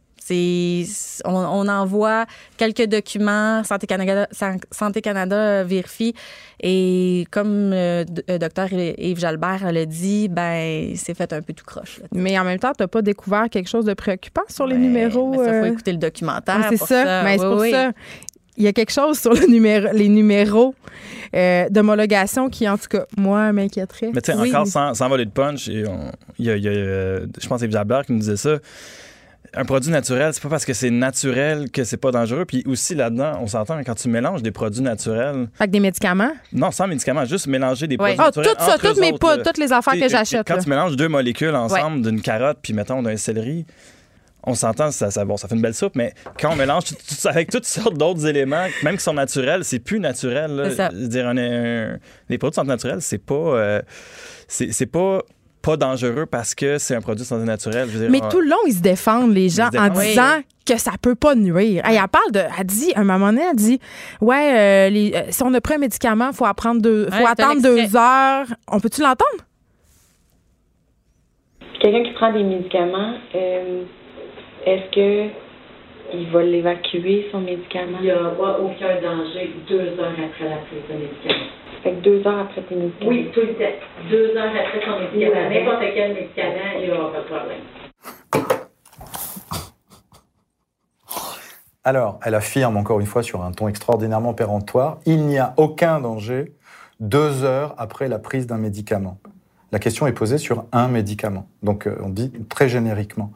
on, 1.25 1.67
envoie 1.67 2.25
quelques 2.57 2.85
documents, 2.85 3.63
Santé 3.63 3.87
Canada, 3.87 4.27
Santé 4.71 5.01
Canada 5.01 5.63
vérifie. 5.63 6.13
Et 6.61 7.27
comme 7.31 7.71
le 7.71 7.75
euh, 7.75 8.05
euh, 8.29 8.37
docteur 8.37 8.69
Yves 8.71 9.19
Jalbert 9.19 9.71
l'a 9.71 9.85
dit, 9.85 10.29
ben 10.29 10.93
c'est 10.95 11.13
fait 11.13 11.31
un 11.33 11.41
peu 11.41 11.53
tout 11.53 11.65
croche. 11.65 11.99
mais 12.13 12.39
en 12.39 12.43
même 12.43 12.59
temps, 12.59 12.71
tu 12.75 12.83
n'as 12.83 12.87
pas 12.87 13.01
découvert 13.01 13.49
quelque 13.49 13.69
chose 13.69 13.85
de 13.85 13.93
préoccupant 13.93 14.43
sur 14.47 14.65
les 14.65 14.77
numéros. 14.77 15.33
Il 15.33 15.39
faut 15.39 15.49
euh? 15.49 15.65
écouter 15.65 15.91
le 15.91 15.97
documentaire. 15.97 16.67
c'est 16.69 16.77
ça. 16.77 17.23
Mais 17.23 17.37
c'est 17.37 17.45
pour 17.45 17.65
ça 17.65 17.91
il 18.57 18.63
y 18.63 18.67
a 18.67 18.71
quelque 18.71 18.93
chose 18.93 19.19
sur 19.19 19.33
le 19.33 19.47
numéro, 19.47 19.89
les 19.91 20.07
numéros 20.07 20.75
d'homologation 21.69 22.49
qui, 22.49 22.69
en 22.69 22.77
tout 22.77 22.87
cas, 22.89 23.05
moi, 23.17 23.51
m'inquiéterait. 23.51 24.11
Mais 24.13 24.21
tu 24.21 24.31
sais, 24.31 24.37
encore 24.37 24.65
sans, 24.65 24.93
sans, 24.93 25.09
voler 25.09 25.25
de 25.25 25.31
punch, 25.31 25.67
il 25.67 25.85
y 26.39 26.49
a, 26.49 26.57
je 26.57 27.47
pense 27.49 27.59
que 27.59 27.65
c'est 27.65 27.71
Jalbert 27.71 28.05
qui 28.05 28.13
nous 28.13 28.19
disait 28.19 28.37
ça 28.37 28.59
un 29.55 29.65
produit 29.65 29.91
naturel, 29.91 30.33
c'est 30.33 30.43
pas 30.43 30.49
parce 30.49 30.65
que 30.65 30.73
c'est 30.73 30.89
naturel 30.89 31.71
que 31.71 31.83
c'est 31.83 31.97
pas 31.97 32.11
dangereux. 32.11 32.45
Puis 32.45 32.63
aussi 32.67 32.95
là-dedans, 32.95 33.39
on 33.41 33.47
s'entend 33.47 33.81
quand 33.83 33.95
tu 33.95 34.09
mélanges 34.09 34.41
des 34.43 34.51
produits 34.51 34.81
naturels. 34.81 35.47
Avec 35.59 35.71
des 35.71 35.79
médicaments? 35.79 36.31
Non, 36.51 36.71
sans 36.71 36.87
médicaments, 36.87 37.25
juste 37.25 37.47
mélanger 37.47 37.87
des 37.87 37.97
produits 37.97 38.17
naturels. 38.17 38.55
Tout 38.57 38.63
ça, 38.63 38.77
toutes, 38.77 38.99
mes 38.99 39.13
toutes 39.13 39.57
les 39.57 39.71
affaires 39.71 39.93
que 39.93 40.09
j'achète. 40.09 40.47
Quand 40.47 40.57
tu 40.57 40.69
mélanges 40.69 40.95
deux 40.95 41.07
molécules 41.07 41.55
ensemble 41.55 42.01
d'une 42.01 42.21
carotte 42.21 42.57
puis 42.61 42.73
mettons 42.73 43.01
d'un 43.01 43.17
céleri, 43.17 43.65
on 44.47 44.53
s'entend, 44.53 44.91
ça, 44.91 45.09
ça, 45.09 45.25
bon, 45.25 45.37
ça 45.37 45.47
fait 45.47 45.55
une 45.55 45.61
belle 45.61 45.73
soupe, 45.73 45.95
mais 45.95 46.13
quand 46.39 46.51
on 46.51 46.55
mélange 46.55 46.83
tout, 46.85 47.27
avec 47.27 47.49
toutes 47.49 47.65
sortes 47.65 47.97
d'autres 47.97 48.27
éléments, 48.27 48.67
même 48.83 48.95
qui 48.97 49.03
sont 49.03 49.13
naturels, 49.13 49.63
c'est 49.63 49.79
plus 49.79 49.99
naturel. 49.99 50.71
Ça. 50.75 50.89
Dire, 50.93 51.33
les 51.33 52.37
produits 52.37 52.55
sont 52.55 52.63
naturels, 52.63 53.01
c'est 53.01 53.17
pas, 53.17 53.33
euh, 53.33 53.81
c'est 54.47 54.85
pas 54.85 55.23
pas 55.65 55.77
dangereux 55.77 56.25
parce 56.25 56.53
que 56.53 56.77
c'est 56.77 56.95
un 56.95 57.01
produit 57.01 57.23
de 57.23 57.27
santé 57.27 57.43
naturelle. 57.43 57.89
Mais 58.09 58.21
tout 58.29 58.39
le 58.39 58.49
long, 58.49 58.57
ils 58.67 58.73
se 58.73 58.81
défendent, 58.81 59.33
les 59.33 59.49
gens, 59.49 59.69
en 59.77 59.89
disant 59.89 60.41
que 60.65 60.77
ça 60.77 60.91
peut 61.01 61.15
pas 61.15 61.35
nuire. 61.35 61.83
Elle, 61.85 61.97
parle 62.07 62.31
de. 62.31 62.41
Elle 62.59 62.65
dit, 62.65 62.93
un 62.95 63.03
moment 63.03 63.31
donné, 63.31 63.43
elle 63.49 63.55
dit 63.55 63.79
Ouais, 64.21 64.89
euh, 64.89 65.15
euh, 65.15 65.21
si 65.29 65.43
on 65.43 65.53
a 65.53 65.61
pris 65.61 65.75
un 65.75 65.79
médicament, 65.79 66.29
il 66.31 66.35
faut, 66.35 66.45
apprendre 66.45 66.81
deux, 66.81 67.07
faut 67.09 67.27
attendre 67.27 67.61
deux 67.61 67.95
heures. 67.95 68.47
On 68.71 68.79
peut-tu 68.79 69.01
l'entendre? 69.01 69.43
Quelqu'un 71.81 72.03
qui 72.03 72.13
prend 72.13 72.31
des 72.31 72.43
médicaments, 72.43 73.15
euh, 73.35 73.83
est-ce 74.65 74.95
que 74.95 75.29
il 76.13 76.29
va 76.31 76.43
l'évacuer, 76.43 77.27
son 77.31 77.41
médicament? 77.41 77.97
Il 78.01 78.05
n'y 78.05 78.11
aura 78.11 78.59
aucun 78.59 79.01
danger 79.01 79.51
deux 79.67 79.99
heures 79.99 80.13
après 80.13 80.49
la 80.49 80.57
prise 80.57 80.81
de 80.89 80.93
médicament. 80.93 81.49
Fait 81.85 81.91
que 81.91 82.01
deux 82.01 82.25
heures 82.25 82.39
après 82.39 82.63
tes 82.63 82.73
médicaments. 82.73 83.11
Oui, 83.11 83.29
tout 83.31 83.41
le 83.41 83.53
temps. 83.53 84.09
Deux 84.09 84.35
heures 84.35 84.47
après 84.47 84.83
ton 84.83 84.99
médicament. 85.01 85.49
N'importe 85.51 85.83
quel 85.93 86.15
médicament, 86.15 86.79
il 86.79 86.85
n'y 86.85 86.91
aura 86.91 87.13
pas 87.13 87.19
de 87.19 87.25
problème. 87.25 87.61
Alors, 91.83 92.19
elle 92.25 92.33
affirme 92.33 92.77
encore 92.77 92.99
une 92.99 93.05
fois 93.05 93.21
sur 93.21 93.43
un 93.43 93.51
ton 93.51 93.67
extraordinairement 93.67 94.33
péremptoire, 94.33 94.97
il 95.05 95.27
n'y 95.27 95.37
a 95.37 95.53
aucun 95.57 95.99
danger 95.99 96.55
deux 96.99 97.43
heures 97.43 97.75
après 97.77 98.07
la 98.07 98.17
prise 98.17 98.47
d'un 98.47 98.57
médicament. 98.57 99.19
La 99.71 99.77
question 99.77 100.07
est 100.07 100.13
posée 100.13 100.39
sur 100.39 100.65
un 100.71 100.87
médicament. 100.87 101.47
Donc, 101.61 101.85
euh, 101.85 101.99
on 102.01 102.09
dit 102.09 102.31
très 102.49 102.67
génériquement. 102.67 103.31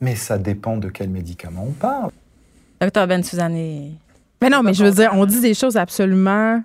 Mais 0.00 0.16
ça 0.16 0.38
dépend 0.38 0.76
de 0.76 0.88
quel 0.88 1.08
médicament 1.08 1.66
on 1.68 1.72
parle. 1.72 2.10
Docteur 2.80 3.06
Ben 3.06 3.22
Suzanne. 3.22 3.52
Mais 4.40 4.50
non, 4.50 4.64
mais 4.64 4.74
je 4.74 4.84
veux 4.84 4.90
dire, 4.90 5.12
on 5.14 5.24
dit 5.24 5.40
des 5.40 5.54
choses 5.54 5.76
absolument 5.76 6.64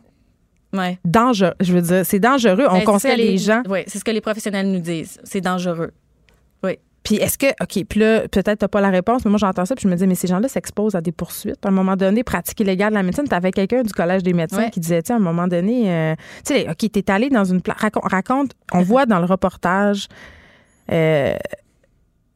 Ouais. 0.78 0.99
Dangereux. 1.05 1.53
Je 1.59 1.73
veux 1.73 1.82
dire, 1.82 2.05
c'est 2.05 2.19
dangereux. 2.19 2.65
On 2.69 2.80
ben, 2.80 2.84
conseille 2.84 3.17
les 3.17 3.38
gens. 3.38 3.63
Oui, 3.69 3.80
c'est 3.88 3.99
ce 3.99 4.03
que 4.03 4.11
les 4.11 4.21
professionnels 4.21 4.71
nous 4.71 4.80
disent. 4.80 5.19
C'est 5.23 5.41
dangereux. 5.41 5.91
Oui. 6.63 6.78
Puis 7.03 7.15
est-ce 7.15 7.38
que, 7.38 7.47
OK, 7.61 7.86
puis 7.88 7.99
là, 8.01 8.28
peut-être 8.28 8.59
t'as 8.59 8.67
pas 8.67 8.82
la 8.82 8.89
réponse, 8.89 9.23
mais 9.23 9.32
moi 9.32 9.38
j'entends 9.38 9.65
ça, 9.65 9.75
puis 9.75 9.84
je 9.84 9.88
me 9.88 9.95
dis, 9.95 10.05
mais 10.05 10.15
ces 10.15 10.28
gens-là 10.28 10.49
s'exposent 10.49 10.95
à 10.95 10.99
des 10.99 11.13
poursuites. 11.13 11.65
À 11.65 11.69
un 11.69 11.71
moment 11.71 11.95
donné, 11.95 12.23
pratique 12.23 12.59
illégale 12.59 12.89
de 12.89 12.95
la 12.95 13.03
médecine. 13.03 13.23
T'avais 13.23 13.51
quelqu'un 13.51 13.82
du 13.82 13.93
Collège 13.93 14.23
des 14.23 14.34
médecins 14.34 14.69
qui 14.69 14.82
disait, 14.82 15.01
tu 15.01 15.13
à 15.13 15.15
un 15.15 15.19
moment 15.19 15.47
donné, 15.47 15.89
euh, 15.89 16.15
tu 16.45 16.53
sais, 16.53 16.69
OK, 16.69 16.91
t'es 16.91 17.09
allé 17.09 17.30
dans 17.30 17.45
une. 17.45 17.61
Raconte, 17.65 18.03
raconte 18.11 18.51
on 18.73 18.82
voit 18.84 19.05
dans 19.05 19.19
le 19.19 19.25
reportage. 19.25 20.07
Euh, 20.91 21.38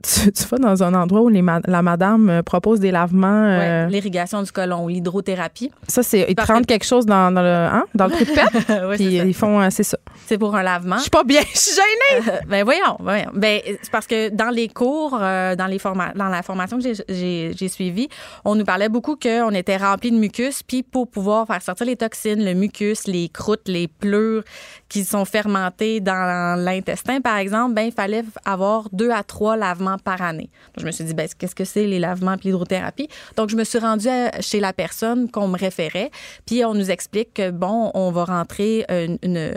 tu, 0.02 0.44
vas 0.50 0.58
dans 0.58 0.84
un 0.84 0.94
endroit 0.94 1.22
où 1.22 1.30
la 1.30 1.82
madame 1.82 2.30
euh, 2.30 2.44
propose 2.44 2.80
des 2.80 2.92
lavements. 2.92 3.46
Euh, 3.46 3.88
l'irrigation 3.88 4.42
du 4.42 4.52
colon, 4.52 4.88
l'hydrothérapie. 4.88 5.72
Ça, 5.88 6.04
c'est. 6.04 6.26
Ils 6.30 6.36
te 6.36 6.66
quelque 6.66 6.86
chose 6.86 7.06
dans, 7.06 7.32
le, 7.32 7.40
hein, 7.40 7.86
dans 7.96 8.06
le 8.06 8.12
trou 8.12 8.26
de 8.26 8.32
pète. 8.32 8.96
puis 8.96 9.16
ils 9.16 9.34
font. 9.34 9.62
Euh, 9.62 9.68
c'est 9.70 9.84
ça. 9.84 9.98
C'est 10.26 10.38
pour 10.38 10.56
un 10.56 10.64
lavement. 10.64 10.98
Je 10.98 11.02
suis 11.02 11.10
pas 11.10 11.24
bien, 11.24 11.42
je 11.54 11.60
suis 11.60 11.76
gênée. 11.76 12.40
ben 12.48 12.64
voyons, 12.64 12.98
voyons. 13.00 13.32
Ben, 13.34 13.62
c'est 13.66 13.92
parce 13.92 14.08
que 14.08 14.30
dans 14.30 14.50
les 14.50 14.68
cours, 14.68 15.12
dans, 15.12 15.68
les 15.70 15.80
dans 16.16 16.30
la 16.30 16.44
formation 16.44 16.80
que 16.80 16.94
j'ai 17.10 17.68
suivie, 17.68 18.10
on 18.46 18.56
nous 18.56 18.66
parlait 18.66 18.90
beaucoup 18.90 19.16
qu'on 19.16 19.52
était 19.52 19.78
rempli 19.78 20.12
de 20.12 20.18
mucus, 20.18 20.64
puis 20.64 20.84
pour 20.84 21.10
pouvoir 21.10 21.48
faire 21.48 21.62
sortir 21.62 21.86
les 21.86 21.96
toxines, 21.96 22.44
le 22.44 22.54
mucus, 22.54 23.08
les 23.08 23.30
croûtes, 23.30 23.68
les 23.68 23.88
pleurs 23.88 24.44
qui 24.92 25.06
sont 25.06 25.24
fermentées 25.24 26.02
dans 26.02 26.60
l'intestin, 26.60 27.22
par 27.22 27.38
exemple, 27.38 27.76
ben 27.76 27.84
il 27.84 27.94
fallait 27.94 28.26
avoir 28.44 28.90
deux 28.92 29.10
à 29.10 29.24
trois 29.24 29.56
lavements 29.56 29.98
par 29.98 30.22
année. 30.22 30.50
je 30.78 30.86
me 30.86 30.92
suis 30.92 31.06
dit, 31.06 31.14
ben, 31.14 31.30
qu'est-ce 31.40 31.56
que 31.56 31.64
c'est 31.64 31.88
les 31.88 31.98
lavements 31.98 32.34
et 32.34 32.40
l'hydrothérapie? 32.44 33.08
Donc, 33.38 33.50
je 33.50 33.56
me 33.56 33.64
suis 33.64 33.80
rendue 33.80 34.10
chez 34.42 34.60
la 34.60 34.74
personne 34.74 35.32
qu'on 35.32 35.48
me 35.48 35.58
référait, 35.58 36.12
puis 36.46 36.66
on 36.66 36.74
nous 36.74 36.92
explique 36.92 37.36
que, 37.36 37.52
bon, 37.52 37.92
on 37.94 38.12
va 38.12 38.26
rentrer 38.26 38.86
une, 38.90 39.38
euh, 39.38 39.54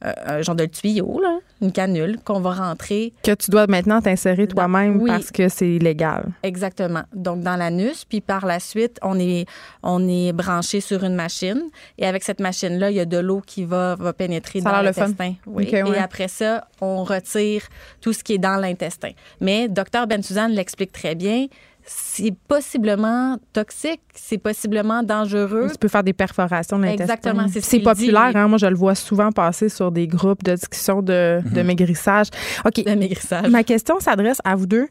un 0.00 0.40
genre 0.42 0.54
de 0.54 0.66
tuyau, 0.66 1.20
là, 1.20 1.40
une 1.60 1.72
canule 1.72 2.18
qu'on 2.24 2.40
va 2.40 2.52
rentrer. 2.52 3.12
Que 3.22 3.34
tu 3.34 3.50
dois 3.50 3.66
maintenant 3.66 4.00
t'insérer 4.00 4.46
toi-même 4.46 5.04
parce 5.06 5.30
que 5.30 5.48
c'est 5.48 5.68
illégal. 5.68 6.30
Exactement. 6.42 7.02
Donc, 7.14 7.42
dans 7.42 7.56
l'anus, 7.56 8.04
puis 8.04 8.20
par 8.20 8.46
la 8.46 8.60
suite, 8.60 8.98
on 9.02 9.18
est, 9.18 9.46
on 9.82 10.08
est 10.08 10.32
branché 10.32 10.80
sur 10.80 11.04
une 11.04 11.14
machine, 11.14 11.62
et 11.98 12.06
avec 12.06 12.22
cette 12.22 12.40
machine-là, 12.40 12.90
il 12.90 12.96
y 12.96 13.00
a 13.00 13.04
de 13.04 13.18
l'eau 13.18 13.42
qui 13.44 13.64
va, 13.64 13.94
va 13.96 14.12
pénétrer 14.12 14.60
dans 14.60 14.80
l'intestin. 14.80 15.34
Oui. 15.46 15.68
Et 15.70 15.98
après 15.98 16.28
ça, 16.28 16.66
on 16.80 17.04
retire 17.04 17.62
tout 18.00 18.12
ce 18.12 18.24
qui 18.24 18.34
est 18.34 18.38
dans 18.38 18.56
l'intestin. 18.56 19.10
Mais 19.40 19.68
docteur 19.68 20.06
Ben 20.06 20.22
Suzanne 20.22 20.52
l'explique 20.52 20.92
très 20.92 21.14
bien, 21.14 21.46
c'est 21.92 22.32
possiblement 22.46 23.36
toxique, 23.52 24.00
c'est 24.14 24.38
possiblement 24.38 25.02
dangereux. 25.02 25.68
Tu 25.72 25.78
peux 25.78 25.88
faire 25.88 26.04
des 26.04 26.12
perforations 26.12 26.78
de 26.78 26.84
l'intestin. 26.84 27.14
Exactement, 27.14 27.46
c'est 27.48 27.80
populaire. 27.80 28.36
Hein? 28.36 28.46
Moi, 28.46 28.58
je 28.58 28.66
le 28.66 28.76
vois 28.76 28.94
souvent 28.94 29.32
passer 29.32 29.68
sur 29.68 29.90
des 29.90 30.06
groupes 30.06 30.44
de 30.44 30.54
discussion 30.54 31.02
de, 31.02 31.40
de 31.44 31.60
mhm. 31.60 31.66
maigrissage. 31.66 32.28
OK. 32.64 32.84
De 32.84 32.94
maigrissage. 32.94 33.48
Ma 33.48 33.64
question 33.64 33.98
s'adresse 33.98 34.38
à 34.44 34.54
vous 34.54 34.66
deux. 34.66 34.86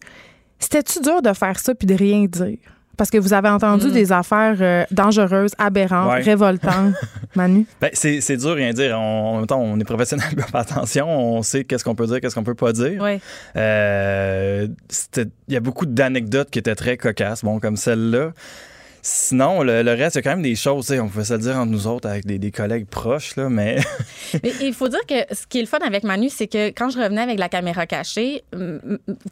C'était-tu 0.59 0.99
dur 0.99 1.21
de 1.21 1.31
faire 1.31 1.57
ça 1.57 1.73
puis 1.73 1.87
de 1.87 1.95
rien 1.95 2.25
dire? 2.25 2.57
Parce 2.99 3.09
que 3.09 3.17
vous 3.17 3.31
avez 3.33 3.47
entendu 3.47 3.87
Mm. 3.87 3.91
des 3.93 4.11
affaires 4.11 4.57
euh, 4.59 4.83
dangereuses, 4.91 5.53
aberrantes, 5.57 6.11
Ouais. 6.11 6.21
révoltantes. 6.21 6.93
Manu? 7.35 7.65
Ben, 7.79 7.89
c'est, 7.93 8.19
c'est 8.19 8.35
dur 8.35 8.55
rien 8.55 8.73
dire. 8.73 8.97
On, 8.99 9.35
en 9.35 9.37
même 9.37 9.47
temps, 9.47 9.61
on 9.61 9.79
est 9.79 9.83
professionnel, 9.85 10.27
on 10.37 10.41
fait 10.41 10.57
attention, 10.57 11.07
on 11.37 11.41
sait 11.41 11.63
qu'est-ce 11.63 11.85
qu'on 11.85 11.95
peut 11.95 12.07
dire, 12.07 12.19
qu'est-ce 12.19 12.35
qu'on 12.35 12.43
peut 12.43 12.55
pas 12.55 12.73
dire. 12.73 13.01
Ouais. 13.01 13.21
Euh, 13.55 14.67
c'était- 14.89 15.29
Il 15.47 15.53
y 15.53 15.57
a 15.57 15.61
beaucoup 15.61 15.85
d'anecdotes 15.85 16.49
qui 16.51 16.59
étaient 16.59 16.75
très 16.75 16.97
cocasses, 16.97 17.43
bon, 17.43 17.59
comme 17.59 17.77
celle-là. 17.77 18.33
Sinon, 19.01 19.63
le, 19.63 19.81
le 19.81 19.91
reste, 19.93 20.15
il 20.15 20.19
y 20.19 20.19
a 20.19 20.21
quand 20.23 20.35
même 20.35 20.41
des 20.41 20.55
choses, 20.55 20.91
on 20.91 21.07
pouvait 21.07 21.23
se 21.23 21.33
le 21.33 21.39
dire 21.39 21.55
entre 21.57 21.71
nous 21.71 21.87
autres 21.87 22.07
avec 22.09 22.25
des, 22.25 22.37
des 22.37 22.51
collègues 22.51 22.87
proches, 22.87 23.35
là, 23.35 23.49
mais 23.49 23.77
Mais 24.43 24.51
il 24.61 24.73
faut 24.73 24.87
dire 24.89 24.99
que 25.07 25.15
ce 25.33 25.47
qui 25.47 25.59
est 25.59 25.61
le 25.61 25.67
fun 25.67 25.79
avec 25.85 26.03
Manu, 26.03 26.29
c'est 26.29 26.47
que 26.47 26.67
quand 26.69 26.89
je 26.89 26.99
revenais 26.99 27.21
avec 27.21 27.39
la 27.39 27.49
caméra 27.49 27.85
cachée, 27.85 28.43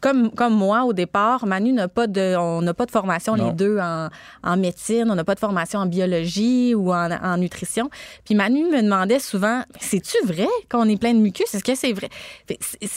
comme, 0.00 0.30
comme 0.32 0.54
moi 0.54 0.84
au 0.84 0.92
départ, 0.92 1.46
Manu 1.46 1.72
n'a 1.72 1.88
pas 1.88 2.06
de, 2.06 2.36
on 2.36 2.62
n'a 2.62 2.74
pas 2.74 2.86
de 2.86 2.90
formation 2.90 3.36
Non. 3.36 3.48
les 3.48 3.52
deux 3.52 3.78
en, 3.78 4.08
en 4.42 4.56
médecine, 4.56 5.06
on 5.10 5.14
n'a 5.14 5.24
pas 5.24 5.34
de 5.34 5.40
formation 5.40 5.80
en 5.80 5.86
biologie 5.86 6.74
ou 6.74 6.92
en, 6.92 7.10
en 7.10 7.36
nutrition. 7.36 7.90
Puis 8.24 8.34
Manu 8.34 8.64
me 8.64 8.82
demandait 8.82 9.18
souvent, 9.20 9.62
c'est-tu 9.80 10.16
vrai 10.24 10.48
qu'on 10.70 10.88
est 10.88 10.98
plein 10.98 11.14
de 11.14 11.18
mucus? 11.20 11.54
Est-ce 11.54 11.64
que 11.64 11.74
c'est 11.74 11.92
vrai? 11.92 12.08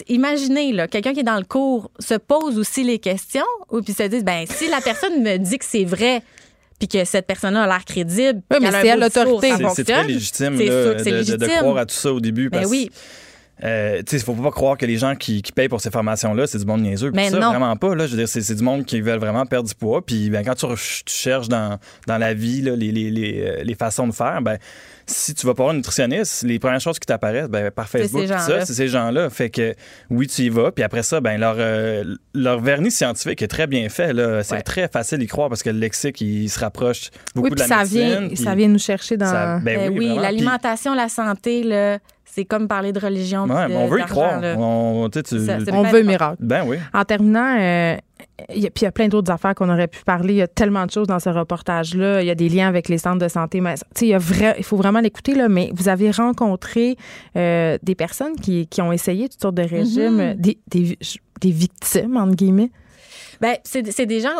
Imaginez, 0.08 0.72
là, 0.72 0.88
quelqu'un 0.88 1.12
qui 1.12 1.20
est 1.20 1.24
dans 1.24 1.38
le 1.38 1.44
cours 1.44 1.90
se 1.98 2.14
pose 2.14 2.58
aussi 2.58 2.82
les 2.84 2.98
questions 2.98 3.44
ou 3.70 3.80
puis 3.82 3.92
se 3.92 4.04
dit, 4.04 4.22
ben 4.22 4.44
si 4.48 4.68
la 4.68 4.80
personne 4.80 5.22
me 5.22 5.36
dit 5.36 5.58
que 5.58 5.64
c'est 5.64 5.84
vrai, 5.84 6.22
puis 6.82 6.88
que 6.88 7.04
cette 7.04 7.26
personne-là 7.28 7.62
a 7.62 7.66
l'air 7.68 7.84
crédible. 7.84 8.40
Oui, 8.50 8.58
mais 8.60 8.70
qu'elle 8.70 8.74
a 8.74 8.78
un 9.06 9.08
c'est 9.08 9.20
discours, 9.24 9.40
l'autorité. 9.40 9.50
ça 9.50 9.68
c'est, 9.68 9.74
c'est 9.76 9.92
très 9.92 10.04
légitime, 10.04 10.56
C'est 10.58 10.66
là, 10.66 10.82
sûr 10.84 10.96
que 10.96 11.02
c'est 11.04 11.10
de, 11.12 11.16
de- 11.16 11.22
de 11.22 11.32
légitime. 11.36 11.58
croire 11.60 11.76
à 11.76 11.86
tout 11.86 11.94
ça 11.94 12.12
au 12.12 12.18
début. 12.20 12.48
Ben 12.50 12.58
Parce 12.58 12.70
oui. 12.70 12.90
Euh, 13.64 14.02
il 14.10 14.18
faut 14.20 14.34
pas 14.34 14.50
croire 14.50 14.76
que 14.76 14.86
les 14.86 14.96
gens 14.96 15.14
qui, 15.14 15.40
qui 15.42 15.52
payent 15.52 15.68
pour 15.68 15.80
ces 15.80 15.90
formations-là, 15.90 16.46
c'est 16.46 16.58
du 16.58 16.64
monde 16.64 16.82
niaiseux. 16.82 17.12
Mais 17.14 17.30
ça, 17.30 17.38
non. 17.38 17.50
vraiment 17.50 17.76
pas. 17.76 17.94
Là, 17.94 18.06
je 18.06 18.12
veux 18.12 18.18
dire, 18.18 18.28
c'est, 18.28 18.54
du 18.54 18.62
monde 18.62 18.84
qui 18.84 19.00
veulent 19.00 19.20
vraiment 19.20 19.46
perdre 19.46 19.68
du 19.68 19.74
poids. 19.74 20.04
Puis 20.04 20.30
ben, 20.30 20.44
quand 20.44 20.54
tu, 20.54 20.66
cherches 21.06 21.48
dans, 21.48 21.78
dans 22.06 22.18
la 22.18 22.34
vie 22.34 22.62
là, 22.62 22.74
les, 22.74 22.90
les, 22.90 23.10
les, 23.10 23.40
euh, 23.40 23.62
les 23.62 23.74
façons 23.74 24.06
de 24.08 24.12
faire, 24.12 24.42
ben, 24.42 24.58
si 25.06 25.34
tu 25.34 25.46
vas 25.46 25.54
pas 25.54 25.64
voir 25.64 25.74
un 25.74 25.76
nutritionniste, 25.78 26.42
les 26.44 26.58
premières 26.58 26.80
choses 26.80 26.98
qui 26.98 27.06
t'apparaissent 27.06 27.48
ben, 27.48 27.70
par 27.70 27.86
C'est 27.88 27.98
Facebook, 28.08 28.24
c'est 28.40 28.64
ces 28.66 28.88
gens-là. 28.88 29.30
Fait 29.30 29.50
que 29.50 29.74
oui, 30.10 30.26
tu 30.26 30.42
y 30.42 30.48
vas. 30.48 30.72
Puis 30.72 30.82
après 30.84 31.02
ça, 31.02 31.20
ben, 31.20 31.38
leur, 31.38 31.56
euh, 31.58 32.04
leur 32.34 32.60
vernis 32.60 32.90
scientifique 32.90 33.42
est 33.42 33.48
très 33.48 33.66
bien 33.66 33.88
fait. 33.88 34.12
Là. 34.12 34.42
C'est 34.42 34.54
Ouais. 34.56 34.62
très 34.62 34.88
facile 34.88 35.18
d'y 35.18 35.26
croire 35.26 35.48
parce 35.48 35.62
que 35.62 35.70
le 35.70 35.78
lexique, 35.78 36.20
il 36.20 36.48
se 36.48 36.58
rapproche 36.58 37.10
beaucoup 37.34 37.48
Oui, 37.48 37.54
de 37.54 37.60
la 37.60 37.66
ça 37.66 37.78
médecine. 37.78 37.98
vient, 38.00 38.28
puis 38.28 38.36
ça 38.36 38.54
vient 38.54 38.68
nous 38.68 38.78
chercher 38.78 39.16
dans. 39.16 39.26
ça- 39.26 39.58
ben 39.62 39.78
Ben 39.78 39.92
oui, 39.98 40.10
oui, 40.10 40.18
l'alimentation, 40.20 40.94
la 40.94 41.08
santé, 41.08 41.62
là, 41.62 41.98
c'est 42.34 42.46
comme 42.46 42.66
parler 42.66 42.92
de 42.92 42.98
religion. 42.98 43.44
Ouais, 43.44 43.66
on 43.76 43.86
veut 43.88 44.00
y 44.00 44.04
croire. 44.04 44.40
là. 44.40 44.54
On, 44.58 45.08
tu 45.10 45.20
Ça, 45.38 45.58
veut 45.58 46.02
miracle. 46.02 46.36
Ben 46.40 46.64
oui. 46.66 46.78
En 46.94 47.04
terminant, 47.04 47.56
euh, 47.60 47.96
il 48.54 48.62
y 48.62 48.66
a- 48.66 48.70
puis 48.70 48.80
il 48.80 48.84
y 48.84 48.86
a 48.86 48.92
plein 48.92 49.08
d'autres 49.08 49.30
affaires 49.30 49.54
qu'on 49.54 49.68
aurait 49.68 49.86
pu 49.88 50.02
parler. 50.04 50.32
Il 50.32 50.36
y 50.38 50.42
a 50.42 50.48
tellement 50.48 50.86
de 50.86 50.90
choses 50.90 51.06
dans 51.08 51.18
ce 51.20 51.28
reportage-là. 51.28 52.22
Il 52.22 52.26
y 52.26 52.30
a 52.30 52.34
des 52.34 52.48
liens 52.48 52.68
avec 52.68 52.88
les 52.88 52.96
centres 52.96 53.18
de 53.22 53.28
santé. 53.28 53.60
Mais, 53.60 53.74
tu 53.74 53.80
sais, 53.94 54.06
il, 54.06 54.08
y 54.08 54.14
a 54.14 54.18
vrai, 54.18 54.54
il 54.56 54.64
faut 54.64 54.78
vraiment 54.78 55.00
l'écouter, 55.00 55.34
là, 55.34 55.48
mais 55.50 55.70
vous 55.74 55.88
avez 55.90 56.10
rencontré 56.10 56.96
euh, 57.36 57.76
des 57.82 57.94
personnes 57.94 58.36
qui, 58.40 58.66
qui 58.66 58.80
ont 58.80 58.92
essayé 58.92 59.28
toutes 59.28 59.42
sortes 59.42 59.54
de 59.56 59.62
régimes, 59.62 60.16
Mhm. 60.30 60.34
des, 60.36 60.58
des, 60.68 60.98
des 61.42 61.50
victimes, 61.50 62.16
entre 62.16 62.34
guillemets. 62.34 62.70
Ben, 63.42 63.56
c'est 63.64 64.06
des 64.06 64.20
gens, 64.20 64.30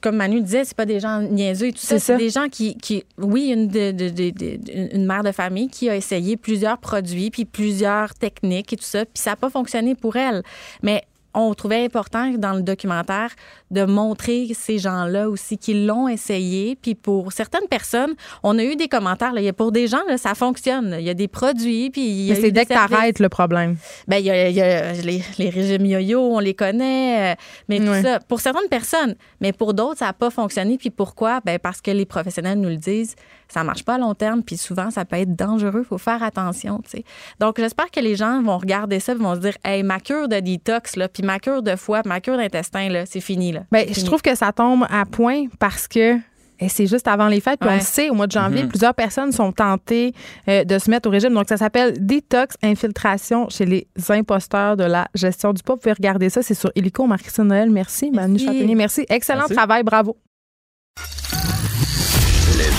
comme 0.00 0.16
Manu 0.16 0.40
disait, 0.42 0.64
c'est 0.64 0.76
pas 0.76 0.84
des 0.84 0.98
gens 1.00 1.20
niaiseux 1.22 1.68
et 1.68 1.72
tout 1.72 1.78
ça. 1.78 1.98
C'est 2.00 2.16
des 2.18 2.28
gens 2.30 2.48
qui, 2.48 2.76
qui 2.76 3.04
oui, 3.16 3.50
une, 3.52 3.68
de, 3.68 3.92
de- 3.92 4.08
de- 4.10 4.30
de- 4.30 4.94
une 4.96 5.06
mère 5.06 5.22
de 5.22 5.30
famille 5.32 5.68
qui 5.68 5.88
a 5.88 5.94
essayé 5.96 6.36
plusieurs 6.36 6.78
produits, 6.78 7.30
puis 7.30 7.44
plusieurs 7.44 8.14
techniques 8.14 8.72
et 8.72 8.76
tout 8.76 8.84
ça, 8.84 9.04
puis 9.04 9.12
ça 9.22 9.30
n'a 9.30 9.36
pas 9.36 9.48
fonctionné 9.48 9.94
pour 9.94 10.16
elle. 10.16 10.42
Mais 10.82 11.04
on 11.34 11.54
trouvait 11.54 11.84
important 11.84 12.32
dans 12.36 12.54
le 12.54 12.62
documentaire 12.62 13.30
de 13.70 13.84
montrer 13.84 14.48
ces 14.54 14.78
gens-là 14.78 15.28
aussi 15.28 15.58
qui 15.58 15.84
l'ont 15.86 16.08
essayé. 16.08 16.76
Puis 16.80 16.94
pour 16.94 17.32
certaines 17.32 17.68
personnes, 17.68 18.14
on 18.42 18.58
a 18.58 18.64
eu 18.64 18.76
des 18.76 18.88
commentaires. 18.88 19.32
Là, 19.32 19.40
Il 19.40 19.44
y 19.44 19.48
a 19.48 19.52
pour 19.52 19.72
des 19.72 19.86
gens, 19.86 20.00
là, 20.08 20.16
ça 20.18 20.34
fonctionne. 20.34 20.96
Il 20.98 21.04
y 21.04 21.10
a 21.10 21.14
des 21.14 21.28
produits. 21.28 21.90
Puis 21.90 22.26
Mais 22.30 22.34
c'est 22.36 22.50
dès 22.50 22.64
que 22.64 22.72
t'arrêtes 22.74 23.18
le 23.18 23.28
problème. 23.28 23.76
Ben, 24.06 24.16
il 24.16 24.24
y 24.26 24.30
a, 24.30 24.48
il 24.48 24.54
y 24.56 24.60
a 24.62 24.92
les, 24.92 25.22
les 25.38 25.50
régimes 25.50 25.84
yo-yo, 25.86 26.20
on 26.20 26.38
les 26.38 26.54
connaît, 26.54 27.32
euh, 27.32 27.36
mais 27.68 27.78
tout 27.80 27.88
Ouais. 27.88 28.02
ça, 28.02 28.20
pour 28.20 28.40
certaines 28.40 28.68
personnes, 28.68 29.14
mais 29.40 29.52
pour 29.52 29.72
d'autres, 29.74 29.98
ça 29.98 30.06
n'a 30.06 30.12
pas 30.12 30.30
fonctionné. 30.30 30.76
Puis 30.78 30.90
pourquoi? 30.90 31.40
Ben, 31.44 31.58
parce 31.58 31.80
que 31.80 31.90
les 31.90 32.04
professionnels 32.06 32.58
nous 32.60 32.68
le 32.68 32.76
disent, 32.76 33.14
ça 33.48 33.64
marche 33.64 33.82
pas 33.84 33.94
à 33.94 33.98
long 33.98 34.14
terme, 34.14 34.42
puis 34.42 34.56
souvent, 34.58 34.90
ça 34.90 35.04
peut 35.06 35.16
être 35.16 35.34
dangereux, 35.34 35.80
il 35.84 35.88
faut 35.88 35.96
faire 35.98 36.22
attention, 36.22 36.80
tu 36.84 36.98
sais. 36.98 37.04
Donc, 37.40 37.58
j'espère 37.58 37.90
que 37.90 38.00
les 38.00 38.14
gens 38.14 38.42
vont 38.42 38.58
regarder 38.58 39.00
ça, 39.00 39.12
et 39.12 39.14
vont 39.14 39.34
se 39.34 39.40
dire, 39.40 39.56
hey, 39.64 39.82
ma 39.82 40.00
cure 40.00 40.28
de 40.28 40.38
détox, 40.40 40.96
là, 40.96 41.08
puis 41.08 41.22
ma 41.22 41.38
cure 41.38 41.62
de 41.62 41.74
foie, 41.76 42.02
ma 42.04 42.20
cure 42.20 42.36
d'intestin, 42.36 42.90
là, 42.90 43.06
c'est 43.06 43.20
fini, 43.22 43.52
là. 43.52 43.57
Ben, 43.72 43.86
je 43.92 44.04
trouve 44.04 44.22
que 44.22 44.34
ça 44.34 44.52
tombe 44.52 44.84
à 44.90 45.04
point 45.04 45.44
parce 45.58 45.86
que 45.88 46.16
eh, 46.60 46.68
c'est 46.68 46.86
juste 46.88 47.06
avant 47.06 47.28
les 47.28 47.40
fêtes. 47.40 47.60
Puis 47.60 47.70
on 47.70 47.74
le 47.74 47.80
sait, 47.80 48.10
au 48.10 48.14
mois 48.14 48.26
de 48.26 48.32
janvier, 48.32 48.62
Mhm. 48.64 48.68
plusieurs 48.68 48.94
personnes 48.94 49.30
sont 49.30 49.52
tentées 49.52 50.12
euh, 50.48 50.64
de 50.64 50.78
se 50.80 50.90
mettre 50.90 51.08
au 51.08 51.12
régime. 51.12 51.32
Donc, 51.32 51.48
ça 51.48 51.56
s'appelle 51.56 51.94
Détox 52.04 52.56
Infiltration 52.64 53.48
chez 53.48 53.64
les 53.64 53.86
imposteurs 54.08 54.76
de 54.76 54.82
la 54.82 55.06
gestion 55.14 55.52
du 55.52 55.62
poids. 55.62 55.76
Vous 55.76 55.80
pouvez 55.82 55.92
regarder 55.92 56.30
ça. 56.30 56.42
C'est 56.42 56.54
sur 56.54 56.72
Illico. 56.74 57.06
Marc-Christine 57.06 57.44
Noël, 57.44 57.70
merci. 57.70 58.10
Manu 58.10 58.38
Châtaignier, 58.40 58.74
merci. 58.74 59.06
Excellent 59.08 59.40
Merci. 59.40 59.54
travail. 59.54 59.84
Bravo. 59.84 60.16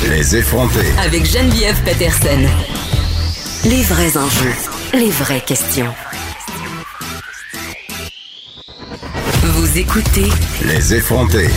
Les 0.09 0.35
effrontés. 0.35 0.91
Avec 1.05 1.25
Geneviève 1.25 1.81
Peterson. 1.83 2.39
Les 3.65 3.83
vrais 3.83 4.17
enjeux, 4.17 4.53
les 4.93 5.09
vraies 5.09 5.41
questions. 5.41 5.93
Vous 9.59 9.77
écoutez 9.77 10.29
Les 10.65 10.95
effrontés. 10.95 11.49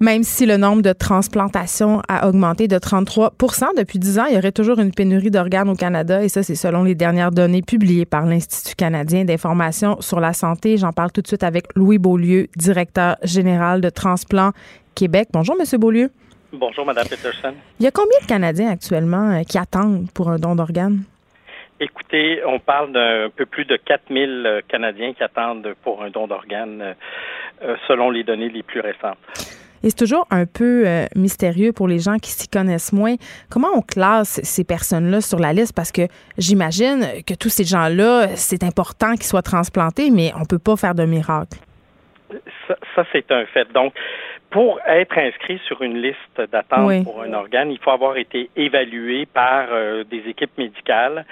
Même 0.00 0.22
si 0.22 0.44
le 0.44 0.58
nombre 0.58 0.82
de 0.82 0.92
transplantations 0.92 2.02
a 2.08 2.28
augmenté 2.28 2.68
de 2.68 2.76
33% 2.76 3.68
depuis 3.78 3.98
10 3.98 4.18
ans, 4.18 4.26
il 4.26 4.34
y 4.34 4.38
aurait 4.38 4.52
toujours 4.52 4.78
une 4.80 4.92
pénurie 4.92 5.30
d'organes 5.30 5.70
au 5.70 5.74
Canada 5.74 6.22
et 6.22 6.28
ça, 6.28 6.42
c'est 6.42 6.54
selon 6.54 6.84
les 6.84 6.94
dernières 6.94 7.30
données 7.30 7.62
publiées 7.62 8.04
par 8.04 8.26
l'Institut 8.26 8.74
canadien 8.74 9.24
d'information 9.24 9.98
sur 10.02 10.20
la 10.20 10.34
santé. 10.34 10.76
J'en 10.76 10.92
parle 10.92 11.10
tout 11.10 11.22
de 11.22 11.26
suite 11.26 11.42
avec 11.42 11.68
Louis 11.74 11.96
Beaulieu, 11.96 12.48
directeur 12.54 13.16
général 13.22 13.80
de 13.80 13.88
Transplant 13.88 14.52
Québec. 14.94 15.28
Bonjour, 15.32 15.56
Monsieur 15.58 15.78
Beaulieu. 15.78 16.10
Bonjour, 16.52 16.84
Mme 16.84 17.08
Peterson. 17.08 17.54
Il 17.78 17.84
y 17.84 17.86
a 17.86 17.92
combien 17.92 18.18
de 18.20 18.26
Canadiens 18.26 18.68
actuellement 18.68 19.30
euh, 19.30 19.42
qui 19.44 19.56
attendent 19.56 20.10
pour 20.12 20.28
un 20.28 20.38
don 20.38 20.54
d'organes? 20.54 21.02
Écoutez, 21.80 22.42
on 22.46 22.58
parle 22.58 22.92
d'un 22.92 23.30
peu 23.34 23.46
plus 23.46 23.64
de 23.64 23.76
4000 23.76 24.44
euh, 24.46 24.60
Canadiens 24.68 25.14
qui 25.14 25.22
attendent 25.22 25.74
pour 25.82 26.02
un 26.02 26.10
don 26.10 26.26
d'organes 26.26 26.82
euh, 26.82 26.94
euh, 27.62 27.76
selon 27.88 28.10
les 28.10 28.22
données 28.22 28.50
les 28.50 28.62
plus 28.62 28.80
récentes. 28.80 29.16
Et 29.82 29.88
c'est 29.88 29.96
toujours 29.96 30.26
un 30.30 30.44
peu 30.44 30.86
euh, 30.86 31.06
mystérieux 31.16 31.72
pour 31.72 31.88
les 31.88 31.98
gens 31.98 32.18
qui 32.18 32.30
s'y 32.30 32.48
connaissent 32.48 32.92
moins. 32.92 33.14
Comment 33.50 33.68
on 33.74 33.80
classe 33.80 34.40
ces 34.42 34.62
personnes-là 34.62 35.22
sur 35.22 35.38
la 35.38 35.54
liste? 35.54 35.74
Parce 35.74 35.90
que 35.90 36.02
j'imagine 36.36 37.06
que 37.26 37.32
tous 37.34 37.48
ces 37.48 37.64
gens-là, 37.64 38.28
c'est 38.36 38.62
important 38.62 39.14
qu'ils 39.14 39.24
soient 39.24 39.40
transplantés, 39.40 40.10
mais 40.10 40.32
on 40.38 40.44
peut 40.44 40.58
pas 40.58 40.76
faire 40.76 40.94
de 40.94 41.04
miracle. 41.04 41.58
Ça, 42.68 42.76
ça, 42.94 43.04
c'est 43.10 43.32
un 43.32 43.46
fait. 43.46 43.72
Donc, 43.72 43.94
pour 44.50 44.80
être 44.86 45.16
inscrit 45.16 45.60
sur 45.66 45.80
une 45.82 46.02
liste 46.02 46.40
d'attente 46.52 46.88
Oui. 46.88 47.04
pour 47.04 47.22
un 47.22 47.32
organe, 47.32 47.70
il 47.70 47.78
faut 47.78 47.90
avoir 47.90 48.16
été 48.16 48.50
évalué 48.56 49.26
par 49.26 49.68
euh, 49.70 50.04
des 50.04 50.28
équipes 50.28 50.56
médicales 50.58 51.24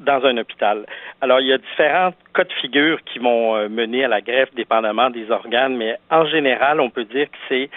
dans 0.00 0.24
un 0.24 0.36
hôpital. 0.38 0.86
Alors, 1.20 1.40
il 1.40 1.48
y 1.48 1.52
a 1.52 1.58
différents 1.58 2.12
cas 2.34 2.44
de 2.44 2.52
figure 2.54 2.98
qui 3.04 3.18
vont 3.18 3.56
euh, 3.56 3.68
mener 3.68 4.04
à 4.04 4.08
la 4.08 4.20
greffe 4.20 4.52
dépendamment 4.54 5.10
des 5.10 5.30
organes, 5.30 5.76
mais 5.76 5.96
en 6.10 6.26
général, 6.26 6.80
on 6.80 6.90
peut 6.90 7.04
dire 7.04 7.26
que 7.30 7.36
c'est 7.48 7.70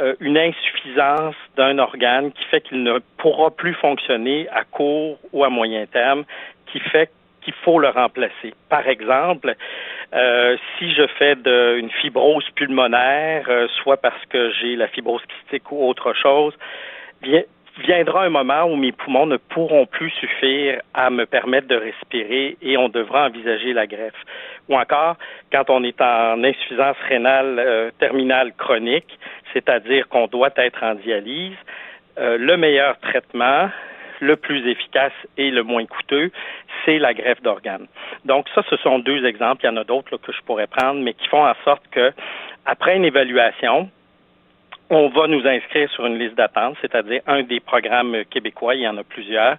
euh, 0.00 0.14
une 0.20 0.38
insuffisance 0.38 1.34
d'un 1.56 1.78
organe 1.78 2.32
qui 2.32 2.44
fait 2.44 2.60
qu'il 2.60 2.82
ne 2.82 2.98
pourra 3.18 3.50
plus 3.50 3.74
fonctionner 3.74 4.48
à 4.50 4.64
court 4.64 5.18
ou 5.32 5.44
à 5.44 5.50
moyen 5.50 5.84
terme, 5.86 6.24
qui 6.66 6.80
fait 6.80 7.10
qu'il 7.42 7.54
faut 7.54 7.78
le 7.78 7.88
remplacer. 7.88 8.54
Par 8.70 8.88
exemple, 8.88 9.54
euh, 10.14 10.56
si 10.78 10.94
je 10.94 11.06
fais 11.18 11.34
de, 11.34 11.76
une 11.78 11.90
fibrose 11.90 12.48
pulmonaire, 12.54 13.48
soit 13.82 13.98
parce 13.98 14.24
que 14.30 14.50
j'ai 14.52 14.76
la 14.76 14.88
fibrose 14.88 15.22
kystique 15.26 15.70
ou 15.70 15.86
autre 15.86 16.14
chose, 16.14 16.54
bien, 17.20 17.42
viendra 17.82 18.24
un 18.24 18.30
moment 18.30 18.64
où 18.64 18.76
mes 18.76 18.92
poumons 18.92 19.26
ne 19.26 19.36
pourront 19.36 19.86
plus 19.86 20.10
suffire 20.10 20.80
à 20.94 21.10
me 21.10 21.26
permettre 21.26 21.68
de 21.68 21.76
respirer 21.76 22.56
et 22.62 22.76
on 22.76 22.88
devra 22.88 23.26
envisager 23.26 23.72
la 23.72 23.86
greffe. 23.86 24.14
Ou 24.68 24.76
encore, 24.76 25.16
quand 25.52 25.68
on 25.68 25.82
est 25.82 26.00
en 26.00 26.42
insuffisance 26.44 26.96
rénale 27.08 27.58
euh, 27.58 27.90
terminale 27.98 28.52
chronique, 28.56 29.18
c'est-à-dire 29.52 30.08
qu'on 30.08 30.26
doit 30.26 30.52
être 30.56 30.82
en 30.82 30.94
dialyse, 30.94 31.56
euh, 32.18 32.38
le 32.38 32.56
meilleur 32.56 32.98
traitement, 33.00 33.68
le 34.20 34.36
plus 34.36 34.66
efficace 34.68 35.12
et 35.36 35.50
le 35.50 35.62
moins 35.62 35.84
coûteux, 35.86 36.30
c'est 36.84 36.98
la 36.98 37.12
greffe 37.12 37.42
d'organes. 37.42 37.86
Donc 38.24 38.46
ça, 38.54 38.62
ce 38.70 38.76
sont 38.76 39.00
deux 39.00 39.24
exemples. 39.26 39.64
Il 39.64 39.66
y 39.66 39.70
en 39.70 39.76
a 39.76 39.84
d'autres 39.84 40.16
que 40.16 40.32
je 40.32 40.40
pourrais 40.42 40.68
prendre, 40.68 41.00
mais 41.00 41.14
qui 41.14 41.26
font 41.28 41.44
en 41.44 41.54
sorte 41.64 41.82
que, 41.90 42.12
après 42.64 42.96
une 42.96 43.04
évaluation, 43.04 43.90
on 44.90 45.08
va 45.08 45.26
nous 45.26 45.46
inscrire 45.46 45.90
sur 45.90 46.06
une 46.06 46.18
liste 46.18 46.36
d'attente, 46.36 46.76
c'est-à-dire 46.80 47.22
un 47.26 47.42
des 47.42 47.60
programmes 47.60 48.24
québécois, 48.30 48.74
il 48.74 48.82
y 48.82 48.88
en 48.88 48.96
a 48.98 49.04
plusieurs, 49.04 49.56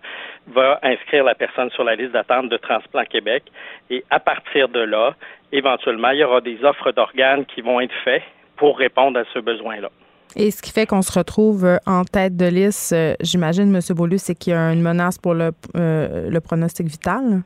va 0.48 0.80
inscrire 0.84 1.24
la 1.24 1.36
personne 1.36 1.70
sur 1.72 1.84
la 1.84 1.96
liste 1.96 2.12
d'attente 2.12 2.50
de 2.50 2.58
Transplant 2.58 3.04
Québec. 3.06 3.44
Et 3.90 4.04
à 4.10 4.20
partir 4.20 4.70
de 4.70 4.80
là, 4.80 5.16
éventuellement, 5.52 6.12
il 6.12 6.20
y 6.20 6.24
aura 6.24 6.42
des 6.42 6.64
offres 6.64 6.92
d'organes 6.92 7.46
qui 7.46 7.62
vont 7.62 7.80
être 7.80 7.96
faites 8.04 8.24
pour 8.56 8.78
répondre 8.78 9.20
à 9.20 9.24
ce 9.34 9.40
besoin-là. 9.40 9.90
Et 10.36 10.52
ce 10.52 10.62
qui 10.62 10.72
fait 10.72 10.86
qu'on 10.86 11.02
se 11.02 11.18
retrouve 11.18 11.66
euh, 11.66 11.78
en 11.86 12.04
tête 12.04 12.36
de 12.36 12.48
liste, 12.48 12.94
euh, 12.94 13.16
j'imagine, 13.22 13.74
M. 13.74 13.80
Beaulieu, 13.96 14.18
c'est 14.18 14.36
qu'il 14.36 14.52
y 14.52 14.56
a 14.56 14.74
une 14.74 14.82
menace 14.82 15.18
pour 15.18 15.34
le, 15.34 15.52
euh, 15.78 16.30
le 16.30 16.42
pronostic 16.42 16.88
vital? 16.88 17.44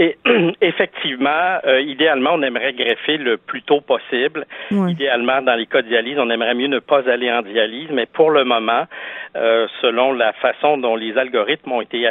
Et 0.00 0.16
effectivement, 0.62 1.60
idéalement, 1.80 2.30
on 2.34 2.42
aimerait 2.42 2.72
greffer 2.72 3.18
le 3.18 3.36
plus 3.36 3.62
tôt 3.62 3.80
possible. 3.80 4.46
Idéalement, 4.70 5.42
dans 5.42 5.54
les 5.54 5.66
cas 5.66 5.82
de 5.82 5.88
dialyse, 5.88 6.18
on 6.18 6.30
aimerait 6.30 6.54
mieux 6.54 6.68
ne 6.68 6.78
pas 6.78 7.08
aller 7.08 7.30
en 7.30 7.42
dialyse, 7.42 7.88
mais 7.92 8.06
pour 8.06 8.30
le 8.30 8.44
moment, 8.44 8.86
selon 9.34 10.12
la 10.12 10.32
façon 10.32 10.78
dont 10.78 10.96
les 10.96 11.18
algorithmes 11.18 11.72
ont 11.72 11.82
été 11.82 12.08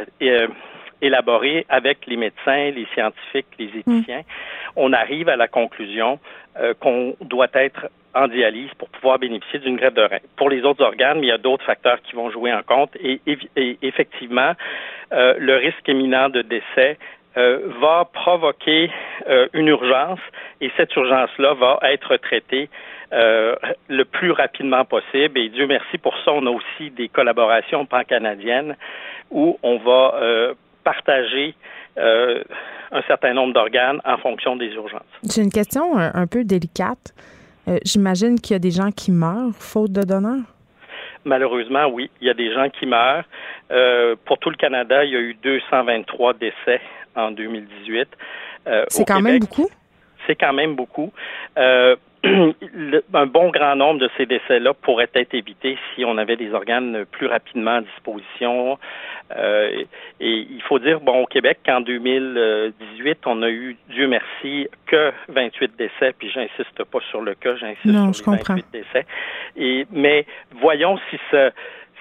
élaborés 1.02 1.66
avec 1.68 2.06
les 2.06 2.16
médecins, 2.16 2.70
les 2.70 2.88
scientifiques, 2.94 3.48
les 3.58 3.72
éthiciens, 3.80 4.22
on 4.76 4.94
arrive 4.94 5.28
à 5.28 5.36
la 5.36 5.48
conclusion 5.48 6.20
qu'on 6.80 7.16
doit 7.22 7.50
être 7.54 7.88
en 8.16 8.28
dialyse 8.28 8.70
pour 8.78 8.90
pouvoir 8.90 9.20
bénéficier 9.20 9.60
d'une 9.60 9.78
greffe 9.78 9.94
de 9.94 10.02
rein. 10.02 10.20
Pour 10.36 10.50
les 10.50 10.64
autres 10.64 10.84
organes, 10.84 11.20
il 11.22 11.28
y 11.28 11.32
a 11.32 11.38
d'autres 11.38 11.66
facteurs 11.66 12.02
qui 12.02 12.16
vont 12.16 12.32
jouer 12.32 12.52
en 12.54 12.64
compte 12.64 12.96
et, 13.02 13.22
effectivement, 13.82 14.54
euh, 15.12 15.36
le 15.38 15.56
risque 15.58 15.88
éminent 15.88 16.30
de 16.30 16.42
décès 16.42 16.98
euh, 17.38 17.60
va 17.82 18.06
provoquer 18.12 18.92
euh, 19.28 19.48
une 19.54 19.68
urgence 19.68 20.20
et 20.62 20.72
cette 20.78 20.96
urgence-là 20.96 21.54
va 21.54 21.80
être 21.84 22.18
traitée 22.18 22.70
le 23.12 24.04
plus 24.04 24.30
rapidement 24.30 24.86
possible. 24.86 25.40
Et 25.40 25.50
Dieu 25.50 25.66
merci 25.66 25.98
pour 25.98 26.14
ça, 26.24 26.32
on 26.32 26.46
a 26.46 26.52
aussi 26.52 26.92
des 26.92 27.10
collaborations 27.10 27.88
pan-canadiennes 27.88 28.76
où 29.32 29.58
on 29.64 29.78
va 29.78 30.54
partager 30.84 31.56
un 31.98 33.02
certain 33.08 33.34
nombre 33.34 33.54
d'organes 33.54 34.00
en 34.06 34.18
fonction 34.20 34.56
des 34.58 34.68
urgences. 34.68 35.02
J'ai 35.24 35.42
une 35.42 35.52
question 35.52 35.98
un 35.98 36.28
peu 36.28 36.44
délicate. 36.44 37.16
Euh, 37.70 37.78
j'imagine 37.86 38.40
qu'il 38.40 38.54
y 38.54 38.56
a 38.56 38.60
des 38.60 38.72
gens 38.72 38.92
qui 38.92 39.12
meurent 39.12 39.54
faute 39.54 39.92
de 39.92 40.02
donneurs? 40.02 40.44
Malheureusement, 41.26 41.86
oui. 41.88 42.10
Il 42.22 42.28
y 42.28 42.30
a 42.30 42.34
des 42.34 42.52
gens 42.54 42.70
qui 42.70 42.86
meurent. 42.86 43.26
Euh, 43.72 44.16
pour 44.26 44.40
tout 44.40 44.50
le 44.50 44.56
Canada, 44.56 45.04
il 45.04 45.12
y 45.12 45.16
a 45.16 45.20
eu 45.20 45.36
223 45.44 46.34
décès 46.34 46.82
en 47.16 47.32
2018. 47.32 48.08
Euh, 48.68 48.86
c'est 48.90 49.06
quand 49.06 49.22
même 49.22 49.40
beaucoup? 49.40 49.70
C'est 50.28 50.36
quand 50.36 50.54
même 50.54 50.76
beaucoup. 50.76 51.12
un 53.14 53.26
bon 53.28 53.50
grand 53.50 53.76
nombre 53.78 54.02
de 54.02 54.10
ces 54.18 54.26
décès-là 54.26 54.74
pourraient 54.74 55.10
être 55.14 55.34
évités 55.34 55.78
si 55.96 56.04
on 56.04 56.18
avait 56.18 56.36
des 56.36 56.54
organes 56.54 57.06
plus 57.06 57.28
rapidement 57.28 57.76
à 57.76 57.82
disposition. 57.82 58.78
Euh, 59.38 59.84
et 60.20 60.48
il 60.50 60.62
faut 60.64 60.80
dire, 60.80 61.00
bon, 61.00 61.22
au 61.22 61.26
Québec, 61.26 61.60
qu'en 61.66 61.80
2018, 61.80 63.20
on 63.26 63.42
a 63.42 63.50
eu, 63.50 63.78
Dieu 63.90 64.08
merci, 64.08 64.68
que 64.86 65.14
28 65.30 65.78
décès, 65.78 66.14
puis 66.18 66.30
j'insiste 66.30 66.84
pas 66.84 67.00
sur 67.10 67.22
le 67.22 67.36
cas, 67.36 67.56
j'insiste 67.56 68.14
sur 68.14 68.32
les 68.32 68.38
28 68.38 68.66
décès. 68.74 69.06
Et, 69.56 69.86
mais 69.92 70.26
voyons 70.60 70.98
si 71.10 71.18
ce, 71.32 71.52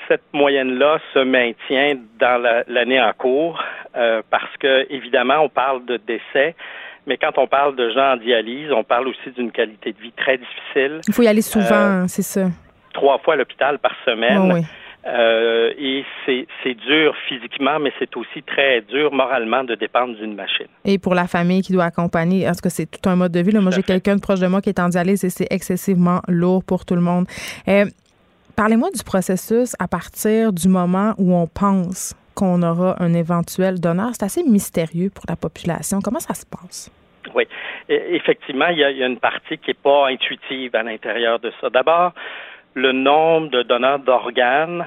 cette 0.09 0.25
moyenne-là 0.33 0.99
se 1.15 1.21
maintient 1.21 1.97
dans 2.19 2.43
l'année 2.67 3.01
en 3.01 3.13
cours, 3.13 3.63
euh, 3.97 4.23
parce 4.31 4.57
que, 4.59 4.87
évidemment, 4.91 5.41
on 5.41 5.49
parle 5.49 5.85
de 5.85 5.99
décès, 5.99 6.55
mais 7.07 7.17
quand 7.17 7.39
on 7.39 7.47
parle 7.47 7.77
de 7.77 7.91
gens 7.91 8.15
en 8.15 8.17
dialyse, 8.17 8.73
on 8.73 8.85
parle 8.85 9.09
aussi 9.09 9.31
d'une 9.37 9.53
qualité 9.53 9.93
de 9.93 10.01
vie 10.01 10.13
très 10.13 10.39
difficile. 10.39 11.01
Il 11.07 11.15
faut 11.15 11.23
y 11.23 11.29
aller 11.29 11.43
souvent, 11.43 12.03
euh, 12.03 12.05
c'est 12.09 12.23
ça. 12.23 12.49
Trois 12.93 13.19
fois 13.19 13.35
à 13.35 13.37
l'hôpital 13.37 13.79
par 13.79 13.93
semaine. 14.05 14.53
oui. 14.53 14.61
Euh, 15.07 15.73
et 15.79 16.05
c'est 16.27 16.75
dur 16.75 17.15
physiquement, 17.29 17.79
mais 17.79 17.93
c'est 17.99 18.15
aussi 18.17 18.43
très 18.43 18.83
dur 18.83 19.13
moralement 19.13 19.65
de 19.65 19.75
dépendre 19.75 20.15
d'une 20.17 20.35
machine. 20.35 20.67
Et 20.85 20.99
pour 20.99 21.15
la 21.15 21.27
famille 21.27 21.63
qui 21.63 21.73
doit 21.73 21.85
accompagner, 21.85 22.45
parce 22.45 22.61
que 22.61 22.69
c'est 22.69 22.87
tout 22.87 23.09
un 23.09 23.17
mode 23.17 23.33
de 23.33 23.41
vie. 23.41 23.53
Là. 23.53 23.61
Moi, 23.61 23.71
j'ai 23.71 23.83
quelqu'un 23.83 24.17
de 24.17 24.21
proche 24.21 24.41
de 24.41 24.47
moi 24.47 24.61
qui 24.61 24.69
est 24.69 24.81
en 24.81 24.89
dialyse 24.89 25.25
et 25.25 25.31
c'est 25.31 25.47
excessivement 25.51 26.21
lourd 26.29 26.63
pour 26.65 26.85
tout 26.85 26.95
le 26.95 27.01
monde. 27.01 27.27
Euh, 27.69 27.87
parlez-moi 28.59 28.89
du 28.91 29.05
processus 29.05 29.77
à 29.79 29.87
partir 29.87 30.53
du 30.53 30.67
moment 30.67 31.15
où 31.17 31.33
on 31.33 31.47
pense 31.47 32.17
qu'on 32.35 32.61
aura 32.65 33.01
un 33.01 33.15
éventuel 33.15 33.79
donneur. 33.79 34.09
C'est 34.15 34.25
assez 34.25 34.43
mystérieux 34.43 35.11
pour 35.15 35.25
la 35.29 35.37
population. 35.37 36.01
Comment 36.03 36.19
ça 36.19 36.35
se 36.35 36.45
passe? 36.45 36.91
Oui, 37.37 37.47
effectivement, 37.89 38.67
il 38.67 38.79
y, 38.79 38.85
a, 38.85 39.07
une 39.07 39.21
partie 39.21 39.59
qui 39.59 39.71
n'est 39.71 39.75
pas 39.75 40.09
intuitive 40.09 40.75
à 40.75 40.83
l'intérieur 40.83 41.39
de 41.39 41.53
ça. 41.61 41.71
D'abord, 41.71 42.13
le 42.75 42.91
nombre 42.91 43.49
de 43.51 43.63
donneurs 43.63 44.01
d'organes, 44.01 44.85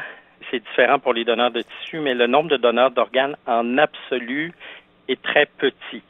c'est 0.49 0.60
différent 0.60 0.99
pour 0.99 1.14
les 1.14 1.23
donneurs 1.23 1.52
de 1.52 1.61
tissus, 1.61 1.99
mais 2.02 2.14
le 2.14 2.27
nombre 2.27 2.49
de 2.49 2.57
donneurs 2.57 2.91
d'organes 2.91 3.38
en 3.48 3.77
absolu 3.77 4.52
est 5.07 5.22
très 5.22 5.45
petit. 5.45 6.03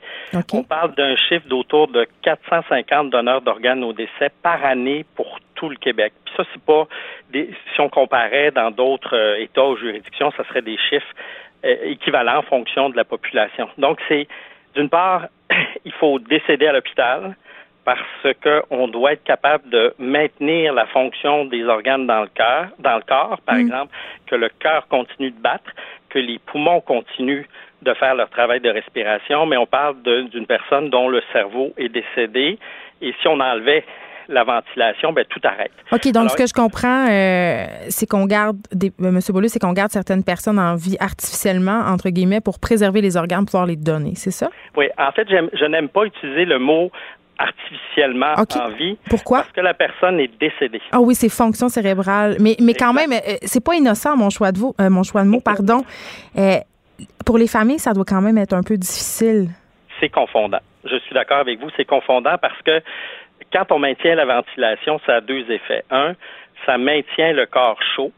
On 0.54 0.64
parle 0.64 0.96
d'un 0.96 1.16
chiffre 1.16 1.48
d'autour 1.48 1.90
de 1.90 2.08
450 2.24 3.12
donneurs 3.12 3.42
d'organes 3.42 3.84
au 3.84 3.94
décès 3.94 4.32
par 4.42 4.66
année 4.66 5.06
pour 5.16 5.40
tout 5.62 5.70
le 5.70 5.76
Québec. 5.76 6.12
Puis 6.26 6.34
ça, 6.36 6.44
c'est 6.52 6.64
pas 6.64 6.88
des, 7.30 7.52
si 7.74 7.80
on 7.80 7.88
comparait 7.88 8.50
dans 8.50 8.72
d'autres 8.72 9.16
euh, 9.16 9.40
États 9.40 9.64
ou 9.64 9.78
juridictions, 9.78 10.32
ça 10.36 10.44
serait 10.46 10.64
des 10.64 10.78
chiffres 10.90 11.14
euh, 11.64 11.76
équivalents 11.84 12.40
en 12.40 12.42
fonction 12.42 12.90
de 12.90 12.98
la 12.98 13.04
population. 13.04 13.70
Donc, 13.78 14.00
c'est 14.08 14.28
d'une 14.74 14.90
part, 14.90 15.28
il 15.86 15.92
faut 15.94 16.18
décéder 16.18 16.66
à 16.66 16.74
l'hôpital 16.74 17.36
parce 17.86 18.00
qu'on 18.44 18.88
doit 18.88 19.14
être 19.14 19.24
capable 19.24 19.70
de 19.70 19.94
maintenir 20.00 20.74
la 20.74 20.88
fonction 20.88 21.46
des 21.46 21.64
organes 21.66 22.08
dans 22.08 22.22
le 22.22 22.30
cœur, 22.30 22.70
dans 22.80 22.96
le 22.96 23.04
corps, 23.04 23.40
par 23.46 23.56
mm. 23.56 23.62
exemple, 23.62 23.94
que 24.26 24.36
le 24.36 24.50
cœur 24.60 24.88
continue 24.88 25.30
de 25.30 25.40
battre, 25.40 25.70
que 26.10 26.20
les 26.20 26.40
poumons 26.40 26.82
continuent 26.82 27.46
de 27.84 27.94
faire 27.96 28.16
leur 28.16 28.30
travail 28.30 28.62
de 28.62 28.70
respiration, 28.70 29.46
mais 29.46 29.58
on 29.58 29.66
parle 29.68 29.96
d'une 30.04 30.46
personne 30.48 30.90
dont 30.90 31.08
le 31.08 31.22
cerveau 31.32 31.74
est 31.78 31.90
décédé. 31.90 32.58
Et 33.02 33.14
si 33.22 33.28
on 33.28 33.40
enlevait 33.40 33.84
la 34.32 34.44
ventilation, 34.44 35.14
ben, 35.14 35.26
tout 35.30 35.40
arrête. 35.44 35.72
OK, 35.92 36.12
donc 36.12 36.32
ce 36.32 36.36
que 36.36 36.48
je 36.48 36.54
comprends, 36.54 37.08
euh, 37.10 37.66
c'est 37.90 38.08
qu'on 38.08 38.26
garde, 38.26 38.58
des, 38.72 38.92
euh, 39.02 39.10
M. 39.10 39.20
Boulou, 39.30 39.48
c'est 39.48 39.60
qu'on 39.60 39.74
garde 39.74 39.92
certaines 39.92 40.24
personnes 40.24 40.60
en 40.60 40.76
vie 40.76 40.98
artificiellement, 41.00 41.82
entre 41.88 42.10
guillemets, 42.10 42.42
pour 42.42 42.60
préserver 42.60 43.02
les 43.02 43.18
organes, 43.18 43.46
pouvoir 43.46 43.66
les 43.66 43.76
donner, 43.76 44.14
c'est 44.16 44.32
ça? 44.32 44.50
Oui, 44.76 44.88
en 44.98 45.12
fait, 45.12 45.28
je 45.30 45.66
n'aime 45.66 45.90
pas 45.90 46.06
utiliser 46.06 46.46
le 46.46 46.60
mot 46.60 46.92
artificiellement 47.38 48.34
en 48.36 48.70
vie. 48.70 48.98
Pourquoi? 49.10 49.40
Parce 49.40 49.52
que 49.52 49.62
la 49.62 49.74
personne 49.74 50.20
est 50.20 50.32
décédée. 50.40 50.82
Ah 50.92 51.02
oui, 51.02 51.16
c'est 51.16 51.30
fonction 51.30 51.70
cérébrale. 51.70 52.38
Mais, 52.40 52.56
mais 52.62 52.74
quand 52.74 52.94
même, 52.94 53.12
euh, 53.12 53.38
c'est 53.42 53.64
pas 53.64 53.76
innocent, 53.76 54.16
mon 54.16 54.30
choix 54.30 54.52
de, 54.52 54.60
vous, 54.60 54.76
mon 54.80 55.04
choix 55.04 55.24
de 55.24 55.28
mots, 55.28 55.42
pardon. 55.42 55.84
pour 57.26 57.38
les 57.38 57.48
familles, 57.48 57.80
ça 57.80 57.94
doit 57.94 58.06
quand 58.06 58.22
même 58.22 58.38
être 58.38 58.54
un 58.54 58.64
peu 58.64 58.78
difficile. 58.78 59.50
C'est 60.00 60.10
confondant. 60.10 60.60
Je 60.84 60.98
suis 61.00 61.14
d'accord 61.14 61.38
avec 61.38 61.60
vous, 61.60 61.70
c'est 61.78 61.86
confondant 61.86 62.38
parce 62.42 62.60
que 62.64 62.82
quand 63.52 63.72
on 63.72 63.80
maintient 63.80 64.16
la 64.16 64.26
ventilation, 64.26 65.00
ça 65.06 65.16
a 65.16 65.22
deux 65.22 65.50
effets. 65.52 65.84
Un, 65.90 66.14
ça 66.66 66.78
maintient 66.78 67.34
le 67.34 67.46
corps 67.46 67.82
chaud, 67.96 68.12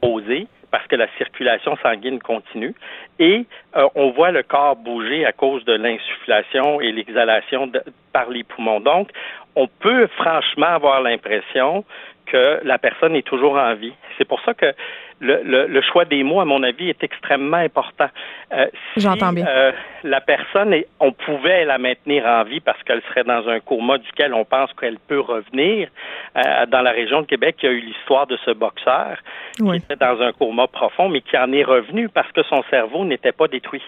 posé, 0.00 0.46
parce 0.70 0.86
que 0.88 0.96
la 0.96 1.06
circulation 1.16 1.76
sanguine 1.82 2.18
continue, 2.18 2.74
et 3.18 3.46
euh, 3.76 3.88
on 3.94 4.10
voit 4.10 4.30
le 4.30 4.42
corps 4.42 4.76
bouger 4.76 5.24
à 5.24 5.32
cause 5.32 5.64
de 5.64 5.72
l'insufflation 5.72 6.80
et 6.80 6.92
l'exhalation 6.92 7.70
par 8.12 8.28
les 8.30 8.44
poumons. 8.44 8.80
Donc, 8.80 9.10
on 9.54 9.68
peut 9.68 10.06
franchement 10.16 10.66
avoir 10.66 11.00
l'impression 11.00 11.84
que 12.26 12.60
la 12.64 12.78
personne 12.78 13.14
est 13.14 13.26
toujours 13.26 13.56
en 13.56 13.74
vie. 13.74 13.94
C'est 14.18 14.26
pour 14.26 14.40
ça 14.42 14.54
que 14.54 14.74
le, 15.20 15.66
le, 15.66 15.82
choix 15.82 16.04
des 16.04 16.22
mots, 16.22 16.40
à 16.40 16.44
mon 16.44 16.62
avis, 16.62 16.90
est 16.90 17.02
extrêmement 17.02 17.56
important. 17.56 18.08
Euh, 18.52 18.66
J'entends 18.96 19.32
bien. 19.32 19.46
Euh, 19.46 19.72
la 20.04 20.20
personne, 20.20 20.74
on 21.00 21.12
pouvait 21.12 21.64
la 21.64 21.78
maintenir 21.78 22.26
en 22.26 22.44
vie 22.44 22.60
parce 22.60 22.82
qu'elle 22.82 23.02
serait 23.08 23.24
dans 23.24 23.48
un 23.48 23.60
coma 23.60 23.98
duquel 23.98 24.34
on 24.34 24.44
pense 24.44 24.72
qu'elle 24.74 24.98
peut 24.98 25.20
revenir. 25.20 25.88
Euh, 26.36 26.66
dans 26.66 26.82
la 26.82 26.90
région 26.90 27.22
de 27.22 27.26
Québec, 27.26 27.56
il 27.62 27.66
y 27.66 27.68
a 27.68 27.72
eu 27.72 27.80
l'histoire 27.80 28.26
de 28.26 28.36
ce 28.44 28.50
boxeur 28.50 29.16
qui 29.56 29.76
était 29.76 29.96
dans 29.96 30.20
un 30.20 30.32
coma 30.32 30.66
profond, 30.66 31.08
mais 31.08 31.22
qui 31.22 31.36
en 31.38 31.50
est 31.52 31.64
revenu 31.64 32.08
parce 32.08 32.30
que 32.32 32.42
son 32.42 32.62
cerveau 32.70 33.04
n'était 33.04 33.32
pas 33.32 33.48
détruit 33.48 33.82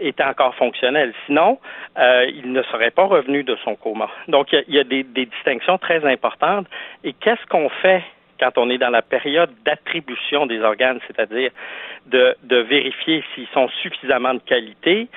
était 0.00 0.24
encore 0.24 0.54
fonctionnel. 0.54 1.12
Sinon, 1.26 1.58
il 1.98 2.50
ne 2.50 2.62
serait 2.62 2.92
pas 2.92 3.04
revenu 3.04 3.42
de 3.42 3.56
son 3.62 3.74
coma. 3.74 4.08
Donc, 4.26 4.50
il 4.52 4.74
y 4.74 4.78
a, 4.78 4.84
des, 4.84 5.02
des, 5.02 5.26
distinctions 5.26 5.76
très 5.76 6.02
importantes. 6.10 6.66
Et 7.04 7.12
qu'est-ce 7.12 7.44
qu'on 7.50 7.68
fait 7.68 8.02
quand 8.38 8.56
on 8.56 8.70
est 8.70 8.78
dans 8.78 8.90
la 8.90 9.02
période 9.02 9.50
d'attribution 9.64 10.46
des 10.46 10.60
organes, 10.60 11.00
c'est-à-dire 11.06 11.50
de, 12.06 12.36
de, 12.44 12.56
vérifier 12.58 13.24
s'ils 13.34 13.48
sont 13.48 13.68
suffisamment 13.82 14.34
de 14.34 14.40
qualité, 14.40 15.08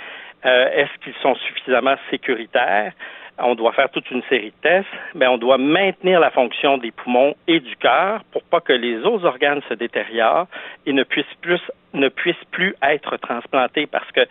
euh, 0.46 0.70
est-ce 0.74 1.04
qu'ils 1.04 1.22
sont 1.22 1.36
suffisamment 1.36 1.96
sécuritaires, 2.10 2.94
on 3.42 3.56
doit 3.56 3.72
faire 3.74 3.90
toute 3.90 4.10
une 4.12 4.24
série 4.24 4.52
de 4.52 4.62
tests, 4.62 4.88
mais 5.16 5.28
on 5.28 5.38
doit 5.38 5.58
maintenir 5.58 6.20
la 6.20 6.30
fonction 6.30 6.78
des 6.78 6.92
poumons 6.92 7.36
et 7.48 7.60
du 7.60 7.76
cœur 7.78 8.24
pour 8.32 8.44
pas 8.44 8.60
que 8.60 8.74
les 8.74 9.00
autres 9.00 9.26
organes 9.26 9.62
se 9.70 9.74
détériorent 9.74 10.48
et 10.86 10.94
ne 10.94 11.04
puissent 11.04 11.26
plus 11.42 11.62
ne 11.94 12.10
puissent 12.10 12.36
plus 12.52 12.76
être 12.84 13.18
transplantés 13.18 13.88
parce 13.88 14.10
que 14.12 14.22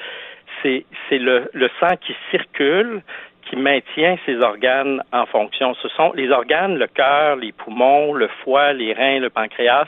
c'est 0.62 0.84
c'est 1.08 1.18
le, 1.18 1.50
le 1.52 1.70
sang 1.80 1.96
qui 2.00 2.14
circule 2.30 3.02
qui 3.48 3.56
maintient 3.56 4.16
ces 4.26 4.36
organes 4.36 5.02
en 5.12 5.26
fonction. 5.26 5.74
Ce 5.74 5.88
sont 5.88 6.12
les 6.12 6.30
organes, 6.30 6.76
le 6.76 6.86
cœur, 6.86 7.36
les 7.36 7.52
poumons, 7.52 8.12
le 8.12 8.28
foie, 8.42 8.72
les 8.72 8.92
reins, 8.92 9.20
le 9.20 9.30
pancréas. 9.30 9.86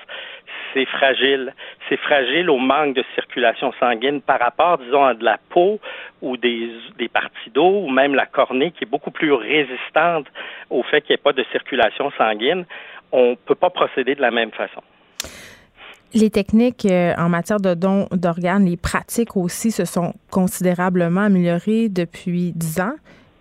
C'est 0.72 0.86
fragile. 0.86 1.52
C'est 1.88 1.96
fragile 1.98 2.48
au 2.48 2.58
manque 2.58 2.94
de 2.94 3.04
circulation 3.14 3.72
sanguine 3.80 4.20
par 4.20 4.38
rapport, 4.38 4.78
disons, 4.78 5.04
à 5.04 5.14
de 5.14 5.24
la 5.24 5.38
peau 5.50 5.80
ou 6.22 6.36
des, 6.36 6.70
parties 7.12 7.50
d'eau 7.50 7.82
ou 7.82 7.90
même 7.90 8.14
la 8.14 8.26
cornée 8.26 8.70
qui 8.70 8.84
est 8.84 8.90
beaucoup 8.90 9.10
plus 9.10 9.32
résistante 9.32 10.26
au 10.70 10.82
fait 10.82 11.00
qu'il 11.00 11.14
n'y 11.14 11.14
ait 11.14 11.22
pas 11.22 11.32
de 11.32 11.44
circulation 11.52 12.10
sanguine 12.16 12.64
on 13.12 13.30
ne 13.30 13.34
peut 13.34 13.54
pas 13.54 13.70
procéder 13.70 14.14
de 14.14 14.20
la 14.20 14.30
même 14.30 14.50
façon. 14.52 14.80
Les 16.12 16.30
techniques 16.30 16.86
euh, 16.86 17.14
en 17.16 17.28
matière 17.28 17.60
de 17.60 17.74
dons 17.74 18.08
d'organes, 18.10 18.64
les 18.64 18.76
pratiques 18.76 19.36
aussi 19.36 19.70
se 19.70 19.84
sont 19.84 20.12
considérablement 20.30 21.22
améliorées 21.22 21.88
depuis 21.88 22.52
dix 22.52 22.80
ans. 22.80 22.94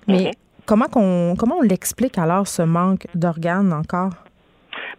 Mais 0.09 0.31
comment, 0.65 0.87
qu'on, 0.87 1.35
comment 1.37 1.57
on 1.57 1.61
l'explique 1.61 2.17
alors 2.17 2.47
ce 2.47 2.61
manque 2.61 3.07
d'organes 3.15 3.73
encore? 3.73 4.11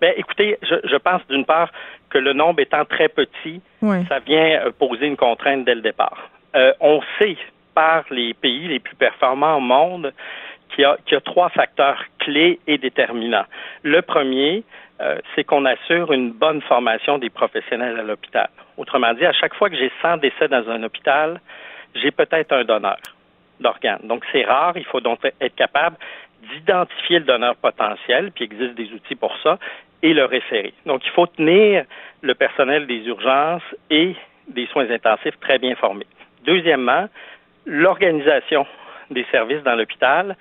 Bien, 0.00 0.12
écoutez, 0.16 0.58
je, 0.62 0.96
pense 0.96 1.20
d'une 1.28 1.44
part 1.44 1.70
que 2.08 2.18
le 2.18 2.32
nombre 2.32 2.60
étant 2.60 2.84
très 2.84 3.08
petit, 3.08 3.60
ça 3.80 4.18
vient 4.26 4.66
euh, 4.66 4.70
poser 4.76 5.06
une 5.06 5.16
contrainte 5.16 5.64
dès 5.64 5.74
le 5.74 5.82
départ. 5.82 6.30
Euh, 6.56 6.72
on 6.80 7.00
sait 7.18 7.36
par 7.74 8.04
les 8.10 8.34
pays 8.34 8.68
les 8.68 8.80
plus 8.80 8.96
performants 8.96 9.56
au 9.56 9.60
monde 9.60 10.12
qu'il 10.70 10.84
y 10.84 11.12
y 11.12 11.14
a 11.14 11.20
trois 11.20 11.50
facteurs 11.50 12.02
clés 12.18 12.58
et 12.66 12.78
déterminants. 12.78 13.44
Le 13.82 14.02
premier, 14.02 14.64
euh, 15.00 15.18
c'est 15.34 15.44
qu'on 15.44 15.64
assure 15.64 16.12
une 16.12 16.32
bonne 16.32 16.62
formation 16.62 17.18
des 17.18 17.30
professionnels 17.30 17.98
à 17.98 18.02
l'hôpital. 18.02 18.48
Autrement 18.76 19.12
dit, 19.14 19.24
à 19.24 19.32
chaque 19.32 19.54
fois 19.54 19.70
que 19.70 19.76
j'ai 19.76 19.92
100 20.02 20.18
décès 20.18 20.48
dans 20.48 20.68
un 20.68 20.82
hôpital, 20.82 21.40
j'ai 21.94 22.10
peut-être 22.10 22.52
un 22.52 22.64
donneur 22.64 22.98
Donc, 24.02 24.24
c'est 24.32 24.44
rare. 24.44 24.72
Il 24.76 24.84
faut 24.84 25.00
donc 25.00 25.20
être 25.24 25.54
capable 25.54 25.96
d'identifier 26.52 27.18
le 27.18 27.24
donneur 27.26 27.56
potentiel, 27.56 28.32
puis 28.32 28.44
il 28.44 28.52
existe 28.52 28.74
des 28.74 28.92
outils 28.92 29.14
pour 29.14 29.36
ça, 29.42 29.58
et 30.02 30.14
le 30.14 30.24
référer. 30.24 30.72
Donc, 30.86 31.04
il 31.04 31.10
faut 31.10 31.26
tenir 31.26 31.84
le 32.22 32.34
personnel 32.34 32.86
des 32.86 33.06
urgences 33.06 33.62
et 33.90 34.16
des 34.48 34.66
soins 34.68 34.90
intensifs 34.90 35.38
très 35.40 35.58
bien 35.58 35.74
formés. 35.76 36.06
Deuxièmement, 36.44 37.08
l'organisation 37.66 38.66
des 39.10 39.26
services 39.30 39.62
dans 39.62 39.74
l'hôpital 39.74 40.36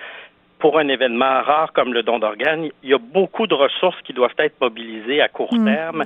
pour 0.59 0.77
un 0.77 0.89
événement 0.89 1.41
rare 1.41 1.71
comme 1.73 1.93
le 1.93 2.03
don 2.03 2.19
d'organes, 2.19 2.69
il 2.83 2.89
y 2.89 2.93
a 2.93 2.97
beaucoup 2.97 3.47
de 3.47 3.53
ressources 3.53 3.99
qui 4.03 4.13
doivent 4.13 4.35
être 4.37 4.59
mobilisées 4.59 5.21
à 5.21 5.29
court 5.29 5.53
mm. 5.53 5.65
terme 5.65 6.03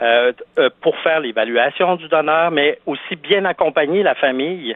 euh, 0.00 0.32
euh, 0.58 0.70
pour 0.80 0.96
faire 0.98 1.20
l'évaluation 1.20 1.96
du 1.96 2.08
donneur, 2.08 2.50
mais 2.50 2.78
aussi 2.86 3.16
bien 3.16 3.44
accompagner 3.44 4.02
la 4.02 4.14
famille 4.14 4.74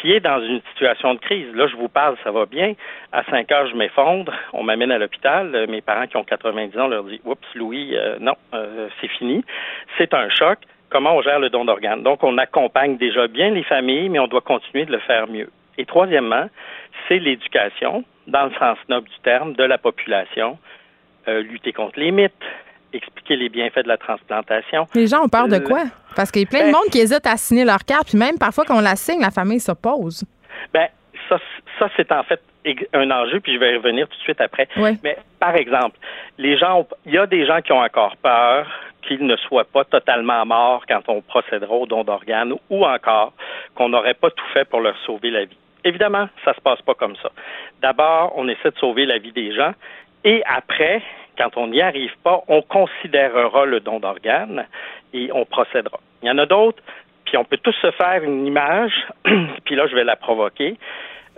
qui 0.00 0.12
est 0.12 0.20
dans 0.20 0.40
une 0.40 0.60
situation 0.70 1.14
de 1.14 1.18
crise. 1.18 1.52
Là, 1.54 1.66
je 1.66 1.76
vous 1.76 1.88
parle, 1.88 2.16
ça 2.22 2.30
va 2.30 2.46
bien. 2.46 2.74
À 3.12 3.24
5 3.24 3.50
heures, 3.52 3.66
je 3.66 3.74
m'effondre. 3.74 4.32
On 4.52 4.62
m'amène 4.62 4.92
à 4.92 4.98
l'hôpital. 4.98 5.54
Euh, 5.54 5.66
mes 5.66 5.80
parents 5.80 6.06
qui 6.06 6.16
ont 6.16 6.24
90 6.24 6.78
ans 6.78 6.86
leur 6.86 7.02
disent 7.04 7.20
Oups, 7.24 7.54
Louis, 7.56 7.96
non, 8.20 8.34
c'est 9.00 9.08
fini. 9.08 9.44
C'est 9.98 10.14
un 10.14 10.28
choc. 10.30 10.58
Comment 10.90 11.16
on 11.16 11.22
gère 11.22 11.40
le 11.40 11.50
don 11.50 11.64
d'organes? 11.64 12.02
Donc, 12.02 12.22
on 12.22 12.38
accompagne 12.38 12.96
déjà 12.96 13.26
bien 13.26 13.50
les 13.50 13.62
familles, 13.62 14.08
mais 14.08 14.18
on 14.18 14.26
doit 14.26 14.40
continuer 14.40 14.86
de 14.86 14.92
le 14.92 14.98
faire 14.98 15.28
mieux. 15.28 15.50
Et 15.78 15.84
troisièmement, 15.84 16.48
c'est 17.08 17.18
l'éducation, 17.18 18.04
dans 18.30 18.44
le 18.44 18.52
sens 18.58 18.78
noble 18.88 19.08
du 19.08 19.18
terme, 19.22 19.54
de 19.54 19.64
la 19.64 19.78
population, 19.78 20.58
euh, 21.28 21.42
lutter 21.42 21.72
contre 21.72 21.98
les 21.98 22.10
mythes, 22.10 22.32
expliquer 22.92 23.36
les 23.36 23.48
bienfaits 23.48 23.82
de 23.82 23.88
la 23.88 23.98
transplantation. 23.98 24.86
Les 24.94 25.06
gens 25.06 25.24
ont 25.24 25.28
peur 25.28 25.48
de 25.48 25.58
quoi? 25.58 25.84
Parce 26.16 26.30
qu'il 26.30 26.42
y 26.42 26.44
a 26.44 26.48
plein 26.48 26.60
de 26.60 26.72
ben, 26.72 26.72
monde 26.72 26.90
qui 26.90 26.98
hésite 26.98 27.26
à 27.26 27.36
signer 27.36 27.64
leur 27.64 27.84
carte, 27.84 28.08
puis 28.08 28.18
même 28.18 28.38
parfois 28.38 28.64
quand 28.64 28.76
on 28.76 28.80
la 28.80 28.96
signe, 28.96 29.20
la 29.20 29.30
famille 29.30 29.60
s'oppose. 29.60 30.24
Ben, 30.72 30.88
ça, 31.28 31.38
ça 31.78 31.88
c'est 31.96 32.10
en 32.12 32.22
fait 32.22 32.40
un 32.92 33.10
enjeu, 33.10 33.40
puis 33.40 33.54
je 33.54 33.58
vais 33.58 33.74
y 33.74 33.76
revenir 33.76 34.08
tout 34.08 34.16
de 34.16 34.22
suite 34.22 34.40
après. 34.40 34.68
Mais 35.02 35.16
par 35.38 35.54
exemple, 35.54 35.98
les 36.38 36.58
gens, 36.58 36.86
il 37.06 37.14
y 37.14 37.18
a 37.18 37.26
des 37.26 37.46
gens 37.46 37.60
qui 37.62 37.72
ont 37.72 37.80
encore 37.80 38.16
peur 38.16 38.66
qu'ils 39.02 39.24
ne 39.24 39.36
soient 39.36 39.64
pas 39.64 39.84
totalement 39.84 40.44
morts 40.44 40.84
quand 40.86 41.00
on 41.08 41.22
procédera 41.22 41.74
au 41.74 41.86
don 41.86 42.04
d'organes, 42.04 42.52
ou 42.68 42.84
encore 42.84 43.32
qu'on 43.74 43.88
n'aurait 43.88 44.14
pas 44.14 44.30
tout 44.30 44.44
fait 44.52 44.66
pour 44.66 44.80
leur 44.80 44.96
sauver 45.06 45.30
la 45.30 45.44
vie. 45.44 45.56
Évidemment, 45.84 46.28
ça 46.44 46.54
se 46.54 46.60
passe 46.60 46.80
pas 46.82 46.94
comme 46.94 47.16
ça. 47.16 47.30
D'abord, 47.80 48.32
on 48.36 48.48
essaie 48.48 48.70
de 48.70 48.78
sauver 48.78 49.06
la 49.06 49.18
vie 49.18 49.32
des 49.32 49.54
gens, 49.54 49.72
et 50.24 50.42
après, 50.46 51.02
quand 51.38 51.56
on 51.56 51.68
n'y 51.68 51.80
arrive 51.80 52.12
pas, 52.22 52.42
on 52.48 52.62
considérera 52.62 53.64
le 53.64 53.80
don 53.80 54.00
d'organes 54.00 54.66
et 55.14 55.30
on 55.32 55.44
procédera. 55.46 55.98
Il 56.22 56.28
y 56.28 56.30
en 56.30 56.38
a 56.38 56.46
d'autres, 56.46 56.82
puis 57.24 57.36
on 57.36 57.44
peut 57.44 57.56
tous 57.56 57.74
se 57.80 57.90
faire 57.92 58.22
une 58.22 58.46
image, 58.46 58.92
puis 59.64 59.74
là, 59.74 59.86
je 59.86 59.94
vais 59.94 60.04
la 60.04 60.16
provoquer. 60.16 60.76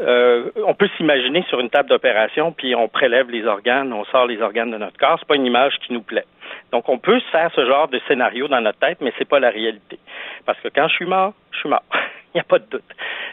Euh, 0.00 0.50
on 0.66 0.74
peut 0.74 0.88
s'imaginer 0.96 1.44
sur 1.48 1.60
une 1.60 1.70
table 1.70 1.88
d'opération, 1.88 2.50
puis 2.52 2.74
on 2.74 2.88
prélève 2.88 3.30
les 3.30 3.44
organes, 3.46 3.92
on 3.92 4.04
sort 4.06 4.26
les 4.26 4.40
organes 4.40 4.70
de 4.70 4.78
notre 4.78 4.98
corps. 4.98 5.18
C'est 5.20 5.28
pas 5.28 5.36
une 5.36 5.46
image 5.46 5.74
qui 5.86 5.92
nous 5.92 6.02
plaît. 6.02 6.24
Donc, 6.72 6.88
on 6.88 6.98
peut 6.98 7.20
se 7.20 7.26
faire 7.26 7.50
ce 7.54 7.64
genre 7.66 7.88
de 7.88 8.00
scénario 8.08 8.48
dans 8.48 8.60
notre 8.60 8.78
tête, 8.78 8.98
mais 9.00 9.12
c'est 9.18 9.28
pas 9.28 9.38
la 9.38 9.50
réalité. 9.50 9.98
Parce 10.46 10.58
que 10.60 10.68
quand 10.68 10.88
je 10.88 10.94
suis 10.94 11.06
mort, 11.06 11.34
je 11.52 11.58
suis 11.58 11.68
mort. 11.68 11.84
Il 12.34 12.38
n'y 12.38 12.40
a 12.40 12.44
pas 12.44 12.58
de 12.58 12.66
doute. 12.70 12.82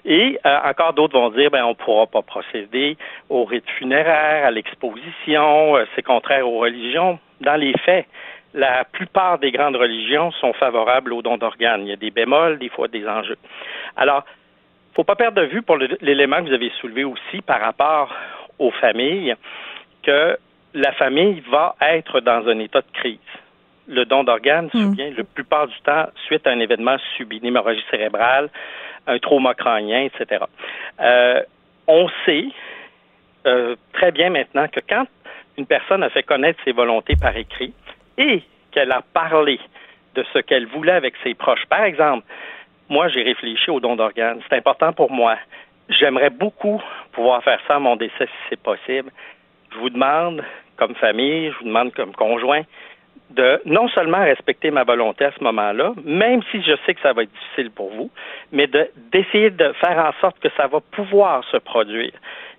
Et 0.05 0.39
euh, 0.45 0.59
encore 0.65 0.93
d'autres 0.93 1.17
vont 1.17 1.30
dire, 1.30 1.49
ben, 1.51 1.63
on 1.63 1.69
ne 1.69 1.73
pourra 1.73 2.07
pas 2.07 2.21
procéder 2.21 2.97
au 3.30 3.45
rite 3.45 3.69
funéraire, 3.77 4.45
à 4.45 4.51
l'exposition, 4.51 5.77
euh, 5.77 5.85
c'est 5.95 6.01
contraire 6.01 6.47
aux 6.47 6.59
religions. 6.59 7.19
Dans 7.41 7.55
les 7.55 7.73
faits, 7.85 8.05
la 8.53 8.84
plupart 8.84 9.39
des 9.39 9.51
grandes 9.51 9.76
religions 9.76 10.31
sont 10.31 10.53
favorables 10.53 11.13
au 11.13 11.21
don 11.21 11.38
d'organes. 11.38 11.84
Il 11.84 11.89
y 11.89 11.93
a 11.93 11.97
des 11.97 12.11
bémols, 12.11 12.59
des 12.59 12.69
fois 12.69 12.88
des 12.88 13.07
enjeux. 13.07 13.38
Alors, 13.95 14.26
faut 14.95 15.03
pas 15.03 15.15
perdre 15.15 15.41
de 15.41 15.47
vue 15.47 15.61
pour 15.61 15.77
l'élément 15.77 16.38
que 16.38 16.49
vous 16.49 16.53
avez 16.53 16.71
soulevé 16.81 17.03
aussi 17.03 17.41
par 17.45 17.61
rapport 17.61 18.13
aux 18.57 18.71
familles 18.71 19.35
que 20.03 20.38
la 20.73 20.91
famille 20.93 21.41
va 21.49 21.76
être 21.81 22.19
dans 22.19 22.47
un 22.47 22.59
état 22.59 22.81
de 22.81 22.91
crise. 22.93 23.17
Le 23.89 24.05
don 24.05 24.23
d'organes 24.23 24.69
mmh. 24.73 24.79
survient 24.79 25.11
la 25.17 25.23
plupart 25.23 25.67
du 25.67 25.79
temps 25.81 26.05
suite 26.25 26.45
à 26.47 26.51
un 26.51 26.59
événement 26.59 26.97
subi, 27.17 27.37
une 27.37 27.47
hémorragie 27.47 27.83
cérébrale, 27.89 28.49
un 29.07 29.17
trauma 29.19 29.53
crânien, 29.55 30.01
etc. 30.03 30.45
Euh, 31.01 31.41
on 31.87 32.07
sait 32.25 32.45
euh, 33.47 33.75
très 33.93 34.11
bien 34.11 34.29
maintenant 34.29 34.67
que 34.67 34.79
quand 34.87 35.05
une 35.57 35.65
personne 35.65 36.03
a 36.03 36.09
fait 36.09 36.23
connaître 36.23 36.59
ses 36.63 36.71
volontés 36.71 37.15
par 37.19 37.35
écrit 37.35 37.73
et 38.17 38.43
qu'elle 38.71 38.91
a 38.91 39.01
parlé 39.13 39.59
de 40.15 40.23
ce 40.33 40.39
qu'elle 40.39 40.67
voulait 40.67 40.93
avec 40.93 41.15
ses 41.23 41.33
proches, 41.33 41.65
par 41.67 41.83
exemple, 41.83 42.25
moi, 42.89 43.07
j'ai 43.07 43.21
réfléchi 43.21 43.69
au 43.69 43.79
don 43.79 43.95
d'organes. 43.95 44.41
C'est 44.49 44.55
important 44.55 44.93
pour 44.93 45.11
moi. 45.11 45.37
J'aimerais 45.89 46.29
beaucoup 46.29 46.81
pouvoir 47.11 47.43
faire 47.43 47.59
ça 47.67 47.75
à 47.75 47.79
mon 47.79 47.95
décès 47.95 48.25
si 48.25 48.49
c'est 48.49 48.61
possible. 48.61 49.11
Je 49.71 49.77
vous 49.77 49.89
demande, 49.89 50.43
comme 50.75 50.95
famille, 50.95 51.51
je 51.51 51.57
vous 51.59 51.65
demande 51.65 51.93
comme 51.93 52.13
conjoint, 52.13 52.63
de 53.30 53.61
non 53.65 53.88
seulement 53.89 54.23
respecter 54.23 54.72
ma 54.72 54.84
volonté 54.84 55.26
à 55.26 55.31
ce 55.38 55.43
moment-là, 55.43 55.93
même 56.03 56.41
si 56.51 56.61
je 56.64 56.73
sais 56.85 56.93
que 56.93 57.01
ça 57.01 57.14
va 57.14 57.23
être 57.23 57.31
difficile 57.31 57.72
pour 57.72 57.91
vous, 57.91 58.10
mais 58.51 58.68
d'essayer 59.11 59.51
de, 59.51 59.72
faire 59.73 59.97
en 59.97 60.11
sorte 60.19 60.39
que 60.39 60.49
ça 60.57 60.68
va 60.68 60.80
pouvoir 60.80 61.43
se 61.45 61.57
produire. 61.57 62.11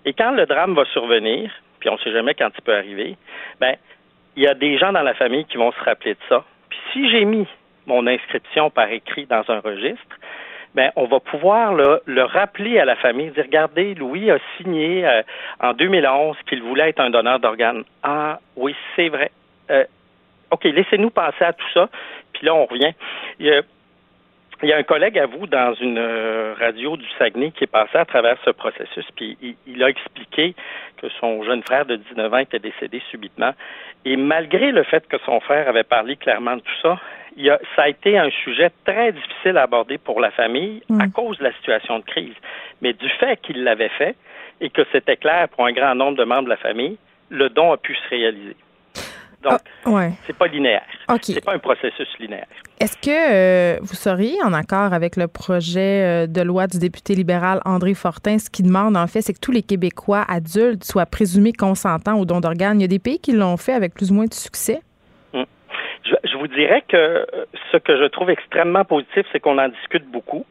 Et 0.05 0.13
quand 0.13 0.31
le 0.31 0.47
drame 0.47 0.75
va 0.75 0.85
survenir, 0.87 1.51
puis 1.81 1.89
on 1.89 1.95
ne 1.95 1.99
sait 1.99 2.13
jamais 2.13 2.35
quand 2.35 2.51
il 2.57 2.63
peut 2.63 2.75
arriver, 2.75 3.17
ben 3.61 3.75
il 4.37 4.45
y 4.45 4.47
a 4.47 4.55
des 4.55 4.79
gens 4.79 4.93
dans 4.93 5.03
la 5.03 5.15
famille 5.15 5.45
qui 5.47 5.57
vont 5.57 5.73
se 5.73 5.81
rappeler 5.81 6.15
de 6.15 6.21
ça. 6.29 6.45
Puis 6.69 6.79
si 6.93 7.11
j'ai 7.11 7.25
mis 7.25 7.47
mon 7.87 8.07
inscription 8.07 8.71
par 8.71 8.91
écrit 8.91 9.27
dans 9.27 9.43
un 9.49 9.61
registre, 9.61 10.17
ben, 10.75 10.93
on 10.95 11.07
va 11.07 11.19
pouvoir 11.19 11.75
le, 11.75 12.23
rappeler 12.23 12.79
à 12.79 12.85
la 12.85 12.95
famille, 12.95 13.31
dire 13.31 13.45
regardez, 13.45 13.95
Louis 13.95 14.31
a 14.31 14.39
signé 14.57 15.05
euh, 15.05 15.23
en 15.59 15.73
2011 15.73 16.37
qu'il 16.49 16.63
voulait 16.63 16.91
être 16.91 17.01
un 17.01 17.11
donneur 17.11 17.41
d'organes. 17.41 17.83
Ah 18.05 18.39
oui, 18.57 18.77
c'est 18.95 19.09
vrai. 19.09 19.33
Euh, 19.71 19.85
OK, 20.51 20.65
laissez-nous 20.65 21.11
penser 21.11 21.45
à 21.45 21.53
tout 21.53 21.69
ça, 21.73 21.89
puis 22.33 22.47
là, 22.47 22.55
on 22.55 22.67
revient. 22.67 22.93
Il 23.39 23.47
y, 23.47 23.51
a, 23.51 23.63
il 24.63 24.69
y 24.69 24.73
a 24.73 24.77
un 24.77 24.83
collègue 24.83 25.19
à 25.19 25.27
vous 25.27 25.47
dans 25.47 25.75
une 25.75 25.99
euh, 25.99 26.55
radio 26.59 26.97
du 26.97 27.07
Saguenay 27.19 27.51
qui 27.53 27.65
est 27.65 27.71
passé 27.71 27.97
à 27.97 28.05
travers 28.05 28.37
ce 28.45 28.51
processus, 28.51 29.07
puis 29.17 29.37
il, 29.41 29.55
il, 29.67 29.83
a 29.83 29.89
expliqué 29.89 30.55
que 30.99 31.09
son 31.21 31.43
jeune 31.45 31.63
frère 31.63 31.87
de 31.87 31.97
19 31.97 32.33
ans 32.33 32.39
était 32.39 32.59
décédé 32.59 33.01
subitement. 33.11 33.53
Et 34.05 34.17
malgré 34.17 34.73
le 34.73 34.83
fait 34.83 35.07
que 35.09 35.19
son 35.25 35.41
frère 35.41 35.69
avait 35.69 35.85
parlé 35.85 36.17
clairement 36.17 36.57
de 36.57 36.63
tout 36.63 36.81
ça, 36.83 36.99
ça 37.77 37.83
a 37.83 37.89
été 37.89 38.19
un 38.19 38.31
sujet 38.31 38.71
très 38.85 39.13
difficile 39.13 39.57
à 39.57 39.63
aborder 39.63 39.99
pour 39.99 40.21
la 40.21 40.31
famille 40.31 40.83
à 40.91 41.07
mm. 41.07 41.13
cause 41.13 41.39
de 41.39 41.45
la 41.45 41.53
situation 41.53 41.99
de 41.99 42.05
crise. 42.05 42.35
Mais 42.83 42.93
du 42.93 43.09
fait 43.09 43.41
qu'il 43.41 43.63
l'avait 43.63 43.91
fait 43.91 44.17
et 44.61 44.71
que 44.71 44.83
c'était 44.93 45.17
clair 45.17 45.49
pour 45.49 45.67
un 45.67 45.73
grand 45.73 45.95
nombre 45.95 46.17
de 46.17 46.25
membres 46.25 46.45
de 46.45 46.51
la 46.51 46.57
famille, 46.57 46.99
le 47.31 47.49
don 47.49 47.73
a 47.73 47.77
pu 47.77 47.95
se 47.95 48.09
réaliser. 48.09 48.57
Donc, 49.43 49.59
ah, 49.87 50.09
c'est 50.27 50.37
pas 50.37 50.47
linéaire. 50.47 50.83
C'est 51.23 51.45
pas 51.45 51.55
un 51.55 51.59
processus 51.59 52.09
linéaire. 52.19 52.47
Est-ce 52.79 52.97
que 52.97 53.11
euh, 53.11 53.79
vous 53.81 53.95
seriez 53.95 54.37
en 54.43 54.53
accord 54.53 54.93
avec 54.93 55.17
le 55.17 55.29
projet 55.29 56.25
euh, 56.25 56.27
de 56.27 56.43
loi 56.43 56.67
du 56.67 56.79
député 56.79 57.15
libéral 57.15 57.61
André 57.65 57.95
Fortin? 57.95 58.39
Ce 58.39 58.51
qui 58.51 58.63
demande, 58.63 58.97
en 58.97 59.07
fait, 59.07 59.23
c'est 59.23 59.33
que 59.33 59.41
tous 59.41 59.53
les 59.53 59.63
Québécois 59.63 60.25
adultes 60.29 60.85
soient 60.85 61.07
présumés 61.07 61.53
consentants 61.53 62.19
au 62.19 62.27
don 62.27 62.41
d'organes. 62.41 62.81
Il 62.81 62.83
y 62.83 62.85
a 62.85 62.89
des 62.89 62.99
pays 62.99 63.19
qui 63.19 63.33
l'ont 63.33 63.57
fait 63.57 63.73
avec 63.73 63.95
plus 63.95 64.11
ou 64.11 64.15
moins 64.15 64.27
de 64.27 64.35
succès. 64.35 64.81
Je, 66.25 66.37
vous 66.37 66.49
dirais 66.49 66.83
que 66.89 66.97
euh, 66.97 67.25
ce 67.71 67.77
que 67.77 67.97
je 67.97 68.05
trouve 68.07 68.31
extrêmement 68.31 68.85
positif, 68.85 69.27
c'est 69.33 69.41
qu'on 69.41 69.59
en 69.59 69.69
discute 69.69 70.07
beaucoup. 70.11 70.45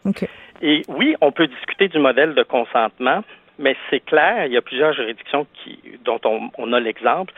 Et 0.61 0.84
oui, 0.88 1.16
on 1.22 1.32
peut 1.32 1.48
discuter 1.48 1.88
du 1.88 1.99
modèle 1.99 2.36
de 2.36 2.44
consentement, 2.44 3.24
mais 3.57 3.76
c'est 3.90 3.99
clair, 3.99 4.45
il 4.45 4.53
y 4.53 4.57
a 4.57 4.61
plusieurs 4.61 4.94
juridictions 4.94 5.48
qui, 5.53 5.80
dont 6.06 6.20
on, 6.57 6.74
a 6.74 6.80
l'exemple. 6.80 7.34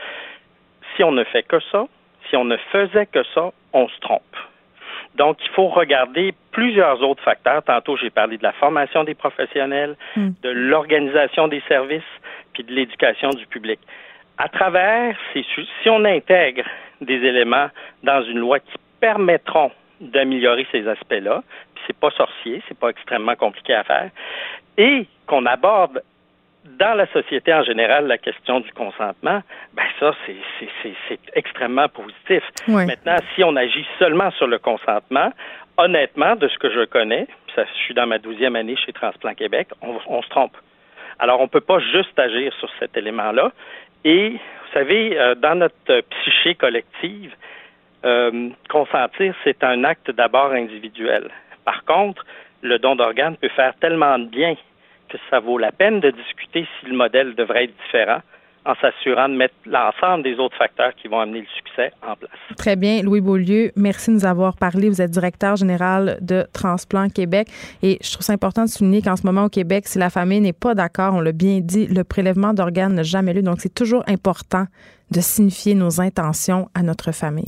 Si 0.96 1.04
on 1.04 1.12
ne 1.12 1.24
fait 1.24 1.42
que 1.42 1.60
ça, 1.70 1.86
si 2.28 2.36
on 2.36 2.44
ne 2.44 2.56
faisait 2.56 3.06
que 3.06 3.22
ça, 3.34 3.52
on 3.72 3.88
se 3.88 3.98
trompe. 4.00 4.36
Donc, 5.14 5.36
il 5.44 5.50
faut 5.50 5.68
regarder 5.68 6.32
plusieurs 6.52 7.02
autres 7.02 7.22
facteurs. 7.22 7.62
Tantôt, 7.62 7.96
j'ai 7.96 8.10
parlé 8.10 8.38
de 8.38 8.42
la 8.42 8.52
formation 8.52 9.04
des 9.04 9.14
professionnels, 9.14 9.96
hmm. 10.16 10.30
de 10.42 10.50
l'organisation 10.50 11.48
des 11.48 11.62
services, 11.68 12.02
puis 12.54 12.64
de 12.64 12.72
l'éducation 12.72 13.30
du 13.30 13.46
public. 13.46 13.78
à 14.38 14.48
travers, 14.48 15.16
ces, 15.32 15.44
si 15.82 15.90
on 15.90 16.04
intègre 16.04 16.64
des 17.00 17.14
éléments 17.14 17.68
dans 18.02 18.22
une 18.22 18.38
loi 18.38 18.58
qui 18.60 18.74
permettront 19.00 19.70
d'améliorer 20.00 20.66
ces 20.72 20.88
aspects-là, 20.88 21.42
puis 21.74 21.84
c'est 21.86 21.96
pas 21.96 22.10
sorcier, 22.10 22.62
c'est 22.66 22.78
pas 22.78 22.88
extrêmement 22.88 23.36
compliqué 23.36 23.74
à 23.74 23.84
faire, 23.84 24.10
et 24.78 25.06
qu'on 25.26 25.46
aborde 25.46 26.02
dans 26.64 26.94
la 26.94 27.06
société 27.08 27.52
en 27.52 27.62
général 27.62 28.06
la 28.06 28.18
question 28.18 28.60
du 28.60 28.72
consentement, 28.72 29.42
ben 29.74 29.84
ça, 29.98 30.14
c'est 30.82 31.18
extrêmement 31.34 31.88
positif. 31.88 32.42
Maintenant, 32.68 33.16
si 33.34 33.42
on 33.44 33.56
agit 33.56 33.86
seulement 33.98 34.30
sur 34.32 34.46
le 34.46 34.58
consentement, 34.58 35.32
honnêtement, 35.76 36.36
de 36.36 36.48
ce 36.48 36.58
que 36.58 36.70
je 36.70 36.84
connais, 36.84 37.26
ça, 37.54 37.64
je 37.64 37.78
suis 37.84 37.94
dans 37.94 38.06
ma 38.06 38.18
douzième 38.18 38.56
année 38.56 38.76
chez 38.76 38.92
Transplant 38.92 39.34
Québec, 39.34 39.68
on, 39.82 39.98
on 40.06 40.22
se 40.22 40.28
trompe. 40.28 40.56
Alors, 41.18 41.40
on 41.40 41.44
ne 41.44 41.48
peut 41.48 41.60
pas 41.60 41.78
juste 41.78 42.18
agir 42.18 42.52
sur 42.58 42.68
cet 42.78 42.96
élément-là. 42.96 43.52
Et, 44.04 44.30
vous 44.30 44.72
savez, 44.72 45.18
euh, 45.18 45.34
dans 45.34 45.54
notre 45.54 46.00
psyché 46.00 46.54
collective, 46.54 47.34
euh, 48.04 48.50
consentir, 48.68 49.34
c'est 49.44 49.62
un 49.62 49.84
acte 49.84 50.10
d'abord 50.10 50.52
individuel. 50.52 51.30
Par 51.64 51.84
contre, 51.84 52.24
le 52.62 52.78
don 52.78 52.96
d'organes 52.96 53.36
peut 53.36 53.50
faire 53.50 53.74
tellement 53.80 54.18
de 54.18 54.26
bien 54.26 54.54
que 55.18 55.24
ça 55.30 55.40
vaut 55.40 55.58
la 55.58 55.72
peine 55.72 56.00
de 56.00 56.10
discuter 56.10 56.66
si 56.80 56.86
le 56.86 56.96
modèle 56.96 57.34
devrait 57.34 57.64
être 57.64 57.74
différent 57.84 58.20
en 58.64 58.74
s'assurant 58.76 59.28
de 59.28 59.34
mettre 59.34 59.54
l'ensemble 59.66 60.22
des 60.22 60.36
autres 60.36 60.56
facteurs 60.56 60.94
qui 60.94 61.08
vont 61.08 61.18
amener 61.18 61.40
le 61.40 61.46
succès 61.56 61.92
en 62.06 62.14
place. 62.14 62.30
Très 62.56 62.76
bien. 62.76 63.02
Louis 63.02 63.20
Beaulieu, 63.20 63.72
merci 63.74 64.10
de 64.10 64.16
nous 64.16 64.24
avoir 64.24 64.56
parlé. 64.56 64.88
Vous 64.88 65.02
êtes 65.02 65.10
directeur 65.10 65.56
général 65.56 66.18
de 66.20 66.46
Transplant 66.52 67.08
Québec. 67.08 67.48
Et 67.82 67.98
je 68.02 68.12
trouve 68.12 68.22
ça 68.22 68.32
important 68.32 68.62
de 68.64 68.68
souligner 68.68 69.02
qu'en 69.02 69.16
ce 69.16 69.26
moment 69.26 69.46
au 69.46 69.48
Québec, 69.48 69.88
si 69.88 69.98
la 69.98 70.10
famille 70.10 70.40
n'est 70.40 70.52
pas 70.52 70.74
d'accord, 70.74 71.14
on 71.14 71.20
l'a 71.20 71.32
bien 71.32 71.58
dit, 71.60 71.88
le 71.88 72.04
prélèvement 72.04 72.54
d'organes 72.54 72.94
n'a 72.94 73.02
jamais 73.02 73.34
lieu. 73.34 73.42
Donc, 73.42 73.56
c'est 73.60 73.74
toujours 73.74 74.04
important 74.06 74.66
de 75.12 75.20
signifier 75.20 75.74
nos 75.74 76.00
intentions 76.00 76.68
à 76.74 76.82
notre 76.82 77.12
famille. 77.12 77.44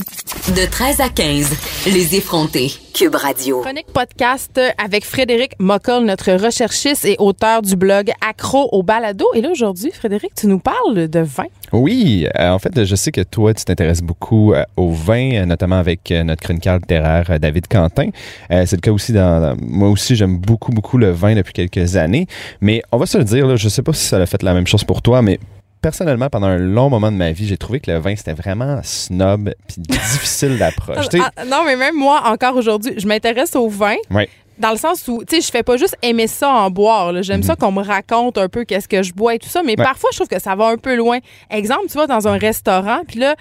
De 0.55 0.69
13 0.69 1.01
à 1.01 1.09
15, 1.09 1.49
les 1.87 2.15
effrontés. 2.15 2.71
Cube 2.93 3.15
Radio. 3.15 3.59
Chronique 3.59 3.87
podcast 3.87 4.57
avec 4.77 5.03
Frédéric 5.03 5.51
Mockel, 5.59 6.05
notre 6.05 6.31
recherchiste 6.31 7.03
et 7.03 7.17
auteur 7.19 7.61
du 7.61 7.75
blog 7.75 8.11
Accro 8.25 8.69
au 8.71 8.83
balado. 8.83 9.25
Et 9.33 9.41
là, 9.41 9.49
aujourd'hui, 9.51 9.91
Frédéric, 9.91 10.33
tu 10.35 10.47
nous 10.47 10.59
parles 10.59 11.09
de 11.09 11.19
vin. 11.19 11.47
Oui, 11.73 12.25
euh, 12.39 12.51
en 12.51 12.59
fait, 12.59 12.85
je 12.85 12.95
sais 12.95 13.11
que 13.11 13.21
toi, 13.21 13.53
tu 13.53 13.65
t'intéresses 13.65 14.01
beaucoup 14.01 14.53
euh, 14.53 14.63
au 14.77 14.91
vin, 14.91 15.31
euh, 15.33 15.45
notamment 15.45 15.77
avec 15.77 16.11
notre 16.11 16.41
chroniqueur 16.43 16.77
littéraire 16.77 17.39
David 17.39 17.67
Quentin. 17.67 18.09
c'est 18.49 18.73
le 18.73 18.81
cas 18.81 18.91
aussi 18.91 19.11
dans, 19.11 19.57
moi 19.61 19.89
aussi, 19.89 20.15
j'aime 20.15 20.37
beaucoup, 20.37 20.71
beaucoup 20.71 20.97
le 20.97 21.11
vin 21.11 21.35
depuis 21.35 21.53
quelques 21.53 21.97
années. 21.97 22.27
Mais 22.61 22.81
on 22.91 22.97
va 22.97 23.07
se 23.07 23.17
le 23.17 23.23
dire, 23.23 23.47
là, 23.47 23.55
je 23.55 23.67
sais 23.67 23.81
pas 23.81 23.91
si 23.91 24.05
ça 24.05 24.17
a 24.17 24.25
fait 24.25 24.43
la 24.43 24.53
même 24.53 24.67
chose 24.67 24.83
pour 24.83 25.01
toi, 25.01 25.21
mais 25.21 25.39
personnellement, 25.85 26.31
pendant 26.31 26.47
un 26.47 26.57
long 26.57 26.89
moment 26.89 27.11
de 27.11 27.17
ma 27.17 27.31
vie, 27.31 27.45
j'ai 27.45 27.57
trouvé 27.57 27.79
que 27.79 27.91
le 27.91 27.99
vin, 27.99 28.15
c'était 28.15 28.33
vraiment 28.33 28.79
snob 28.81 29.53
puis 29.67 29.75
difficile 29.77 30.57
d'approche. 30.57 31.05
Ah, 31.37 31.45
non, 31.45 31.63
mais 31.63 31.75
même 31.75 31.95
moi, 31.95 32.23
encore 32.25 32.55
aujourd'hui, 32.55 32.93
je 32.97 33.07
m'intéresse 33.07 33.55
au 33.55 33.69
vin. 33.69 33.95
Oui 34.09 34.27
dans 34.57 34.71
le 34.71 34.77
sens 34.77 35.07
où, 35.07 35.23
tu 35.25 35.35
sais, 35.35 35.41
je 35.41 35.51
fais 35.51 35.63
pas 35.63 35.77
juste 35.77 35.97
aimer 36.01 36.27
ça 36.27 36.49
en 36.49 36.69
boire. 36.69 37.21
J'aime 37.23 37.43
ça 37.43 37.53
mhm. 37.53 37.57
qu'on 37.59 37.71
me 37.71 37.83
raconte 37.83 38.37
un 38.37 38.47
peu 38.47 38.63
qu'est-ce 38.63 38.87
que 38.87 39.03
je 39.03 39.13
bois 39.13 39.35
et 39.35 39.39
tout 39.39 39.49
ça, 39.49 39.63
mais 39.63 39.75
parfois, 39.75 40.09
je 40.11 40.17
trouve 40.17 40.27
que 40.27 40.39
ça 40.39 40.55
va 40.55 40.67
un 40.67 40.77
peu 40.77 40.95
loin. 40.95 41.19
Exemple, 41.49 41.87
tu 41.89 41.97
vas 41.97 42.07
dans 42.07 42.27
un 42.27 42.37
restaurant, 42.37 43.01
puis 43.07 43.19
là, 43.19 43.35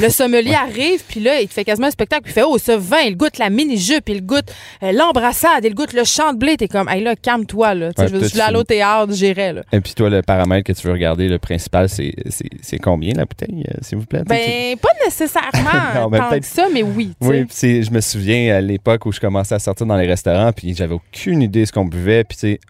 le 0.00 0.08
sommelier 0.08 0.54
arrive, 0.62 1.02
puis 1.08 1.20
là, 1.20 1.40
il 1.40 1.48
te 1.48 1.54
fait 1.54 1.64
quasiment 1.64 1.88
un 1.88 1.92
spectacle, 1.92 2.22
puis 2.22 2.32
il 2.32 2.34
fait, 2.34 2.44
oh, 2.46 2.58
ce 2.58 2.72
vin, 2.72 3.00
il 3.00 3.16
goûte 3.16 3.38
la 3.38 3.50
mini-jupe, 3.50 4.08
il 4.08 4.24
goûte 4.24 4.52
euh, 4.82 4.92
l'embrassade, 4.92 5.64
il 5.64 5.74
goûte 5.74 5.92
le 5.92 6.04
champ 6.04 6.32
de 6.32 6.38
blé. 6.38 6.56
T'es 6.56 6.68
comme, 6.68 6.88
hey 6.88 7.02
là, 7.02 7.16
calme-toi, 7.16 7.74
là. 7.74 7.90
je, 7.98 8.04
veux, 8.04 8.40
allé 8.40 8.56
au 8.56 8.64
théâtre, 8.64 9.12
j'irai, 9.12 9.52
là. 9.52 9.62
Et 9.72 9.80
puis 9.80 9.94
toi, 9.94 10.10
le 10.10 10.22
paramètre 10.22 10.66
que 10.66 10.72
tu 10.72 10.86
veux 10.86 10.92
regarder, 10.92 11.28
le 11.28 11.38
principal, 11.38 11.88
c'est 11.88 12.78
combien 12.82 13.14
la 13.14 13.24
bouteille, 13.24 13.64
euh, 13.68 13.78
s'il 13.82 13.98
vous 13.98 14.06
plaît? 14.06 14.22
Ben, 14.26 14.76
pas 14.76 14.90
nécessairement 15.04 16.10
tant 16.18 16.38
que 16.38 16.46
ça, 16.46 16.66
mais 16.72 16.82
oui. 16.82 17.12
Oui, 17.20 17.46
je 17.60 17.90
me 17.90 18.00
souviens 18.00 18.56
à 18.56 18.60
l'époque 18.60 19.06
où 19.06 19.12
je 19.12 19.20
commençais 19.20 19.54
à 19.54 19.58
sortir 19.58 19.86
dans 19.86 19.96
les 19.96 20.06
restaurants, 20.06 20.52
puis 20.60 20.74
j'avais 20.74 20.92
aucune 20.92 21.40
idée 21.40 21.62
de 21.62 21.64
ce 21.64 21.72
qu'on 21.72 21.86
buvait. 21.86 22.22
Puis, 22.22 22.36
tu 22.36 22.40
sais, 22.52 22.60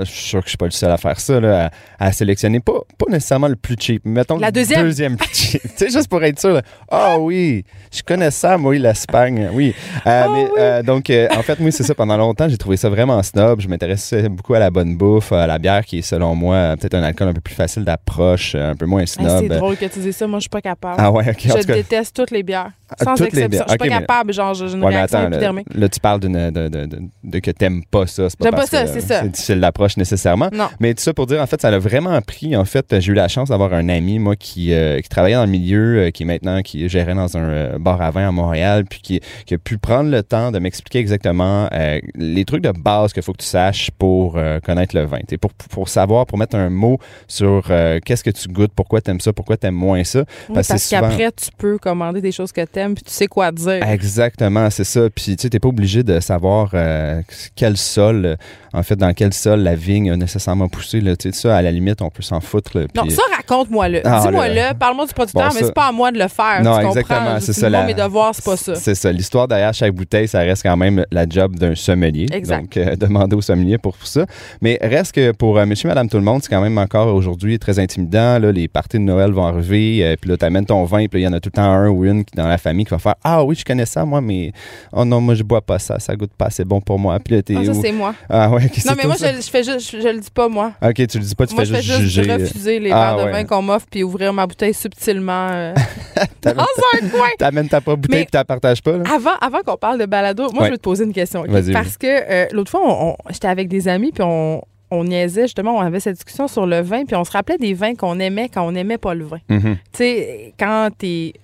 je 0.00 0.04
suis 0.04 0.28
sûr 0.28 0.38
que 0.38 0.44
je 0.44 0.50
suis 0.50 0.56
pas 0.56 0.66
le 0.66 0.70
seul 0.70 0.92
à 0.92 0.96
faire 0.96 1.18
ça, 1.18 1.40
là, 1.40 1.70
à, 1.98 2.12
sélectionner 2.12 2.60
pas, 2.60 2.80
pas 2.96 3.06
nécessairement 3.10 3.48
le 3.48 3.56
plus 3.56 3.74
cheap, 3.76 4.02
mettons 4.04 4.38
la 4.38 4.52
deuxième? 4.52 4.82
le 4.82 4.86
deuxième 4.86 5.16
plus 5.16 5.34
cheap. 5.34 5.62
tu 5.62 5.68
sais, 5.76 5.90
juste 5.90 6.06
pour 6.06 6.22
être 6.22 6.38
sûr. 6.38 6.60
Ah 6.88 7.16
oh, 7.18 7.24
oui, 7.24 7.64
je 7.92 8.02
connais 8.02 8.30
ça, 8.30 8.56
moi, 8.56 8.76
l'Espagne. 8.76 9.50
Oui. 9.52 9.74
Euh, 10.06 10.24
oh, 10.28 10.32
mais, 10.32 10.46
euh, 10.60 10.82
donc, 10.84 11.10
euh, 11.10 11.26
en 11.36 11.42
fait, 11.42 11.58
moi, 11.58 11.72
c'est 11.72 11.82
ça. 11.82 11.94
Pendant 11.94 12.16
longtemps, 12.16 12.48
j'ai 12.48 12.56
trouvé 12.56 12.76
ça 12.76 12.88
vraiment 12.88 13.20
snob. 13.24 13.60
Je 13.60 13.66
m'intéressais 13.66 14.28
beaucoup 14.28 14.54
à 14.54 14.60
la 14.60 14.70
bonne 14.70 14.96
bouffe, 14.96 15.32
à 15.32 15.48
la 15.48 15.58
bière, 15.58 15.84
qui 15.84 15.98
est, 15.98 16.02
selon 16.02 16.36
moi, 16.36 16.76
peut-être 16.78 16.94
un 16.94 17.02
alcool 17.02 17.28
un 17.28 17.32
peu 17.32 17.40
plus 17.40 17.54
facile 17.54 17.82
d'approche, 17.84 18.54
un 18.54 18.76
peu 18.76 18.86
moins 18.86 19.06
snob. 19.06 19.40
c'est 19.40 19.48
drôle 19.48 19.76
que 19.76 19.86
tu 19.86 19.98
dises 19.98 20.16
ça. 20.16 20.28
Moi, 20.28 20.38
je 20.38 20.42
suis 20.42 20.50
pas 20.50 20.60
capable. 20.60 20.96
Ah 20.98 21.10
ouais, 21.10 21.28
OK. 21.28 21.40
Je 21.42 21.66
déteste 21.66 22.14
toutes 22.14 22.30
les 22.30 22.44
bières. 22.44 22.70
Sans 23.02 23.16
exception. 23.16 23.64
Je 23.64 23.70
suis 23.70 23.78
pas 23.78 23.88
capable, 23.88 24.32
genre, 24.32 24.54
j'ai 24.54 24.72
une 24.72 24.84
réaction 24.84 25.18
attends, 25.18 25.32
épidermique. 25.32 25.66
Là, 25.74 25.88
tu 25.88 26.00
parles 26.00 26.20
de, 26.20 26.28
de, 26.28 26.68
de, 26.68 26.88
de, 27.24 27.38
que 27.38 27.50
t'aimes 27.50 27.82
pas 27.84 28.06
ça. 28.06 28.28
C'est 28.28 28.38
pas, 28.38 28.50
pas 28.50 28.66
ça, 28.66 28.86
c'est 28.86 29.00
ça. 29.00 29.22
C'est 29.22 29.30
difficile 29.30 29.60
d'approche 29.60 29.96
nécessairement. 29.96 30.48
Non. 30.52 30.68
Mais 30.80 30.94
tout 30.94 31.02
ça 31.02 31.14
pour 31.14 31.26
dire, 31.26 31.40
en 31.40 31.46
fait, 31.46 31.60
ça 31.60 31.70
l'a 31.70 31.78
vraiment 31.78 32.20
pris. 32.20 32.56
En 32.56 32.64
fait, 32.64 33.00
j'ai 33.00 33.12
eu 33.12 33.14
la 33.14 33.28
chance 33.28 33.48
d'avoir 33.48 33.72
un 33.72 33.88
ami, 33.88 34.18
moi, 34.18 34.36
qui, 34.36 34.72
euh, 34.72 35.00
qui 35.00 35.08
travaillait 35.08 35.36
dans 35.36 35.44
le 35.44 35.50
milieu, 35.50 35.98
euh, 35.98 36.10
qui 36.10 36.24
est 36.24 36.26
maintenant, 36.26 36.62
qui 36.62 36.88
gérait 36.88 37.14
dans 37.14 37.36
un 37.36 37.44
euh, 37.44 37.78
bar 37.78 38.00
à 38.00 38.10
vin 38.10 38.28
à 38.28 38.32
Montréal, 38.32 38.84
puis 38.88 39.00
qui, 39.00 39.20
qui, 39.46 39.54
a 39.54 39.58
pu 39.58 39.78
prendre 39.78 40.10
le 40.10 40.22
temps 40.22 40.52
de 40.52 40.58
m'expliquer 40.58 40.98
exactement 40.98 41.68
les 42.14 42.44
trucs 42.44 42.62
de 42.62 42.70
base 42.70 43.12
qu'il 43.12 43.22
faut 43.22 43.32
que 43.32 43.42
tu 43.42 43.46
saches 43.46 43.90
pour 43.98 44.38
connaître 44.64 44.96
le 44.96 45.04
vin. 45.04 45.20
Pour, 45.40 45.52
pour 45.52 45.88
savoir, 45.88 46.26
pour 46.26 46.38
mettre 46.38 46.56
un 46.56 46.70
mot 46.70 46.98
sur 47.28 47.64
qu'est-ce 48.04 48.24
que 48.24 48.30
tu 48.30 48.48
goûtes, 48.48 48.72
pourquoi 48.74 49.00
tu 49.00 49.10
aimes 49.10 49.20
ça, 49.20 49.32
pourquoi 49.32 49.56
tu 49.56 49.66
aimes 49.66 49.74
moins 49.74 50.04
ça. 50.04 50.24
parce, 50.52 50.68
parce 50.68 50.88
qu'après, 50.88 51.32
tu 51.32 51.50
peux 51.56 51.78
commander 51.78 52.20
des 52.20 52.32
choses 52.32 52.52
que 52.52 52.64
tu 52.64 52.78
puis 52.92 53.04
tu 53.04 53.12
sais 53.12 53.26
quoi 53.26 53.50
dire. 53.52 53.82
Exactement, 53.88 54.68
c'est 54.70 54.84
ça. 54.84 55.08
Puis 55.08 55.36
tu 55.36 55.42
sais, 55.42 55.50
t'es 55.50 55.58
pas 55.58 55.68
obligé 55.68 56.02
de 56.02 56.20
savoir 56.20 56.70
euh, 56.74 57.22
quel 57.56 57.76
sol, 57.76 58.36
en 58.72 58.82
fait, 58.82 58.96
dans 58.96 59.12
quel 59.14 59.32
sol 59.32 59.60
la 59.60 59.74
vigne 59.74 60.10
a 60.10 60.16
nécessairement 60.16 60.68
poussé. 60.68 61.00
Là. 61.00 61.16
Tu 61.16 61.32
sais, 61.32 61.40
ça, 61.40 61.56
à 61.56 61.62
la 61.62 61.70
limite, 61.70 62.02
on 62.02 62.10
peut 62.10 62.22
s'en 62.22 62.40
foutre. 62.40 62.78
Non, 62.94 63.08
ça, 63.08 63.22
raconte-moi-le. 63.36 64.02
Ah, 64.04 64.22
Dis-moi-le. 64.26 64.74
Parle-moi 64.78 65.06
du 65.06 65.14
producteur, 65.14 65.52
mais 65.54 65.60
c'est 65.60 65.74
pas 65.74 65.86
à 65.86 65.92
moi 65.92 66.12
de 66.12 66.18
le 66.18 66.28
faire. 66.28 66.62
Non, 66.62 66.78
tu 66.78 66.86
exactement. 66.86 67.40
C'est 67.40 67.52
ça. 67.52 67.70
Moi, 67.70 67.84
mes 67.84 67.94
devoirs, 67.94 68.34
c'est 68.34 68.44
pas 68.44 68.56
ça. 68.56 68.74
C'est 68.74 68.94
ça. 68.94 69.12
L'histoire 69.12 69.48
derrière 69.48 69.72
chaque 69.72 69.92
bouteille, 69.92 70.28
ça 70.28 70.40
reste 70.40 70.62
quand 70.62 70.76
même 70.76 71.04
la 71.10 71.26
job 71.28 71.56
d'un 71.56 71.74
sommelier. 71.74 72.26
Exact. 72.32 72.60
Donc, 72.60 72.76
euh, 72.76 72.96
demander 73.00 73.36
au 73.36 73.40
sommelier 73.40 73.78
pour 73.78 73.96
ça. 74.04 74.26
Mais 74.60 74.78
reste 74.82 75.12
que 75.12 75.32
pour 75.32 75.58
euh, 75.58 75.66
monsieur, 75.66 75.88
madame, 75.88 76.08
tout 76.08 76.16
le 76.16 76.22
monde, 76.22 76.42
c'est 76.42 76.50
quand 76.50 76.62
même 76.62 76.78
encore 76.78 77.14
aujourd'hui 77.14 77.58
très 77.58 77.78
intimidant. 77.78 78.38
Là, 78.38 78.52
les 78.52 78.68
parties 78.68 78.98
de 78.98 79.02
Noël 79.02 79.30
vont 79.32 79.46
arriver, 79.46 80.16
puis 80.20 80.30
là, 80.30 80.36
t'amènes 80.36 80.66
ton 80.66 80.84
vin, 80.84 81.06
puis 81.06 81.20
il 81.20 81.24
y 81.24 81.28
en 81.28 81.32
a 81.32 81.40
tout 81.40 81.50
le 81.52 81.56
temps 81.56 81.70
un 81.70 81.88
ou 81.88 82.04
une 82.04 82.24
dans 82.34 82.48
la 82.48 82.58
famille 82.64 82.84
qui 82.84 82.90
va 82.90 82.98
faire 82.98 83.14
Ah 83.22 83.44
oui, 83.44 83.54
je 83.54 83.64
connais 83.64 83.86
ça, 83.86 84.04
moi, 84.04 84.20
mais 84.20 84.52
oh 84.92 85.04
non, 85.04 85.20
moi, 85.20 85.34
je 85.34 85.42
bois 85.42 85.60
pas 85.60 85.78
ça, 85.78 85.98
ça 85.98 86.16
goûte 86.16 86.32
pas 86.36 86.46
assez 86.46 86.64
bon 86.64 86.80
pour 86.80 86.98
moi. 86.98 87.18
Puis 87.20 87.36
là, 87.36 87.42
ah, 87.56 87.64
ça, 87.64 87.74
c'est 87.74 87.92
moi. 87.92 88.14
Ah 88.28 88.50
ouais, 88.50 88.70
Non, 88.86 88.92
mais 88.96 89.04
moi, 89.04 89.16
je, 89.18 89.40
je, 89.40 89.50
fais 89.50 89.62
juste, 89.62 89.90
je, 89.92 90.08
le 90.08 90.18
dis 90.18 90.30
pas, 90.30 90.48
moi. 90.48 90.72
Ok, 90.82 91.06
tu 91.06 91.18
le 91.18 91.24
dis 91.24 91.34
pas, 91.34 91.46
tu 91.46 91.54
moi, 91.54 91.64
fais, 91.64 91.82
juste, 91.82 92.00
juger. 92.00 92.24
je 92.24 92.30
refuser 92.30 92.80
les 92.80 92.90
ah, 92.90 93.14
verres 93.14 93.26
de 93.26 93.30
vin 93.30 93.44
qu'on 93.44 93.62
m'offre 93.62 93.86
puis 93.90 94.02
ouvrir 94.02 94.32
ma 94.32 94.46
bouteille 94.46 94.74
subtilement 94.74 95.48
euh, 95.50 95.74
dans 96.42 96.52
un 96.52 97.08
coin. 97.08 97.28
T'amènes 97.38 97.68
ta 97.68 97.80
propre 97.80 98.02
bouteille 98.02 98.22
et 98.22 98.26
tu 98.26 98.30
la 98.34 98.44
partages 98.44 98.82
pas, 98.82 98.96
là? 98.96 99.04
Avant, 99.12 99.36
avant 99.40 99.60
qu'on 99.60 99.76
parle 99.76 100.00
de 100.00 100.06
balado, 100.06 100.50
moi, 100.52 100.66
je 100.66 100.70
veux 100.72 100.78
te 100.78 100.82
poser 100.82 101.04
une 101.04 101.12
question. 101.12 101.44
Parce 101.72 101.96
que 101.96 102.06
euh, 102.06 102.46
l'autre 102.52 102.70
fois, 102.70 103.16
j'étais 103.30 103.48
avec 103.48 103.68
des 103.68 103.88
amis 103.88 104.12
puis 104.12 104.22
on, 104.24 104.62
on 104.90 105.04
niaisait 105.04 105.42
justement, 105.42 105.76
on 105.76 105.80
avait 105.80 106.00
cette 106.00 106.14
discussion 106.14 106.48
sur 106.48 106.66
le 106.66 106.80
vin, 106.80 107.04
puis 107.04 107.16
on 107.16 107.24
se 107.24 107.32
rappelait 107.32 107.58
des 107.58 107.74
vins 107.74 107.94
qu'on 107.94 108.18
aimait 108.18 108.48
quand 108.48 108.66
on 108.66 108.72
n'aimait 108.72 108.98
pas 108.98 109.14
le 109.14 109.24
vin. 109.24 109.38
Mm-hmm. 109.50 109.74
Tu 109.74 109.78
sais, 109.92 110.54
quand 110.58 110.88
t'es 110.96 111.34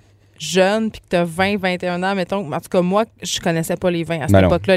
jeune 0.41 0.91
puis 0.91 1.01
que 1.01 1.07
tu 1.11 1.17
as 1.17 1.25
20, 1.25 1.59
21 1.59 2.03
ans, 2.03 2.15
mettons, 2.15 2.53
en 2.53 2.61
tout 2.61 2.69
cas, 2.71 2.81
moi, 2.81 3.05
je 3.23 3.39
connaissais 3.41 3.77
pas 3.77 3.91
les 3.91 4.03
vins 4.05 4.23
à 4.23 4.29
cette 4.29 4.33
ben 4.33 4.47
époque-là. 4.47 4.77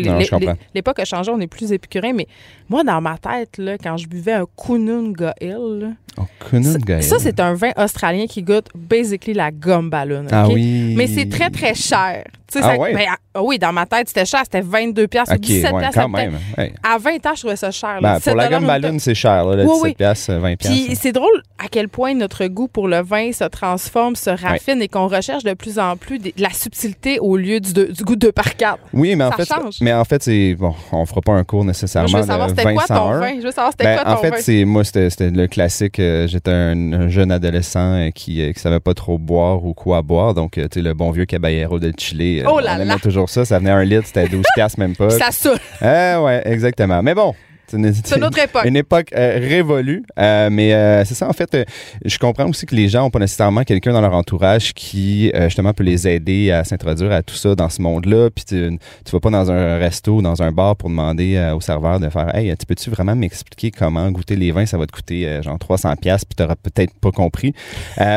L'époque 0.76 1.00
a 1.00 1.06
changé, 1.06 1.32
on 1.32 1.40
est 1.40 1.48
plus 1.48 1.72
épicurien, 1.72 2.14
mais 2.14 2.28
moi, 2.70 2.84
dans 2.84 3.00
ma 3.02 3.18
tête, 3.18 3.58
là, 3.58 3.78
quand 3.78 3.98
je 3.98 4.08
buvais 4.08 4.34
un 4.34 4.46
Kununga 4.58 5.34
Hill, 5.42 5.96
ça, 6.16 7.02
ça 7.02 7.20
c'est 7.20 7.40
un 7.40 7.54
vin 7.54 7.72
australien 7.78 8.26
qui 8.28 8.44
goûte 8.44 8.68
basically 8.76 9.34
la 9.34 9.52
gomme 9.52 9.90
ballon. 9.90 10.26
Ah 10.32 10.48
oui. 10.48 10.94
Mais 10.96 11.08
c'est 11.08 11.30
très, 11.30 11.50
très 11.50 11.74
cher. 11.74 12.24
Ah, 12.56 12.62
ça, 12.62 12.78
ouais? 12.78 12.94
ben, 12.94 13.06
ah 13.34 13.42
oui, 13.42 13.58
dans 13.58 13.74
ma 13.74 13.88
tête, 13.88 14.08
c'était 14.10 14.26
cher. 14.26 14.42
C'était 14.44 14.62
22 14.62 15.08
pièces 15.08 15.30
ou 15.32 15.38
17 15.38 15.74
ouais, 15.74 15.80
pièces. 15.80 15.96
Quand 15.96 16.10
même. 16.10 16.38
À 16.84 16.98
20 17.00 17.26
ans, 17.26 17.32
je 17.34 17.40
trouvais 17.40 17.56
ça 17.56 17.72
cher. 17.72 18.00
Ben, 18.02 18.20
pour 18.20 18.36
la 18.36 18.48
gomme 18.48 18.68
ballon, 18.68 18.98
c'est 19.00 19.16
cher. 19.16 19.46
Là, 19.46 19.64
oui, 19.66 19.96
17 19.96 19.98
pièces, 19.98 20.30
20 20.30 20.56
pièces. 20.58 20.72
Puis 20.72 20.96
c'est 20.96 21.12
drôle 21.12 21.42
à 21.58 21.68
quel 21.68 21.90
point 21.90 22.14
notre 22.14 22.46
goût 22.48 22.68
pour 22.68 22.88
le 22.88 23.02
vin 23.02 23.32
se 23.32 23.46
transforme, 23.46 24.16
se 24.16 24.30
raffine 24.30 24.82
et 24.82 24.88
qu'on 24.88 25.08
recherche 25.08 25.44
de 25.44 25.54
plus 25.54 25.80
en 25.80 25.98
plus 25.98 26.20
de 26.20 26.32
la 26.38 26.52
subtilité 26.52 27.20
au 27.20 27.38
lieu 27.38 27.60
du, 27.60 27.74
du 27.74 28.04
goût 28.04 28.16
2 28.16 28.32
par 28.32 28.56
4. 28.56 28.78
Oui, 28.94 29.16
mais 29.16 29.24
en 29.24 29.32
fait, 29.32 29.46
change. 29.46 29.78
mais 29.82 29.94
en 29.94 30.06
fait, 30.06 30.22
c'est 30.22 30.56
bon, 30.56 30.76
on 30.92 31.06
fera 31.06 31.22
pas 31.22 31.34
un 31.34 31.44
cours 31.44 31.66
nécessairement 31.66 32.08
je 32.08 32.18
veux 32.18 32.24
savoir 32.24 32.52
de 32.52 32.56
c'était 32.56 32.74
quoi 32.74 32.86
ton 32.86 33.12
vin. 33.20 33.34
Je 33.40 33.46
veux 33.46 33.52
savoir 33.52 33.72
c'était 33.72 33.84
ben, 33.86 33.96
quoi 33.96 34.04
ton 34.06 34.20
en 34.20 34.22
fait, 34.22 34.30
vin. 34.30 34.38
c'est 34.40 34.66
moi 34.66 34.84
c'était 34.84 35.32
le 35.32 35.48
classique. 35.48 36.00
Euh, 36.04 36.28
J'étais 36.28 36.52
un, 36.52 36.94
un 36.94 37.08
jeune 37.10 37.32
adolescent 37.32 37.94
euh, 37.94 38.10
qui 38.12 38.42
euh, 38.42 38.52
qui 38.54 38.60
savait 38.60 38.80
pas 38.80 38.94
trop 38.94 39.18
boire 39.18 39.66
ou 39.66 39.74
quoi 39.74 40.02
boire, 40.02 40.34
donc 40.34 40.58
euh, 40.58 40.64
tu 40.72 40.80
sais 40.80 40.82
le 40.82 40.94
bon 40.94 41.12
vieux 41.12 41.26
Caballero 41.26 41.80
de 41.80 41.92
Chili. 41.98 42.40
euh, 42.42 42.44
Oh 42.48 42.54
on 42.56 42.60
là 42.60 42.76
aimait 42.76 42.86
là! 42.86 42.98
toujours 43.02 43.30
ça. 43.30 43.46
Ça 43.46 43.60
venait 43.60 43.72
un 43.72 43.84
litre, 43.84 44.04
c'était 44.06 44.28
12 44.28 44.44
piastres 44.56 44.80
même 44.80 44.96
pas. 44.96 45.10
Ça 45.12 45.32
saoule. 45.32 45.58
Eh 45.82 45.86
ouais, 46.22 46.42
exactement. 46.46 47.02
Mais 47.02 47.16
bon, 47.16 47.34
c'est 47.68 48.16
une, 48.16 48.24
autre 48.24 48.40
époque. 48.40 48.66
Une 48.66 48.76
époque 48.76 49.10
révolue. 49.14 50.04
mais 50.18 51.04
c'est 51.06 51.16
ça, 51.16 51.28
en 51.28 51.34
fait, 51.34 51.68
je 52.04 52.18
comprends 52.18 52.48
aussi 52.48 52.66
que 52.66 52.76
les 52.76 52.88
gens 52.88 53.04
n'ont 53.04 53.10
pas 53.10 53.20
nécessairement 53.20 53.64
quelqu'un 53.64 53.94
dans 53.94 54.02
leur 54.02 54.14
entourage 54.14 54.74
qui, 54.74 55.32
justement, 55.46 55.74
peut 55.74 55.84
les 55.84 56.08
aider 56.08 56.52
à 56.52 56.64
s'introduire 56.64 57.12
à 57.12 57.24
tout 57.24 57.36
ça 57.36 57.56
dans 57.56 57.70
ce 57.70 57.82
monde-là. 57.82 58.30
Puis 58.30 58.46
tu, 58.46 58.56
ne 58.56 58.78
vas 59.12 59.20
pas 59.20 59.30
dans 59.30 59.52
un 59.52 59.78
resto, 59.78 60.22
dans 60.22 60.42
un 60.42 60.52
bar 60.52 60.76
pour 60.76 60.90
demander 60.90 61.52
au 61.56 61.62
serveur 61.62 62.00
de 62.00 62.10
faire 62.10 62.36
Hey, 62.36 62.56
tu 62.58 62.66
peux-tu 62.66 62.90
vraiment 62.90 63.16
m'expliquer 63.16 63.72
comment 63.72 64.10
goûter 64.12 64.36
les 64.36 64.52
vins? 64.52 64.66
Ça 64.66 64.78
va 64.78 64.86
te 64.86 64.92
coûter 64.92 65.42
genre 65.42 65.58
300$, 65.58 65.96
puis 65.96 66.18
tu 66.36 66.44
n'auras 66.44 66.56
peut-être 66.56 66.94
pas 67.00 67.12
compris. 67.12 67.54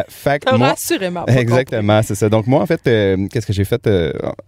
fait 0.09 0.45
que 0.45 0.57
moi, 0.57 0.71
assurément. 0.71 1.25
Pas 1.25 1.35
exactement, 1.35 2.03
c'est 2.03 2.15
ça. 2.15 2.29
Donc, 2.29 2.47
moi, 2.47 2.61
en 2.61 2.67
fait, 2.67 2.83
qu'est-ce 2.85 3.47
que 3.47 3.53
j'ai 3.53 3.65
fait 3.65 3.89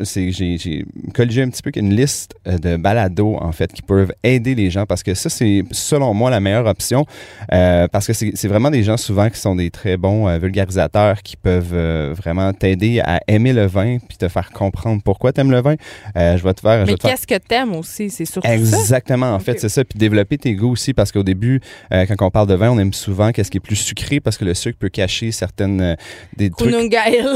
C'est 0.02 0.26
que 0.26 0.32
j'ai 0.32 0.84
colligé 1.14 1.42
un 1.42 1.48
petit 1.48 1.62
peu 1.62 1.70
une 1.76 1.94
liste 1.94 2.34
de 2.46 2.76
balados, 2.76 3.36
en 3.40 3.52
fait, 3.52 3.72
qui 3.72 3.82
peuvent 3.82 4.12
aider 4.22 4.54
les 4.54 4.70
gens 4.70 4.86
parce 4.88 5.02
que 5.02 5.14
ça, 5.14 5.28
c'est 5.28 5.62
selon 5.70 6.14
moi 6.14 6.30
la 6.30 6.40
meilleure 6.40 6.66
option 6.66 7.06
euh, 7.52 7.88
parce 7.88 8.06
que 8.06 8.12
c'est 8.12 8.48
vraiment 8.48 8.70
des 8.70 8.82
gens 8.82 8.96
souvent 8.96 9.28
qui 9.30 9.38
sont 9.38 9.54
des 9.54 9.70
très 9.70 9.96
bons 9.96 10.28
euh, 10.28 10.38
vulgarisateurs 10.38 11.22
qui 11.22 11.36
peuvent 11.36 11.74
euh, 11.74 12.14
vraiment 12.16 12.52
t'aider 12.52 13.00
à 13.00 13.20
aimer 13.28 13.52
le 13.52 13.66
vin 13.66 13.98
puis 13.98 14.16
te 14.16 14.28
faire 14.28 14.50
comprendre 14.50 15.02
pourquoi 15.04 15.32
tu 15.32 15.40
aimes 15.40 15.50
le 15.50 15.60
vin. 15.60 15.76
je 16.16 16.42
vais 16.42 16.54
te 16.54 16.60
faire. 16.60 16.86
Mais 16.86 16.94
qu'est-ce 16.94 17.26
que 17.26 17.34
tu 17.34 17.54
aimes 17.54 17.74
aussi? 17.74 18.10
C'est 18.10 18.24
surtout 18.24 18.48
Exactement, 18.48 19.34
en 19.34 19.38
fait, 19.38 19.60
c'est 19.60 19.68
ça. 19.68 19.84
Puis 19.84 19.98
développer 19.98 20.38
tes 20.38 20.54
goûts 20.54 20.72
aussi 20.72 20.94
parce 20.94 21.12
qu'au 21.12 21.22
début, 21.22 21.60
quand 21.90 22.26
on 22.26 22.30
parle 22.30 22.48
de 22.48 22.54
vin, 22.54 22.70
on 22.70 22.78
aime 22.78 22.92
souvent 22.92 23.30
qu'est-ce 23.30 23.50
qui 23.50 23.58
est 23.58 23.60
plus 23.60 23.76
sucré 23.76 24.20
parce 24.20 24.36
que 24.38 24.44
le 24.44 24.54
sucre 24.54 24.78
peut 24.78 24.88
cacher 24.88 25.30
certaines. 25.30 25.96
des 26.36 26.50
trucs. 26.50 26.74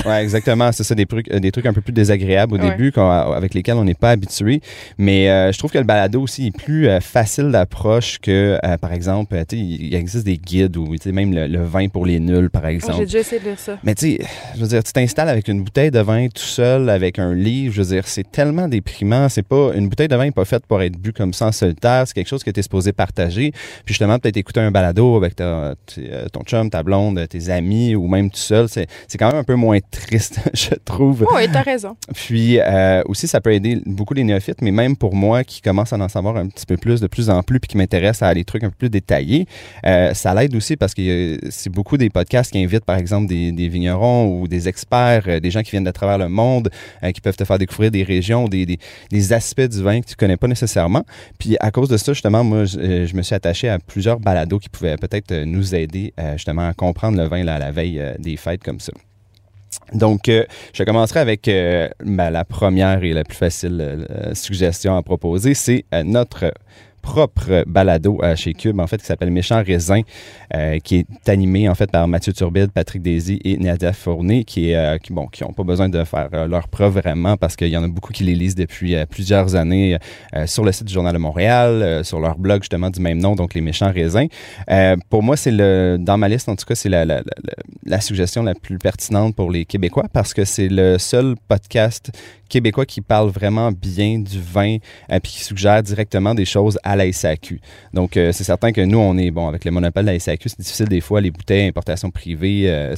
Ouais, 0.06 0.22
exactement. 0.22 0.72
C'est 0.72 0.84
ça, 0.84 0.94
des 0.94 1.06
trucs, 1.06 1.30
des 1.30 1.52
trucs 1.52 1.66
un 1.66 1.72
peu 1.72 1.80
plus 1.80 1.92
désagréables 1.92 2.54
au 2.54 2.58
début 2.58 2.92
avec 2.96 3.54
lesquels 3.54 3.76
on 3.76 3.84
n'est 3.84 3.94
pas 3.94 4.10
habitué. 4.10 4.60
Mais 4.98 5.52
je 5.52 5.58
trouve 5.58 5.70
que 5.70 5.78
le 5.78 5.84
balado 5.84 6.22
aussi 6.22 6.48
est 6.48 6.56
plus 6.56 6.88
facile 7.00 7.41
d'approche 7.50 8.18
que, 8.18 8.58
euh, 8.64 8.76
par 8.78 8.92
exemple, 8.92 9.36
il 9.52 9.94
existe 9.94 10.24
des 10.24 10.38
guides 10.38 10.76
ou 10.76 10.94
même 11.06 11.32
le, 11.34 11.64
vin 11.64 11.88
pour 11.88 12.06
les 12.06 12.20
nuls, 12.20 12.50
par 12.50 12.66
exemple. 12.66 12.98
J'ai 12.98 13.04
déjà 13.04 13.18
essayé 13.20 13.40
de 13.40 13.46
lire 13.46 13.58
ça. 13.58 13.78
Mais 13.82 13.94
tu 13.94 14.16
sais, 14.16 14.26
je 14.54 14.60
veux 14.60 14.68
dire, 14.68 14.82
tu 14.82 14.92
t'installes 14.92 15.28
avec 15.28 15.48
une 15.48 15.62
bouteille 15.62 15.90
de 15.90 16.00
vin 16.00 16.28
tout 16.28 16.42
seul, 16.42 16.88
avec 16.88 17.18
un 17.18 17.34
livre, 17.34 17.74
je 17.74 17.82
veux 17.82 17.94
dire, 17.94 18.06
c'est 18.06 18.30
tellement 18.30 18.68
déprimant. 18.68 19.28
C'est 19.28 19.42
pas, 19.42 19.72
une 19.74 19.88
bouteille 19.88 20.08
de 20.08 20.16
vin 20.16 20.24
n'est 20.24 20.30
pas 20.30 20.44
faite 20.44 20.66
pour 20.66 20.82
être 20.82 20.96
bu 20.96 21.12
comme 21.12 21.32
ça 21.32 21.46
en 21.46 21.52
solitaire. 21.52 22.04
C'est 22.06 22.14
quelque 22.14 22.28
chose 22.28 22.44
que 22.44 22.50
tu 22.50 22.60
es 22.60 22.62
supposé 22.62 22.92
partager. 22.92 23.52
Puis 23.84 23.94
justement, 23.94 24.18
peut-être 24.18 24.36
écouter 24.36 24.60
un 24.60 24.70
balado 24.70 25.16
avec 25.16 25.40
euh, 25.40 25.74
ton 26.32 26.42
chum, 26.42 26.70
ta 26.70 26.82
blonde, 26.82 27.26
tes 27.28 27.50
amis 27.50 27.94
ou 27.94 28.06
même 28.06 28.30
tout 28.30 28.36
seul, 28.36 28.68
c'est 28.68 28.86
quand 29.18 29.28
même 29.28 29.36
un 29.36 29.44
peu 29.44 29.54
moins 29.54 29.78
triste, 29.90 30.40
je 30.54 30.74
trouve. 30.84 31.26
Oui, 31.34 31.48
t'as 31.52 31.62
raison. 31.62 31.96
Puis 32.14 32.58
euh, 32.60 33.02
aussi, 33.06 33.26
ça 33.26 33.40
peut 33.40 33.52
aider 33.52 33.80
beaucoup 33.86 34.14
les 34.14 34.24
néophytes, 34.24 34.62
mais 34.62 34.70
même 34.70 34.96
pour 34.96 35.14
moi 35.14 35.44
qui 35.44 35.60
commence 35.60 35.92
à 35.92 35.96
en 35.96 36.08
savoir 36.08 36.36
un 36.36 36.48
petit 36.48 36.66
peu 36.66 36.76
plus, 36.76 37.00
de 37.00 37.06
plus 37.06 37.30
en 37.30 37.31
plus, 37.40 37.58
puis 37.58 37.68
qui 37.68 37.78
m'intéresse 37.78 38.22
à 38.22 38.34
des 38.34 38.44
trucs 38.44 38.64
un 38.64 38.68
peu 38.68 38.76
plus 38.76 38.90
détaillés, 38.90 39.46
euh, 39.86 40.12
ça 40.14 40.34
l'aide 40.34 40.54
aussi 40.54 40.76
parce 40.76 40.94
que 40.94 41.38
c'est 41.50 41.70
beaucoup 41.70 41.96
des 41.96 42.10
podcasts 42.10 42.52
qui 42.52 42.62
invitent, 42.62 42.84
par 42.84 42.96
exemple, 42.96 43.28
des, 43.28 43.68
vignerons 43.68 44.40
ou 44.40 44.48
des 44.48 44.68
experts, 44.68 45.24
euh, 45.26 45.40
des 45.40 45.50
gens 45.50 45.62
qui 45.62 45.70
viennent 45.70 45.84
de 45.84 45.90
travers 45.90 46.18
le 46.18 46.28
monde, 46.28 46.70
euh, 47.02 47.12
qui 47.12 47.20
peuvent 47.20 47.36
te 47.36 47.44
faire 47.44 47.58
découvrir 47.58 47.90
des 47.90 48.02
régions, 48.02 48.48
des, 48.48 48.66
des, 49.10 49.32
aspects 49.32 49.62
du 49.62 49.82
vin 49.82 50.00
que 50.00 50.06
tu 50.06 50.16
connais 50.16 50.36
pas 50.36 50.48
nécessairement. 50.48 51.04
Puis 51.38 51.56
à 51.60 51.70
cause 51.70 51.88
de 51.88 51.96
ça, 51.96 52.12
justement, 52.12 52.44
moi, 52.44 52.64
je, 52.64 53.16
me 53.16 53.22
suis 53.22 53.34
attaché 53.34 53.68
à 53.68 53.78
plusieurs 53.78 54.20
balados 54.20 54.58
qui 54.58 54.68
pouvaient 54.68 54.96
peut-être 54.96 55.32
nous 55.44 55.74
aider 55.74 56.12
justement 56.34 56.68
à 56.68 56.74
comprendre 56.74 57.16
le 57.16 57.24
vin 57.28 57.46
à 57.46 57.58
la 57.58 57.70
veille 57.70 58.02
des 58.18 58.36
fêtes 58.36 58.62
comme 58.62 58.80
ça. 58.80 58.92
Donc, 59.94 60.22
je 60.26 60.84
commencerai 60.84 61.20
avec 61.20 61.46
la 61.46 62.44
première 62.44 63.02
et 63.04 63.12
la 63.12 63.24
plus 63.24 63.36
facile 63.36 64.06
suggestion 64.34 64.96
à 64.96 65.02
proposer, 65.02 65.54
c'est 65.54 65.84
notre 66.04 66.52
propre 67.02 67.64
balado 67.66 68.18
euh, 68.22 68.36
chez 68.36 68.54
Cube, 68.54 68.80
en 68.80 68.86
fait, 68.86 68.98
qui 68.98 69.04
s'appelle 69.04 69.30
Méchant 69.30 69.62
Raisin, 69.62 70.00
euh, 70.54 70.78
qui 70.78 70.98
est 70.98 71.28
animé, 71.28 71.68
en 71.68 71.74
fait, 71.74 71.90
par 71.90 72.08
Mathieu 72.08 72.32
Turbide, 72.32 72.70
Patrick 72.70 73.02
Daisy 73.02 73.40
et 73.44 73.58
Nadia 73.58 73.92
Fournier, 73.92 74.44
qui, 74.44 74.72
euh, 74.72 74.96
qui 74.98 75.12
bon, 75.12 75.26
qui 75.26 75.42
n'ont 75.42 75.52
pas 75.52 75.64
besoin 75.64 75.88
de 75.88 76.02
faire 76.04 76.46
leur 76.48 76.68
preuve 76.68 76.94
vraiment, 76.94 77.36
parce 77.36 77.56
qu'il 77.56 77.68
y 77.68 77.76
en 77.76 77.82
a 77.82 77.88
beaucoup 77.88 78.12
qui 78.12 78.24
les 78.24 78.34
lisent 78.34 78.54
depuis 78.54 78.94
plusieurs 79.10 79.54
années 79.56 79.98
sur 80.46 80.64
le 80.64 80.72
site 80.72 80.86
du 80.86 80.94
Journal 80.94 81.12
de 81.12 81.18
Montréal, 81.18 82.04
sur 82.04 82.20
leur 82.20 82.38
blog, 82.38 82.62
justement, 82.62 82.90
du 82.90 83.00
même 83.00 83.18
nom, 83.18 83.34
donc 83.34 83.54
Les 83.54 83.60
Méchants 83.60 83.92
Raisins. 83.92 84.28
pour 85.10 85.22
moi, 85.22 85.36
c'est 85.36 85.50
le, 85.50 85.96
dans 85.98 86.16
ma 86.16 86.28
liste, 86.28 86.48
en 86.48 86.56
tout 86.56 86.64
cas, 86.64 86.74
c'est 86.74 86.88
la, 86.88 87.04
la, 87.04 88.00
suggestion 88.00 88.42
la 88.42 88.54
plus 88.54 88.78
pertinente 88.78 89.34
pour 89.34 89.50
les 89.50 89.64
Québécois, 89.64 90.06
parce 90.12 90.32
que 90.32 90.44
c'est 90.44 90.68
le 90.68 90.98
seul 90.98 91.34
podcast 91.48 92.12
québécois 92.52 92.84
qui 92.84 93.00
parle 93.00 93.30
vraiment 93.30 93.72
bien 93.72 94.18
du 94.18 94.38
vin 94.38 94.76
et 95.08 95.20
qui 95.22 95.42
suggère 95.42 95.82
directement 95.82 96.34
des 96.34 96.44
choses 96.44 96.78
à 96.82 96.96
la 96.96 97.10
SAQ. 97.10 97.60
Donc, 97.94 98.16
euh, 98.18 98.30
c'est 98.32 98.44
certain 98.44 98.72
que 98.72 98.82
nous, 98.82 98.98
on 98.98 99.16
est, 99.16 99.30
bon, 99.30 99.48
avec 99.48 99.64
le 99.64 99.70
monopole 99.70 100.04
de 100.04 100.10
la 100.10 100.18
SAQ, 100.18 100.50
c'est 100.50 100.60
difficile 100.60 100.88
des 100.88 101.00
fois, 101.00 101.22
les 101.22 101.30
bouteilles, 101.30 101.66
importation 101.66 102.10
privée, 102.10 102.64
euh, 102.66 102.94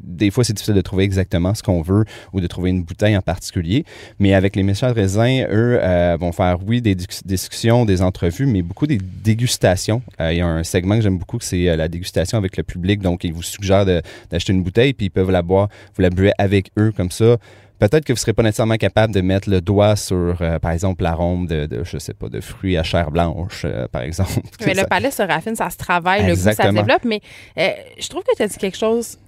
des 0.00 0.30
fois, 0.30 0.44
c'est 0.44 0.52
difficile 0.52 0.76
de 0.76 0.80
trouver 0.80 1.02
exactement 1.02 1.52
ce 1.54 1.64
qu'on 1.64 1.82
veut 1.82 2.04
ou 2.32 2.40
de 2.40 2.46
trouver 2.46 2.70
une 2.70 2.84
bouteille 2.84 3.16
en 3.16 3.22
particulier. 3.22 3.84
Mais 4.20 4.34
avec 4.34 4.54
les 4.54 4.62
méchants 4.62 4.88
de 4.88 4.94
raisin, 4.94 5.46
eux 5.50 5.80
euh, 5.82 6.16
vont 6.20 6.30
faire, 6.30 6.58
oui, 6.64 6.80
des 6.80 6.94
discussions, 6.94 7.84
des 7.86 8.02
entrevues, 8.02 8.46
mais 8.46 8.62
beaucoup 8.62 8.86
des 8.86 8.98
dégustations. 8.98 10.00
Il 10.20 10.36
y 10.36 10.40
a 10.40 10.46
un 10.46 10.62
segment 10.62 10.94
que 10.94 11.02
j'aime 11.02 11.18
beaucoup, 11.18 11.38
c'est 11.40 11.76
la 11.76 11.88
dégustation 11.88 12.38
avec 12.38 12.56
le 12.56 12.62
public. 12.62 13.00
Donc, 13.00 13.24
ils 13.24 13.32
vous 13.32 13.42
suggèrent 13.42 13.84
d'acheter 13.84 14.52
une 14.52 14.62
bouteille, 14.62 14.92
puis 14.92 15.06
ils 15.06 15.10
peuvent 15.10 15.32
la 15.32 15.42
boire, 15.42 15.68
vous 15.96 16.02
la 16.02 16.10
buvez 16.10 16.32
avec 16.38 16.70
eux 16.78 16.92
comme 16.96 17.10
ça 17.10 17.36
peut-être 17.78 18.04
que 18.04 18.12
vous 18.12 18.16
ne 18.16 18.20
serez 18.20 18.32
pas 18.32 18.42
nécessairement 18.42 18.76
capable 18.76 19.12
de 19.12 19.20
mettre 19.20 19.50
le 19.50 19.60
doigt 19.60 19.96
sur, 19.96 20.36
euh, 20.40 20.58
par 20.58 20.70
exemple, 20.70 21.02
l'arôme 21.02 21.46
de, 21.46 21.66
de, 21.66 21.84
je 21.84 21.98
sais 21.98 22.14
pas, 22.14 22.28
de 22.28 22.40
fruits 22.40 22.76
à 22.76 22.82
chair 22.82 23.10
blanche, 23.10 23.62
euh, 23.64 23.86
par 23.88 24.02
exemple. 24.02 24.30
Mais 24.66 24.74
le 24.74 24.84
palais 24.84 25.10
se 25.10 25.22
raffine, 25.22 25.56
ça 25.56 25.70
se 25.70 25.76
travaille, 25.76 26.26
le 26.26 26.34
goût, 26.34 26.40
ça 26.40 26.52
se 26.52 26.62
développe. 26.62 27.04
Mais 27.04 27.20
euh, 27.58 27.70
je 27.98 28.08
trouve 28.08 28.22
que 28.22 28.34
tu 28.36 28.42
as 28.42 28.48
dit 28.48 28.56
quelque 28.56 28.76
chose 28.76 29.18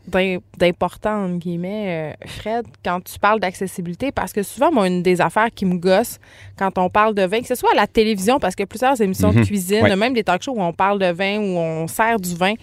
d'important, 0.56 1.24
entre 1.24 1.36
guillemets, 1.36 2.16
Fred, 2.26 2.64
quand 2.82 3.04
tu 3.04 3.18
parles 3.18 3.40
d'accessibilité, 3.40 4.10
parce 4.10 4.32
que 4.32 4.42
souvent, 4.42 4.72
moi, 4.72 4.86
une 4.86 5.02
des 5.02 5.20
affaires 5.20 5.50
qui 5.54 5.66
me 5.66 5.76
gosse 5.76 6.18
quand 6.56 6.78
on 6.78 6.88
parle 6.88 7.14
de 7.14 7.22
vin, 7.22 7.42
que 7.42 7.46
ce 7.46 7.54
soit 7.54 7.72
à 7.72 7.76
la 7.76 7.86
télévision, 7.86 8.38
parce 8.38 8.54
a 8.58 8.66
plusieurs 8.66 8.98
émissions 9.02 9.32
de 9.32 9.38
mhm. 9.38 9.44
cuisine, 9.44 9.94
même 9.96 10.14
des 10.14 10.24
talk 10.24 10.42
shows 10.42 10.54
où 10.54 10.62
on 10.62 10.72
parle 10.72 10.98
de 10.98 11.12
vin, 11.12 11.38
où 11.38 11.58
on 11.58 11.86
sert 11.88 12.18
du 12.18 12.34
vin, 12.34 12.54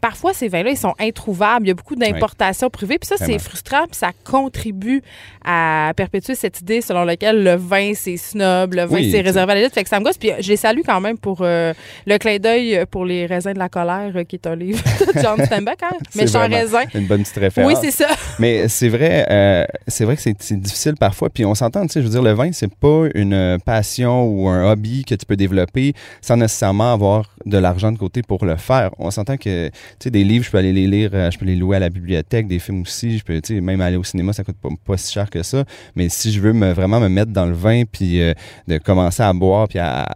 parfois, 0.00 0.32
ces 0.32 0.48
vins-là, 0.48 0.70
ils 0.70 0.76
sont 0.76 0.94
introuvables. 0.98 1.66
Il 1.66 1.68
y 1.68 1.72
a 1.72 1.74
beaucoup 1.74 1.96
d'importations 1.96 2.70
privées. 2.70 2.98
Puis 2.98 3.08
ça, 3.08 3.16
c'est 3.16 3.38
frustrant. 3.38 3.86
Puis 3.86 3.96
ça 3.96 4.10
contribue 4.24 5.02
à 5.44 5.92
perpétuer 5.96 6.34
cette 6.34 6.60
idée 6.60 6.80
selon 6.80 7.04
laquelle 7.04 7.42
le 7.42 7.54
vin, 7.54 7.92
c'est 7.94 8.16
snob, 8.16 8.74
le 8.74 8.84
vin, 8.84 9.00
c'est 9.10 9.20
réservé 9.20 9.52
à 9.52 9.54
l'élite. 9.56 9.74
Fait 9.74 9.82
que 9.82 9.88
ça 9.88 9.98
me 10.00 10.04
gosse. 10.04 10.18
Puis 10.18 10.30
je 10.40 10.48
les 10.48 10.56
salue 10.56 10.80
quand 10.84 11.00
même 11.00 11.18
pour 11.18 11.38
euh, 11.40 11.72
le 12.06 12.18
clin 12.18 12.38
d'œil 12.38 12.84
pour 12.90 13.04
les 13.04 13.26
raisins 13.26 13.52
de 13.52 13.58
la 13.58 13.68
colère, 13.68 14.12
euh, 14.14 14.24
qui 14.24 14.36
est 14.36 14.46
un 14.46 14.56
livre 14.56 14.82
de 14.82 15.20
John 15.20 15.44
Steinbeck. 15.44 15.82
Hein? 15.82 15.96
Méchant 16.14 16.46
raisin. 16.46 16.84
Une 16.94 17.06
bonne 17.06 17.22
petite 17.22 17.36
référence. 17.36 17.72
Oui, 17.72 17.78
c'est 17.82 17.90
ça. 17.90 18.08
Mais 18.38 18.68
c'est 18.68 18.88
vrai, 18.88 19.26
euh, 19.30 19.64
c'est 19.86 20.04
vrai 20.04 20.16
que 20.16 20.22
c'est 20.22 20.60
difficile 20.60 20.94
parfois. 20.98 21.30
Puis 21.30 21.44
on 21.44 21.54
s'entend, 21.54 21.86
tu 21.86 21.92
sais, 21.92 22.00
je 22.00 22.06
veux 22.06 22.10
dire, 22.10 22.22
le 22.22 22.32
vin, 22.32 22.52
c'est 22.52 22.74
pas 22.74 23.06
une 23.14 23.58
passion 23.64 24.24
ou 24.24 24.48
un 24.48 24.70
hobby 24.70 25.04
que 25.04 25.14
tu 25.14 25.26
peux 25.26 25.36
développer 25.36 25.94
sans 26.20 26.36
nécessairement 26.36 26.92
avoir 26.92 27.34
de 27.46 27.58
l'argent 27.58 27.92
de 27.92 27.98
côté 27.98 28.22
pour 28.22 28.44
le 28.44 28.56
faire. 28.56 28.90
On 28.98 29.10
s'entend 29.10 29.36
que 29.36 29.70
sais, 29.98 30.10
des 30.10 30.24
livres, 30.24 30.44
je 30.44 30.50
peux 30.50 30.58
aller 30.58 30.72
les 30.72 30.86
lire, 30.86 31.10
euh, 31.12 31.30
je 31.30 31.38
peux 31.38 31.44
les 31.44 31.56
louer 31.56 31.76
à 31.76 31.80
la 31.80 31.88
bibliothèque, 31.88 32.46
des 32.46 32.58
films 32.58 32.82
aussi, 32.82 33.18
je 33.18 33.24
peux, 33.24 33.40
tu 33.40 33.54
sais, 33.54 33.60
même 33.60 33.80
aller 33.80 33.96
au 33.96 34.04
cinéma, 34.04 34.32
ça 34.32 34.44
coûte 34.44 34.56
pas, 34.86 34.96
si 34.96 35.12
cher 35.12 35.28
que 35.30 35.42
ça. 35.42 35.64
Mais 35.96 36.08
si 36.08 36.32
je 36.32 36.40
veux 36.40 36.52
me, 36.52 36.72
vraiment 36.72 37.00
me 37.00 37.08
mettre 37.08 37.32
dans 37.32 37.46
le 37.46 37.54
vin, 37.54 37.84
puis 37.90 38.20
euh, 38.20 38.34
de 38.68 38.78
commencer 38.78 39.22
à 39.22 39.32
boire, 39.32 39.68
puis 39.68 39.78
à, 39.78 40.06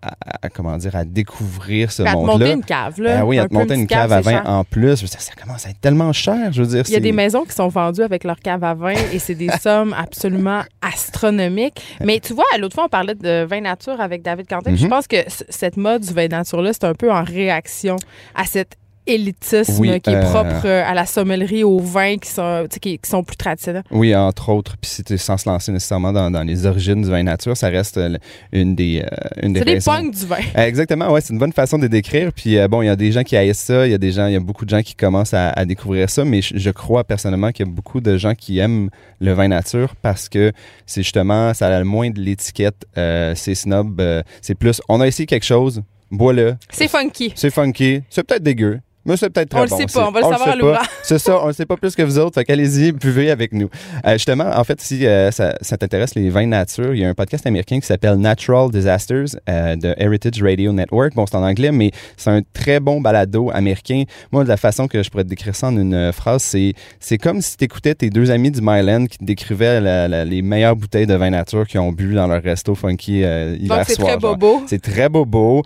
comment 0.55 0.77
dire, 0.77 0.97
à 0.97 1.05
découvrir 1.05 1.91
ce 1.93 2.03
monde-là. 2.03 2.35
À 2.35 2.39
monter 2.39 2.53
une 2.53 2.65
cave, 2.65 3.01
là. 3.01 3.19
Ah 3.21 3.27
oui, 3.27 3.39
à 3.39 3.49
te 3.49 3.55
monter 3.55 3.75
une 3.75 3.87
cave, 3.87 4.13
à 4.13 4.21
vin 4.21 4.43
en 4.45 4.65
plus. 4.65 4.97
Ça, 5.07 5.19
ça, 5.19 5.33
commence 5.41 5.67
à 5.67 5.71
être 5.71 5.81
tellement 5.81 6.13
cher, 6.13 6.53
je 6.53 6.63
veux 6.63 6.69
dire. 6.69 6.85
Il 6.87 6.93
y 6.93 6.97
a 6.97 7.01
des 7.01 7.13
maisons 7.13 7.45
qui 7.45 7.53
sont 7.53 7.69
vendues 7.69 8.03
avec 8.03 8.25
leur 8.25 8.39
cave 8.39 8.65
à 8.65 8.75
vin 8.75 8.95
et 9.13 9.19
c'est 9.19 9.35
des 9.35 9.49
sommes 9.61 9.95
absolument 9.97 10.63
astronomiques. 10.83 11.81
Mais 12.01 12.21
tu 12.21 12.33
vois, 12.33 12.45
l'autre 12.59 12.75
fois, 12.75 12.85
on 12.85 12.89
parlait 12.89 13.15
de 13.15 13.45
vin 13.45 13.61
nature 13.61 14.01
avec 14.01 14.23
David 14.23 14.49
Quentin. 14.49 14.75
Je 14.75 14.85
mhm. 14.85 14.91
pense 14.91 15.07
que 15.07 15.17
cette 15.29 15.77
mode 15.77 16.03
du 16.03 16.13
vin 16.13 16.29
nature-là, 16.29 16.73
c'est 16.73 16.85
un 16.85 16.95
peu 16.95 17.11
en 17.11 17.23
réaction 17.23 17.97
à 18.35 18.45
cette 18.45 18.77
élitisme 19.07 19.83
qui 20.01 20.11
est 20.11 20.15
euh, 20.15 20.31
propre 20.31 20.67
euh, 20.67 20.83
à 20.85 20.95
la 20.95 21.07
sommellerie, 21.07 21.63
aux 21.63 21.79
vins 21.79 22.17
qui 22.17 22.31
sont, 22.31 22.67
qui, 22.81 22.99
sont 23.05 23.23
plus 23.23 23.37
traditionnels. 23.37 23.83
Oui, 23.91 24.15
entre 24.15 24.49
autres. 24.49 24.77
Puis 24.81 25.19
sans 25.19 25.37
se 25.37 25.49
lancer 25.49 25.73
nécessairement 25.73 26.13
dans, 26.13 26.31
dans, 26.31 26.43
les 26.43 26.67
origines 26.67 27.03
du 27.03 27.11
vin 27.11 27.23
nature, 27.23 27.57
ça 27.57 27.69
reste 27.69 27.99
euh, 27.99 28.17
une 28.53 28.75
des, 28.75 29.05
une 29.43 29.53
des 29.53 29.61
C'est 29.61 30.03
des 30.03 30.11
du 30.11 30.27
vin. 30.27 30.37
exactement, 30.57 31.13
ouais, 31.13 31.21
c'est 31.21 31.33
une 31.33 31.39
bonne 31.39 31.53
façon 31.53 31.79
de 31.79 31.87
décrire. 31.87 32.33
Puis 32.33 32.57
bon, 32.69 32.83
il 32.83 32.87
y 32.87 32.91
a 32.91 32.97
des 32.97 33.13
gens 33.13 33.23
qui 33.23 33.37
haïssent 33.37 33.59
ça, 33.59 33.87
il 33.87 33.91
y 33.91 33.95
a 33.95 33.99
des 33.99 34.13
gens, 34.13 34.27
il 34.27 34.33
y 34.33 34.37
a 34.37 34.41
beaucoup 34.41 34.65
de 34.65 34.71
gens 34.71 34.83
qui 34.83 34.95
commencent 34.95 35.35
à, 35.35 35.65
découvrir 35.65 36.11
ça, 36.11 36.25
mais 36.25 36.41
je, 36.43 36.71
crois 36.71 37.05
personnellement 37.05 37.53
qu'il 37.53 37.67
y 37.67 37.69
a 37.69 37.73
beaucoup 37.73 38.01
de 38.01 38.17
gens 38.19 38.35
qui 38.35 38.59
aiment 38.59 38.91
le 39.21 39.33
vin 39.33 39.49
nature 39.49 39.95
parce 40.03 40.29
que 40.29 40.53
c'est 40.87 41.03
justement, 41.03 41.55
ça 41.55 41.69
a 41.69 41.79
le 41.79 41.85
moins 41.85 42.11
de 42.11 42.21
l'étiquette, 42.21 42.87
c'est 42.95 43.55
snob, 43.55 44.03
c'est 44.41 44.55
plus, 44.55 44.81
on 44.89 45.01
a 45.01 45.07
essayé 45.07 45.27
quelque 45.27 45.45
chose, 45.45 45.83
bois-le. 46.11 46.57
C'est 46.71 46.89
funky. 46.89 47.33
C'est 47.35 47.51
funky, 47.51 48.03
c'est 48.11 48.23
peut-être 48.25 48.43
dégueu, 48.43 48.81
Mais 49.07 49.17
c'est 49.17 49.29
peut-être 49.31 49.51
très 49.51 49.61
on 49.61 49.67
bon. 49.67 49.77
le 49.79 49.87
sait 49.89 49.99
pas, 49.99 50.09
on 50.09 50.11
va 50.13 50.21
le 50.21 50.27
On 50.27 50.31
savoir 50.31 50.49
à 50.49 50.57
l'ouvrage. 50.57 50.87
C'est 51.03 51.19
ça, 51.19 51.39
on 51.45 51.49
ne 51.49 51.53
sait 51.53 51.67
pas 51.67 51.77
plus 51.77 51.95
que 51.95 52.03
vous 52.03 52.19
autres. 52.19 52.35
Fait 52.35 52.45
qu'allez-y, 52.45 52.93
buvez 52.93 53.31
avec 53.31 53.53
nous. 53.53 53.69
Euh, 54.07 54.13
justement, 54.15 54.51
en 54.55 54.65
fait, 54.65 54.81
si 54.81 55.07
euh, 55.07 55.31
ça, 55.31 55.55
ça 55.61 55.77
t'intéresse, 55.77 56.15
les 56.15 56.31
vins 56.31 56.47
nature, 56.47 56.95
il 56.95 57.01
y 57.01 57.05
a 57.05 57.09
un 57.09 57.15
podcast 57.15 57.47
américain 57.47 57.79
qui 57.81 57.87
s'appelle 57.87 58.15
Natural 58.17 58.71
Disasters 58.71 59.27
euh, 59.49 59.77
de 59.77 59.95
Heritage 59.99 60.43
Radio 60.43 60.73
Network. 60.73 61.15
Bon, 61.15 61.27
c'est 61.27 61.37
en 61.37 61.43
anglais, 61.43 61.71
mais 61.73 61.91
c'est 62.17 62.31
un 62.31 62.41
très 62.55 62.81
bon 62.81 63.01
balado 63.01 63.51
américain. 63.53 64.05
Moi, 64.33 64.45
de 64.45 64.49
la 64.49 64.57
façon 64.57 64.89
que 64.89 65.03
je 65.03 65.11
pourrais 65.11 65.25
te 65.25 65.29
décrire 65.29 65.55
ça 65.55 65.67
en 65.69 65.77
une 65.77 66.11
phrase, 66.13 66.43
c'est, 66.43 66.73
c'est 66.99 67.19
comme 67.19 67.41
si 67.43 67.57
tu 67.59 67.65
écoutais 67.65 67.95
tes 67.95 68.09
deux 68.11 68.31
amis 68.31 68.51
du 68.51 68.61
Myland 68.63 69.05
qui 69.07 69.19
te 69.19 69.25
décrivaient 69.25 69.81
la- 69.81 70.09
la- 70.09 70.25
les 70.25 70.41
meilleures 70.43 70.77
bouteilles 70.77 71.07
de 71.07 71.15
vin 71.15 71.31
nature 71.31 71.67
qu'ils 71.67 71.81
ont 71.81 71.93
bu 71.93 72.15
dans 72.15 72.27
leur 72.27 72.43
resto 72.43 72.75
funky 72.75 73.23
Donc, 73.23 73.81
c'est 73.87 73.95
soir, 73.97 74.09
très 74.17 74.21
genre. 74.21 74.37
bobo. 74.39 74.63
C'est 74.67 74.81
très 74.81 75.09
bobo. 75.09 75.63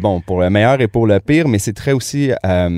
Bon, 0.00 0.20
pour 0.20 0.40
le 0.40 0.50
meilleur 0.50 0.80
et 0.80 0.88
pour 0.88 1.06
le 1.06 1.18
pire, 1.20 1.48
mais 1.48 1.58
c'est 1.58 1.72
très 1.72 1.92
aussi 1.92 2.30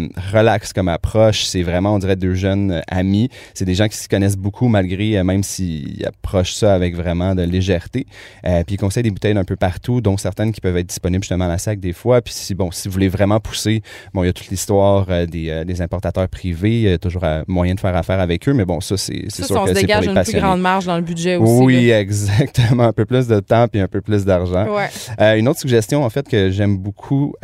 euh, 0.04 0.08
relax 0.32 0.72
comme 0.72 0.88
approche. 0.88 1.44
C'est 1.44 1.62
vraiment, 1.62 1.94
on 1.94 1.98
dirait, 1.98 2.16
deux 2.16 2.34
jeunes 2.34 2.72
euh, 2.72 2.80
amis. 2.88 3.28
C'est 3.54 3.64
des 3.64 3.74
gens 3.74 3.88
qui 3.88 3.96
se 3.96 4.08
connaissent 4.08 4.36
beaucoup 4.36 4.68
malgré, 4.68 5.18
euh, 5.18 5.24
même 5.24 5.42
s'ils 5.42 6.04
approchent 6.06 6.54
ça 6.54 6.74
avec 6.74 6.94
vraiment 6.94 7.34
de 7.34 7.42
légèreté. 7.42 8.06
Euh, 8.46 8.62
puis 8.64 8.76
ils 8.76 8.78
conseillent 8.78 9.02
des 9.02 9.10
bouteilles 9.10 9.34
d'un 9.34 9.44
peu 9.44 9.56
partout, 9.56 10.00
dont 10.00 10.16
certaines 10.16 10.52
qui 10.52 10.60
peuvent 10.60 10.76
être 10.76 10.86
disponibles 10.86 11.22
justement 11.22 11.46
à 11.46 11.48
la 11.48 11.58
sac 11.58 11.80
des 11.80 11.92
fois. 11.92 12.20
Puis 12.20 12.34
si, 12.34 12.54
bon, 12.54 12.70
si 12.70 12.88
vous 12.88 12.92
voulez 12.92 13.08
vraiment 13.08 13.40
pousser, 13.40 13.82
bon, 14.14 14.22
il 14.22 14.26
y 14.26 14.30
a 14.30 14.32
toute 14.32 14.48
l'histoire 14.48 15.06
des, 15.26 15.64
des 15.64 15.82
importateurs 15.82 16.28
privés. 16.28 16.76
Il 16.76 16.82
y 16.82 16.92
a 16.92 16.98
toujours 16.98 17.24
moyen 17.46 17.74
de 17.74 17.80
faire 17.80 17.96
affaire 17.96 18.20
avec 18.20 18.48
eux, 18.48 18.52
mais 18.52 18.64
bon, 18.64 18.80
ça, 18.80 18.96
c'est 18.96 19.30
sûr 19.30 19.56
on 19.60 19.64
que 19.64 19.70
se 19.70 19.74
c'est 19.74 19.86
pour 19.86 20.00
dégage 20.00 20.06
les 20.06 20.12
une 20.12 20.22
plus 20.22 20.40
grande 20.40 20.60
marge 20.60 20.86
dans 20.86 20.96
le 20.96 21.02
budget 21.02 21.36
aussi. 21.36 21.62
Oui, 21.62 21.86
là. 21.88 22.00
exactement. 22.06 22.84
Un 22.84 22.92
peu 22.92 23.04
plus 23.04 23.26
de 23.26 23.40
temps 23.40 23.68
puis 23.68 23.80
un 23.80 23.88
peu 23.88 24.00
plus 24.00 24.24
d'argent. 24.24 24.66
Ouais. 24.74 24.88
Euh, 25.20 25.36
une 25.36 25.48
autre 25.48 25.60
suggestion, 25.60 26.04
en 26.04 26.10
fait, 26.10 26.28
que 26.28 26.50
j'aime 26.50 26.76
beaucoup, 26.76 27.34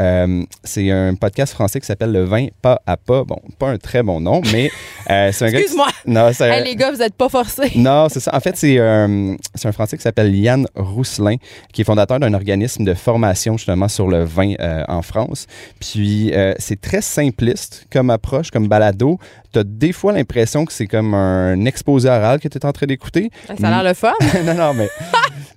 c'est 0.65 0.91
un 0.91 1.15
podcast 1.15 1.53
français 1.53 1.81
qui 1.81 1.87
s'appelle 1.87 2.13
Le 2.13 2.25
vin 2.25 2.42
pas 2.63 2.81
à 2.87 2.97
pas. 2.97 3.23
Bon, 3.25 3.39
pas 3.59 3.69
un 3.71 3.79
très 3.79 4.03
bon 4.03 4.21
nom, 4.21 4.41
mais 4.53 4.71
euh, 5.11 5.31
c'est 5.33 5.45
un 5.47 5.51
gars. 5.51 5.59
qui- 5.59 5.63
Excuse-moi. 5.65 5.89
Un- 6.07 6.53
Hey, 6.53 6.65
les 6.65 6.77
gars, 6.77 6.91
vous 6.91 7.01
êtes 7.03 7.15
pas 7.15 7.29
forcés. 7.29 7.71
non, 7.77 8.09
c'est 8.09 8.21
ça. 8.21 8.35
En 8.35 8.41
fait, 8.41 8.57
c'est 8.57 8.79
euh, 8.79 9.35
c'est 9.55 9.69
un 9.69 9.73
Français 9.73 9.97
qui 9.97 10.03
s'appelle 10.03 10.35
Yann 10.35 10.67
Rousselin, 10.75 11.37
qui 11.73 11.83
est 11.83 11.85
fondateur 11.85 12.19
d'un 12.19 12.35
organisme 12.35 12.85
de 12.85 12.95
formation 12.95 13.57
justement 13.57 13.89
sur 13.89 14.09
le 14.09 14.25
vin 14.25 14.55
euh, 14.61 14.83
en 14.89 15.03
France. 15.03 15.47
Puis, 15.81 16.33
c'est 16.59 16.81
très 16.81 17.03
simpliste 17.03 17.87
comme 17.93 18.11
approche, 18.11 18.51
comme 18.51 18.69
balado. 18.69 19.19
Tu 19.53 19.59
as 19.59 19.65
des 19.65 19.93
fois 19.93 20.13
l'impression 20.13 20.65
que 20.65 20.73
c'est 20.73 20.87
comme 20.87 21.13
un 21.15 21.65
exposé 21.67 22.09
oral 22.09 22.41
que 22.41 22.49
tu 22.49 22.57
es 22.59 22.65
en 22.65 22.73
train 22.73 22.87
d'écouter. 22.87 23.31
Ça 23.47 23.55
a 23.69 23.71
l'air 23.71 23.83
le 23.85 23.95
fun. 23.95 24.13
non, 24.45 24.55
non, 24.55 24.75
mais 24.75 24.89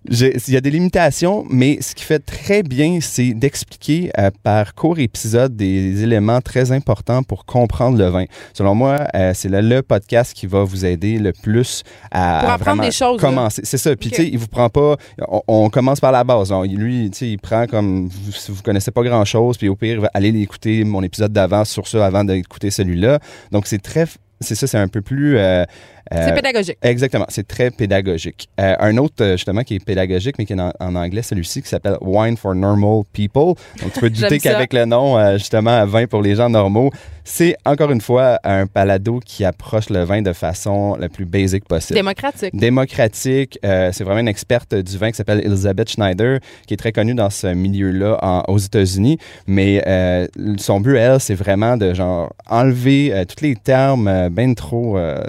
il 0.10 0.54
y 0.54 0.58
a 0.58 0.62
des 0.62 0.72
limitations, 0.72 1.46
mais 1.50 1.80
ce 1.82 1.96
qui 1.96 2.04
fait 2.04 2.20
très 2.20 2.64
bien, 2.64 3.00
c'est 3.02 3.34
d'expliquer 3.34 4.12
euh, 4.20 4.30
par 4.44 4.76
court 4.76 5.00
épisode 5.00 5.56
des 5.56 6.04
éléments 6.04 6.42
très 6.42 6.72
importants 6.72 7.24
pour 7.24 7.46
comprendre 7.46 7.98
le 7.98 8.08
vin. 8.08 8.26
Selon 8.54 8.76
moi, 8.76 9.00
euh, 9.16 9.32
c'est 9.34 9.50
le, 9.50 9.62
le 9.62 9.82
podcast 9.82 10.34
qui 10.34 10.48
va 10.48 10.64
vous 10.64 10.86
aider 10.86 11.18
le 11.20 11.32
plus 11.34 11.84
à, 12.12 12.40
Pour 12.42 12.50
apprendre 12.52 12.82
des 12.84 12.92
choses. 12.92 13.20
Commencer. 13.20 13.62
C'est 13.64 13.78
ça. 13.78 13.96
Puis, 13.96 14.10
tu 14.10 14.18
sais, 14.18 14.28
il 14.28 14.38
vous 14.38 14.48
prend 14.48 14.70
pas. 14.70 14.96
On, 15.28 15.42
on 15.48 15.70
commence 15.70 16.00
par 16.00 16.12
la 16.12 16.24
base. 16.24 16.52
On- 16.52 16.64
lui, 16.64 17.10
tu 17.12 17.18
sais, 17.18 17.30
il 17.30 17.38
prend 17.40 17.66
comme. 17.68 18.08
Vous, 18.08 18.32
si 18.32 18.52
vous 18.52 18.62
connaissez 18.62 18.92
pas 18.92 19.04
grand 19.04 19.26
chose, 19.26 19.58
puis 19.58 19.70
au 19.70 19.76
pire, 19.76 19.96
il 19.96 20.02
va 20.02 20.10
aller 20.14 20.30
écouter 20.42 20.84
mon 20.84 21.04
épisode 21.04 21.32
d'avant 21.34 21.66
sur 21.66 21.88
ça 21.88 22.06
avant 22.06 22.24
d'écouter 22.24 22.72
celui-là. 22.72 23.20
Donc, 23.52 23.68
c'est 23.68 23.82
très. 23.82 24.06
C'est 24.42 24.56
ça, 24.56 24.68
c'est 24.68 24.78
un 24.78 24.90
peu 24.90 25.02
plus. 25.02 25.38
euh, 25.38 25.64
C'est 26.12 26.34
pédagogique. 26.34 26.78
Exactement, 26.82 27.26
c'est 27.30 27.48
très 27.48 27.72
pédagogique. 27.72 28.48
Euh, 28.60 28.76
un 28.80 28.98
autre, 28.98 29.16
euh, 29.22 29.32
justement, 29.34 29.64
qui 29.64 29.76
est 29.76 29.84
pédagogique, 29.84 30.36
mais 30.38 30.46
qui 30.46 30.54
est 30.54 30.60
en, 30.60 30.72
en 30.80 30.96
anglais, 30.96 31.22
celui-ci, 31.22 31.62
qui 31.62 31.70
s'appelle 31.70 31.98
Wine 32.02 32.38
for 32.38 32.54
Normal 32.54 33.04
People. 33.12 33.56
Donc, 33.82 33.94
tu 33.94 34.00
peux 34.00 34.10
te 34.12 34.22
douter 34.22 34.40
qu'avec 34.40 34.74
le 34.74 34.86
nom, 34.86 35.18
euh, 35.18 35.38
justement, 35.38 35.86
vin 35.86 36.06
pour 36.06 36.22
les 36.22 36.36
gens 36.36 36.50
normaux, 36.50 36.92
c'est 37.28 37.56
encore 37.66 37.90
une 37.92 38.02
fois 38.02 38.40
un 38.44 38.68
palado 38.68 39.20
qui 39.20 39.44
approche 39.44 39.90
le 39.90 40.04
vin 40.04 40.22
de 40.22 40.32
façon 40.32 40.96
la 41.00 41.10
plus 41.10 41.26
basique 41.26 41.66
possible. 41.66 41.96
Démocratique. 41.96 42.56
Démocratique. 42.56 43.60
Euh, 43.66 43.90
c'est 43.92 44.04
vraiment 44.04 44.20
une 44.20 44.28
experte 44.28 44.76
du 44.76 44.98
vin 44.98 45.10
qui 45.10 45.18
s'appelle 45.18 45.42
Elizabeth 45.44 45.90
Schneider, 45.90 46.40
qui 46.68 46.76
est 46.76 46.78
très 46.78 46.92
connue 46.92 47.16
dans 47.16 47.32
ce 47.32 47.48
milieu-là 47.48 48.44
aux 48.48 48.60
États-Unis. 48.60 49.18
Mais 49.48 49.84
euh, 49.88 50.28
son 50.58 50.80
but, 50.80 50.98
elle, 50.98 51.20
c'est 51.20 51.34
vraiment 51.34 51.78
de 51.78 51.96
genre 51.96 52.32
enlever 52.48 53.12
euh, 53.12 53.26
tous 53.26 53.44
les 53.44 53.56
termes 53.56 54.08
euh, 54.08 54.30
bien 54.30 54.54
trop 54.54 54.98
euh, 54.98 55.24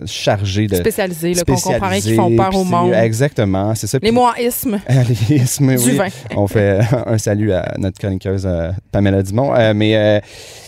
de 0.66 0.76
Spécialisés, 0.76 1.34
là, 1.34 1.42
qu'on 1.44 1.54
qui 2.00 2.14
font 2.14 2.34
peur 2.36 2.54
au 2.56 2.64
monde. 2.64 2.92
Exactement, 2.94 3.74
c'est 3.74 3.86
ça. 3.86 3.98
Les 4.02 4.10
en 4.10 4.34
isme. 4.34 4.80
les 5.08 5.36
ismes, 5.36 5.76
Du 5.76 5.90
oui. 5.90 5.96
vin. 5.96 6.08
On 6.36 6.46
fait 6.46 6.80
un 7.06 7.18
salut 7.18 7.52
à 7.52 7.74
notre 7.78 7.98
chroniqueuse 7.98 8.44
euh, 8.46 8.70
Pamela 8.92 9.22
Dumont. 9.22 9.54
Euh, 9.54 9.72
mais 9.74 9.96
euh, 9.96 10.20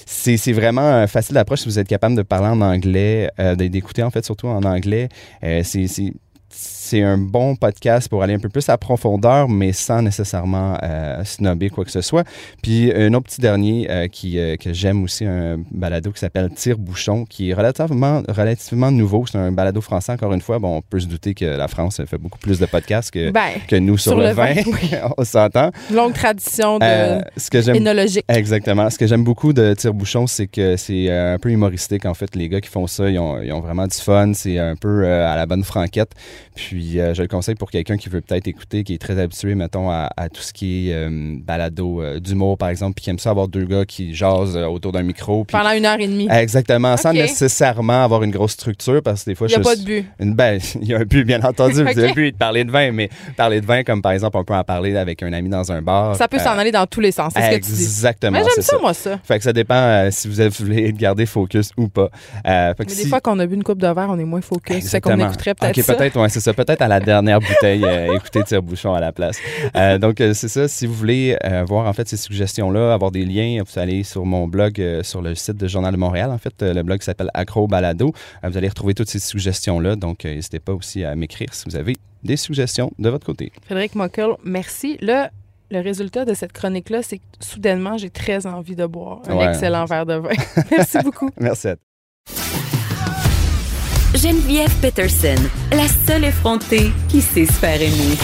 c'est 0.06 0.52
vraiment 0.52 1.06
facile 1.06 1.34
d'approche 1.34 1.60
si 1.60 1.68
vous 1.68 1.78
êtes 1.78 1.88
capable 1.88 2.14
de 2.16 2.22
parler 2.22 2.48
en 2.48 2.60
anglais, 2.62 3.30
d'écouter 3.56 4.02
en 4.02 4.10
fait 4.10 4.24
surtout 4.24 4.48
en 4.48 4.62
anglais. 4.62 5.08
C'est- 5.42 6.12
c'est 6.88 7.02
un 7.02 7.18
bon 7.18 7.54
podcast 7.54 8.08
pour 8.08 8.22
aller 8.22 8.32
un 8.32 8.38
peu 8.38 8.48
plus 8.48 8.66
à 8.70 8.78
profondeur, 8.78 9.46
mais 9.46 9.74
sans 9.74 10.00
nécessairement 10.00 10.78
euh, 10.82 11.22
snobber 11.22 11.68
quoi 11.68 11.84
que 11.84 11.90
ce 11.90 12.00
soit. 12.00 12.24
Puis 12.62 12.90
un 12.94 13.12
autre 13.12 13.26
petit 13.26 13.42
dernier 13.42 13.86
euh, 13.90 14.08
qui, 14.08 14.38
euh, 14.38 14.56
que 14.56 14.72
j'aime 14.72 15.02
aussi, 15.04 15.26
un 15.26 15.58
balado 15.70 16.10
qui 16.12 16.18
s'appelle 16.18 16.48
Tire-Bouchon, 16.54 17.26
qui 17.28 17.50
est 17.50 17.54
relativement, 17.54 18.22
relativement 18.26 18.90
nouveau. 18.90 19.26
C'est 19.30 19.36
un 19.36 19.52
balado 19.52 19.82
français, 19.82 20.12
encore 20.12 20.32
une 20.32 20.40
fois. 20.40 20.58
Bon, 20.58 20.78
on 20.78 20.80
peut 20.80 20.98
se 20.98 21.06
douter 21.06 21.34
que 21.34 21.44
la 21.44 21.68
France 21.68 22.00
fait 22.06 22.16
beaucoup 22.16 22.38
plus 22.38 22.58
de 22.58 22.64
podcasts 22.64 23.10
que, 23.10 23.30
Ben, 23.32 23.50
que 23.68 23.76
nous 23.76 23.98
sur, 23.98 24.12
sur 24.12 24.20
le, 24.20 24.28
le 24.28 24.32
vin. 24.32 24.54
vin, 24.54 24.62
oui. 24.66 24.90
on 25.18 25.24
s'entend. 25.24 25.70
Longue 25.92 26.14
tradition 26.14 26.78
de 26.78 26.84
Euh, 26.84 27.20
ce 27.36 27.50
que 27.50 27.60
j'aime 27.60 27.76
énologique. 27.76 28.24
Exactement. 28.28 28.88
Ce 28.88 28.96
que 28.98 29.06
j'aime 29.06 29.24
beaucoup 29.24 29.52
de 29.52 29.74
Tire-Bouchon, 29.74 30.26
c'est 30.26 30.46
que 30.46 30.76
c'est 30.78 31.10
un 31.10 31.38
peu 31.38 31.50
humoristique. 31.50 32.06
En 32.06 32.14
fait, 32.14 32.34
les 32.34 32.48
gars 32.48 32.62
qui 32.62 32.70
font 32.70 32.86
ça, 32.86 33.10
ils 33.10 33.18
ont, 33.18 33.42
ils 33.42 33.52
ont 33.52 33.60
vraiment 33.60 33.86
du 33.86 33.96
fun. 33.98 34.32
C'est 34.32 34.58
un 34.58 34.74
peu 34.74 35.06
à 35.06 35.36
la 35.36 35.44
bonne 35.44 35.64
franquette. 35.64 36.12
Puis, 36.54 36.77
euh, 37.00 37.14
je 37.14 37.22
le 37.22 37.28
conseille 37.28 37.54
pour 37.54 37.70
quelqu'un 37.70 37.96
qui 37.96 38.08
veut 38.08 38.20
peut-être 38.20 38.46
écouter, 38.48 38.84
qui 38.84 38.94
est 38.94 38.98
très 38.98 39.18
habitué, 39.18 39.54
mettons, 39.54 39.90
à, 39.90 40.10
à 40.16 40.28
tout 40.28 40.42
ce 40.42 40.52
qui 40.52 40.90
est 40.90 40.94
euh, 40.94 41.36
balado 41.40 42.02
euh, 42.02 42.20
d'humour, 42.20 42.56
par 42.58 42.68
exemple, 42.68 42.94
puis 42.94 43.04
qui 43.04 43.10
aime 43.10 43.18
ça 43.18 43.30
avoir 43.30 43.48
deux 43.48 43.64
gars 43.64 43.84
qui 43.84 44.14
jasent 44.14 44.56
autour 44.56 44.92
d'un 44.92 45.02
micro. 45.02 45.44
puis- 45.44 45.56
Pendant 45.56 45.72
une 45.72 45.84
heure 45.86 45.98
et 46.00 46.06
demie. 46.06 46.28
Exactement, 46.30 46.96
sans 46.96 47.12
nécessairement 47.12 48.02
avoir 48.04 48.22
une 48.22 48.30
grosse 48.30 48.52
structure, 48.52 49.02
parce 49.02 49.24
que 49.24 49.30
des 49.30 49.34
fois, 49.34 49.46
Il 49.48 49.52
y 49.52 49.54
a 49.54 49.58
je- 49.58 49.62
pas 49.62 49.76
de 49.76 49.82
but. 49.84 50.04
Une- 50.20 50.34
ben, 50.34 50.58
il 50.80 50.88
y 50.88 50.94
a 50.94 50.98
un 50.98 51.04
but, 51.04 51.24
bien 51.24 51.40
entendu. 51.42 51.80
Ok. 51.88 51.94
Le 51.96 52.12
but 52.14 52.32
de 52.32 52.36
parler 52.36 52.64
de 52.64 52.70
vin, 52.70 52.90
mais 52.92 53.08
parler 53.36 53.60
de 53.60 53.66
vin, 53.66 53.82
comme 53.82 54.02
par 54.02 54.12
exemple, 54.12 54.36
on 54.36 54.44
peut 54.44 54.54
en 54.54 54.64
parler 54.64 54.96
avec 54.96 55.22
un 55.22 55.32
ami 55.32 55.48
dans 55.48 55.70
un 55.72 55.80
bar. 55.82 56.16
Ça 56.16 56.28
peut 56.28 56.38
s'en 56.38 56.58
aller 56.58 56.70
dans 56.72 56.86
tous 56.86 57.00
les 57.00 57.12
sens. 57.12 57.32
C'est 57.34 57.42
ce 57.52 57.56
que 57.58 57.64
tu 57.66 57.72
dis. 57.72 57.82
Exactement. 57.82 58.32
Mais 58.38 58.44
j'aime 58.54 58.62
ça, 58.64 58.78
moi, 58.78 58.92
ça. 58.94 59.18
Fait 59.24 59.38
que 59.38 59.44
ça 59.44 59.52
dépend 59.52 60.08
si 60.10 60.28
vous 60.28 60.34
voulez 60.60 60.92
garder 60.92 61.24
focus 61.26 61.70
ou 61.76 61.88
pas. 61.88 62.08
Fait 62.44 62.74
que 62.78 62.82
Mais 62.84 62.88
si- 62.94 63.02
des 63.04 63.08
fois 63.08 63.20
qu'on 63.20 63.38
a 63.38 63.46
bu 63.46 63.54
une 63.54 63.62
coupe 63.64 63.78
de 63.80 63.86
verre, 63.88 64.08
on 64.10 64.18
est 64.18 64.24
moins 64.24 64.40
focus. 64.40 64.84
C'est 64.84 65.00
qu'on 65.00 65.10
Exactement. 65.12 65.26
écouterait 65.28 65.54
peut-être 65.54 65.86
peut-être, 65.86 66.20
ouais, 66.20 66.28
c'est 66.28 66.40
ça. 66.40 66.52
Peut-être 66.68 66.82
à 66.82 66.88
la 66.88 67.00
dernière 67.00 67.40
bouteille, 67.40 67.82
euh, 67.82 68.14
écouter 68.14 68.44
Tire-Bouchon 68.44 68.92
à 68.92 69.00
la 69.00 69.10
place. 69.10 69.38
Euh, 69.74 69.96
donc, 69.96 70.20
euh, 70.20 70.34
c'est 70.34 70.48
ça. 70.48 70.68
Si 70.68 70.84
vous 70.86 70.92
voulez 70.92 71.34
euh, 71.46 71.64
voir, 71.64 71.86
en 71.86 71.94
fait, 71.94 72.06
ces 72.06 72.18
suggestions-là, 72.18 72.92
avoir 72.92 73.10
des 73.10 73.24
liens, 73.24 73.62
vous 73.66 73.78
allez 73.78 74.02
sur 74.02 74.26
mon 74.26 74.46
blog, 74.46 74.78
sur 75.02 75.22
le 75.22 75.34
site 75.34 75.56
de 75.56 75.66
Journal 75.66 75.94
de 75.94 75.98
Montréal. 75.98 76.30
En 76.30 76.36
fait, 76.36 76.60
le 76.60 76.82
blog 76.82 77.00
s'appelle 77.00 77.30
Acro 77.32 77.66
Balado. 77.66 78.12
Vous 78.42 78.58
allez 78.58 78.68
retrouver 78.68 78.92
toutes 78.92 79.08
ces 79.08 79.18
suggestions-là. 79.18 79.96
Donc, 79.96 80.24
n'hésitez 80.26 80.58
pas 80.58 80.74
aussi 80.74 81.04
à 81.04 81.14
m'écrire 81.16 81.54
si 81.54 81.64
vous 81.70 81.76
avez 81.76 81.96
des 82.22 82.36
suggestions 82.36 82.92
de 82.98 83.08
votre 83.08 83.24
côté. 83.24 83.50
Frédéric 83.64 83.94
Mockel, 83.94 84.32
merci. 84.44 84.98
Là, 85.00 85.30
le 85.70 85.80
résultat 85.80 86.26
de 86.26 86.34
cette 86.34 86.52
chronique-là, 86.52 87.02
c'est 87.02 87.16
que 87.16 87.22
soudainement, 87.40 87.96
j'ai 87.96 88.10
très 88.10 88.46
envie 88.46 88.76
de 88.76 88.84
boire 88.84 89.22
un 89.26 89.36
Ouais. 89.36 89.48
excellent 89.48 89.86
verre 89.86 90.04
de 90.04 90.16
vin. 90.16 90.28
merci 90.70 90.98
beaucoup. 91.02 91.30
Merci 91.40 91.68
à 91.68 91.76
Geneviève 94.20 94.74
Peterson, 94.80 95.40
la 95.70 95.86
seule 95.86 96.24
effrontée 96.24 96.90
qui 97.08 97.20
sait 97.20 97.46
se 97.46 97.52
faire 97.52 97.80
aimer. 97.80 98.16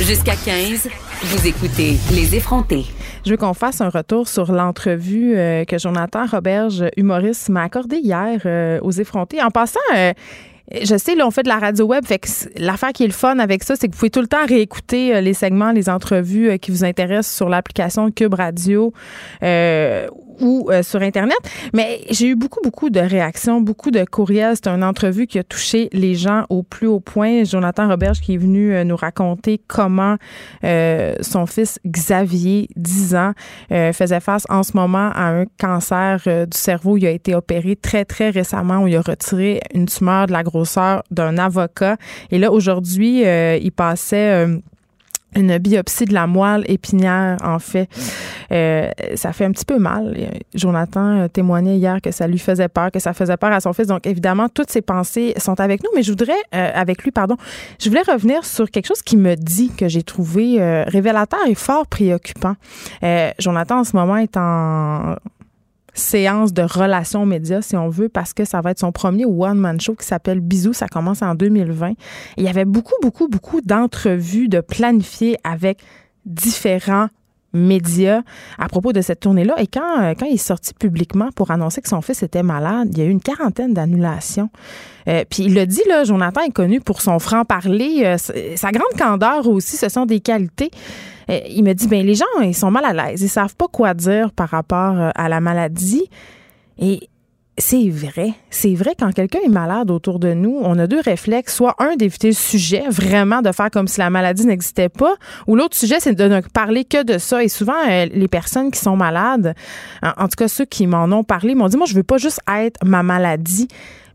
Jusqu'à 0.00 0.36
15, 0.36 0.88
vous 1.24 1.48
écoutez 1.48 1.96
Les 2.12 2.36
effrontés. 2.36 2.84
Je 3.26 3.32
veux 3.32 3.36
qu'on 3.36 3.54
fasse 3.54 3.80
un 3.80 3.88
retour 3.88 4.28
sur 4.28 4.52
l'entrevue 4.52 5.36
euh, 5.36 5.64
que 5.64 5.76
Jonathan 5.76 6.24
Roberge, 6.26 6.84
humoriste, 6.96 7.48
m'a 7.48 7.64
accordée 7.64 7.96
hier 7.96 8.42
euh, 8.46 8.78
aux 8.82 8.92
effrontés. 8.92 9.42
En 9.42 9.50
passant, 9.50 9.80
euh, 9.96 10.12
je 10.70 10.96
sais, 10.96 11.16
là, 11.16 11.26
on 11.26 11.32
fait 11.32 11.42
de 11.42 11.48
la 11.48 11.58
radio 11.58 11.86
web. 11.86 12.04
Fait 12.06 12.20
que 12.20 12.28
l'affaire 12.56 12.92
qui 12.92 13.02
est 13.02 13.08
le 13.08 13.12
fun 13.12 13.40
avec 13.40 13.64
ça, 13.64 13.74
c'est 13.74 13.88
que 13.88 13.92
vous 13.94 13.98
pouvez 13.98 14.10
tout 14.10 14.20
le 14.20 14.28
temps 14.28 14.46
réécouter 14.46 15.20
les 15.20 15.34
segments, 15.34 15.72
les 15.72 15.88
entrevues 15.88 16.60
qui 16.60 16.70
vous 16.70 16.84
intéressent 16.84 17.34
sur 17.34 17.48
l'application 17.48 18.08
Cube 18.12 18.34
Radio 18.34 18.92
ou 20.40 20.68
euh, 20.70 20.82
sur 20.82 21.02
Internet. 21.02 21.38
Mais 21.72 22.00
j'ai 22.10 22.28
eu 22.28 22.36
beaucoup, 22.36 22.60
beaucoup 22.62 22.90
de 22.90 23.00
réactions, 23.00 23.60
beaucoup 23.60 23.90
de 23.90 24.04
courriels. 24.04 24.54
C'est 24.56 24.68
une 24.68 24.84
entrevue 24.84 25.26
qui 25.26 25.38
a 25.38 25.44
touché 25.44 25.88
les 25.92 26.14
gens 26.14 26.44
au 26.48 26.62
plus 26.62 26.86
haut 26.86 27.00
point. 27.00 27.44
Jonathan 27.44 27.88
Roberge 27.88 28.20
qui 28.20 28.34
est 28.34 28.38
venu 28.38 28.72
euh, 28.72 28.84
nous 28.84 28.96
raconter 28.96 29.60
comment 29.66 30.16
euh, 30.64 31.14
son 31.20 31.46
fils 31.46 31.78
Xavier, 31.86 32.68
10 32.76 33.14
ans, 33.14 33.32
faisait 33.68 34.20
face 34.20 34.44
en 34.48 34.62
ce 34.62 34.76
moment 34.76 35.10
à 35.14 35.28
un 35.28 35.44
cancer 35.58 36.20
du 36.24 36.56
cerveau. 36.56 36.96
Il 36.96 37.06
a 37.06 37.10
été 37.10 37.34
opéré 37.34 37.76
très, 37.76 38.04
très 38.04 38.30
récemment 38.30 38.82
où 38.82 38.86
il 38.86 38.96
a 38.96 39.00
retiré 39.00 39.60
une 39.74 39.86
tumeur 39.86 40.26
de 40.26 40.32
la 40.32 40.42
grosseur 40.42 41.02
d'un 41.10 41.38
avocat. 41.38 41.96
Et 42.30 42.38
là, 42.38 42.52
aujourd'hui, 42.52 43.22
il 43.22 43.72
passait... 43.72 44.46
euh, 45.36 45.40
une 45.40 45.58
biopsie 45.58 46.04
de 46.04 46.14
la 46.14 46.26
moelle 46.26 46.64
épinière, 46.66 47.36
en 47.42 47.58
fait. 47.58 47.88
Euh, 48.52 48.88
ça 49.14 49.32
fait 49.32 49.44
un 49.44 49.52
petit 49.52 49.64
peu 49.64 49.78
mal. 49.78 50.16
Jonathan 50.54 51.28
témoignait 51.28 51.76
hier 51.76 52.00
que 52.00 52.10
ça 52.10 52.26
lui 52.26 52.38
faisait 52.38 52.68
peur, 52.68 52.90
que 52.90 52.98
ça 52.98 53.12
faisait 53.12 53.36
peur 53.36 53.52
à 53.52 53.60
son 53.60 53.72
fils. 53.72 53.86
Donc, 53.86 54.06
évidemment, 54.06 54.48
toutes 54.48 54.70
ses 54.70 54.82
pensées 54.82 55.34
sont 55.38 55.60
avec 55.60 55.82
nous. 55.82 55.90
Mais 55.94 56.02
je 56.02 56.12
voudrais, 56.12 56.32
euh, 56.54 56.70
avec 56.74 57.02
lui, 57.02 57.10
pardon, 57.10 57.36
je 57.80 57.88
voulais 57.88 58.02
revenir 58.02 58.44
sur 58.44 58.70
quelque 58.70 58.86
chose 58.86 59.02
qui 59.02 59.16
me 59.16 59.34
dit 59.34 59.70
que 59.76 59.88
j'ai 59.88 60.02
trouvé 60.02 60.60
euh, 60.60 60.84
révélateur 60.86 61.40
et 61.46 61.54
fort 61.54 61.86
préoccupant. 61.86 62.56
Jonathan, 63.38 63.80
en 63.80 63.84
ce 63.84 63.96
moment, 63.96 64.16
est 64.16 64.36
en 64.36 65.16
séance 65.94 66.52
de 66.52 66.62
relations 66.62 67.24
médias, 67.24 67.62
si 67.62 67.76
on 67.76 67.88
veut, 67.88 68.08
parce 68.08 68.32
que 68.32 68.44
ça 68.44 68.60
va 68.60 68.72
être 68.72 68.80
son 68.80 68.92
premier 68.92 69.24
one-man 69.24 69.80
show 69.80 69.94
qui 69.94 70.06
s'appelle 70.06 70.40
Bisous. 70.40 70.72
Ça 70.72 70.88
commence 70.88 71.22
en 71.22 71.34
2020. 71.34 71.92
il 72.36 72.44
y 72.44 72.48
avait 72.48 72.64
beaucoup, 72.64 72.94
beaucoup, 73.00 73.28
beaucoup 73.28 73.60
d'entrevues 73.60 74.48
de 74.48 74.60
planifier 74.60 75.38
avec 75.44 75.80
différents 76.26 77.08
médias 77.54 78.22
à 78.58 78.68
propos 78.68 78.92
de 78.92 79.00
cette 79.00 79.20
tournée-là. 79.20 79.54
Et 79.58 79.66
quand, 79.66 80.02
euh, 80.02 80.14
quand 80.18 80.26
il 80.26 80.34
est 80.34 80.36
sorti 80.36 80.74
publiquement 80.74 81.30
pour 81.34 81.50
annoncer 81.50 81.80
que 81.80 81.88
son 81.88 82.02
fils 82.02 82.22
était 82.22 82.42
malade, 82.42 82.88
il 82.92 82.98
y 82.98 83.02
a 83.02 83.04
eu 83.04 83.10
une 83.10 83.22
quarantaine 83.22 83.72
d'annulations. 83.72 84.50
Euh, 85.08 85.24
puis 85.28 85.44
il 85.44 85.54
le 85.54 85.64
dit, 85.66 85.82
là, 85.88 86.04
Jonathan 86.04 86.42
est 86.42 86.52
connu 86.52 86.80
pour 86.80 87.00
son 87.00 87.18
franc-parler, 87.18 88.02
euh, 88.04 88.16
sa 88.56 88.72
grande 88.72 88.98
candeur 88.98 89.46
aussi, 89.48 89.76
ce 89.76 89.88
sont 89.88 90.04
des 90.04 90.20
qualités. 90.20 90.70
Euh, 91.30 91.40
il 91.48 91.64
me 91.64 91.72
dit, 91.72 91.88
ben 91.88 92.04
les 92.04 92.14
gens, 92.14 92.24
ils 92.42 92.54
sont 92.54 92.70
mal 92.70 92.84
à 92.84 92.92
l'aise, 92.92 93.22
ils 93.22 93.28
savent 93.28 93.56
pas 93.56 93.68
quoi 93.68 93.94
dire 93.94 94.32
par 94.32 94.48
rapport 94.48 94.98
euh, 94.98 95.10
à 95.14 95.28
la 95.28 95.40
maladie. 95.40 96.04
Et 96.78 97.08
c'est 97.56 97.88
vrai. 97.88 98.32
C'est 98.50 98.74
vrai, 98.74 98.94
quand 98.98 99.12
quelqu'un 99.12 99.38
est 99.44 99.48
malade 99.48 99.90
autour 99.90 100.18
de 100.18 100.34
nous, 100.34 100.58
on 100.62 100.76
a 100.78 100.86
deux 100.86 101.00
réflexes. 101.00 101.54
Soit 101.54 101.76
un, 101.78 101.94
d'éviter 101.94 102.28
le 102.28 102.34
sujet, 102.34 102.82
vraiment 102.88 103.42
de 103.42 103.52
faire 103.52 103.70
comme 103.70 103.86
si 103.86 104.00
la 104.00 104.10
maladie 104.10 104.44
n'existait 104.44 104.88
pas, 104.88 105.14
ou 105.46 105.54
l'autre 105.54 105.76
sujet, 105.76 106.00
c'est 106.00 106.14
de 106.14 106.24
ne 106.24 106.40
parler 106.40 106.84
que 106.84 107.04
de 107.04 107.18
ça. 107.18 107.44
Et 107.44 107.48
souvent, 107.48 107.74
euh, 107.88 108.06
les 108.12 108.28
personnes 108.28 108.70
qui 108.70 108.80
sont 108.80 108.96
malades, 108.96 109.54
en, 110.02 110.26
tout 110.26 110.36
cas 110.36 110.48
ceux 110.48 110.64
qui 110.64 110.86
m'en 110.86 111.04
ont 111.04 111.24
parlé, 111.24 111.54
m'ont 111.54 111.68
dit, 111.68 111.76
moi, 111.76 111.86
je 111.86 111.94
veux 111.94 112.02
pas 112.02 112.18
juste 112.18 112.40
être 112.48 112.84
ma 112.84 113.02
maladie. 113.02 113.68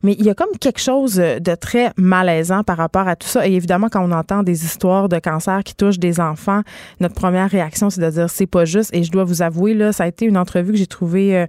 Mais 0.03 0.13
il 0.17 0.26
y 0.26 0.30
a 0.30 0.34
comme 0.34 0.57
quelque 0.59 0.80
chose 0.80 1.15
de 1.15 1.55
très 1.55 1.91
malaisant 1.97 2.63
par 2.63 2.77
rapport 2.77 3.07
à 3.07 3.15
tout 3.15 3.27
ça. 3.27 3.47
Et 3.47 3.53
évidemment, 3.53 3.89
quand 3.89 4.03
on 4.03 4.11
entend 4.11 4.43
des 4.43 4.65
histoires 4.65 5.09
de 5.09 5.19
cancer 5.19 5.63
qui 5.63 5.76
touchent 5.76 5.99
des 5.99 6.19
enfants, 6.19 6.61
notre 6.99 7.15
première 7.15 7.49
réaction, 7.49 7.89
c'est 7.89 8.01
de 8.01 8.09
dire 8.09 8.30
c'est 8.30 8.47
pas 8.47 8.65
juste. 8.65 8.93
Et 8.93 9.03
je 9.03 9.11
dois 9.11 9.23
vous 9.23 9.41
avouer, 9.41 9.73
là, 9.73 9.91
ça 9.91 10.05
a 10.05 10.07
été 10.07 10.26
une 10.26 10.38
entrevue 10.38 10.71
que 10.71 10.77
j'ai 10.77 10.88
trouvée 10.88 11.38
euh, 11.38 11.45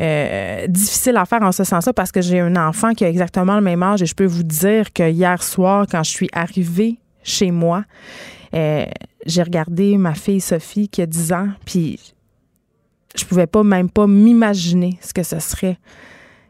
euh, 0.00 0.66
difficile 0.66 1.16
à 1.16 1.24
faire 1.24 1.42
en 1.42 1.52
ce 1.52 1.64
sens-là 1.64 1.92
parce 1.92 2.12
que 2.12 2.20
j'ai 2.20 2.40
un 2.40 2.56
enfant 2.56 2.92
qui 2.92 3.04
a 3.04 3.08
exactement 3.08 3.56
le 3.56 3.62
même 3.62 3.82
âge 3.82 4.02
et 4.02 4.06
je 4.06 4.14
peux 4.14 4.26
vous 4.26 4.42
dire 4.42 4.92
que 4.92 5.08
hier 5.08 5.42
soir, 5.42 5.86
quand 5.90 6.02
je 6.02 6.10
suis 6.10 6.28
arrivée 6.32 6.98
chez 7.22 7.50
moi, 7.50 7.84
euh, 8.54 8.84
j'ai 9.24 9.42
regardé 9.42 9.96
ma 9.96 10.14
fille 10.14 10.40
Sophie 10.40 10.88
qui 10.88 11.02
a 11.02 11.06
10 11.06 11.32
ans, 11.32 11.48
puis 11.64 12.14
je 13.16 13.24
pouvais 13.24 13.46
pas 13.46 13.62
même 13.62 13.90
pas 13.90 14.06
m'imaginer 14.06 14.98
ce 15.00 15.12
que 15.12 15.22
ce 15.22 15.38
serait 15.40 15.78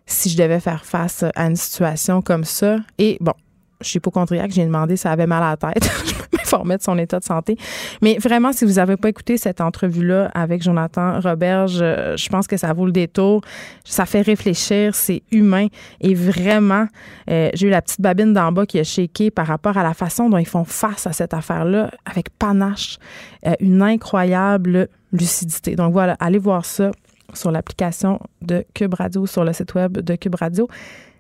si 0.07 0.31
je 0.31 0.37
devais 0.37 0.61
faire 0.61 0.85
face 0.85 1.25
à 1.35 1.47
une 1.47 1.57
situation 1.57 2.23
comme 2.23 2.45
ça. 2.45 2.79
Et 2.99 3.19
bon, 3.21 3.35
je 3.81 3.89
suis 3.89 3.97
hypochondriaque, 3.99 4.53
j'ai 4.53 4.65
demandé 4.65 4.97
ça 4.97 5.13
avait 5.13 5.27
mal 5.27 5.43
à 5.43 5.51
la 5.51 5.73
tête. 5.73 5.91
je 6.07 6.37
m'informais 6.37 6.79
de 6.79 6.83
son 6.83 6.97
état 6.99 7.19
de 7.19 7.25
santé. 7.25 7.57
Mais 8.01 8.17
vraiment, 8.19 8.53
si 8.53 8.65
vous 8.65 8.75
n'avez 8.75 8.97
pas 8.97 9.09
écouté 9.09 9.37
cette 9.37 9.61
entrevue-là 9.61 10.31
avec 10.35 10.63
Jonathan 10.63 11.21
Roberge, 11.21 11.79
je 11.79 12.29
pense 12.29 12.47
que 12.47 12.57
ça 12.57 12.73
vaut 12.73 12.87
le 12.87 12.93
détour. 12.93 13.43
Ça 13.85 14.07
fait 14.07 14.23
réfléchir, 14.23 14.95
c'est 14.95 15.23
humain. 15.31 15.67
Et 16.01 16.15
vraiment, 16.15 16.87
euh, 17.31 17.51
j'ai 17.55 17.67
eu 17.67 17.71
la 17.71 17.83
petite 17.83 18.01
babine 18.01 18.33
d'en 18.33 18.53
bas 18.53 18.65
qui 18.65 18.79
a 18.79 18.85
shaké 18.85 19.31
par 19.31 19.47
rapport 19.47 19.77
à 19.77 19.83
la 19.83 19.95
façon 19.95 20.31
dont 20.31 20.39
ils 20.39 20.47
font 20.47 20.65
face 20.65 21.07
à 21.07 21.13
cette 21.13 21.35
affaire-là 21.35 21.91
avec 22.07 22.31
panache, 22.39 22.99
euh, 23.47 23.53
une 23.61 23.83
incroyable 23.83 24.89
lucidité. 25.13 25.77
Donc 25.77 25.93
voilà, 25.93 26.17
allez 26.19 26.39
voir 26.39 26.65
ça 26.65 26.91
sur 27.37 27.51
l'application 27.51 28.21
de 28.43 28.65
Cube 28.75 28.95
Radio, 28.95 29.27
sur 29.27 29.45
le 29.45 29.53
site 29.53 29.75
web 29.75 29.99
de 29.99 30.17
Cube 30.17 30.35
Radio. 30.35 30.69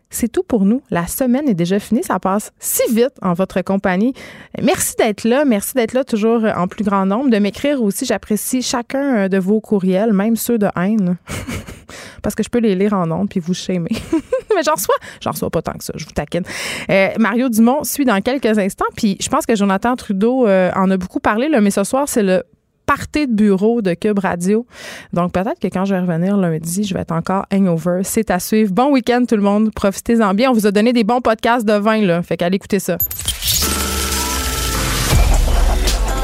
C'est 0.09 0.29
tout 0.29 0.45
pour 0.45 0.65
nous. 0.65 0.83
La 0.91 1.07
semaine 1.07 1.49
est 1.49 1.55
déjà 1.55 1.79
finie. 1.79 2.03
Ça 2.03 2.19
passe 2.21 2.53
si 2.59 2.83
vite 2.95 3.13
en 3.23 3.35
votre 3.35 3.61
compagnie. 3.63 4.15
Merci 4.63 4.95
d'être 4.97 5.25
là. 5.25 5.45
Merci 5.45 5.75
d'être 5.75 5.95
là 5.95 6.05
toujours 6.05 6.45
en 6.45 6.69
plus 6.69 6.85
grand 6.85 7.07
nombre. 7.07 7.29
De 7.29 7.39
m'écrire 7.39 7.83
aussi. 7.83 8.05
J'apprécie 8.05 8.63
chacun 8.63 9.29
de 9.29 9.39
vos 9.39 9.61
courriels, 9.61 10.13
même 10.13 10.37
ceux 10.37 10.59
de 10.59 10.69
haine. 10.77 11.17
Parce 12.23 12.35
que 12.35 12.43
je 12.43 12.49
peux 12.49 12.59
les 12.59 12.75
lire 12.75 12.93
en 12.93 13.07
nombre 13.07 13.29
puis 13.29 13.41
vous 13.41 13.55
shamer. 13.55 13.91
Mais 14.55 14.63
j'en 14.63 14.75
reçois, 14.75 14.95
j'en 15.21 15.33
reçois 15.33 15.51
pas 15.51 15.61
tant 15.61 15.75
que 15.75 15.85
ça. 15.85 15.93
Je 15.97 16.05
vous 16.05 16.13
taquine. 16.13 16.45
Euh, 16.89 17.09
Mario 17.19 17.49
Dumont 17.49 17.85
suit 17.85 18.05
dans 18.05 18.21
quelques 18.21 18.59
instants. 18.59 18.87
Puis 18.97 19.17
je 19.21 19.29
pense 19.29 19.45
que 19.45 19.55
Jonathan 19.55 19.97
Trudeau 19.97 20.47
euh, 20.47 20.71
en 20.75 20.91
a 20.91 20.97
beaucoup 20.97 21.21
parlé. 21.21 21.49
Mais 21.61 21.71
ce 21.71 21.85
soir, 21.85 22.09
c'est 22.09 22.23
le 22.23 22.45
party 22.87 23.27
de 23.27 23.33
bureau 23.35 23.83
de 23.83 23.95
Cube 23.95 24.19
Radio. 24.19 24.67
Donc, 25.13 25.33
peut-être 25.33 25.59
que 25.61 25.69
quand 25.69 25.85
je 25.85 25.95
vais 25.95 26.01
revenir 26.01 26.37
lundi, 26.37 26.85
je 26.85 26.95
vais 26.95 27.01
être 27.01 27.13
encore 27.13 27.45
hangover. 27.53 28.03
C'est 28.05 28.31
à 28.31 28.39
suivre. 28.39 28.73
Bon 28.73 28.93
week-end, 28.93 29.25
tout 29.29 29.37
le 29.37 29.43
monde. 29.43 29.73
Profitez-en 29.75 30.35
bien. 30.35 30.51
On 30.51 30.55
vous 30.55 30.67
a 30.67 30.71
donné 30.71 30.93
des 30.93 31.05
bons 31.05 31.21
podcasts 31.21 31.67
de 31.67 31.75
vin, 31.75 32.01
là. 32.01 32.23
Fait 32.23 32.37
qu'allez 32.37 32.57
écouter 32.57 32.79
ça. 32.79 32.97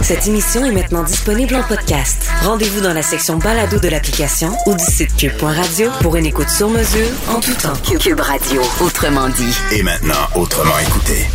Cette 0.03 0.27
émission 0.27 0.65
est 0.65 0.73
maintenant 0.73 1.05
disponible 1.05 1.55
en 1.55 1.63
podcast. 1.63 2.29
Rendez-vous 2.43 2.81
dans 2.81 2.93
la 2.93 3.03
section 3.03 3.39
balado 3.39 3.79
de 3.79 3.89
l'application 3.89 4.51
ou 4.67 4.75
du 4.75 4.85
site 4.85 5.17
cube.radio 5.17 5.91
pour 6.01 6.17
une 6.17 6.27
écoute 6.27 6.49
sur 6.49 6.69
mesure 6.69 7.09
en 7.29 7.39
tout 7.39 7.55
temps. 7.55 7.99
Cube 8.01 8.19
Radio, 8.19 8.63
autrement 8.81 9.29
dit. 9.29 9.57
Et 9.71 9.83
maintenant, 9.85 10.27
autrement 10.35 10.79
écouté. 10.81 11.29